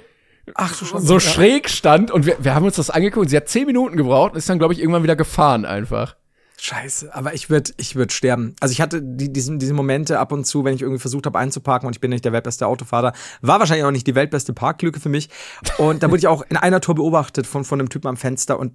Ach 0.55 0.75
schon. 0.75 1.01
so 1.01 1.21
schräg 1.21 1.69
stand 1.69 2.11
und 2.11 2.27
wir, 2.27 2.37
wir 2.41 2.57
haben 2.57 2.65
uns 2.65 2.75
das 2.75 2.91
angeguckt 2.91 3.27
und 3.27 3.29
sie 3.29 3.37
hat 3.37 3.49
zehn 3.49 3.67
Minuten 3.67 3.97
gebraucht 3.97 4.33
und 4.33 4.39
ist 4.39 4.49
dann, 4.49 4.59
glaube 4.59 4.75
ich, 4.75 4.81
irgendwann 4.81 5.05
wieder 5.05 5.15
gefahren 5.15 5.65
einfach. 5.65 6.17
Scheiße, 6.61 7.15
aber 7.15 7.35
ich 7.35 7.51
würde 7.51 7.71
ich 7.77 7.95
würd 7.95 8.13
sterben. 8.13 8.57
Also 8.59 8.73
ich 8.73 8.81
hatte 8.81 9.01
die, 9.01 9.33
diesen, 9.33 9.61
diese 9.61 9.75
Momente 9.75 10.19
ab 10.19 10.33
und 10.33 10.45
zu, 10.45 10.65
wenn 10.65 10.75
ich 10.75 10.83
irgendwie 10.83 10.99
versucht 10.99 11.27
habe 11.27 11.39
einzuparken 11.39 11.87
und 11.87 11.95
ich 11.95 12.01
bin 12.01 12.11
nicht 12.11 12.25
der 12.25 12.33
weltbeste 12.33 12.67
Autofahrer, 12.67 13.13
war 13.43 13.61
wahrscheinlich 13.61 13.85
auch 13.85 13.93
nicht 13.93 14.09
die 14.09 14.17
weltbeste 14.17 14.53
Parklücke 14.53 14.99
für 14.99 15.09
mich. 15.09 15.29
Und 15.77 16.03
da 16.03 16.09
wurde 16.09 16.19
ich 16.19 16.27
auch 16.27 16.43
in 16.49 16.57
einer 16.57 16.81
Tour 16.81 16.97
beobachtet 16.97 17.47
von, 17.47 17.65
von 17.65 17.79
einem 17.79 17.91
Typen 17.91 18.09
am 18.09 18.17
Fenster 18.17 18.59
und 18.59 18.73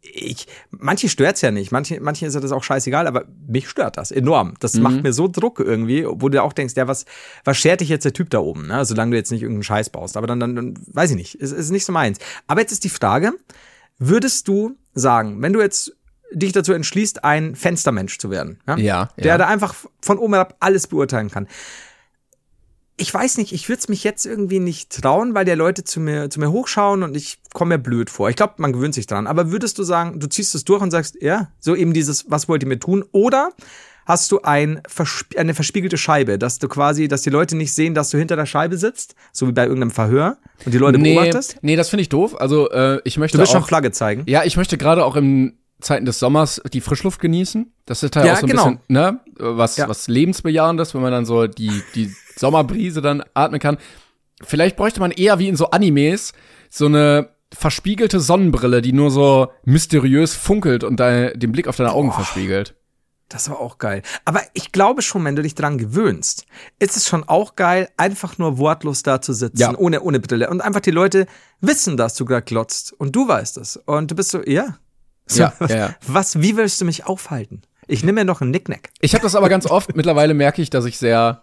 ich, 0.00 0.46
manche 0.70 1.08
stört's 1.08 1.40
ja 1.40 1.50
nicht, 1.50 1.72
manche, 1.72 2.00
manche 2.00 2.26
ist 2.26 2.34
ja 2.34 2.40
das 2.40 2.52
auch 2.52 2.62
scheißegal, 2.62 3.06
aber 3.06 3.24
mich 3.46 3.68
stört 3.68 3.96
das 3.96 4.10
enorm. 4.10 4.54
Das 4.60 4.74
macht 4.74 5.02
mir 5.02 5.12
so 5.12 5.28
Druck 5.28 5.60
irgendwie, 5.60 6.06
wo 6.06 6.28
du 6.28 6.42
auch 6.42 6.52
denkst, 6.52 6.74
ja, 6.76 6.86
was, 6.86 7.04
was 7.44 7.56
schert 7.56 7.80
dich 7.80 7.88
jetzt 7.88 8.04
der 8.04 8.12
Typ 8.12 8.30
da 8.30 8.38
oben, 8.38 8.68
ne? 8.68 8.84
Solange 8.84 9.10
du 9.12 9.16
jetzt 9.16 9.32
nicht 9.32 9.42
irgendeinen 9.42 9.64
Scheiß 9.64 9.90
baust. 9.90 10.16
Aber 10.16 10.26
dann, 10.26 10.40
dann, 10.40 10.54
dann 10.54 10.74
weiß 10.86 11.10
ich 11.10 11.16
nicht, 11.16 11.34
ist, 11.34 11.52
ist 11.52 11.70
nicht 11.70 11.84
so 11.84 11.92
meins. 11.92 12.18
Aber 12.46 12.60
jetzt 12.60 12.72
ist 12.72 12.84
die 12.84 12.90
Frage, 12.90 13.32
würdest 13.98 14.46
du 14.46 14.76
sagen, 14.94 15.42
wenn 15.42 15.52
du 15.52 15.60
jetzt 15.60 15.92
dich 16.32 16.52
dazu 16.52 16.72
entschließt, 16.72 17.24
ein 17.24 17.56
Fenstermensch 17.56 18.18
zu 18.18 18.30
werden, 18.30 18.60
ja? 18.66 18.76
Ja, 18.76 19.08
der 19.16 19.26
ja. 19.26 19.38
da 19.38 19.46
einfach 19.46 19.74
von 20.00 20.18
oben 20.18 20.34
herab 20.34 20.56
alles 20.60 20.86
beurteilen 20.86 21.30
kann. 21.30 21.48
Ich 23.00 23.14
weiß 23.14 23.38
nicht, 23.38 23.52
ich 23.52 23.68
würde 23.68 23.78
es 23.80 23.88
mich 23.88 24.02
jetzt 24.04 24.26
irgendwie 24.26 24.58
nicht 24.58 24.90
trauen, 25.02 25.32
weil 25.34 25.44
der 25.44 25.54
Leute 25.56 25.84
zu 25.84 26.00
mir, 26.00 26.30
zu 26.30 26.40
mir 26.40 26.50
hochschauen 26.50 27.02
und 27.04 27.16
ich 27.16 27.38
komme 27.54 27.76
mir 27.76 27.78
blöd 27.82 28.10
vor. 28.10 28.28
Ich 28.28 28.36
glaube, 28.36 28.54
man 28.58 28.72
gewöhnt 28.72 28.92
sich 28.94 29.06
dran. 29.06 29.26
Aber 29.28 29.50
würdest 29.52 29.78
du 29.78 29.84
sagen, 29.84 30.18
du 30.18 30.28
ziehst 30.28 30.54
es 30.54 30.64
durch 30.64 30.82
und 30.82 30.90
sagst, 30.90 31.16
ja, 31.20 31.50
so 31.60 31.76
eben 31.76 31.92
dieses, 31.92 32.28
was 32.30 32.48
wollt 32.48 32.62
ihr 32.64 32.68
mir 32.68 32.80
tun? 32.80 33.04
Oder 33.12 33.50
hast 34.04 34.32
du 34.32 34.40
ein, 34.42 34.80
eine 35.36 35.54
verspiegelte 35.54 35.96
Scheibe, 35.98 36.38
dass 36.38 36.58
du 36.58 36.66
quasi, 36.66 37.08
dass 37.08 37.22
die 37.22 37.30
Leute 37.30 37.56
nicht 37.56 37.72
sehen, 37.72 37.94
dass 37.94 38.10
du 38.10 38.18
hinter 38.18 38.36
der 38.36 38.46
Scheibe 38.46 38.76
sitzt, 38.78 39.14
so 39.32 39.46
wie 39.46 39.52
bei 39.52 39.62
irgendeinem 39.64 39.90
Verhör 39.92 40.38
und 40.64 40.72
die 40.74 40.78
Leute 40.78 40.98
Nee, 40.98 41.14
beobachtest? 41.14 41.58
nee, 41.60 41.76
das 41.76 41.90
finde 41.90 42.02
ich 42.02 42.08
doof. 42.08 42.40
Also 42.40 42.68
äh, 42.70 43.00
ich 43.04 43.16
möchte 43.18 43.36
Du 43.36 43.40
willst 43.42 43.52
schon 43.52 43.62
auch, 43.62 43.68
Flagge 43.68 43.92
zeigen. 43.92 44.24
ja, 44.26 44.44
ich 44.44 44.56
möchte 44.56 44.76
gerade 44.78 45.04
auch 45.04 45.14
in 45.14 45.58
Zeiten 45.80 46.04
des 46.04 46.18
Sommers 46.18 46.60
die 46.72 46.80
Frischluft 46.80 47.20
genießen. 47.20 47.72
Das 47.86 48.02
ist 48.02 48.16
halt 48.16 48.26
Ja, 48.26 48.32
auch 48.34 48.38
so 48.38 48.46
ein 48.46 48.50
genau. 48.50 48.64
bisschen, 48.64 48.80
ne, 48.88 49.20
was, 49.38 49.76
Ja. 49.76 49.88
was 49.88 50.08
lebensbejahendes, 50.08 50.94
wenn 50.94 51.02
man 51.02 51.12
dann 51.12 51.24
so 51.26 51.46
die, 51.46 51.82
die 51.94 52.12
Sommerbrise 52.36 53.00
dann 53.00 53.22
atmen 53.34 53.60
kann. 53.60 53.78
Vielleicht 54.42 54.76
bräuchte 54.76 55.00
man 55.00 55.10
eher 55.10 55.38
wie 55.38 55.48
in 55.48 55.56
so 55.56 55.70
Animes 55.70 56.32
so 56.70 56.86
eine 56.86 57.30
verspiegelte 57.54 58.20
Sonnenbrille, 58.20 58.82
die 58.82 58.92
nur 58.92 59.10
so 59.10 59.48
mysteriös 59.64 60.34
funkelt 60.34 60.84
und 60.84 61.00
dein, 61.00 61.38
den 61.38 61.50
Blick 61.52 61.66
auf 61.68 61.76
deine 61.76 61.92
Augen 61.92 62.12
verspiegelt. 62.12 62.74
Das 63.30 63.50
war 63.50 63.58
auch 63.60 63.76
geil. 63.78 64.02
Aber 64.24 64.40
ich 64.54 64.72
glaube 64.72 65.02
schon, 65.02 65.22
wenn 65.24 65.36
du 65.36 65.42
dich 65.42 65.54
dran 65.54 65.76
gewöhnst, 65.76 66.46
ist 66.78 66.96
es 66.96 67.06
schon 67.06 67.24
auch 67.24 67.56
geil, 67.56 67.88
einfach 67.98 68.38
nur 68.38 68.56
wortlos 68.58 69.02
da 69.02 69.20
zu 69.20 69.32
sitzen, 69.34 69.58
Ja. 69.60 69.76
ohne, 69.76 70.00
ohne 70.00 70.18
Brille. 70.18 70.48
Und 70.48 70.60
einfach 70.62 70.80
die 70.80 70.90
Leute 70.90 71.26
wissen, 71.60 71.96
dass 71.98 72.14
du 72.14 72.24
gerade 72.24 72.42
glotzt. 72.44 72.92
Und 72.98 73.14
du 73.14 73.28
weißt 73.28 73.58
es. 73.58 73.76
Und 73.76 74.10
du 74.10 74.14
bist 74.14 74.30
so, 74.30 74.42
ja. 74.44 74.78
So, 75.28 75.42
Ja, 75.42 75.52
ja, 75.60 75.76
ja. 75.76 75.94
Was, 76.06 76.40
wie 76.40 76.56
willst 76.56 76.80
du 76.80 76.84
mich 76.84 77.06
aufhalten? 77.06 77.62
Ich 77.86 78.02
nehme 78.02 78.20
mir 78.20 78.24
noch 78.24 78.40
einen 78.40 78.50
Nicknack. 78.50 78.90
Ich 79.00 79.14
habe 79.14 79.22
das 79.22 79.34
aber 79.34 79.48
ganz 79.48 79.66
oft. 79.66 79.96
Mittlerweile 79.96 80.34
merke 80.34 80.60
ich, 80.60 80.70
dass 80.70 80.84
ich 80.84 80.98
sehr 80.98 81.42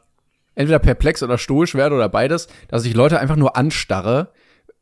entweder 0.54 0.80
perplex 0.80 1.24
oder 1.24 1.38
stoisch 1.38 1.76
werde 1.76 1.96
oder 1.96 2.10
beides, 2.10 2.48
dass 2.68 2.86
ich 2.86 2.94
Leute 2.94 3.20
einfach 3.20 3.36
nur 3.36 3.56
anstarre. 3.56 4.32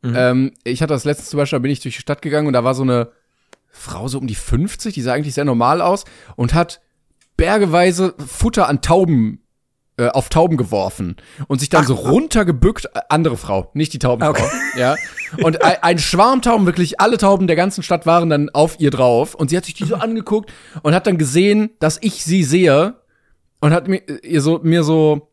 Ähm, 0.04 0.52
ich 0.64 0.82
hatte 0.82 0.92
das 0.92 1.04
letzte 1.04 1.24
zum 1.24 1.38
Beispiel, 1.38 1.58
da 1.58 1.62
bin 1.62 1.70
ich 1.70 1.80
durch 1.80 1.94
die 1.96 2.02
Stadt 2.02 2.20
gegangen 2.20 2.46
und 2.46 2.52
da 2.52 2.62
war 2.62 2.74
so 2.74 2.82
eine 2.82 3.10
Frau 3.70 4.06
so 4.06 4.18
um 4.18 4.26
die 4.26 4.34
50, 4.34 4.92
die 4.92 5.00
sah 5.00 5.14
eigentlich 5.14 5.34
sehr 5.34 5.46
normal 5.46 5.80
aus 5.80 6.04
und 6.36 6.52
hat 6.52 6.82
bergeweise 7.36 8.14
Futter 8.24 8.68
an 8.68 8.82
Tauben 8.82 9.40
äh, 9.96 10.08
auf 10.08 10.28
Tauben 10.28 10.56
geworfen 10.56 11.16
und 11.46 11.60
sich 11.60 11.68
dann 11.68 11.86
so 11.86 11.94
runtergebückt, 11.94 12.86
äh, 12.86 13.00
andere 13.08 13.36
Frau, 13.36 13.70
nicht 13.74 13.92
die 13.92 13.98
Taubenfrau, 14.00 14.30
Okay. 14.30 14.48
ja. 14.76 14.96
Und 15.42 15.62
ein, 15.62 15.76
ein 15.82 15.98
Schwarm 15.98 16.42
Tauben, 16.42 16.66
wirklich 16.66 17.00
alle 17.00 17.16
Tauben 17.18 17.46
der 17.46 17.56
ganzen 17.56 17.82
Stadt 17.82 18.04
waren 18.06 18.28
dann 18.30 18.50
auf 18.50 18.80
ihr 18.80 18.90
drauf 18.90 19.34
und 19.34 19.50
sie 19.50 19.56
hat 19.56 19.64
sich 19.64 19.74
die 19.74 19.84
so 19.84 19.94
angeguckt 19.96 20.52
und 20.82 20.94
hat 20.94 21.06
dann 21.06 21.18
gesehen, 21.18 21.70
dass 21.78 21.98
ich 22.02 22.24
sie 22.24 22.42
sehe 22.44 22.94
und 23.60 23.72
hat 23.72 23.88
mir 23.88 24.02
ihr 24.22 24.40
so 24.40 24.60
mir 24.62 24.82
so 24.84 25.28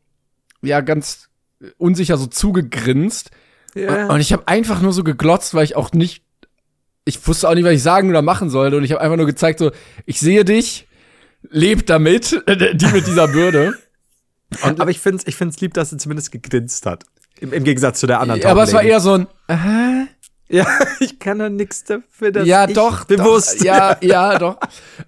ja 0.62 0.82
ganz 0.82 1.30
unsicher 1.78 2.18
so 2.18 2.28
zugegrinst 2.28 3.32
Ja. 3.76 4.08
und 4.08 4.20
ich 4.20 4.32
habe 4.34 4.48
einfach 4.48 4.82
nur 4.82 4.94
so 4.94 5.04
geglotzt, 5.04 5.54
weil 5.54 5.64
ich 5.64 5.76
auch 5.76 5.92
nicht 5.94 6.24
ich 7.04 7.28
wusste 7.28 7.50
auch 7.50 7.56
nicht, 7.56 7.64
was 7.64 7.74
ich 7.74 7.82
sagen 7.84 8.10
oder 8.12 8.22
machen 8.22 8.52
sollte 8.52 8.78
und 8.78 8.84
ich 8.84 8.92
habe 8.92 9.02
einfach 9.02 9.18
nur 9.18 9.26
gezeigt 9.26 9.58
so, 9.58 9.72
ich 10.06 10.20
sehe 10.20 10.46
dich, 10.46 10.88
leb 11.50 11.88
damit, 11.88 12.32
die 12.48 12.86
mit 12.88 13.08
dieser 13.08 13.28
Bürde. 13.28 13.74
Aber 14.64 14.90
ich 14.90 15.00
find's, 15.00 15.26
ich 15.28 15.36
find's 15.36 15.60
lieb, 15.62 15.74
dass 15.74 15.92
sie 15.92 15.98
zumindest 15.98 16.32
gegrinst 16.32 16.86
hat. 16.86 17.06
Im, 17.40 17.54
im 17.54 17.64
Gegensatz 17.64 18.00
zu 18.00 18.08
der 18.08 18.20
anderen 18.20 18.42
Ja, 18.42 18.50
aber 18.50 18.64
es 18.64 18.74
war 18.74 18.84
eher 18.84 19.00
so 19.00 19.14
ein 19.14 19.28
Aha. 19.48 20.08
Ja, 20.52 20.68
ich 21.00 21.18
kann 21.20 21.40
da 21.40 21.50
nichts 21.50 21.86
dafür, 21.86 22.32
dass 22.32 22.46
ja, 22.46 22.68
ich 22.68 22.76
doch, 22.76 23.06
bewusst. 23.06 23.62
Doch, 23.62 23.66
ja, 23.66 23.98
ja, 24.02 24.38
doch. 24.38 24.58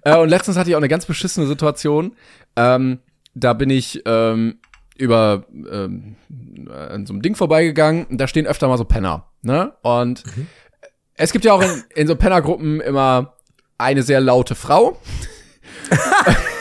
äh, 0.02 0.16
und 0.16 0.28
letztens 0.28 0.56
hatte 0.56 0.70
ich 0.70 0.76
auch 0.76 0.80
eine 0.80 0.88
ganz 0.88 1.04
beschissene 1.04 1.46
Situation. 1.46 2.16
Ähm, 2.56 3.00
da 3.34 3.52
bin 3.52 3.68
ich 3.68 4.02
ähm, 4.06 4.58
über 4.96 5.44
ähm, 5.50 6.16
an 6.70 7.04
so 7.04 7.12
einem 7.12 7.22
Ding 7.22 7.36
vorbeigegangen. 7.36 8.06
und 8.06 8.18
Da 8.18 8.26
stehen 8.26 8.46
öfter 8.46 8.68
mal 8.68 8.78
so 8.78 8.84
Penner, 8.84 9.26
ne? 9.42 9.74
Und 9.82 10.22
es 11.14 11.32
gibt 11.32 11.44
ja 11.44 11.52
auch 11.52 11.62
in, 11.62 11.84
in 11.94 12.06
so 12.06 12.16
Pennergruppen 12.16 12.80
immer 12.80 13.34
eine 13.76 14.02
sehr 14.02 14.20
laute 14.20 14.54
Frau. 14.54 15.00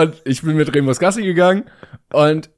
und 0.00 0.22
ich 0.24 0.42
bin 0.42 0.56
mit 0.56 0.74
Remus 0.74 0.98
Gassi 0.98 1.22
gegangen 1.22 1.64
und 2.12 2.50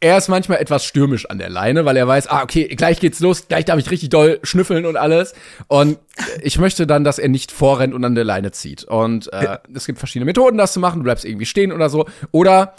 er 0.00 0.18
ist 0.18 0.28
manchmal 0.28 0.58
etwas 0.58 0.84
stürmisch 0.84 1.26
an 1.26 1.38
der 1.38 1.48
Leine, 1.48 1.84
weil 1.84 1.96
er 1.96 2.06
weiß, 2.06 2.28
ah, 2.28 2.42
okay, 2.42 2.68
gleich 2.68 3.00
geht's 3.00 3.20
los, 3.20 3.48
gleich 3.48 3.64
darf 3.64 3.78
ich 3.78 3.90
richtig 3.90 4.10
doll 4.10 4.38
schnüffeln 4.42 4.84
und 4.84 4.96
alles. 4.96 5.34
Und 5.68 5.98
ich 6.42 6.58
möchte 6.58 6.86
dann, 6.86 7.02
dass 7.02 7.18
er 7.18 7.28
nicht 7.28 7.50
vorrennt 7.50 7.94
und 7.94 8.04
an 8.04 8.14
der 8.14 8.24
Leine 8.24 8.52
zieht. 8.52 8.84
Und 8.84 9.32
äh, 9.32 9.58
es 9.74 9.86
gibt 9.86 9.98
verschiedene 9.98 10.26
Methoden, 10.26 10.58
das 10.58 10.74
zu 10.74 10.80
machen. 10.80 10.98
Du 10.98 11.04
bleibst 11.04 11.24
irgendwie 11.24 11.46
stehen 11.46 11.72
oder 11.72 11.88
so. 11.88 12.06
Oder 12.30 12.74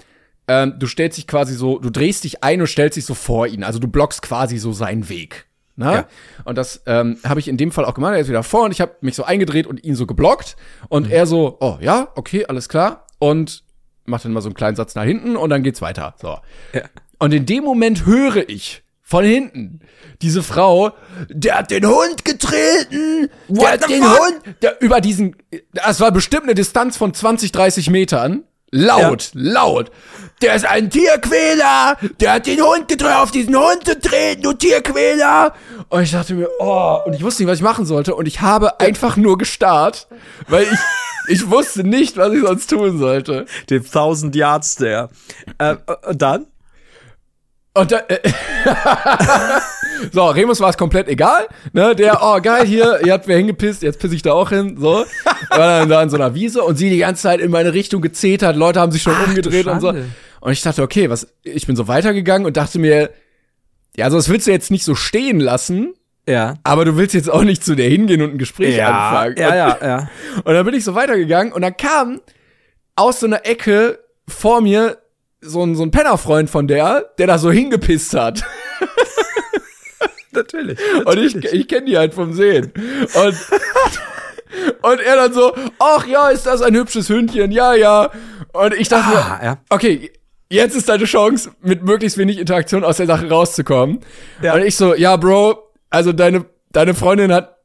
ähm, 0.48 0.76
du 0.78 0.86
stellst 0.86 1.18
dich 1.18 1.26
quasi 1.26 1.56
so, 1.56 1.80
du 1.80 1.90
drehst 1.90 2.24
dich 2.24 2.44
ein 2.44 2.62
und 2.62 2.68
stellst 2.68 2.98
dich 2.98 3.06
so 3.06 3.16
vor 3.16 3.48
ihn. 3.48 3.64
Also 3.64 3.80
du 3.80 3.88
blockst 3.88 4.22
quasi 4.22 4.60
so 4.60 4.72
seinen 4.72 5.10
Weg. 5.10 5.48
Ne? 5.76 5.92
Ja. 5.92 6.08
Und 6.46 6.58
das 6.58 6.84
ähm, 6.86 7.18
habe 7.24 7.40
ich 7.40 7.48
in 7.48 7.58
dem 7.58 7.72
Fall 7.72 7.86
auch 7.86 7.96
gemacht. 7.96 8.14
Er 8.14 8.20
ist 8.20 8.30
wieder 8.30 8.44
vor 8.44 8.66
und 8.66 8.72
ich 8.72 8.82
habe 8.82 8.96
mich 9.02 9.16
so 9.16 9.24
eingedreht 9.24 9.66
und 9.66 9.84
ihn 9.84 9.96
so 9.96 10.06
geblockt. 10.06 10.56
Und 10.88 11.10
er 11.10 11.26
so, 11.26 11.58
oh 11.62 11.78
ja, 11.82 12.10
okay, 12.16 12.46
alles 12.46 12.70
klar. 12.70 13.08
Und 13.20 13.64
macht 14.08 14.26
dann 14.26 14.34
mal 14.34 14.42
so 14.42 14.48
einen 14.50 14.56
kleinen 14.56 14.76
Satz 14.76 14.96
nach 14.96 15.04
hinten 15.04 15.36
und 15.36 15.50
dann 15.50 15.64
geht's 15.64 15.82
weiter. 15.82 16.16
So. 16.20 16.40
Ja. 16.74 16.82
Und 17.20 17.34
in 17.34 17.46
dem 17.46 17.64
Moment 17.64 18.06
höre 18.06 18.50
ich 18.50 18.84
von 19.02 19.24
hinten 19.24 19.80
diese 20.22 20.44
Frau, 20.44 20.92
der 21.30 21.58
hat 21.60 21.72
den 21.72 21.86
Hund 21.86 22.26
getreten, 22.26 23.30
der 23.48 23.58
What 23.58 23.68
hat 23.68 23.84
the 23.84 23.94
den 23.94 24.04
fuck? 24.04 24.20
Hund, 24.20 24.56
der 24.62 24.82
über 24.82 25.00
diesen, 25.00 25.36
das 25.72 26.00
war 26.00 26.12
bestimmt 26.12 26.44
eine 26.44 26.56
Distanz 26.56 26.98
von 26.98 27.14
20, 27.14 27.52
30 27.52 27.90
Metern. 27.90 28.44
Laut, 28.72 29.32
laut. 29.34 29.92
Der 30.42 30.56
ist 30.56 30.66
ein 30.66 30.90
Tierquäler, 30.90 31.98
der 32.20 32.34
hat 32.34 32.46
den 32.46 32.62
Hund 32.62 32.88
getreten, 32.88 33.14
auf 33.14 33.32
diesen 33.32 33.56
Hund 33.56 33.86
getreten, 33.86 34.44
du 34.44 34.54
Tierquäler. 34.54 35.54
Und 35.90 36.04
ich 36.04 36.12
dachte 36.12 36.36
mir, 36.36 36.50
oh, 36.60 37.00
und 37.06 37.14
ich 37.14 37.24
wusste 37.24 37.44
nicht, 37.44 37.50
was 37.50 37.58
ich 37.58 37.64
machen 37.64 37.86
sollte. 37.86 38.14
Und 38.14 38.28
ich 38.28 38.42
habe 38.42 38.80
einfach 38.80 39.16
nur 39.16 39.38
gestarrt, 39.38 40.08
weil 40.48 40.64
ich, 40.64 40.80
ich 41.28 41.50
wusste 41.50 41.84
nicht, 41.84 42.18
was 42.18 42.34
ich 42.34 42.42
sonst 42.42 42.70
tun 42.70 43.00
sollte. 43.00 43.46
Den 43.70 43.84
1000 43.84 44.36
Yards 44.36 44.76
der. 44.76 45.10
Äh, 45.58 45.78
und 46.08 46.22
dann? 46.22 46.48
Und 47.78 47.92
da, 47.92 48.00
äh, 48.08 48.20
so, 50.12 50.26
Remus 50.28 50.60
war 50.60 50.70
es 50.70 50.78
komplett 50.78 51.08
egal, 51.08 51.48
ne, 51.74 51.96
der, 51.96 52.20
oh 52.22 52.40
geil, 52.42 52.66
hier, 52.66 53.00
ihr 53.06 53.14
habt 53.14 53.28
mir 53.28 53.38
hingepisst, 53.38 53.82
jetzt 53.84 54.00
pisse 54.00 54.16
ich 54.16 54.22
da 54.22 54.34
auch 54.34 54.50
hin, 54.50 54.78
so. 54.80 55.06
War 55.50 55.80
dann 55.80 55.90
da 55.90 56.02
in 56.04 56.10
so 56.10 56.16
einer 56.18 56.34
Wiese 56.36 56.64
und 56.64 56.76
sie 56.78 56.90
die 56.90 56.98
ganze 56.98 57.24
Zeit 57.24 57.40
in 57.40 57.52
meine 57.52 57.74
Richtung 57.74 58.02
gezetert, 58.02 58.56
Leute 58.56 58.80
haben 58.80 58.92
sich 58.92 59.02
schon 59.04 59.14
Ach, 59.18 59.28
umgedreht 59.28 59.68
und 59.68 59.80
so. 59.82 59.90
Und 60.40 60.52
ich 60.52 60.62
dachte, 60.62 60.82
okay, 60.84 61.10
was, 61.10 61.28
ich 61.44 61.66
bin 61.68 61.76
so 61.76 61.88
weitergegangen 61.88 62.46
und 62.46 62.58
dachte 62.58 62.80
mir, 62.80 63.10
ja, 63.96 64.06
also 64.06 64.18
das 64.18 64.30
willst 64.30 64.48
du 64.48 64.52
jetzt 64.52 64.72
nicht 64.72 64.84
so 64.86 64.94
stehen 64.96 65.40
lassen, 65.40 65.94
Ja. 66.28 66.56
aber 66.64 66.86
du 66.86 66.96
willst 66.98 67.14
jetzt 67.16 67.30
auch 67.30 67.44
nicht 67.44 67.64
zu 67.64 67.76
der 67.76 67.90
hingehen 67.90 68.22
und 68.22 68.32
ein 68.34 68.38
Gespräch 68.38 68.76
Ja, 68.76 68.90
anfangen. 68.90 69.36
ja, 69.38 69.48
und, 69.50 69.56
ja, 69.82 69.88
ja. 69.88 70.10
und 70.44 70.54
dann 70.54 70.66
bin 70.66 70.76
ich 70.76 70.84
so 70.84 70.94
weitergegangen 70.96 71.54
und 71.54 71.62
dann 71.64 71.76
kam 71.76 72.22
aus 72.96 73.20
so 73.20 73.26
einer 73.26 73.46
Ecke 73.46 74.00
vor 74.28 74.62
mir 74.62 74.98
so 75.42 75.64
ein, 75.64 75.76
so 75.76 75.84
ein 75.84 75.92
Pennerfreund 75.92 76.50
von 76.50 76.68
der, 76.68 77.12
der 77.18 77.28
da 77.28 77.38
so 77.38 77.52
hingepisst 77.52 78.14
hat. 78.14 78.44
Natürlich. 80.32 80.78
Und 81.06 81.18
ich, 81.18 81.36
ich 81.36 81.68
kenne 81.68 81.86
die 81.86 81.98
halt 81.98 82.14
vom 82.14 82.34
Sehen. 82.34 82.72
Und, 82.76 83.36
und 84.84 85.00
er 85.00 85.16
dann 85.16 85.34
so, 85.34 85.54
ach 85.80 86.06
ja, 86.06 86.30
ist 86.30 86.46
das 86.46 86.62
ein 86.62 86.76
hübsches 86.76 87.10
Hündchen? 87.10 87.52
Ja, 87.52 87.74
ja. 87.74 88.12
Und 88.54 88.74
ich 88.76 88.88
dachte 88.90 89.18
Ah, 89.18 89.38
mir, 89.40 89.46
ja. 89.46 89.58
okay, 89.70 90.12
jetzt 90.50 90.76
ist 90.76 90.90
deine 90.90 91.06
Chance, 91.06 91.52
mit 91.62 91.84
möglichst 91.84 92.18
wenig 92.18 92.38
Interaktion 92.40 92.84
aus 92.84 92.98
der 92.98 93.08
Sache 93.08 93.30
rauszukommen. 93.30 94.00
Ja. 94.42 94.54
Und 94.54 94.64
ich 94.64 94.76
so, 94.76 94.94
ja, 94.96 95.16
Bro, 95.18 95.58
also 95.90 96.14
deine, 96.14 96.46
deine 96.72 96.94
Freundin 96.94 97.34
hat 97.34 97.57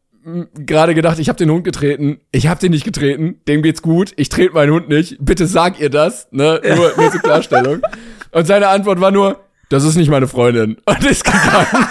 gerade 0.55 0.95
gedacht, 0.95 1.19
ich 1.19 1.29
habe 1.29 1.39
den 1.39 1.51
Hund 1.51 1.65
getreten. 1.65 2.21
Ich 2.31 2.47
habe 2.47 2.61
den 2.61 2.73
nicht 2.73 2.85
getreten. 2.85 3.41
Dem 3.49 3.63
geht's 3.63 3.83
gut. 3.83 4.13
Ich 4.17 4.29
trete 4.29 4.55
meinen 4.55 4.73
Hund 4.73 4.89
nicht. 4.89 5.17
Bitte 5.21 5.47
sag 5.47 5.81
ihr 5.81 5.91
das. 5.91 6.29
Ne? 6.31 6.61
Nur, 6.77 6.93
nur 6.97 7.11
zur 7.11 7.21
Klarstellung. 7.21 7.83
Und 8.31 8.47
seine 8.47 8.69
Antwort 8.69 9.01
war 9.01 9.11
nur, 9.11 9.41
das 9.69 9.85
ist 9.85 9.97
nicht 9.97 10.11
meine 10.11 10.29
Freundin. 10.29 10.77
Und 10.85 11.05
ist 11.05 11.25
gegangen. 11.25 11.87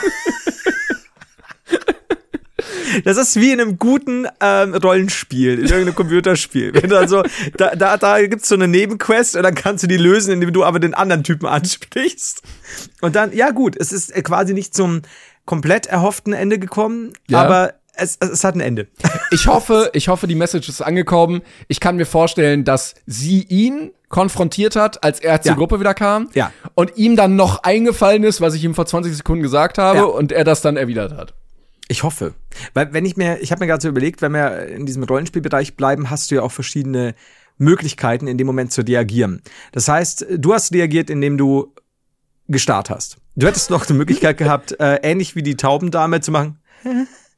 Das 3.05 3.15
ist 3.15 3.37
wie 3.39 3.53
in 3.53 3.61
einem 3.61 3.77
guten 3.79 4.27
ähm, 4.41 4.73
Rollenspiel, 4.75 5.53
in 5.59 5.65
irgendeinem 5.65 5.95
Computerspiel. 5.95 6.73
Wenn 6.73 6.89
du 6.89 6.97
also, 6.97 7.23
da, 7.55 7.73
da, 7.75 7.95
da 7.95 8.21
gibt's 8.27 8.49
so 8.49 8.55
eine 8.55 8.67
Nebenquest 8.67 9.37
und 9.37 9.43
dann 9.43 9.55
kannst 9.55 9.83
du 9.83 9.87
die 9.87 9.95
lösen, 9.97 10.33
indem 10.33 10.51
du 10.51 10.65
aber 10.65 10.79
den 10.79 10.93
anderen 10.93 11.23
Typen 11.23 11.45
ansprichst. 11.47 12.41
Und 12.99 13.15
dann, 13.15 13.31
ja 13.33 13.51
gut, 13.51 13.77
es 13.77 13.93
ist 13.93 14.13
quasi 14.25 14.53
nicht 14.53 14.75
zum 14.75 15.03
komplett 15.45 15.85
erhofften 15.87 16.33
Ende 16.33 16.59
gekommen, 16.59 17.13
Ja. 17.29 17.41
aber 17.43 17.73
es, 17.93 18.17
es, 18.19 18.43
hat 18.43 18.55
ein 18.55 18.61
Ende. 18.61 18.87
Ich 19.33 19.47
hoffe, 19.47 19.89
ich 19.93 20.09
hoffe, 20.09 20.27
die 20.27 20.35
Message 20.35 20.67
ist 20.67 20.81
angekommen. 20.81 21.41
Ich 21.69 21.79
kann 21.79 21.95
mir 21.95 22.05
vorstellen, 22.05 22.65
dass 22.65 22.95
sie 23.05 23.43
ihn 23.43 23.91
konfrontiert 24.09 24.75
hat, 24.75 25.03
als 25.05 25.21
er 25.21 25.41
zur 25.41 25.51
Ja. 25.53 25.57
Gruppe 25.57 25.79
wieder 25.79 25.93
kam. 25.93 26.29
Ja. 26.33 26.51
Und 26.75 26.97
ihm 26.97 27.15
dann 27.15 27.37
noch 27.37 27.63
eingefallen 27.63 28.23
ist, 28.25 28.41
was 28.41 28.55
ich 28.55 28.63
ihm 28.65 28.75
vor 28.75 28.85
20 28.85 29.15
Sekunden 29.15 29.41
gesagt 29.41 29.77
habe 29.77 29.99
Ja. 29.99 30.03
und 30.03 30.33
er 30.33 30.43
das 30.43 30.61
dann 30.61 30.75
erwidert 30.75 31.13
hat. 31.13 31.33
Ich 31.87 32.03
hoffe. 32.03 32.33
Weil 32.73 32.91
wenn 32.93 33.05
ich 33.05 33.15
mir, 33.15 33.39
ich 33.41 33.51
habe 33.51 33.61
mir 33.61 33.67
gerade 33.67 33.81
so 33.81 33.87
überlegt, 33.87 34.21
wenn 34.21 34.33
wir 34.33 34.67
in 34.67 34.85
diesem 34.85 35.03
Rollenspielbereich 35.03 35.77
bleiben, 35.77 36.09
hast 36.09 36.29
du 36.29 36.35
ja 36.35 36.41
auch 36.41 36.51
verschiedene 36.51 37.15
Möglichkeiten, 37.57 38.27
in 38.27 38.37
dem 38.37 38.47
Moment 38.47 38.73
zu 38.73 38.81
reagieren. 38.81 39.41
Das 39.71 39.87
heißt, 39.87 40.25
du 40.37 40.53
hast 40.53 40.73
reagiert, 40.73 41.09
indem 41.09 41.37
du 41.37 41.73
gestarrt 42.49 42.89
hast. 42.89 43.17
Du 43.37 43.47
hättest 43.47 43.69
noch 43.69 43.85
die 43.85 43.93
Möglichkeit 43.93 44.37
gehabt, 44.37 44.77
äh, 44.79 44.99
ähnlich 45.03 45.35
wie 45.35 45.43
die 45.43 45.55
Taubendame 45.55 46.19
zu 46.19 46.31
machen. 46.31 46.57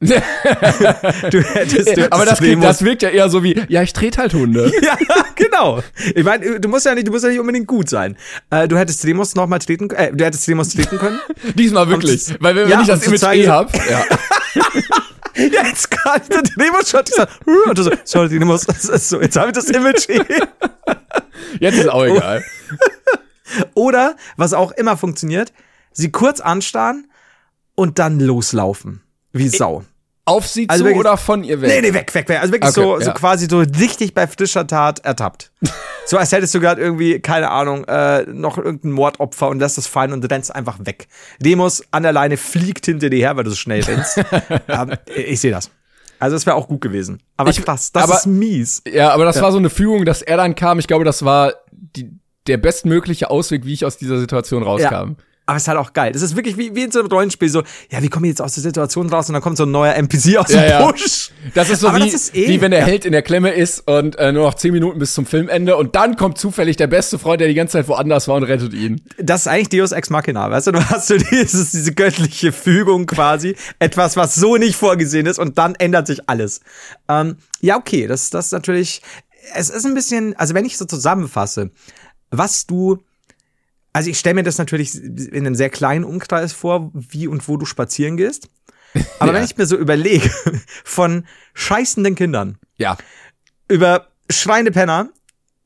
Du 1.30 1.40
hättest, 1.40 1.96
du 1.96 2.12
Aber 2.12 2.24
das, 2.24 2.38
klingt, 2.38 2.62
das 2.62 2.84
wirkt 2.84 3.02
ja 3.02 3.08
eher 3.08 3.28
so 3.30 3.42
wie, 3.42 3.58
ja, 3.68 3.82
ich 3.82 3.92
trete 3.92 4.20
halt 4.20 4.34
Hunde. 4.34 4.70
ja, 4.82 4.96
genau. 5.34 5.82
Ich 6.14 6.24
meine, 6.24 6.60
du 6.60 6.68
musst 6.68 6.84
ja 6.84 6.94
nicht, 6.94 7.06
du 7.06 7.12
musst 7.12 7.24
ja 7.24 7.30
nicht 7.30 7.40
unbedingt 7.40 7.66
gut 7.66 7.88
sein. 7.88 8.16
Äh, 8.50 8.68
du 8.68 8.76
hättest 8.76 9.04
Remus 9.06 9.34
noch 9.34 9.46
mal 9.46 9.58
treten, 9.58 9.88
äh, 9.90 10.12
du 10.12 10.24
hättest 10.24 10.46
Remus 10.48 10.70
treten 10.70 10.98
können. 10.98 11.18
Diesmal 11.54 11.88
wirklich. 11.88 12.28
Um 12.28 12.36
Weil 12.40 12.56
wenn, 12.56 12.68
Ja, 12.68 12.78
wenn 12.78 12.84
ich 12.84 12.90
um 12.90 13.00
das 13.00 13.06
Image 13.06 13.36
eh 13.36 13.48
hab, 13.48 13.74
ja. 13.74 14.04
Jetzt 15.36 15.88
ich 15.90 16.28
den 16.28 16.62
Remus 16.62 16.90
schon 16.90 17.00
und 17.68 17.78
du 17.78 17.82
so, 17.82 17.90
sorry, 18.04 18.28
ist 18.88 19.08
so, 19.08 19.20
jetzt 19.20 19.36
habe 19.36 19.48
ich 19.48 19.54
das 19.54 19.68
Image 19.68 20.08
eh. 20.08 20.20
jetzt 21.58 21.78
ist 21.78 21.88
auch 21.88 22.04
egal. 22.04 22.44
Oder, 23.74 24.16
was 24.36 24.52
auch 24.52 24.72
immer 24.72 24.96
funktioniert, 24.96 25.52
sie 25.92 26.10
kurz 26.12 26.40
anstarren 26.40 27.08
und 27.74 27.98
dann 27.98 28.20
loslaufen. 28.20 29.03
Wie 29.34 29.48
Sau. 29.48 29.84
Auf 30.26 30.46
sie 30.46 30.66
Also 30.70 30.84
zu 30.84 30.88
wirklich- 30.88 31.00
oder 31.00 31.16
von 31.18 31.44
ihr 31.44 31.60
weg? 31.60 31.68
Nee, 31.68 31.80
nee, 31.82 31.92
weg, 31.94 32.14
weg, 32.14 32.26
weg. 32.30 32.40
Also 32.40 32.52
wirklich 32.54 32.70
Okay, 32.70 32.80
so, 32.80 32.98
so 32.98 33.06
ja. 33.08 33.12
quasi 33.12 33.46
so 33.50 33.58
richtig 33.58 34.14
bei 34.14 34.26
frischer 34.26 34.66
Tat 34.66 35.00
ertappt. 35.04 35.52
so 36.06 36.16
als 36.16 36.32
hättest 36.32 36.54
du 36.54 36.60
gerade 36.60 36.80
irgendwie, 36.80 37.20
keine 37.20 37.50
Ahnung, 37.50 37.84
äh, 37.84 38.22
noch 38.32 38.56
irgendein 38.56 38.92
Mordopfer 38.92 39.48
und 39.48 39.58
lässt 39.58 39.76
das 39.76 39.86
fallen 39.86 40.14
und 40.14 40.24
rennst 40.32 40.54
einfach 40.54 40.78
weg. 40.80 41.08
Demos 41.40 41.82
an 41.90 42.04
der 42.04 42.12
Leine 42.14 42.38
fliegt 42.38 42.86
hinter 42.86 43.10
dir 43.10 43.18
her, 43.18 43.36
weil 43.36 43.44
du 43.44 43.50
so 43.50 43.56
schnell 43.56 43.82
rennst. 43.82 44.16
ähm, 44.68 44.92
ich 45.14 45.40
sehe 45.40 45.50
das. 45.50 45.70
Also 46.20 46.36
das 46.36 46.46
wäre 46.46 46.56
auch 46.56 46.68
gut 46.68 46.80
gewesen. 46.80 47.20
Aber 47.36 47.50
Ich- 47.50 47.62
krass, 47.62 47.92
das 47.92 48.04
aber- 48.04 48.14
ist 48.14 48.24
mies. 48.26 48.82
Ja, 48.90 49.10
aber 49.10 49.26
das 49.26 49.42
war 49.42 49.52
so 49.52 49.58
eine 49.58 49.68
Fügung, 49.68 50.06
dass 50.06 50.22
er 50.22 50.38
dann 50.38 50.54
kam. 50.54 50.78
Ich 50.78 50.86
glaube, 50.86 51.04
das 51.04 51.22
war 51.26 51.52
die, 51.70 52.08
der 52.46 52.56
bestmögliche 52.56 53.28
Ausweg, 53.30 53.66
wie 53.66 53.74
ich 53.74 53.84
aus 53.84 53.98
dieser 53.98 54.18
Situation 54.18 54.62
rauskam. 54.62 55.16
Aber 55.46 55.56
es 55.58 55.64
ist 55.64 55.68
halt 55.68 55.78
auch 55.78 55.92
geil. 55.92 56.12
Das 56.12 56.22
ist 56.22 56.36
wirklich 56.36 56.56
wie, 56.56 56.74
wie 56.74 56.84
in 56.84 56.90
so 56.90 57.00
einem 57.00 57.08
Rollenspiel 57.08 57.50
so, 57.50 57.62
ja, 57.90 58.00
wie 58.02 58.08
komme 58.08 58.26
ich 58.26 58.30
jetzt 58.30 58.40
aus 58.40 58.54
der 58.54 58.62
Situation 58.62 59.10
raus? 59.10 59.28
Und 59.28 59.34
dann 59.34 59.42
kommt 59.42 59.58
so 59.58 59.64
ein 59.64 59.70
neuer 59.70 59.94
NPC 59.94 60.38
aus 60.38 60.48
Ja, 60.50 60.62
dem 60.62 60.70
ja. 60.70 60.90
Busch. 60.90 61.30
Das 61.54 61.68
ist 61.68 61.80
so 61.80 61.88
Aber 61.88 61.98
wie, 61.98 62.08
ist 62.08 62.34
eh- 62.34 62.48
wie 62.48 62.60
wenn 62.62 62.70
der 62.70 62.80
ja. 62.80 62.86
Held 62.86 63.04
in 63.04 63.12
der 63.12 63.20
Klemme 63.20 63.50
ist 63.50 63.86
und 63.86 64.16
äh, 64.16 64.32
nur 64.32 64.44
noch 64.44 64.54
zehn 64.54 64.72
Minuten 64.72 64.98
bis 64.98 65.12
zum 65.12 65.26
Filmende 65.26 65.76
und 65.76 65.94
dann 65.96 66.16
kommt 66.16 66.38
zufällig 66.38 66.76
der 66.78 66.86
beste 66.86 67.18
Freund, 67.18 67.42
der 67.42 67.48
die 67.48 67.54
ganze 67.54 67.72
Zeit 67.72 67.88
woanders 67.88 68.26
war 68.26 68.36
und 68.36 68.44
rettet 68.44 68.72
ihn. 68.72 69.02
das 69.18 69.42
ist 69.42 69.48
eigentlich 69.48 69.68
Deus 69.68 69.92
Ex 69.92 70.08
Machina, 70.08 70.50
weißt 70.50 70.68
du? 70.68 70.72
Du 70.72 70.88
hast 70.90 71.08
so 71.08 71.16
dieses, 71.30 71.72
diese 71.72 71.92
göttliche 71.92 72.50
Fügung 72.50 73.04
quasi, 73.04 73.54
etwas, 73.78 74.16
was 74.16 74.34
so 74.36 74.56
nicht 74.56 74.76
vorgesehen 74.76 75.26
ist 75.26 75.38
und 75.38 75.58
dann 75.58 75.74
ändert 75.74 76.06
sich 76.06 76.26
alles. 76.26 76.60
Ähm, 77.08 77.36
ja, 77.60 77.76
okay, 77.76 78.06
das, 78.06 78.30
das 78.30 78.46
ist 78.46 78.52
natürlich, 78.52 79.02
es 79.54 79.68
ist 79.68 79.84
ein 79.84 79.92
bisschen, 79.94 80.34
also 80.36 80.54
wenn 80.54 80.64
ich 80.64 80.78
so 80.78 80.86
zusammenfasse, 80.86 81.70
was 82.30 82.66
du, 82.66 82.98
also 83.94 84.10
ich 84.10 84.18
stelle 84.18 84.34
mir 84.34 84.42
das 84.42 84.58
natürlich 84.58 84.94
in 85.02 85.46
einem 85.46 85.54
sehr 85.54 85.70
kleinen 85.70 86.04
Umkreis 86.04 86.52
vor, 86.52 86.90
wie 86.92 87.26
und 87.28 87.48
wo 87.48 87.56
du 87.56 87.64
spazieren 87.64 88.18
gehst. 88.18 88.48
Aber 89.18 89.30
Ja. 89.32 89.38
wenn 89.38 89.44
ich 89.44 89.56
mir 89.56 89.64
so 89.66 89.76
überlege, 89.76 90.30
von 90.84 91.24
scheißenden 91.54 92.14
Kindern, 92.14 92.58
Ja. 92.76 92.96
über 93.68 94.08
schreiende 94.30 94.70
Penner, 94.72 95.08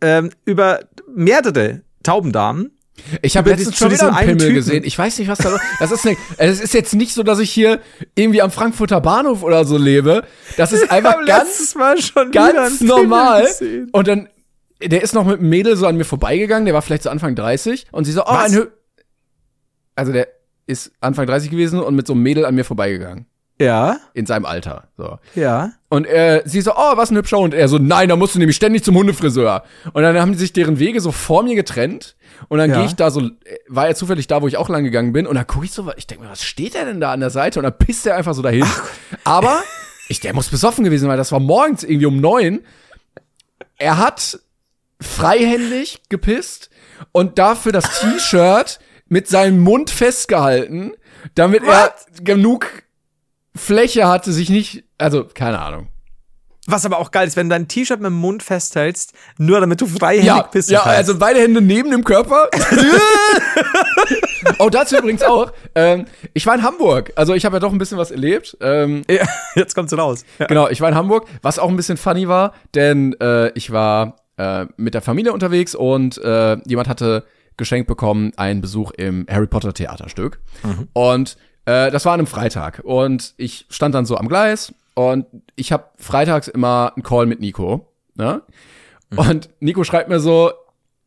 ähm, 0.00 0.30
über 0.44 0.80
mehrere 1.14 1.82
Taubendamen, 2.04 2.70
Ich 3.22 3.36
habe 3.36 3.50
letztens 3.50 3.76
schon 3.78 3.90
wieder 3.92 4.08
einen 4.14 4.30
Pimmel 4.30 4.38
Typen. 4.38 4.54
gesehen. 4.56 4.84
Ich 4.84 4.98
weiß 4.98 5.18
nicht, 5.20 5.28
was 5.28 5.38
da 5.38 5.50
los 5.50 5.60
Das 5.78 5.92
ist 5.92 6.04
ne, 6.04 6.16
es 6.36 6.60
ist 6.60 6.74
jetzt 6.74 6.94
nicht 6.94 7.14
so, 7.14 7.22
dass 7.22 7.38
ich 7.38 7.50
hier 7.50 7.80
irgendwie 8.16 8.42
am 8.42 8.50
Frankfurter 8.50 9.00
Bahnhof 9.00 9.42
oder 9.44 9.64
so 9.64 9.76
lebe. 9.78 10.24
Das 10.56 10.72
ist 10.72 10.90
einfach 10.90 11.24
ganz 11.24 11.74
Mal 11.76 12.00
schon 12.02 12.30
ganz 12.32 12.80
normal. 12.80 13.46
Und 13.92 14.08
dann, 14.08 14.28
der 14.82 15.02
ist 15.02 15.14
noch 15.14 15.24
mit 15.24 15.40
einem 15.40 15.48
Mädel 15.48 15.76
so 15.76 15.86
an 15.86 15.96
mir 15.96 16.04
vorbeigegangen, 16.04 16.64
der 16.66 16.74
war 16.74 16.82
vielleicht 16.82 17.02
so 17.02 17.10
Anfang 17.10 17.34
30 17.34 17.86
und 17.92 18.04
sie 18.04 18.12
so, 18.12 18.22
oh, 18.24 18.32
Was? 18.32 18.52
ein 18.52 18.58
Hü 18.58 18.66
Also 19.94 20.12
der 20.12 20.28
ist 20.66 20.92
Anfang 21.00 21.26
30 21.26 21.50
gewesen 21.50 21.80
und 21.80 21.94
mit 21.94 22.06
so 22.06 22.12
einem 22.12 22.22
Mädel 22.22 22.44
an 22.44 22.54
mir 22.54 22.64
vorbeigegangen. 22.64 23.26
Ja, 23.60 23.96
In 24.14 24.24
seinem 24.24 24.44
Alter. 24.46 24.86
So. 24.96 25.18
ja. 25.34 25.72
Und 25.88 26.04
äh, 26.06 26.42
sie 26.44 26.60
so, 26.60 26.74
oh, 26.76 26.96
was 26.96 27.10
ein 27.10 27.16
hübscher 27.16 27.38
Hund. 27.38 27.54
Er 27.54 27.66
so, 27.66 27.78
nein, 27.78 28.08
da 28.08 28.14
musst 28.14 28.36
du 28.36 28.38
nämlich 28.38 28.54
ständig 28.54 28.84
zum 28.84 28.94
Hundefriseur. 28.94 29.64
Und 29.94 30.02
dann 30.02 30.16
haben 30.20 30.34
sich 30.34 30.52
deren 30.52 30.78
Wege 30.78 31.00
so 31.00 31.10
vor 31.10 31.42
mir 31.42 31.56
getrennt. 31.56 32.14
Und 32.46 32.58
dann 32.58 32.70
Ja. 32.70 32.76
gehe 32.76 32.86
ich 32.86 32.94
da 32.94 33.10
so, 33.10 33.20
äh, 33.20 33.30
war 33.66 33.88
er 33.88 33.96
zufällig 33.96 34.28
da, 34.28 34.42
wo 34.42 34.46
ich 34.46 34.58
auch 34.58 34.68
lang 34.68 34.84
gegangen 34.84 35.12
bin. 35.12 35.26
Und 35.26 35.34
dann 35.34 35.46
gucke 35.46 35.64
ich 35.64 35.72
so, 35.72 35.90
ich 35.96 36.06
denke 36.06 36.22
mir, 36.22 36.30
was 36.30 36.44
steht 36.44 36.74
der 36.74 36.84
denn 36.84 37.00
da 37.00 37.10
an 37.10 37.18
der 37.18 37.30
Seite? 37.30 37.58
Und 37.58 37.64
dann 37.64 37.76
pisst 37.76 38.06
er 38.06 38.14
einfach 38.14 38.34
so 38.34 38.42
dahin. 38.42 38.64
Aber 39.24 39.60
ich, 40.08 40.20
der 40.20 40.34
muss 40.34 40.50
besoffen 40.50 40.84
gewesen 40.84 41.02
sein, 41.02 41.10
weil 41.10 41.16
das 41.16 41.32
war 41.32 41.40
morgens 41.40 41.82
irgendwie 41.82 42.06
um 42.06 42.20
neun. 42.20 42.60
Er 43.76 43.98
hat 43.98 44.38
freihändig 45.00 46.02
gepisst 46.08 46.70
und 47.12 47.38
dafür 47.38 47.72
das 47.72 48.00
T-Shirt 48.00 48.78
mit 49.08 49.28
seinem 49.28 49.60
Mund 49.60 49.90
festgehalten, 49.90 50.92
damit 51.34 51.62
er 51.64 51.94
genug 52.22 52.66
Fläche 53.54 54.06
hatte, 54.08 54.32
sich 54.32 54.50
nicht, 54.50 54.84
also 54.98 55.24
keine 55.24 55.60
Ahnung. 55.60 55.88
Was 56.70 56.84
aber 56.84 56.98
auch 56.98 57.12
geil 57.12 57.26
ist, 57.26 57.34
wenn 57.36 57.48
du 57.48 57.54
dein 57.54 57.66
T-Shirt 57.66 57.98
mit 57.98 58.10
dem 58.10 58.18
Mund 58.20 58.42
festhältst, 58.42 59.14
nur 59.38 59.58
damit 59.60 59.80
du 59.80 59.86
freihändig 59.86 60.26
Ja, 60.26 60.42
pissen 60.42 60.74
ja, 60.74 60.80
kannst. 60.80 60.98
also 60.98 61.18
beide 61.18 61.40
Hände 61.40 61.62
neben 61.62 61.90
dem 61.90 62.04
Körper. 62.04 62.50
oh, 64.58 64.68
dazu 64.68 64.98
übrigens 64.98 65.22
auch. 65.22 65.50
Ähm, 65.74 66.04
ich 66.34 66.46
war 66.46 66.54
in 66.54 66.62
Hamburg. 66.62 67.10
Also 67.16 67.32
ich 67.32 67.46
habe 67.46 67.56
ja 67.56 67.60
doch 67.60 67.72
ein 67.72 67.78
bisschen 67.78 67.96
was 67.96 68.10
erlebt. 68.10 68.54
Ähm, 68.60 69.02
ja, 69.10 69.26
jetzt 69.54 69.74
kommt's 69.74 69.96
raus. 69.96 70.26
Ja. 70.38 70.46
Genau, 70.46 70.68
ich 70.68 70.82
war 70.82 70.90
in 70.90 70.94
Hamburg, 70.94 71.26
was 71.40 71.58
auch 71.58 71.70
ein 71.70 71.76
bisschen 71.76 71.96
funny 71.96 72.28
war, 72.28 72.52
denn 72.74 73.18
äh, 73.18 73.48
ich 73.52 73.70
war 73.72 74.16
äh, 74.38 74.66
mit 74.76 74.94
der 74.94 75.02
Familie 75.02 75.32
unterwegs 75.32 75.74
und 75.74 76.18
äh, 76.18 76.56
jemand 76.66 76.88
hatte 76.88 77.24
geschenkt 77.56 77.88
bekommen 77.88 78.32
einen 78.36 78.60
Besuch 78.60 78.92
im 78.92 79.26
Harry 79.28 79.48
Potter 79.48 79.74
Theaterstück. 79.74 80.40
Und 80.92 81.36
äh, 81.66 81.90
das 81.90 82.04
war 82.04 82.14
an 82.14 82.20
einem 82.20 82.26
Freitag. 82.26 82.80
Und 82.84 83.34
ich 83.36 83.66
stand 83.68 83.94
dann 83.94 84.06
so 84.06 84.16
am 84.16 84.28
Gleis 84.28 84.72
und 84.94 85.26
ich 85.56 85.72
habe 85.72 85.84
freitags 85.98 86.48
immer 86.48 86.92
einen 86.94 87.02
Call 87.02 87.26
mit 87.26 87.40
Nico. 87.40 87.88
Ne? 88.14 88.42
Und 89.16 89.50
Nico 89.60 89.84
schreibt 89.84 90.08
mir 90.08 90.20
so, 90.20 90.52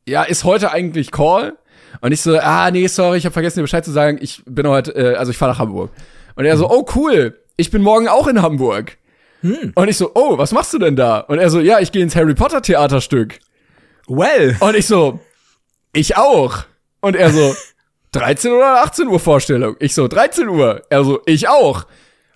ja, 0.07 0.23
ist 0.23 0.43
heute 0.43 0.71
eigentlich 0.71 1.11
Call? 1.11 1.57
Und 2.01 2.11
ich 2.11 2.21
so, 2.21 2.37
ah, 2.37 2.71
nee, 2.71 2.87
sorry, 2.87 3.17
ich 3.17 3.25
habe 3.25 3.33
vergessen, 3.33 3.59
dir 3.59 3.63
Bescheid 3.63 3.85
zu 3.85 3.91
sagen, 3.91 4.17
ich 4.21 4.43
bin 4.45 4.67
heute, 4.67 4.91
äh, 4.91 5.15
also 5.15 5.31
ich 5.31 5.37
fahre 5.37 5.51
nach 5.51 5.59
Hamburg. 5.59 5.91
Und 6.35 6.45
er 6.45 6.57
so, 6.57 6.69
oh, 6.69 6.85
cool, 6.95 7.37
ich 7.57 7.69
bin 7.71 7.81
morgen 7.81 8.07
auch 8.07 8.27
in 8.27 8.41
Hamburg. 8.41 8.97
Und 9.75 9.87
ich 9.87 9.97
so, 9.97 10.11
oh, 10.13 10.37
was 10.37 10.51
machst 10.51 10.73
du 10.73 10.79
denn 10.79 10.95
da? 10.95 11.19
Und 11.19 11.39
er 11.39 11.49
so, 11.49 11.59
ja, 11.59 11.79
ich 11.79 11.91
gehe 11.91 12.03
ins 12.03 12.15
Harry 12.15 12.33
Potter 12.35 12.61
Theaterstück. 12.61 13.39
Well. 14.07 14.55
Und 14.59 14.75
ich 14.75 14.87
so, 14.87 15.19
ich 15.93 16.17
auch. 16.17 16.65
Und 16.99 17.15
er 17.15 17.31
so, 17.31 17.55
13 18.11 18.51
oder 18.51 18.83
18 18.83 19.07
Uhr 19.07 19.19
Vorstellung. 19.19 19.75
Ich 19.79 19.93
so, 19.93 20.07
13 20.07 20.49
Uhr. 20.49 20.83
Er 20.89 21.03
so, 21.03 21.21
ich 21.25 21.47
auch. 21.47 21.85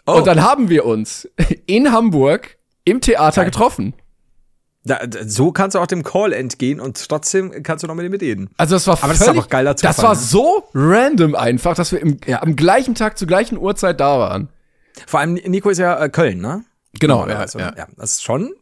Oh. 0.06 0.14
Und 0.14 0.28
dann 0.28 0.41
haben 0.43 0.70
wir 0.70 0.86
uns 0.86 1.30
in 1.66 1.91
Hamburg 1.91 2.58
im 2.86 3.01
Theater 3.01 3.43
getroffen. 3.45 3.93
Da, 4.84 4.99
so 5.26 5.51
kannst 5.51 5.74
du 5.74 5.80
auch 5.80 5.88
dem 5.88 6.03
Call 6.03 6.32
entgehen 6.32 6.80
und 6.80 7.10
trotzdem 7.10 7.64
kannst 7.64 7.84
du 7.84 7.88
noch 7.88 7.95
mit 7.95 8.06
ihm 8.06 8.14
reden. 8.14 8.49
Also 8.56 8.76
das 8.76 8.86
war 8.86 8.99
Aber 8.99 9.08
das 9.08 9.18
ist 9.18 9.26
völlig, 9.26 9.39
einfach 9.39 9.49
geiler 9.49 9.76
Zufall, 9.76 9.93
Das 9.95 10.03
war 10.03 10.14
ne? 10.14 10.20
so 10.20 10.64
random 10.76 11.34
einfach, 11.34 11.76
dass 11.76 11.91
wir 11.91 11.99
im, 11.99 12.20
am 12.39 12.56
gleichen 12.56 12.93
Tag 12.93 13.18
zur 13.18 13.28
gleichen 13.28 13.58
Uhrzeit 13.58 13.99
da 13.99 14.20
waren. 14.20 14.49
Vor 15.08 15.20
allem 15.20 15.34
Nico 15.34 15.70
ist 15.72 15.80
ja 15.80 15.99
äh, 15.99 16.10
Köln, 16.10 16.39
ne? 16.39 16.64
Genau, 16.99 17.27
ja, 17.27 17.37
also, 17.39 17.59
ja. 17.59 17.73
ja. 17.77 17.87
Das 17.97 18.11
ist 18.13 18.23
schon 18.23 18.53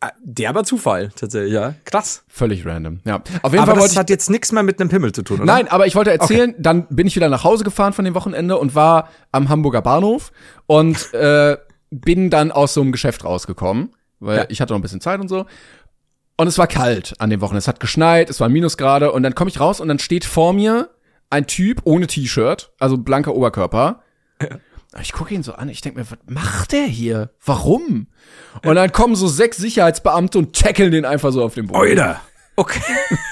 äh, 0.00 0.08
derber 0.22 0.64
Zufall, 0.64 1.10
tatsächlich, 1.16 1.52
ja. 1.52 1.74
Krass. 1.84 2.24
Völlig 2.28 2.66
random. 2.66 3.00
Ja. 3.04 3.22
Auf 3.42 3.52
jeden 3.52 3.62
Aber 3.62 3.72
Fall 3.76 3.82
das 3.82 3.96
hat 3.96 4.10
jetzt 4.10 4.28
nichts 4.30 4.52
mehr 4.52 4.62
mit 4.62 4.80
einem 4.80 4.90
Pimmel 4.90 5.12
zu 5.12 5.22
tun, 5.22 5.38
oder? 5.38 5.46
Nein, 5.46 5.68
aber 5.68 5.86
ich 5.86 5.94
wollte 5.94 6.10
erzählen, 6.10 6.54
dann 6.58 6.86
bin 6.88 7.06
ich 7.06 7.16
wieder 7.16 7.28
nach 7.28 7.44
Hause 7.44 7.64
gefahren 7.64 7.92
von 7.92 8.04
dem 8.04 8.14
Wochenende 8.14 8.58
und 8.58 8.74
war 8.74 9.08
am 9.32 9.48
Hamburger 9.48 9.82
Bahnhof 9.82 10.32
und 10.66 11.12
äh, 11.14 11.56
bin 11.90 12.30
dann 12.30 12.52
aus 12.52 12.74
so 12.74 12.82
einem 12.82 12.92
Geschäft 12.92 13.24
rausgekommen, 13.24 13.94
weil 14.20 14.38
Ja. 14.38 14.44
ich 14.48 14.60
hatte 14.60 14.72
noch 14.72 14.78
ein 14.78 14.82
bisschen 14.82 15.00
Zeit 15.00 15.20
und 15.20 15.28
so. 15.28 15.46
Und 16.36 16.46
es 16.46 16.56
war 16.58 16.66
kalt 16.66 17.14
an 17.18 17.28
dem 17.30 17.40
Wochenende. 17.40 17.58
Es 17.58 17.68
hat 17.68 17.80
geschneit, 17.80 18.30
es 18.30 18.40
waren 18.40 18.52
Minusgrade 18.52 19.12
und 19.12 19.22
dann 19.22 19.34
komme 19.34 19.50
ich 19.50 19.60
raus 19.60 19.80
und 19.80 19.88
dann 19.88 19.98
steht 19.98 20.24
vor 20.24 20.52
mir 20.52 20.90
ein 21.30 21.46
Typ 21.46 21.82
ohne 21.84 22.06
T-Shirt, 22.06 22.72
also 22.78 22.96
blanker 22.98 23.34
Oberkörper. 23.34 24.02
Ich 25.00 25.12
gucke 25.12 25.32
ihn 25.34 25.42
so 25.44 25.52
an, 25.52 25.68
ich 25.68 25.80
denke 25.82 26.00
mir, 26.00 26.06
was 26.10 26.18
macht 26.26 26.72
der 26.72 26.84
hier? 26.84 27.30
Warum? 27.44 28.08
Und 28.64 28.74
dann 28.74 28.90
kommen 28.90 29.14
so 29.14 29.28
sechs 29.28 29.56
Sicherheitsbeamte 29.58 30.38
und 30.38 30.56
tackeln 30.56 30.90
den 30.90 31.04
einfach 31.04 31.30
so 31.32 31.44
auf 31.44 31.54
den 31.54 31.68
Boden. 31.68 31.80
Oida. 31.80 32.20
Okay. 32.56 32.82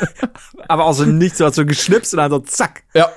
aber 0.69 0.85
auch 0.85 0.93
so 0.93 1.05
nichts, 1.05 1.39
so 1.39 1.47
hast 1.47 1.59
du 1.59 1.67
geschnipst 1.67 2.15
und 2.15 2.19
dann 2.19 2.31
so 2.31 2.39
zack. 2.39 2.85
Ja. 2.95 3.11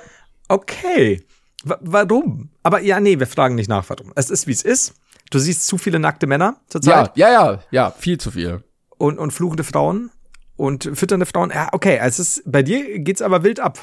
Okay. 0.48 1.24
W 1.64 1.74
warum? 1.80 2.50
Aber 2.64 2.80
ja, 2.80 2.98
nee, 2.98 3.18
wir 3.18 3.28
fragen 3.28 3.54
nicht 3.54 3.68
nach, 3.68 3.88
warum. 3.88 4.12
Es 4.16 4.28
ist, 4.28 4.48
wie 4.48 4.52
es 4.52 4.62
ist. 4.62 4.94
Du 5.30 5.38
siehst 5.38 5.66
zu 5.66 5.78
viele 5.78 6.00
nackte 6.00 6.26
Männer 6.26 6.56
Ja, 6.56 6.68
zurzeit 6.68 7.16
ja, 7.16 7.30
ja, 7.30 7.62
ja, 7.70 7.90
viel 7.92 8.18
zu 8.18 8.32
viel. 8.32 8.62
und, 8.98 9.18
und 9.18 9.30
fluchende 9.30 9.64
Frauen 9.64 10.10
und 10.56 10.90
fütternde 10.94 11.26
Frauen. 11.26 11.50
Ja, 11.54 11.68
okay, 11.72 11.98
es 12.02 12.18
ist, 12.18 12.42
bei 12.44 12.62
dir 12.62 12.98
geht's 12.98 13.22
aber 13.22 13.44
wild 13.44 13.60
ab. 13.60 13.78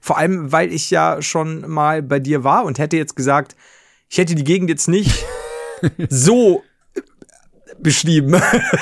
Vor 0.00 0.18
allem, 0.18 0.50
weil 0.50 0.72
ich 0.72 0.90
ja 0.90 1.22
schon 1.22 1.70
mal 1.70 2.02
bei 2.02 2.18
dir 2.18 2.42
war 2.42 2.64
und 2.64 2.78
hätte 2.80 2.96
jetzt 2.96 3.14
gesagt, 3.14 3.54
ich 4.12 4.18
hätte 4.18 4.34
die 4.34 4.44
Gegend 4.44 4.68
jetzt 4.68 4.88
nicht 4.88 5.24
so 6.10 6.62
beschrieben. 7.78 8.40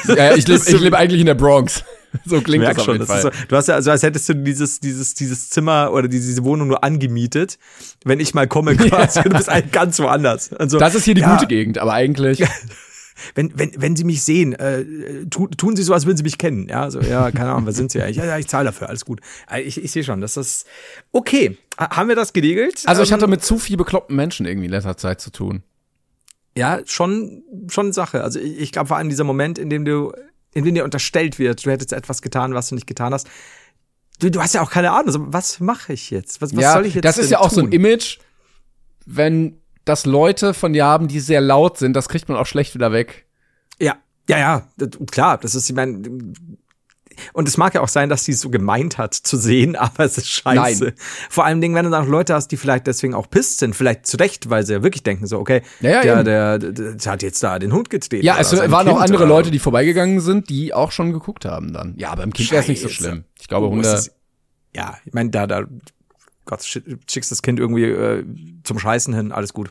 Ja, 0.09 0.15
ja, 0.17 0.35
ich 0.35 0.47
lebe 0.49 0.79
leb 0.79 0.95
eigentlich 0.95 1.21
in 1.21 1.27
der 1.27 1.35
Bronx. 1.35 1.85
So 2.27 2.41
klingt 2.41 2.65
das 2.65 2.77
auf 2.77 2.87
schon, 2.87 2.95
jeden 2.95 3.07
Fall. 3.07 3.23
so, 3.23 3.31
du 3.47 3.57
hast 3.57 3.69
ja, 3.69 3.77
also 3.77 3.93
als 3.93 4.03
hättest 4.03 4.29
du 4.29 4.35
dieses, 4.35 4.81
dieses, 4.81 5.15
dieses 5.15 5.49
Zimmer 5.49 5.93
oder 5.93 6.09
diese, 6.09 6.43
Wohnung 6.43 6.67
nur 6.67 6.83
angemietet, 6.83 7.57
wenn 8.05 8.19
ich 8.19 8.35
mal 8.35 8.49
komme 8.49 8.75
quasi, 8.77 9.23
du 9.23 9.31
bist 9.31 9.49
eigentlich 9.49 9.71
ganz 9.71 10.01
woanders. 10.01 10.53
Also, 10.55 10.81
das 10.81 10.97
ist 10.97 11.05
hier 11.05 11.15
die 11.15 11.21
ja, 11.21 11.37
gute 11.37 11.47
Gegend, 11.47 11.79
aber 11.79 11.93
eigentlich. 11.93 12.43
Wenn, 13.35 13.53
wenn, 13.59 13.73
wenn 13.77 13.97
sie 13.97 14.05
mich 14.05 14.23
sehen, 14.23 14.53
äh, 14.55 14.85
tu, 15.31 15.47
tun 15.49 15.77
sie 15.77 15.83
so, 15.83 15.93
als 15.95 16.07
würden 16.07 16.17
sie 16.17 16.23
mich 16.23 16.39
kennen. 16.39 16.69
Ja, 16.69 16.83
also, 16.83 17.01
ja, 17.01 17.31
keine 17.31 17.51
Ahnung, 17.53 17.67
wer 17.67 17.73
sind 17.73 17.91
sie 17.93 18.01
eigentlich? 18.03 18.17
Ja, 18.17 18.25
ja, 18.27 18.39
ich 18.39 18.47
zahle 18.49 18.67
dafür, 18.67 18.89
alles 18.89 19.05
gut. 19.05 19.21
Äh, 19.51 19.63
Ich, 19.63 19.83
ich 19.83 19.91
sehe 19.91 20.05
schon, 20.05 20.21
das 20.21 20.37
ist 20.37 20.67
okay. 21.13 21.57
Ha- 21.79 21.97
Haben 21.97 22.09
wir 22.09 22.17
das 22.17 22.33
geregelt? 22.33 22.83
Also 22.87 23.03
ich 23.03 23.11
Ähm, 23.11 23.15
hatte 23.15 23.27
mit 23.29 23.45
zu 23.45 23.59
viel 23.59 23.77
bekloppten 23.77 24.17
Menschen 24.17 24.47
irgendwie 24.47 24.67
in 24.67 24.73
letzter 24.73 24.97
Zeit 24.97 25.21
zu 25.21 25.31
tun. 25.31 25.63
ja, 26.57 26.81
schon, 26.85 27.43
schon 27.69 27.93
Sache. 27.93 28.23
Also 28.25 28.39
ich, 28.41 28.59
ich 28.61 28.73
glaube 28.73 28.89
vor 28.89 28.97
allem 28.97 29.09
dieser 29.09 29.25
Moment, 29.25 29.59
in 29.59 29.71
dem 29.71 29.85
du, 29.85 30.13
in 30.53 30.65
dem 30.65 30.75
dir 30.75 30.85
unterstellt 30.85 31.39
wird, 31.39 31.65
du 31.65 31.71
hättest 31.71 31.93
etwas 31.93 32.23
getan, 32.23 32.55
was 32.55 32.69
du 32.69 32.75
nicht 32.75 32.87
getan 32.87 33.13
hast. 33.15 33.29
Du, 34.19 34.31
du 34.31 34.43
hast 34.43 34.53
ja 34.55 34.61
auch 34.63 34.71
keine 34.71 34.91
Ahnung. 34.91 35.11
So, 35.13 35.33
was 35.33 35.61
mache 35.61 35.93
ich 35.93 36.11
jetzt? 36.11 36.43
Was, 36.43 36.55
was 36.55 36.63
ja, 36.63 36.73
soll 36.75 36.87
ich 36.87 36.95
jetzt 36.95 37.05
das 37.05 37.19
ist 37.19 37.31
ja 37.31 37.39
auch 37.39 37.51
so 37.51 37.61
ein 37.61 37.67
tun? 37.67 37.73
Image, 37.73 38.19
wenn 39.07 39.60
dass 39.85 40.07
Leute 40.07 40.55
von 40.55 40.73
dir 40.73 40.85
haben, 40.85 41.09
die 41.09 41.21
sehr 41.21 41.41
laut 41.41 41.79
sind, 41.79 41.95
das 41.95 42.09
kriegt 42.09 42.29
man 42.29 42.39
auch 42.39 42.47
schlecht 42.47 42.75
wieder 42.75 42.93
weg. 42.93 43.27
Ja, 43.81 43.97
ja, 44.29 44.39
ja, 44.39 44.69
das, 44.77 44.91
klar, 45.11 45.39
das 45.39 45.55
ist, 45.55 45.69
ich 45.69 45.75
meine, 45.75 46.03
und 47.33 47.49
es 47.49 47.57
mag 47.57 47.75
ja 47.75 47.81
auch 47.81 47.89
sein, 47.89 48.09
dass 48.09 48.25
sie 48.25 48.33
es 48.33 48.41
so 48.41 48.51
gemeint 48.51 48.99
hat 48.99 49.15
zu 49.15 49.37
sehen, 49.37 49.77
aber 49.77 50.05
es 50.05 50.19
ist 50.19 50.29
scheiße. 50.29 50.85
Nein. 50.85 50.95
Vor 51.29 51.45
allem 51.45 51.61
Dingen, 51.61 51.75
wenn 51.75 51.85
du 51.85 51.91
dann 51.91 52.05
noch 52.05 52.11
Leute 52.11 52.35
hast, 52.35 52.49
die 52.49 52.57
vielleicht 52.57 52.87
deswegen 52.87 53.15
auch 53.15 53.29
pisst 53.31 53.59
sind, 53.59 53.75
vielleicht 53.75 54.07
zu 54.07 54.17
Recht, 54.17 54.51
weil 54.51 54.65
sie 54.65 54.75
ja 54.75 54.83
wirklich 54.83 55.03
denken 55.03 55.27
so, 55.27 55.39
okay, 55.39 55.63
ja, 55.81 56.03
ja, 56.03 56.23
der, 56.23 56.59
der, 56.59 56.73
der, 56.73 56.93
der, 56.95 57.13
hat 57.13 57.23
jetzt 57.23 57.43
da 57.43 57.59
den 57.59 57.73
Hund 57.73 57.91
getreten. 57.91 58.25
Ja, 58.25 58.39
es 58.39 58.53
waren 58.53 58.87
kind, 58.87 58.97
auch 58.97 59.01
andere 59.01 59.25
oder? 59.25 59.29
Leute, 59.29 59.51
die 59.51 59.59
vorbeigegangen 59.59 60.21
sind, 60.21 60.49
die 60.49 60.75
auch 60.75 60.93
schon 60.93 61.13
geguckt 61.13 61.45
haben 61.45 61.73
dann. 61.73 61.95
Ja, 61.97 62.15
beim 62.15 62.33
Kind 62.33 62.51
wäre 62.51 62.63
es 62.63 62.69
nicht 62.69 62.83
so 62.83 62.89
schlimm. 62.89 63.25
Ich 63.41 63.49
glaube, 63.49 63.69
Hunde. 63.69 64.03
Ja, 64.75 64.99
ich 65.05 65.13
meine, 65.13 65.31
da, 65.31 65.47
da, 65.47 65.65
Gott, 66.51 66.65
schickst 66.65 67.31
das 67.31 67.43
Kind 67.43 67.61
irgendwie 67.61 67.85
äh, 67.85 68.25
zum 68.65 68.81
Scheißen 68.81 69.15
hin, 69.15 69.31
alles 69.31 69.53
gut. 69.53 69.71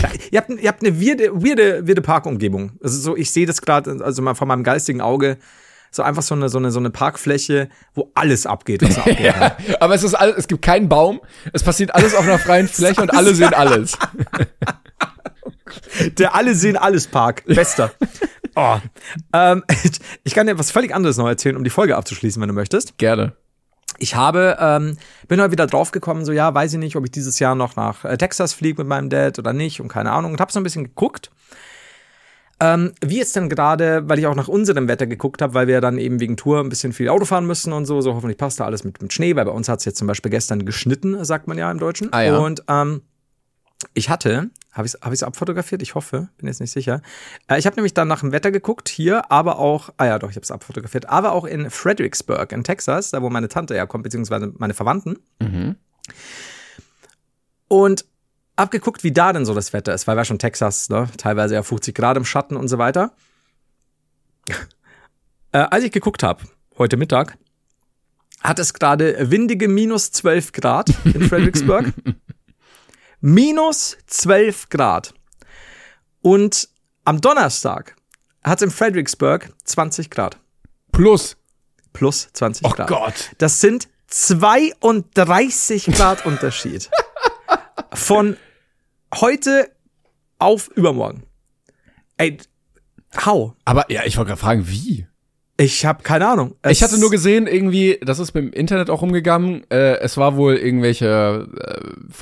Ja, 0.00 0.08
ihr, 0.30 0.38
habt, 0.38 0.50
ihr 0.50 0.68
habt 0.68 0.84
eine 0.84 1.00
weirde, 1.00 1.32
weirde, 1.34 1.88
weirde 1.88 2.02
Parkumgebung. 2.02 2.78
Also 2.80 3.00
so, 3.00 3.16
ich 3.16 3.32
sehe 3.32 3.46
das 3.46 3.60
gerade, 3.60 3.98
also 4.04 4.22
mal 4.22 4.34
von 4.34 4.46
meinem 4.46 4.62
geistigen 4.62 5.00
Auge, 5.00 5.38
so 5.90 6.04
einfach 6.04 6.22
so 6.22 6.36
eine, 6.36 6.48
so 6.48 6.58
eine, 6.58 6.70
so 6.70 6.78
eine 6.78 6.90
Parkfläche, 6.90 7.68
wo 7.94 8.12
alles 8.14 8.46
abgeht, 8.46 8.80
was 8.82 8.96
abgeht. 8.98 9.18
ja, 9.18 9.56
aber 9.80 9.96
es 9.96 10.04
ist 10.04 10.14
alles, 10.14 10.36
es 10.36 10.46
gibt 10.46 10.62
keinen 10.62 10.88
Baum, 10.88 11.20
es 11.52 11.64
passiert 11.64 11.96
alles 11.96 12.14
auf 12.14 12.22
einer 12.22 12.38
freien 12.38 12.68
Fläche 12.72 13.02
und 13.02 13.12
alle 13.12 13.34
sehen 13.34 13.52
alles. 13.52 13.98
Der 16.18 16.36
alle 16.36 16.54
sehen 16.54 16.76
alles 16.76 17.08
Park. 17.08 17.44
Bester. 17.44 17.92
Oh. 18.54 18.76
Ähm, 19.32 19.64
ich 20.22 20.32
kann 20.34 20.46
dir 20.46 20.56
was 20.60 20.70
völlig 20.70 20.94
anderes 20.94 21.16
noch 21.16 21.26
erzählen, 21.26 21.56
um 21.56 21.64
die 21.64 21.70
Folge 21.70 21.96
abzuschließen, 21.96 22.40
wenn 22.40 22.48
du 22.48 22.54
möchtest. 22.54 22.98
Gerne. 22.98 23.34
Ich 24.00 24.16
habe, 24.16 24.56
ähm, 24.58 24.96
bin 25.28 25.40
heute 25.40 25.52
wieder 25.52 25.66
draufgekommen, 25.66 26.24
so 26.24 26.32
ja, 26.32 26.52
weiß 26.52 26.72
ich 26.72 26.78
nicht, 26.78 26.96
ob 26.96 27.04
ich 27.04 27.12
dieses 27.12 27.38
Jahr 27.38 27.54
noch 27.54 27.76
nach 27.76 28.04
äh, 28.04 28.16
Texas 28.16 28.52
fliege 28.52 28.82
mit 28.82 28.88
meinem 28.88 29.10
Dad 29.10 29.38
oder 29.38 29.52
nicht 29.52 29.80
und 29.80 29.88
keine 29.88 30.10
Ahnung. 30.10 30.32
Und 30.32 30.40
habe 30.40 30.50
so 30.50 30.58
ein 30.58 30.64
bisschen 30.64 30.84
geguckt 30.84 31.30
ähm, 32.60 32.92
wie 33.00 33.16
jetzt 33.16 33.34
denn 33.36 33.48
gerade, 33.48 34.06
weil 34.06 34.18
ich 34.18 34.26
auch 34.26 34.34
nach 34.34 34.48
unserem 34.48 34.86
Wetter 34.86 35.06
geguckt 35.06 35.40
habe, 35.40 35.54
weil 35.54 35.66
wir 35.66 35.80
dann 35.80 35.96
eben 35.96 36.20
wegen 36.20 36.36
Tour 36.36 36.60
ein 36.60 36.68
bisschen 36.68 36.92
viel 36.92 37.08
Auto 37.08 37.24
fahren 37.24 37.46
müssen 37.46 37.72
und 37.72 37.86
so, 37.86 38.02
so 38.02 38.14
hoffentlich 38.14 38.36
passt 38.36 38.60
da 38.60 38.66
alles 38.66 38.84
mit, 38.84 39.00
mit 39.00 39.12
Schnee, 39.12 39.34
weil 39.34 39.46
bei 39.46 39.50
uns 39.50 39.68
hat 39.68 39.78
es 39.78 39.86
jetzt 39.86 39.96
zum 39.96 40.06
Beispiel 40.06 40.30
gestern 40.30 40.66
geschnitten, 40.66 41.24
sagt 41.24 41.48
man 41.48 41.56
ja 41.56 41.70
im 41.70 41.78
Deutschen. 41.78 42.12
Ah, 42.12 42.20
ja. 42.20 42.36
Und 42.36 42.62
ähm, 42.68 43.00
ich 43.94 44.08
hatte, 44.08 44.50
habe 44.72 44.86
ich 44.86 44.94
es 44.94 45.00
hab 45.00 45.12
ich's 45.12 45.22
abfotografiert? 45.22 45.82
Ich 45.82 45.94
hoffe, 45.94 46.28
bin 46.38 46.46
jetzt 46.46 46.60
nicht 46.60 46.70
sicher. 46.70 47.02
Äh, 47.48 47.58
ich 47.58 47.66
habe 47.66 47.76
nämlich 47.76 47.94
dann 47.94 48.08
nach 48.08 48.20
dem 48.20 48.32
Wetter 48.32 48.50
geguckt, 48.50 48.88
hier, 48.88 49.30
aber 49.30 49.58
auch, 49.58 49.90
ah 49.96 50.06
ja, 50.06 50.18
doch, 50.18 50.30
ich 50.30 50.36
habe 50.36 50.44
es 50.44 50.50
abfotografiert, 50.50 51.08
aber 51.08 51.32
auch 51.32 51.44
in 51.44 51.70
Fredericksburg 51.70 52.52
in 52.52 52.64
Texas, 52.64 53.10
da 53.10 53.22
wo 53.22 53.30
meine 53.30 53.48
Tante 53.48 53.74
herkommt, 53.74 54.04
beziehungsweise 54.04 54.52
meine 54.58 54.74
Verwandten. 54.74 55.18
Mhm. 55.40 55.76
Und 57.68 58.04
abgeguckt, 58.56 59.02
wie 59.04 59.12
da 59.12 59.32
denn 59.32 59.44
so 59.44 59.54
das 59.54 59.72
Wetter 59.72 59.94
ist, 59.94 60.06
weil 60.06 60.16
wir 60.16 60.24
schon 60.24 60.38
Texas, 60.38 60.88
ne? 60.88 61.08
teilweise 61.16 61.54
ja 61.54 61.62
50 61.62 61.94
Grad 61.94 62.16
im 62.16 62.24
Schatten 62.24 62.56
und 62.56 62.68
so 62.68 62.78
weiter. 62.78 63.12
äh, 65.52 65.58
als 65.58 65.84
ich 65.84 65.92
geguckt 65.92 66.22
habe, 66.22 66.44
heute 66.76 66.96
Mittag, 66.96 67.38
hat 68.42 68.58
es 68.58 68.72
gerade 68.72 69.30
windige 69.30 69.68
minus 69.68 70.12
12 70.12 70.52
Grad 70.52 70.90
in 71.04 71.22
Fredericksburg. 71.28 71.92
Minus 73.20 73.96
12 74.06 74.68
Grad. 74.68 75.14
Und 76.22 76.68
am 77.04 77.20
Donnerstag 77.20 77.96
hat 78.42 78.58
es 78.58 78.62
in 78.62 78.70
Fredericksburg 78.70 79.50
20 79.64 80.10
Grad. 80.10 80.38
Plus. 80.92 81.36
Plus 81.92 82.28
20 82.32 82.66
oh 82.66 82.70
Grad. 82.70 82.90
Oh 82.90 82.94
Gott. 82.94 83.30
Das 83.38 83.60
sind 83.60 83.88
32 84.08 85.86
Grad 85.86 86.26
Unterschied. 86.26 86.90
Von 87.92 88.36
heute 89.14 89.70
auf 90.38 90.68
übermorgen. 90.68 91.24
Ey, 92.16 92.38
how? 93.24 93.52
Aber 93.64 93.90
ja, 93.90 94.04
ich 94.04 94.16
wollte 94.16 94.28
gerade 94.28 94.40
fragen, 94.40 94.68
wie? 94.68 95.06
Ich 95.56 95.84
habe 95.84 96.02
keine 96.02 96.26
Ahnung. 96.26 96.54
Es 96.62 96.72
ich 96.72 96.82
hatte 96.82 96.98
nur 96.98 97.10
gesehen, 97.10 97.46
irgendwie, 97.46 97.98
das 98.02 98.18
ist 98.18 98.32
beim 98.32 98.50
Internet 98.50 98.88
auch 98.88 99.02
rumgegangen, 99.02 99.70
äh, 99.70 99.98
es 99.98 100.16
war 100.16 100.36
wohl 100.36 100.56
irgendwelche 100.56 101.46
äh, 101.60 102.12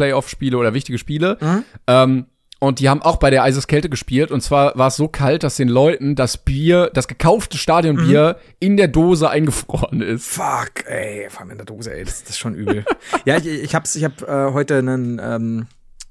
Football-Playoff-Spiele 0.00 0.56
oder 0.56 0.74
wichtige 0.74 0.98
Spiele. 0.98 1.36
Mhm. 1.40 1.64
Ähm, 1.86 2.26
und 2.58 2.78
die 2.78 2.90
haben 2.90 3.00
auch 3.00 3.16
bei 3.16 3.30
der 3.30 3.42
Eiseskälte 3.42 3.88
gespielt. 3.88 4.30
Und 4.30 4.42
zwar 4.42 4.76
war 4.76 4.88
es 4.88 4.96
so 4.96 5.08
kalt, 5.08 5.44
dass 5.44 5.56
den 5.56 5.68
Leuten 5.68 6.14
das 6.14 6.36
Bier, 6.36 6.90
das 6.92 7.08
gekaufte 7.08 7.56
Stadionbier 7.56 8.36
mhm. 8.38 8.54
in 8.60 8.76
der 8.76 8.88
Dose 8.88 9.30
eingefroren 9.30 10.02
ist. 10.02 10.28
Fuck, 10.28 10.86
ey, 10.86 11.28
vor 11.30 11.40
allem 11.40 11.52
in 11.52 11.56
der 11.56 11.66
Dose, 11.66 11.94
ey, 11.94 12.04
das, 12.04 12.22
das 12.22 12.30
ist 12.30 12.38
schon 12.38 12.54
übel. 12.54 12.84
ja, 13.24 13.38
ich, 13.38 13.46
ich 13.46 13.74
hab's, 13.74 13.96
ich 13.96 14.04
hab 14.04 14.20
äh, 14.22 14.52
heute 14.52 14.76
einen 14.76 15.18
ähm, 15.24 15.66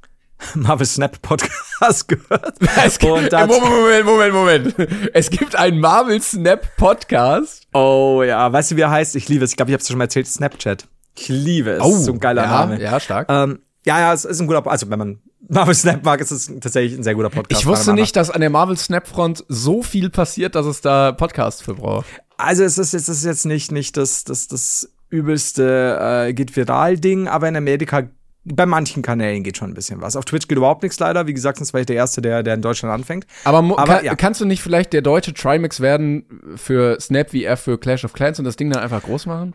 Marvel 0.56 0.88
Snap 0.88 1.22
Podcast 1.22 2.08
gehört. 2.08 2.56
Es 2.84 2.98
gibt, 2.98 3.14
und 3.14 3.32
Moment, 3.32 4.06
Moment, 4.06 4.34
Moment, 4.34 4.34
Moment. 4.34 4.76
Es 5.14 5.30
gibt 5.30 5.56
einen 5.56 5.80
Marvel 5.80 6.20
Snap 6.20 6.66
Podcast. 6.78 7.68
Oh 7.74 8.24
ja, 8.26 8.52
weißt 8.52 8.72
du, 8.72 8.76
wie 8.76 8.82
er 8.82 8.90
heißt? 8.90 9.16
Ich 9.16 9.30
liebe 9.30 9.46
es. 9.46 9.52
Ich 9.52 9.58
glaube, 9.58 9.70
ich 9.70 9.74
habe 9.74 9.82
es 9.82 9.88
schon 9.88 10.00
mal 10.00 10.06
erzählt. 10.06 10.26
Snapchat. 10.26 10.88
Ich 11.20 11.28
liebe 11.28 11.72
es. 11.72 11.84
Oh, 11.84 11.98
so 11.98 12.14
ein 12.14 12.20
geiler 12.20 12.44
ja, 12.44 12.50
Name. 12.50 12.82
Ja, 12.82 13.00
stark. 13.00 13.28
Ähm, 13.30 13.60
ja, 13.86 14.00
ja, 14.00 14.14
es 14.14 14.26
ist 14.26 14.40
ein 14.42 14.48
guter, 14.48 14.66
also 14.66 14.90
wenn 14.90 15.00
man 15.00 15.20
Marvel 15.48 15.74
Snap 15.74 16.04
mag, 16.04 16.20
ist 16.22 16.32
es 16.32 16.48
tatsächlich 16.60 16.98
ein 17.00 17.04
sehr 17.04 17.16
guter 17.16 17.30
Podcast. 17.30 17.62
Ich 17.62 17.68
wusste 17.68 17.94
nicht, 17.94 18.16
dass 18.16 18.30
an 18.30 18.42
der 18.42 18.50
Marvel 18.50 18.78
Snap 18.78 19.08
Front 19.08 19.44
so 19.48 19.82
viel 19.82 20.10
passiert, 20.10 20.56
dass 20.56 20.66
es 20.66 20.82
da 20.82 21.12
Podcasts 21.12 21.62
für 21.62 21.76
braucht. 21.76 22.06
Also 22.38 22.64
es 22.64 22.78
ist 22.78 22.94
jetzt, 22.94 23.10
es 23.10 23.20
ist 23.20 23.26
jetzt 23.26 23.46
nicht, 23.46 23.72
nicht 23.72 23.98
das, 23.98 24.24
das, 24.24 24.48
das 24.48 24.92
übelste 25.10 26.28
äh, 26.28 26.34
geht 26.34 26.56
viral 26.56 26.98
Ding, 26.98 27.28
aber 27.28 27.48
in 27.48 27.56
Amerika 27.56 28.04
bei 28.46 28.66
manchen 28.66 29.04
Kanälen 29.04 29.44
geht 29.44 29.58
schon 29.58 29.72
ein 29.72 29.74
bisschen 29.74 30.02
was. 30.02 30.16
Auf 30.16 30.26
Twitch 30.26 30.48
geht 30.48 30.58
überhaupt 30.58 30.82
nichts 30.82 31.00
leider. 31.00 31.28
Wie 31.28 31.34
gesagt, 31.34 31.58
sonst 31.58 31.74
war 31.74 31.82
ich 31.82 31.86
der 31.86 31.98
Erste, 31.98 32.22
der, 32.22 32.42
der 32.42 32.54
in 32.54 32.62
Deutschland 32.62 32.94
anfängt. 32.94 33.28
Aber, 33.44 33.60
Aber 33.60 33.86
kann, 33.86 34.06
ja. 34.06 34.16
kannst 34.16 34.42
du 34.42 34.46
nicht 34.46 34.62
vielleicht 34.62 34.94
der 34.94 35.02
deutsche 35.02 35.34
Trimix 35.34 35.82
werden 35.82 36.26
für 36.56 37.00
Snap 37.00 37.34
wie 37.34 37.44
er 37.44 37.58
für 37.58 37.78
Clash 37.78 38.06
of 38.06 38.14
Clans 38.14 38.40
und 38.40 38.46
das 38.46 38.56
Ding 38.56 38.70
dann 38.70 38.82
einfach 38.82 39.04
groß 39.04 39.26
machen? 39.26 39.54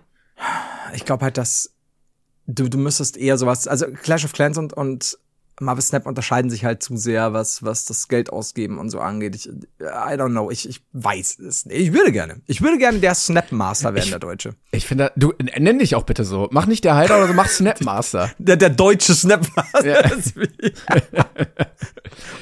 Ich 0.94 1.04
glaube 1.04 1.24
halt, 1.24 1.38
dass 1.38 1.74
du, 2.46 2.68
du 2.68 2.78
müsstest 2.78 3.16
eher 3.16 3.38
sowas, 3.38 3.66
also 3.66 3.86
Clash 3.86 4.24
of 4.24 4.32
Clans 4.32 4.58
und, 4.58 4.72
und 4.72 5.18
Marvel 5.60 5.82
Snap 5.82 6.06
unterscheiden 6.06 6.50
sich 6.50 6.64
halt 6.64 6.82
zu 6.82 6.96
sehr, 6.96 7.32
was, 7.32 7.62
was 7.62 7.84
das 7.84 8.08
Geld 8.08 8.30
ausgeben 8.30 8.78
und 8.78 8.90
so 8.90 8.98
angeht. 8.98 9.36
Ich, 9.36 9.48
I 9.48 9.52
don't 9.80 10.30
know, 10.30 10.50
ich, 10.50 10.68
ich 10.68 10.82
weiß 10.92 11.38
es 11.38 11.66
nicht. 11.66 11.78
Ich 11.78 11.92
würde 11.92 12.10
gerne. 12.10 12.40
Ich 12.46 12.60
würde 12.60 12.76
gerne 12.78 12.98
der 12.98 13.14
Snap 13.14 13.52
Master 13.52 13.94
werden, 13.94 14.04
ich, 14.04 14.10
der 14.10 14.18
Deutsche. 14.18 14.54
Ich 14.72 14.86
finde, 14.86 15.12
du 15.14 15.32
nenn 15.38 15.78
dich 15.78 15.94
auch 15.94 16.02
bitte 16.02 16.24
so. 16.24 16.48
Mach 16.50 16.66
nicht 16.66 16.84
der 16.84 16.96
Heider 16.96 17.18
oder 17.18 17.28
so, 17.28 17.34
mach 17.34 17.48
Snap 17.48 17.80
Master. 17.82 18.32
Der, 18.38 18.56
der 18.56 18.70
deutsche 18.70 19.14
Snap 19.14 19.46
Master. 19.54 19.86
Ja. 19.86 20.10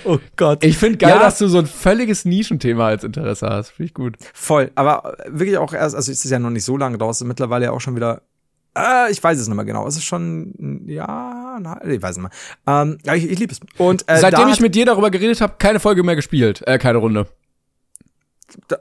oh 0.05 0.18
Gott. 0.36 0.64
Ich 0.64 0.78
finde 0.78 0.96
geil, 0.96 1.11
ja. 1.11 1.18
dass 1.18 1.36
du 1.36 1.48
so 1.48 1.59
ein 1.59 1.66
völliges 1.66 2.24
Nischenthema 2.24 2.86
als 2.86 3.05
Interesse 3.05 3.46
hast. 3.46 3.70
Finde 3.72 3.88
ich 3.88 3.94
gut. 3.94 4.16
Voll. 4.32 4.70
Aber 4.74 5.18
wirklich 5.26 5.59
auch 5.59 5.74
erst, 5.74 5.94
also 5.94 6.11
es 6.11 6.24
ist 6.24 6.30
ja 6.30 6.38
noch 6.38 6.50
nicht 6.50 6.64
so 6.64 6.78
lange 6.78 6.96
draußen, 6.96 7.28
mittlerweile 7.28 7.66
ja 7.66 7.72
auch 7.72 7.80
schon 7.80 7.94
wieder 7.94 8.22
äh, 8.77 9.11
ich 9.11 9.23
weiß 9.23 9.39
es 9.39 9.49
nicht 9.49 9.57
mehr 9.57 9.64
genau. 9.64 9.87
Es 9.87 9.97
ist 9.97 10.05
schon, 10.05 10.85
ja, 10.87 11.59
na, 11.61 11.85
ich 11.85 12.01
weiß 12.01 12.16
nicht 12.16 12.31
mehr. 12.66 12.83
Ähm, 12.83 12.99
ja, 13.05 13.14
ich, 13.14 13.31
ich 13.31 13.39
liebe 13.39 13.53
es. 13.53 13.61
Und 13.79 14.05
äh, 14.09 14.18
seitdem 14.18 14.49
ich 14.49 14.61
mit 14.61 14.75
dir 14.75 14.87
darüber 14.87 15.11
geredet 15.11 15.41
habe, 15.41 15.55
keine 15.59 15.81
Folge 15.81 16.03
mehr 16.03 16.16
gespielt, 16.16 16.62
äh, 16.66 16.79
keine 16.79 16.99
Runde. 16.99 17.27
Da, 18.68 18.79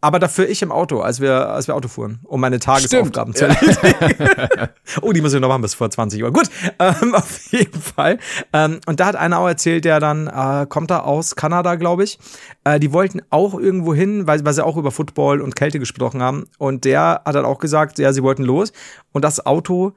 aber 0.00 0.18
dafür 0.18 0.48
ich 0.48 0.62
im 0.62 0.70
Auto, 0.70 1.00
als 1.00 1.20
wir, 1.20 1.50
als 1.50 1.66
wir 1.66 1.74
Auto 1.74 1.88
fuhren, 1.88 2.20
um 2.24 2.40
meine 2.40 2.60
Tagesaufgaben 2.60 3.34
Stimmt. 3.34 3.58
zu 3.58 3.66
erledigen. 3.66 4.68
oh, 5.02 5.12
die 5.12 5.20
muss 5.20 5.34
ich 5.34 5.40
noch 5.40 5.48
machen 5.48 5.62
bis 5.62 5.74
vor 5.74 5.90
20 5.90 6.22
Uhr. 6.22 6.32
Gut, 6.32 6.48
ähm, 6.78 7.14
auf 7.14 7.38
jeden 7.50 7.80
Fall. 7.80 8.18
Ähm, 8.52 8.80
und 8.86 9.00
da 9.00 9.06
hat 9.06 9.16
einer 9.16 9.38
auch 9.40 9.48
erzählt, 9.48 9.84
der 9.84 9.98
dann 9.98 10.28
äh, 10.28 10.66
kommt 10.68 10.90
da 10.90 11.00
aus 11.00 11.34
Kanada, 11.34 11.74
glaube 11.74 12.04
ich. 12.04 12.18
Äh, 12.64 12.78
die 12.78 12.92
wollten 12.92 13.22
auch 13.30 13.58
irgendwo 13.58 13.92
hin, 13.92 14.26
weil, 14.26 14.44
weil 14.44 14.54
sie 14.54 14.64
auch 14.64 14.76
über 14.76 14.92
Football 14.92 15.40
und 15.40 15.56
Kälte 15.56 15.80
gesprochen 15.80 16.22
haben. 16.22 16.46
Und 16.58 16.84
der 16.84 17.22
hat 17.24 17.34
dann 17.34 17.44
auch 17.44 17.58
gesagt, 17.58 17.98
ja, 17.98 18.12
sie 18.12 18.22
wollten 18.22 18.44
los. 18.44 18.72
Und 19.12 19.24
das 19.24 19.44
Auto 19.44 19.94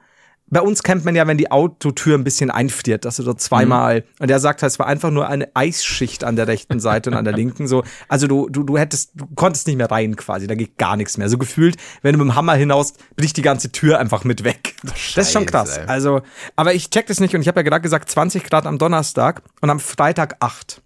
bei 0.52 0.60
uns 0.60 0.82
kennt 0.82 1.04
man 1.06 1.16
ja, 1.16 1.26
wenn 1.26 1.38
die 1.38 1.50
Autotür 1.50 2.16
ein 2.16 2.24
bisschen 2.24 2.50
einfriert, 2.50 3.06
dass 3.06 3.16
du 3.16 3.22
dort 3.22 3.40
zweimal, 3.40 4.00
mhm. 4.00 4.04
und 4.20 4.30
er 4.30 4.38
sagt 4.38 4.62
halt, 4.62 4.70
es 4.70 4.78
war 4.78 4.86
einfach 4.86 5.10
nur 5.10 5.26
eine 5.26 5.48
Eisschicht 5.54 6.24
an 6.24 6.36
der 6.36 6.46
rechten 6.46 6.78
Seite 6.78 7.10
und 7.10 7.16
an 7.16 7.24
der 7.24 7.32
linken, 7.32 7.66
so. 7.66 7.84
Also 8.08 8.26
du, 8.26 8.50
du, 8.50 8.62
du 8.62 8.76
hättest, 8.76 9.12
du 9.14 9.26
konntest 9.34 9.66
nicht 9.66 9.76
mehr 9.78 9.90
rein 9.90 10.14
quasi, 10.14 10.46
da 10.46 10.54
geht 10.54 10.76
gar 10.76 10.96
nichts 10.96 11.16
mehr. 11.16 11.30
So 11.30 11.38
gefühlt, 11.38 11.76
wenn 12.02 12.12
du 12.12 12.18
mit 12.18 12.28
dem 12.28 12.36
Hammer 12.36 12.54
hinaus, 12.54 12.92
bricht 13.16 13.38
die 13.38 13.42
ganze 13.42 13.72
Tür 13.72 13.98
einfach 13.98 14.24
mit 14.24 14.44
weg. 14.44 14.74
Scheiße, 14.94 15.14
das 15.14 15.26
ist 15.28 15.32
schon 15.32 15.46
krass. 15.46 15.78
Ey. 15.78 15.86
Also, 15.86 16.20
aber 16.54 16.74
ich 16.74 16.90
check 16.90 17.06
das 17.06 17.18
nicht 17.18 17.34
und 17.34 17.40
ich 17.40 17.48
habe 17.48 17.60
ja 17.60 17.64
gerade 17.64 17.82
gesagt, 17.82 18.10
20 18.10 18.44
Grad 18.44 18.66
am 18.66 18.76
Donnerstag 18.76 19.42
und 19.62 19.70
am 19.70 19.80
Freitag 19.80 20.36
8. 20.40 20.82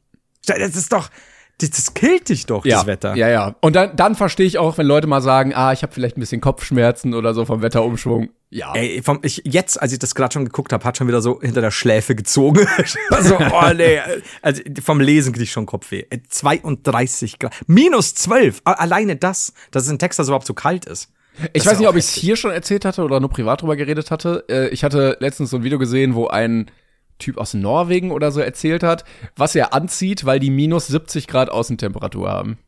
Das 0.47 0.77
ist 0.77 0.93
doch, 0.93 1.11
das, 1.59 1.71
das 1.71 1.95
killt 1.95 2.29
dich 2.29 2.45
doch, 2.45 2.67
ja, 2.67 2.77
das 2.77 2.87
Wetter. 2.87 3.17
Ja, 3.17 3.29
ja. 3.29 3.57
Und 3.61 3.77
dann, 3.77 3.97
dann 3.97 4.15
verstehe 4.15 4.47
ich 4.47 4.59
auch, 4.59 4.77
wenn 4.77 4.87
Leute 4.87 5.07
mal 5.07 5.23
sagen, 5.23 5.55
ah, 5.55 5.73
ich 5.73 5.83
habe 5.83 5.93
vielleicht 5.93 6.17
ein 6.19 6.21
bisschen 6.21 6.41
Kopfschmerzen 6.43 7.15
oder 7.15 7.33
so 7.33 7.47
vom 7.47 7.63
Wetterumschwung. 7.63 8.29
Ja. 8.51 8.75
Ey, 8.75 9.03
vom, 9.03 9.21
ich, 9.23 9.43
jetzt, 9.45 9.81
als 9.81 9.93
ich 9.93 9.99
das 9.99 10.15
gerade 10.15 10.35
schon 10.35 10.45
geguckt 10.45 10.73
habe, 10.73 10.85
hat 10.85 10.99
schon 10.99 11.09
wieder 11.09 11.23
so 11.23 11.41
hinter 11.41 11.63
der 11.63 11.71
Schläfe 11.71 12.15
gezogen. 12.15 12.67
also, 13.11 13.39
oh 13.39 13.73
nee. 13.75 14.01
Also 14.43 14.63
vom 14.83 15.01
Lesen 15.01 15.33
krieg 15.33 15.45
ich 15.45 15.53
schon 15.53 15.67
Kopfweh. 15.67 16.05
32 16.29 17.39
Grad. 17.39 17.55
Minus 17.67 18.15
12. 18.15 18.61
Alleine 18.65 19.17
das, 19.17 19.55
dass 19.71 19.85
es 19.85 19.89
in 19.89 19.99
Texas 19.99 20.29
überhaupt 20.29 20.47
so 20.47 20.55
kalt 20.55 20.85
ist. 20.85 21.11
Ich 21.53 21.65
das 21.65 21.73
weiß 21.73 21.79
nicht, 21.79 21.89
ob 21.89 21.97
ich 21.97 22.05
es 22.05 22.13
hier 22.13 22.37
schon 22.37 22.51
erzählt 22.51 22.85
hatte 22.85 23.03
oder 23.03 23.21
nur 23.21 23.31
privat 23.31 23.63
drüber 23.63 23.77
geredet 23.77 24.11
hatte. 24.11 24.45
Äh, 24.49 24.69
ich 24.69 24.85
hatte 24.85 25.17
letztens 25.21 25.51
so 25.51 25.59
ein 25.59 25.65
Video 25.65 25.79
gesehen, 25.79 26.15
wo 26.15 26.29
ein 26.29 26.71
Typ 27.19 27.39
aus 27.39 27.55
Norwegen 27.55 28.11
oder 28.13 28.31
so 28.31 28.41
erzählt 28.41 28.83
hat, 28.83 29.05
was 29.37 29.55
er 29.55 29.73
anzieht, 29.73 30.25
weil 30.25 30.39
die 30.39 30.51
minus 30.51 30.87
70 30.89 31.27
Grad 31.27 31.51
Außentemperatur 31.51 32.29
haben. 32.31 32.59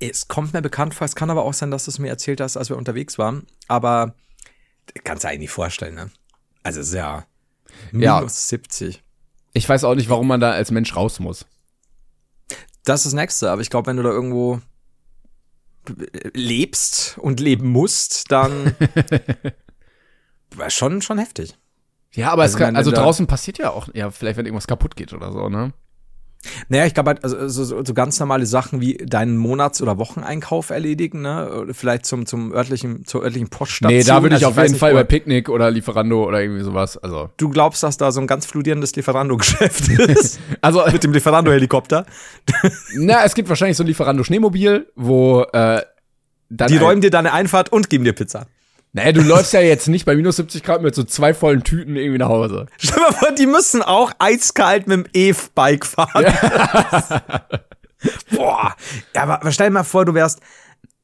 Es 0.00 0.26
kommt 0.28 0.52
mir 0.52 0.62
bekannt 0.62 0.94
vor, 0.94 1.04
es 1.04 1.14
kann 1.14 1.30
aber 1.30 1.44
auch 1.44 1.54
sein, 1.54 1.70
dass 1.70 1.84
du 1.84 1.90
es 1.90 1.98
mir 1.98 2.08
erzählt 2.08 2.40
hast, 2.40 2.56
als 2.56 2.68
wir 2.68 2.76
unterwegs 2.76 3.18
waren. 3.18 3.46
Aber 3.68 4.14
kannst 5.04 5.24
du 5.24 5.28
eigentlich 5.28 5.50
vorstellen, 5.50 5.94
ne? 5.94 6.10
Also 6.62 6.80
es 6.80 6.88
ist 6.88 6.94
ja 6.94 7.26
minus 7.92 8.02
Ja. 8.02 8.28
70. 8.28 9.02
Ich 9.52 9.68
weiß 9.68 9.84
auch 9.84 9.94
nicht, 9.94 10.08
warum 10.08 10.26
man 10.26 10.40
da 10.40 10.50
als 10.50 10.70
Mensch 10.70 10.96
raus 10.96 11.20
muss. 11.20 11.46
Das 12.84 13.00
ist 13.00 13.06
das 13.06 13.12
Nächste, 13.14 13.50
aber 13.50 13.62
ich 13.62 13.70
glaube, 13.70 13.86
wenn 13.86 13.96
du 13.96 14.02
da 14.02 14.10
irgendwo 14.10 14.60
lebst 16.34 17.16
und 17.18 17.40
leben 17.40 17.68
musst, 17.68 18.30
dann 18.30 18.74
war 20.54 20.70
schon, 20.70 21.02
schon 21.02 21.18
heftig. 21.18 21.56
Ja, 22.16 22.30
aber 22.32 22.42
Also 22.42 22.54
es 22.54 22.58
kann, 22.58 22.68
wenn 22.68 22.76
also 22.76 22.90
draußen 22.90 23.26
passiert 23.26 23.58
ja 23.58 23.70
auch, 23.70 23.88
ja, 23.94 24.10
vielleicht 24.10 24.36
wenn 24.36 24.46
irgendwas 24.46 24.66
kaputt 24.66 24.96
geht 24.96 25.12
oder 25.12 25.32
so, 25.32 25.48
ne? 25.48 25.72
Naja, 26.68 26.86
ich 26.86 26.94
glaube 26.94 27.08
halt, 27.10 27.24
also 27.24 27.48
so, 27.48 27.64
so 27.84 27.94
ganz 27.94 28.20
normale 28.20 28.46
Sachen 28.46 28.80
wie 28.80 28.98
deinen 28.98 29.36
Monats- 29.36 29.82
oder 29.82 29.98
Wocheneinkauf 29.98 30.70
erledigen, 30.70 31.22
ne? 31.22 31.66
Vielleicht 31.72 32.06
zum, 32.06 32.24
zum 32.26 32.52
örtlichen, 32.52 33.04
zur 33.04 33.22
örtlichen 33.24 33.48
Poststation. 33.48 33.98
Nee, 33.98 34.04
da 34.04 34.22
würde 34.22 34.36
ich 34.36 34.44
Also 34.44 34.48
auf 34.50 34.56
weiß 34.56 34.62
jeden 34.64 34.72
nicht, 34.74 34.80
Fall 34.80 34.94
bei 34.94 35.02
Picknick 35.04 35.48
oder 35.48 35.70
Lieferando 35.70 36.24
oder 36.24 36.40
irgendwie 36.40 36.62
sowas, 36.62 36.96
also. 36.98 37.30
Du 37.36 37.48
glaubst, 37.48 37.82
dass 37.82 37.96
da 37.96 38.12
so 38.12 38.20
ein 38.20 38.26
ganz 38.28 38.46
fludierendes 38.46 38.94
Lieferando-Geschäft 38.94 39.88
ist? 40.08 40.38
Also, 40.60 40.84
Mit 40.90 41.02
dem 41.02 41.12
Lieferando-Helikopter? 41.12 42.06
na, 42.96 43.24
es 43.24 43.34
gibt 43.34 43.48
wahrscheinlich 43.48 43.76
so 43.76 43.82
ein 43.82 43.88
Lieferando 43.88 44.22
Schneemobil, 44.22 44.86
wo, 44.94 45.42
äh, 45.52 45.82
dann 46.48 46.68
Die 46.68 46.76
räumen 46.76 47.00
dir 47.00 47.10
deine 47.10 47.32
Einfahrt 47.32 47.72
und 47.72 47.90
geben 47.90 48.04
dir 48.04 48.12
Pizza. 48.12 48.46
Naja, 48.96 49.12
du 49.12 49.20
läufst 49.20 49.52
ja 49.52 49.60
jetzt 49.60 49.88
nicht 49.88 50.06
bei 50.06 50.16
minus 50.16 50.36
70 50.36 50.62
Grad 50.62 50.80
mit 50.80 50.94
so 50.94 51.04
zwei 51.04 51.34
vollen 51.34 51.62
Tüten 51.62 51.96
irgendwie 51.96 52.16
nach 52.16 52.30
Hause. 52.30 52.64
Stell 52.78 52.98
mal 53.02 53.12
vor, 53.12 53.30
die 53.32 53.44
müssen 53.44 53.82
auch 53.82 54.10
eiskalt 54.18 54.86
mit 54.86 54.96
dem 55.04 55.06
E-Bike 55.12 55.84
fahren. 55.84 56.24
Boah. 58.34 58.74
Ja, 59.14 59.22
aber, 59.22 59.42
aber 59.42 59.52
stell 59.52 59.66
dir 59.68 59.74
mal 59.74 59.84
vor, 59.84 60.06
du 60.06 60.14
wärst. 60.14 60.40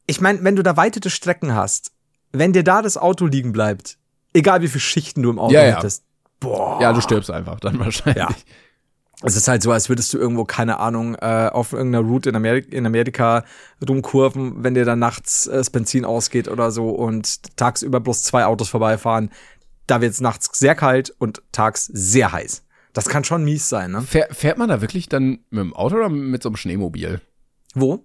Ich 0.07 0.23
meine, 0.23 0.43
wenn 0.43 0.57
du 0.57 0.63
da 0.63 0.79
weitete 0.79 1.11
Strecken 1.11 1.55
hast, 1.55 1.93
wenn 2.33 2.55
dir 2.55 2.65
da 2.65 2.81
das 2.81 2.97
Auto 2.97 3.27
liegen 3.27 3.53
bleibt, 3.53 3.99
egal 4.33 4.63
wie 4.63 4.69
viele 4.69 4.81
Schichten 4.81 5.23
du 5.23 5.29
im 5.29 5.39
Auto 5.39 5.53
Ja, 5.53 5.63
ja. 5.67 5.77
hättest. 5.77 6.05
Boah. 6.41 6.81
Ja, 6.81 6.95
du 6.95 7.03
stirbst 7.03 7.31
einfach 7.31 7.61
dann 7.61 7.79
wahrscheinlich. 7.79 8.17
Ja. 8.17 8.29
Es 9.23 9.37
ist 9.37 9.49
halt 9.49 9.63
so, 9.63 9.71
als 9.71 9.89
würdest 9.89 10.13
du 10.13 10.19
irgendwo, 10.19 10.45
keine 10.45 10.81
Ahnung, 10.81 11.15
äh, 11.15 11.49
auf 11.53 11.73
irgendeiner 11.73 12.07
Route 12.07 12.29
in, 12.31 12.37
Amerika, 12.37 12.77
in 12.77 12.87
Amerika 12.87 13.45
rumkurven, 13.87 14.65
wenn 14.65 14.75
dir 14.75 14.85
dann 14.85 14.99
nachts 14.99 15.47
äh, 15.47 15.53
das 15.53 15.71
Benzin 15.71 16.05
ausgeht 16.05 16.49
oder 16.49 16.71
so 16.71 16.91
und 16.91 17.57
tagsüber 17.57 18.01
bloß 18.01 18.25
zwei 18.25 18.45
Autos 18.45 18.69
vorbeifahren. 18.69 19.31
Da 19.87 20.01
wird 20.01 20.13
es 20.13 20.21
nachts 20.21 20.59
sehr 20.59 20.75
kalt 20.75 21.15
und 21.19 21.43
tags 21.53 21.87
sehr 21.87 22.33
heiß. 22.33 22.65
Das 22.93 23.09
kann 23.09 23.25
schon 23.25 23.45
mies 23.45 23.69
sein, 23.69 23.93
ne? 23.93 24.03
Fähr, 24.03 24.29
fährt 24.31 24.59
man 24.59 24.69
da 24.69 24.81
wirklich 24.81 25.09
dann 25.09 25.41
mit 25.51 25.61
dem 25.61 25.75
Auto 25.75 25.97
oder 25.97 26.09
mit 26.09 26.43
so 26.43 26.49
einem 26.49 26.57
Schneemobil? 26.57 27.21
Wo? 27.75 28.05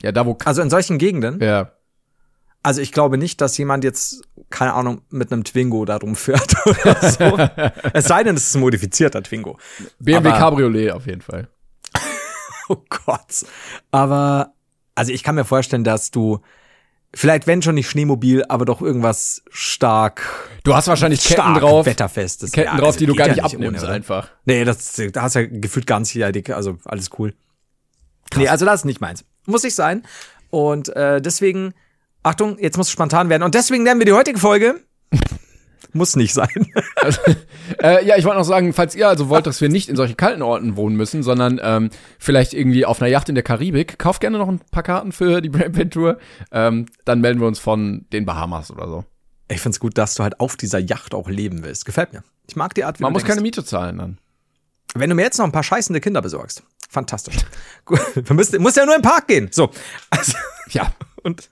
Ja, 0.00 0.12
da 0.12 0.26
wo. 0.26 0.36
Also 0.44 0.62
in 0.62 0.70
solchen 0.70 0.98
Gegenden? 0.98 1.40
Ja. 1.40 1.72
Also 2.62 2.80
ich 2.80 2.92
glaube 2.92 3.18
nicht, 3.18 3.40
dass 3.40 3.56
jemand 3.58 3.82
jetzt, 3.84 4.22
keine 4.50 4.74
Ahnung, 4.74 5.02
mit 5.10 5.32
einem 5.32 5.42
Twingo 5.44 5.84
da 5.84 5.96
rumfährt 5.96 6.54
oder 6.66 7.10
so. 7.10 7.38
es 7.92 8.04
sei 8.04 8.22
denn, 8.22 8.36
es 8.36 8.46
ist 8.46 8.54
ein 8.54 8.60
modifizierter 8.60 9.22
Twingo. 9.22 9.58
BMW 9.98 10.28
Aber- 10.28 10.38
Cabriolet 10.38 10.92
auf 10.92 11.06
jeden 11.06 11.22
Fall. 11.22 11.48
Oh 12.68 12.76
Gott. 13.04 13.44
Aber, 13.90 14.54
also 14.94 15.12
ich 15.12 15.22
kann 15.24 15.34
mir 15.34 15.44
vorstellen, 15.44 15.82
dass 15.84 16.10
du 16.12 16.38
vielleicht, 17.12 17.46
wenn 17.48 17.60
schon 17.60 17.74
nicht 17.74 17.90
Schneemobil, 17.90 18.44
aber 18.48 18.64
doch 18.64 18.80
irgendwas 18.80 19.42
stark, 19.50 20.22
Du 20.64 20.74
hast 20.74 20.86
wahrscheinlich 20.86 21.22
Ketten 21.24 21.54
drauf. 21.54 21.84
wetterfestes. 21.86 22.52
Ketten 22.52 22.76
Ja, 22.76 22.80
drauf, 22.80 22.96
die 22.96 23.06
du 23.06 23.14
gar 23.14 23.26
ja 23.26 23.34
nicht 23.34 23.44
ohne, 23.56 23.66
abnimmst 23.66 23.84
oder? 23.84 23.92
einfach. 23.92 24.28
Nee, 24.44 24.64
das, 24.64 24.94
da 25.12 25.22
hast 25.22 25.34
du 25.34 25.40
ja 25.40 25.46
gefühlt 25.50 25.86
ganzjährig, 25.88 26.54
also 26.54 26.78
alles 26.84 27.10
cool. 27.18 27.34
Nee, 28.36 28.48
also 28.48 28.64
das 28.64 28.80
ist 28.80 28.84
nicht 28.84 29.00
meins. 29.00 29.24
Muss 29.44 29.64
ich 29.64 29.74
sein. 29.74 30.04
Und 30.50 30.88
äh, 30.96 31.20
deswegen, 31.20 31.74
Achtung, 32.22 32.58
jetzt 32.58 32.76
muss 32.76 32.86
es 32.86 32.92
spontan 32.92 33.28
werden. 33.28 33.42
Und 33.42 33.54
deswegen 33.54 33.82
nennen 33.82 34.00
wir 34.00 34.04
die 34.06 34.12
heutige 34.12 34.38
Folge. 34.38 34.80
muss 35.92 36.16
nicht 36.16 36.32
sein. 36.32 36.48
Äh, 37.82 38.06
ja, 38.06 38.16
ich 38.16 38.24
wollte 38.24 38.38
noch 38.38 38.44
sagen, 38.44 38.72
falls 38.72 38.94
ihr 38.94 39.08
also 39.08 39.28
wollt, 39.28 39.46
dass 39.46 39.60
wir 39.60 39.68
nicht 39.68 39.88
in 39.88 39.96
solchen 39.96 40.16
kalten 40.16 40.42
Orten 40.42 40.76
wohnen 40.76 40.96
müssen, 40.96 41.22
sondern 41.22 41.60
ähm, 41.62 41.90
vielleicht 42.18 42.54
irgendwie 42.54 42.86
auf 42.86 43.00
einer 43.02 43.10
Yacht 43.10 43.28
in 43.28 43.34
der 43.34 43.44
Karibik, 43.44 43.98
kauft 43.98 44.20
gerne 44.20 44.38
noch 44.38 44.48
ein 44.48 44.60
paar 44.70 44.82
Karten 44.82 45.12
für 45.12 45.40
die 45.40 45.48
Brain 45.48 45.90
Tour. 45.90 46.18
Ähm, 46.50 46.86
dann 47.04 47.20
melden 47.20 47.40
wir 47.40 47.46
uns 47.46 47.58
von 47.58 48.06
den 48.12 48.24
Bahamas 48.24 48.70
oder 48.70 48.88
so. 48.88 49.04
Ich 49.48 49.60
find's 49.60 49.80
gut, 49.80 49.98
dass 49.98 50.14
du 50.14 50.22
halt 50.22 50.40
auf 50.40 50.56
dieser 50.56 50.78
Yacht 50.78 51.14
auch 51.14 51.28
leben 51.28 51.62
willst. 51.62 51.84
Gefällt 51.84 52.12
mir. 52.12 52.22
Ich 52.48 52.56
mag 52.56 52.74
die 52.74 52.84
Art, 52.84 52.98
wie 52.98 53.02
Man 53.02 53.12
du 53.12 53.14
muss 53.14 53.22
denkst. 53.22 53.34
keine 53.34 53.42
Miete 53.42 53.64
zahlen 53.64 53.98
dann. 53.98 54.18
Wenn 54.94 55.10
du 55.10 55.16
mir 55.16 55.22
jetzt 55.22 55.38
noch 55.38 55.44
ein 55.46 55.52
paar 55.52 55.62
scheißende 55.62 56.00
Kinder 56.00 56.22
besorgst. 56.22 56.62
Fantastisch. 56.88 57.36
Gut, 57.84 58.00
wir 58.14 58.36
müssen, 58.36 58.62
muss 58.62 58.76
ja 58.76 58.86
nur 58.86 58.96
im 58.96 59.02
Park 59.02 59.28
gehen. 59.28 59.48
So. 59.50 59.70
Also, 60.10 60.32
Ja. 60.70 60.92
und 61.22 61.48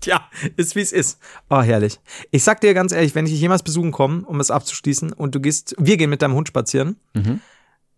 ja, 0.04 0.22
ist 0.56 0.76
wie 0.76 0.80
es 0.80 0.92
ist. 0.92 1.18
Oh, 1.48 1.60
herrlich. 1.62 2.00
Ich 2.30 2.42
sag 2.44 2.60
dir 2.60 2.74
ganz 2.74 2.92
ehrlich, 2.92 3.14
wenn 3.14 3.26
ich 3.26 3.32
dich 3.32 3.40
jemals 3.40 3.62
besuchen 3.62 3.92
komme, 3.92 4.22
um 4.26 4.40
es 4.40 4.50
abzuschließen, 4.50 5.12
und 5.12 5.34
du 5.34 5.40
gehst, 5.40 5.74
wir 5.78 5.96
gehen 5.96 6.10
mit 6.10 6.22
deinem 6.22 6.34
Hund 6.34 6.48
spazieren, 6.48 6.96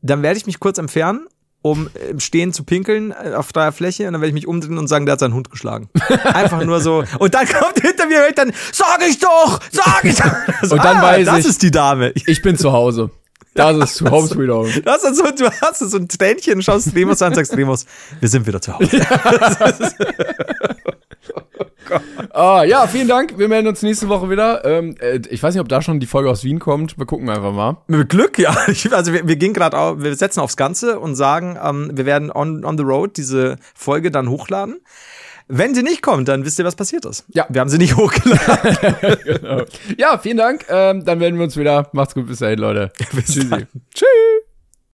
dann 0.03 0.22
werde 0.22 0.36
ich 0.38 0.46
mich 0.46 0.59
kurz 0.61 0.78
entfernen, 0.78 1.26
um 1.64 1.88
im 2.11 2.18
Stehen 2.18 2.53
zu 2.53 2.64
pinkeln 2.64 3.12
äh, 3.12 3.34
auf 3.34 3.46
freier 3.46 3.70
Fläche, 3.70 4.09
und 4.09 4.14
dann 4.14 4.20
werde 4.20 4.30
ich 4.30 4.34
mich 4.34 4.48
umdrehen 4.48 4.78
und 4.78 4.88
sagen, 4.88 5.07
der 5.07 5.12
hat 5.12 5.20
seinen 5.20 5.34
Hund 5.34 5.48
geschlagen. 5.48 5.88
Einfach 6.24 6.64
nur 6.64 6.80
so. 6.80 7.05
Und 7.20 7.34
dann 7.34 7.46
kommt 7.46 7.80
hinter 7.80 8.07
mir, 8.09 8.26
ich 8.28 8.34
dann, 8.34 8.53
sag 8.72 8.98
ich 9.09 9.20
doch, 9.20 9.61
sag 9.70 10.05
ich 10.05 10.16
doch. 10.16 10.32
Und 10.72 10.82
dann 10.84 11.00
weiß 11.00 11.24
das 11.26 11.38
ich- 11.38 11.46
ist 11.46 11.62
die 11.62 11.70
Dame. 11.70 12.12
Ich 12.26 12.42
bin 12.42 12.59
zu 12.59 12.72
Hause. 12.72 13.11
Das 13.55 13.76
ist 13.76 13.94
zu 13.96 14.11
Home 14.11 14.26
Sweet 14.26 14.48
Home. 14.50 14.72
Du 14.80 14.90
hast, 14.90 15.03
so, 15.14 15.24
du 15.30 15.50
hast 15.61 15.78
so 15.78 15.96
ein 15.98 16.09
Tränchen, 16.09 16.62
schaust 16.62 16.94
Remus 16.96 17.20
an 17.22 17.28
und 17.28 17.34
sagst, 17.36 17.55
Remus, 17.57 17.84
wir 18.18 18.28
sind 18.28 18.44
wieder 18.46 18.61
zu 18.62 18.72
Hause. 18.76 19.00
Ah, 22.30 22.64
ja, 22.64 22.86
vielen 22.86 23.09
Dank. 23.09 23.38
Wir 23.38 23.49
melden 23.49 23.68
uns 23.68 23.82
nächste 23.82 24.09
Woche 24.09 24.30
wieder. 24.30 24.64
Ähm, 24.64 24.95
äh, 25.01 25.20
ich 25.30 25.43
weiß 25.43 25.55
nicht, 25.55 25.61
ob 25.61 25.68
da 25.68 25.82
schon 25.82 26.01
die 26.01 26.07
Folge 26.07 26.30
aus 26.30 26.45
Wien 26.45 26.59
kommt. 26.59 26.99
Wir 26.99 27.07
gucken 27.07 27.28
einfach 27.28 27.53
mal. 27.53 27.78
Mit 27.86 28.09
Glück, 28.09 28.38
ja. 28.38 28.57
Also 28.93 29.12
wir, 29.12 29.26
wir 29.26 29.36
gehen 29.36 29.53
gerade 29.55 29.76
auf, 29.78 30.03
wir 30.03 30.14
setzen 30.14 30.40
aufs 30.40 30.57
Ganze 30.57 30.99
und 30.99 31.14
sagen, 31.14 31.59
ähm, 31.62 31.90
wir 31.95 32.07
werden 32.07 32.30
on, 32.30 32.64
on 32.64 32.76
the 32.76 32.84
road 32.84 33.16
diese 33.16 33.57
Folge 33.74 34.11
dann 34.11 34.28
hochladen. 34.28 34.80
Wenn 35.49 35.74
sie 35.74 35.82
nicht 35.82 36.03
kommt, 36.03 36.28
dann 36.28 36.45
wisst 36.45 36.59
ihr, 36.59 36.64
was 36.64 36.76
passiert 36.76 37.05
ist. 37.05 37.24
Ja. 37.28 37.47
Wir 37.49 37.61
haben 37.61 37.68
sie 37.68 37.78
nicht 37.78 37.97
hochgeladen. 37.99 39.18
genau. 39.24 39.62
Ja, 39.99 40.18
vielen 40.18 40.36
Dank. 40.36 40.64
Ähm, 40.68 41.05
dann 41.05 41.18
melden 41.18 41.36
wir 41.36 41.45
uns 41.45 41.57
wieder. 41.57 41.88
Macht's 41.93 42.14
gut. 42.14 42.26
Bis 42.26 42.38
dahin, 42.38 42.59
Leute. 42.59 42.93
Bis 43.12 43.26
Tschüssi. 43.26 43.49
dann. 43.49 43.66
Tschüss. 43.95 44.51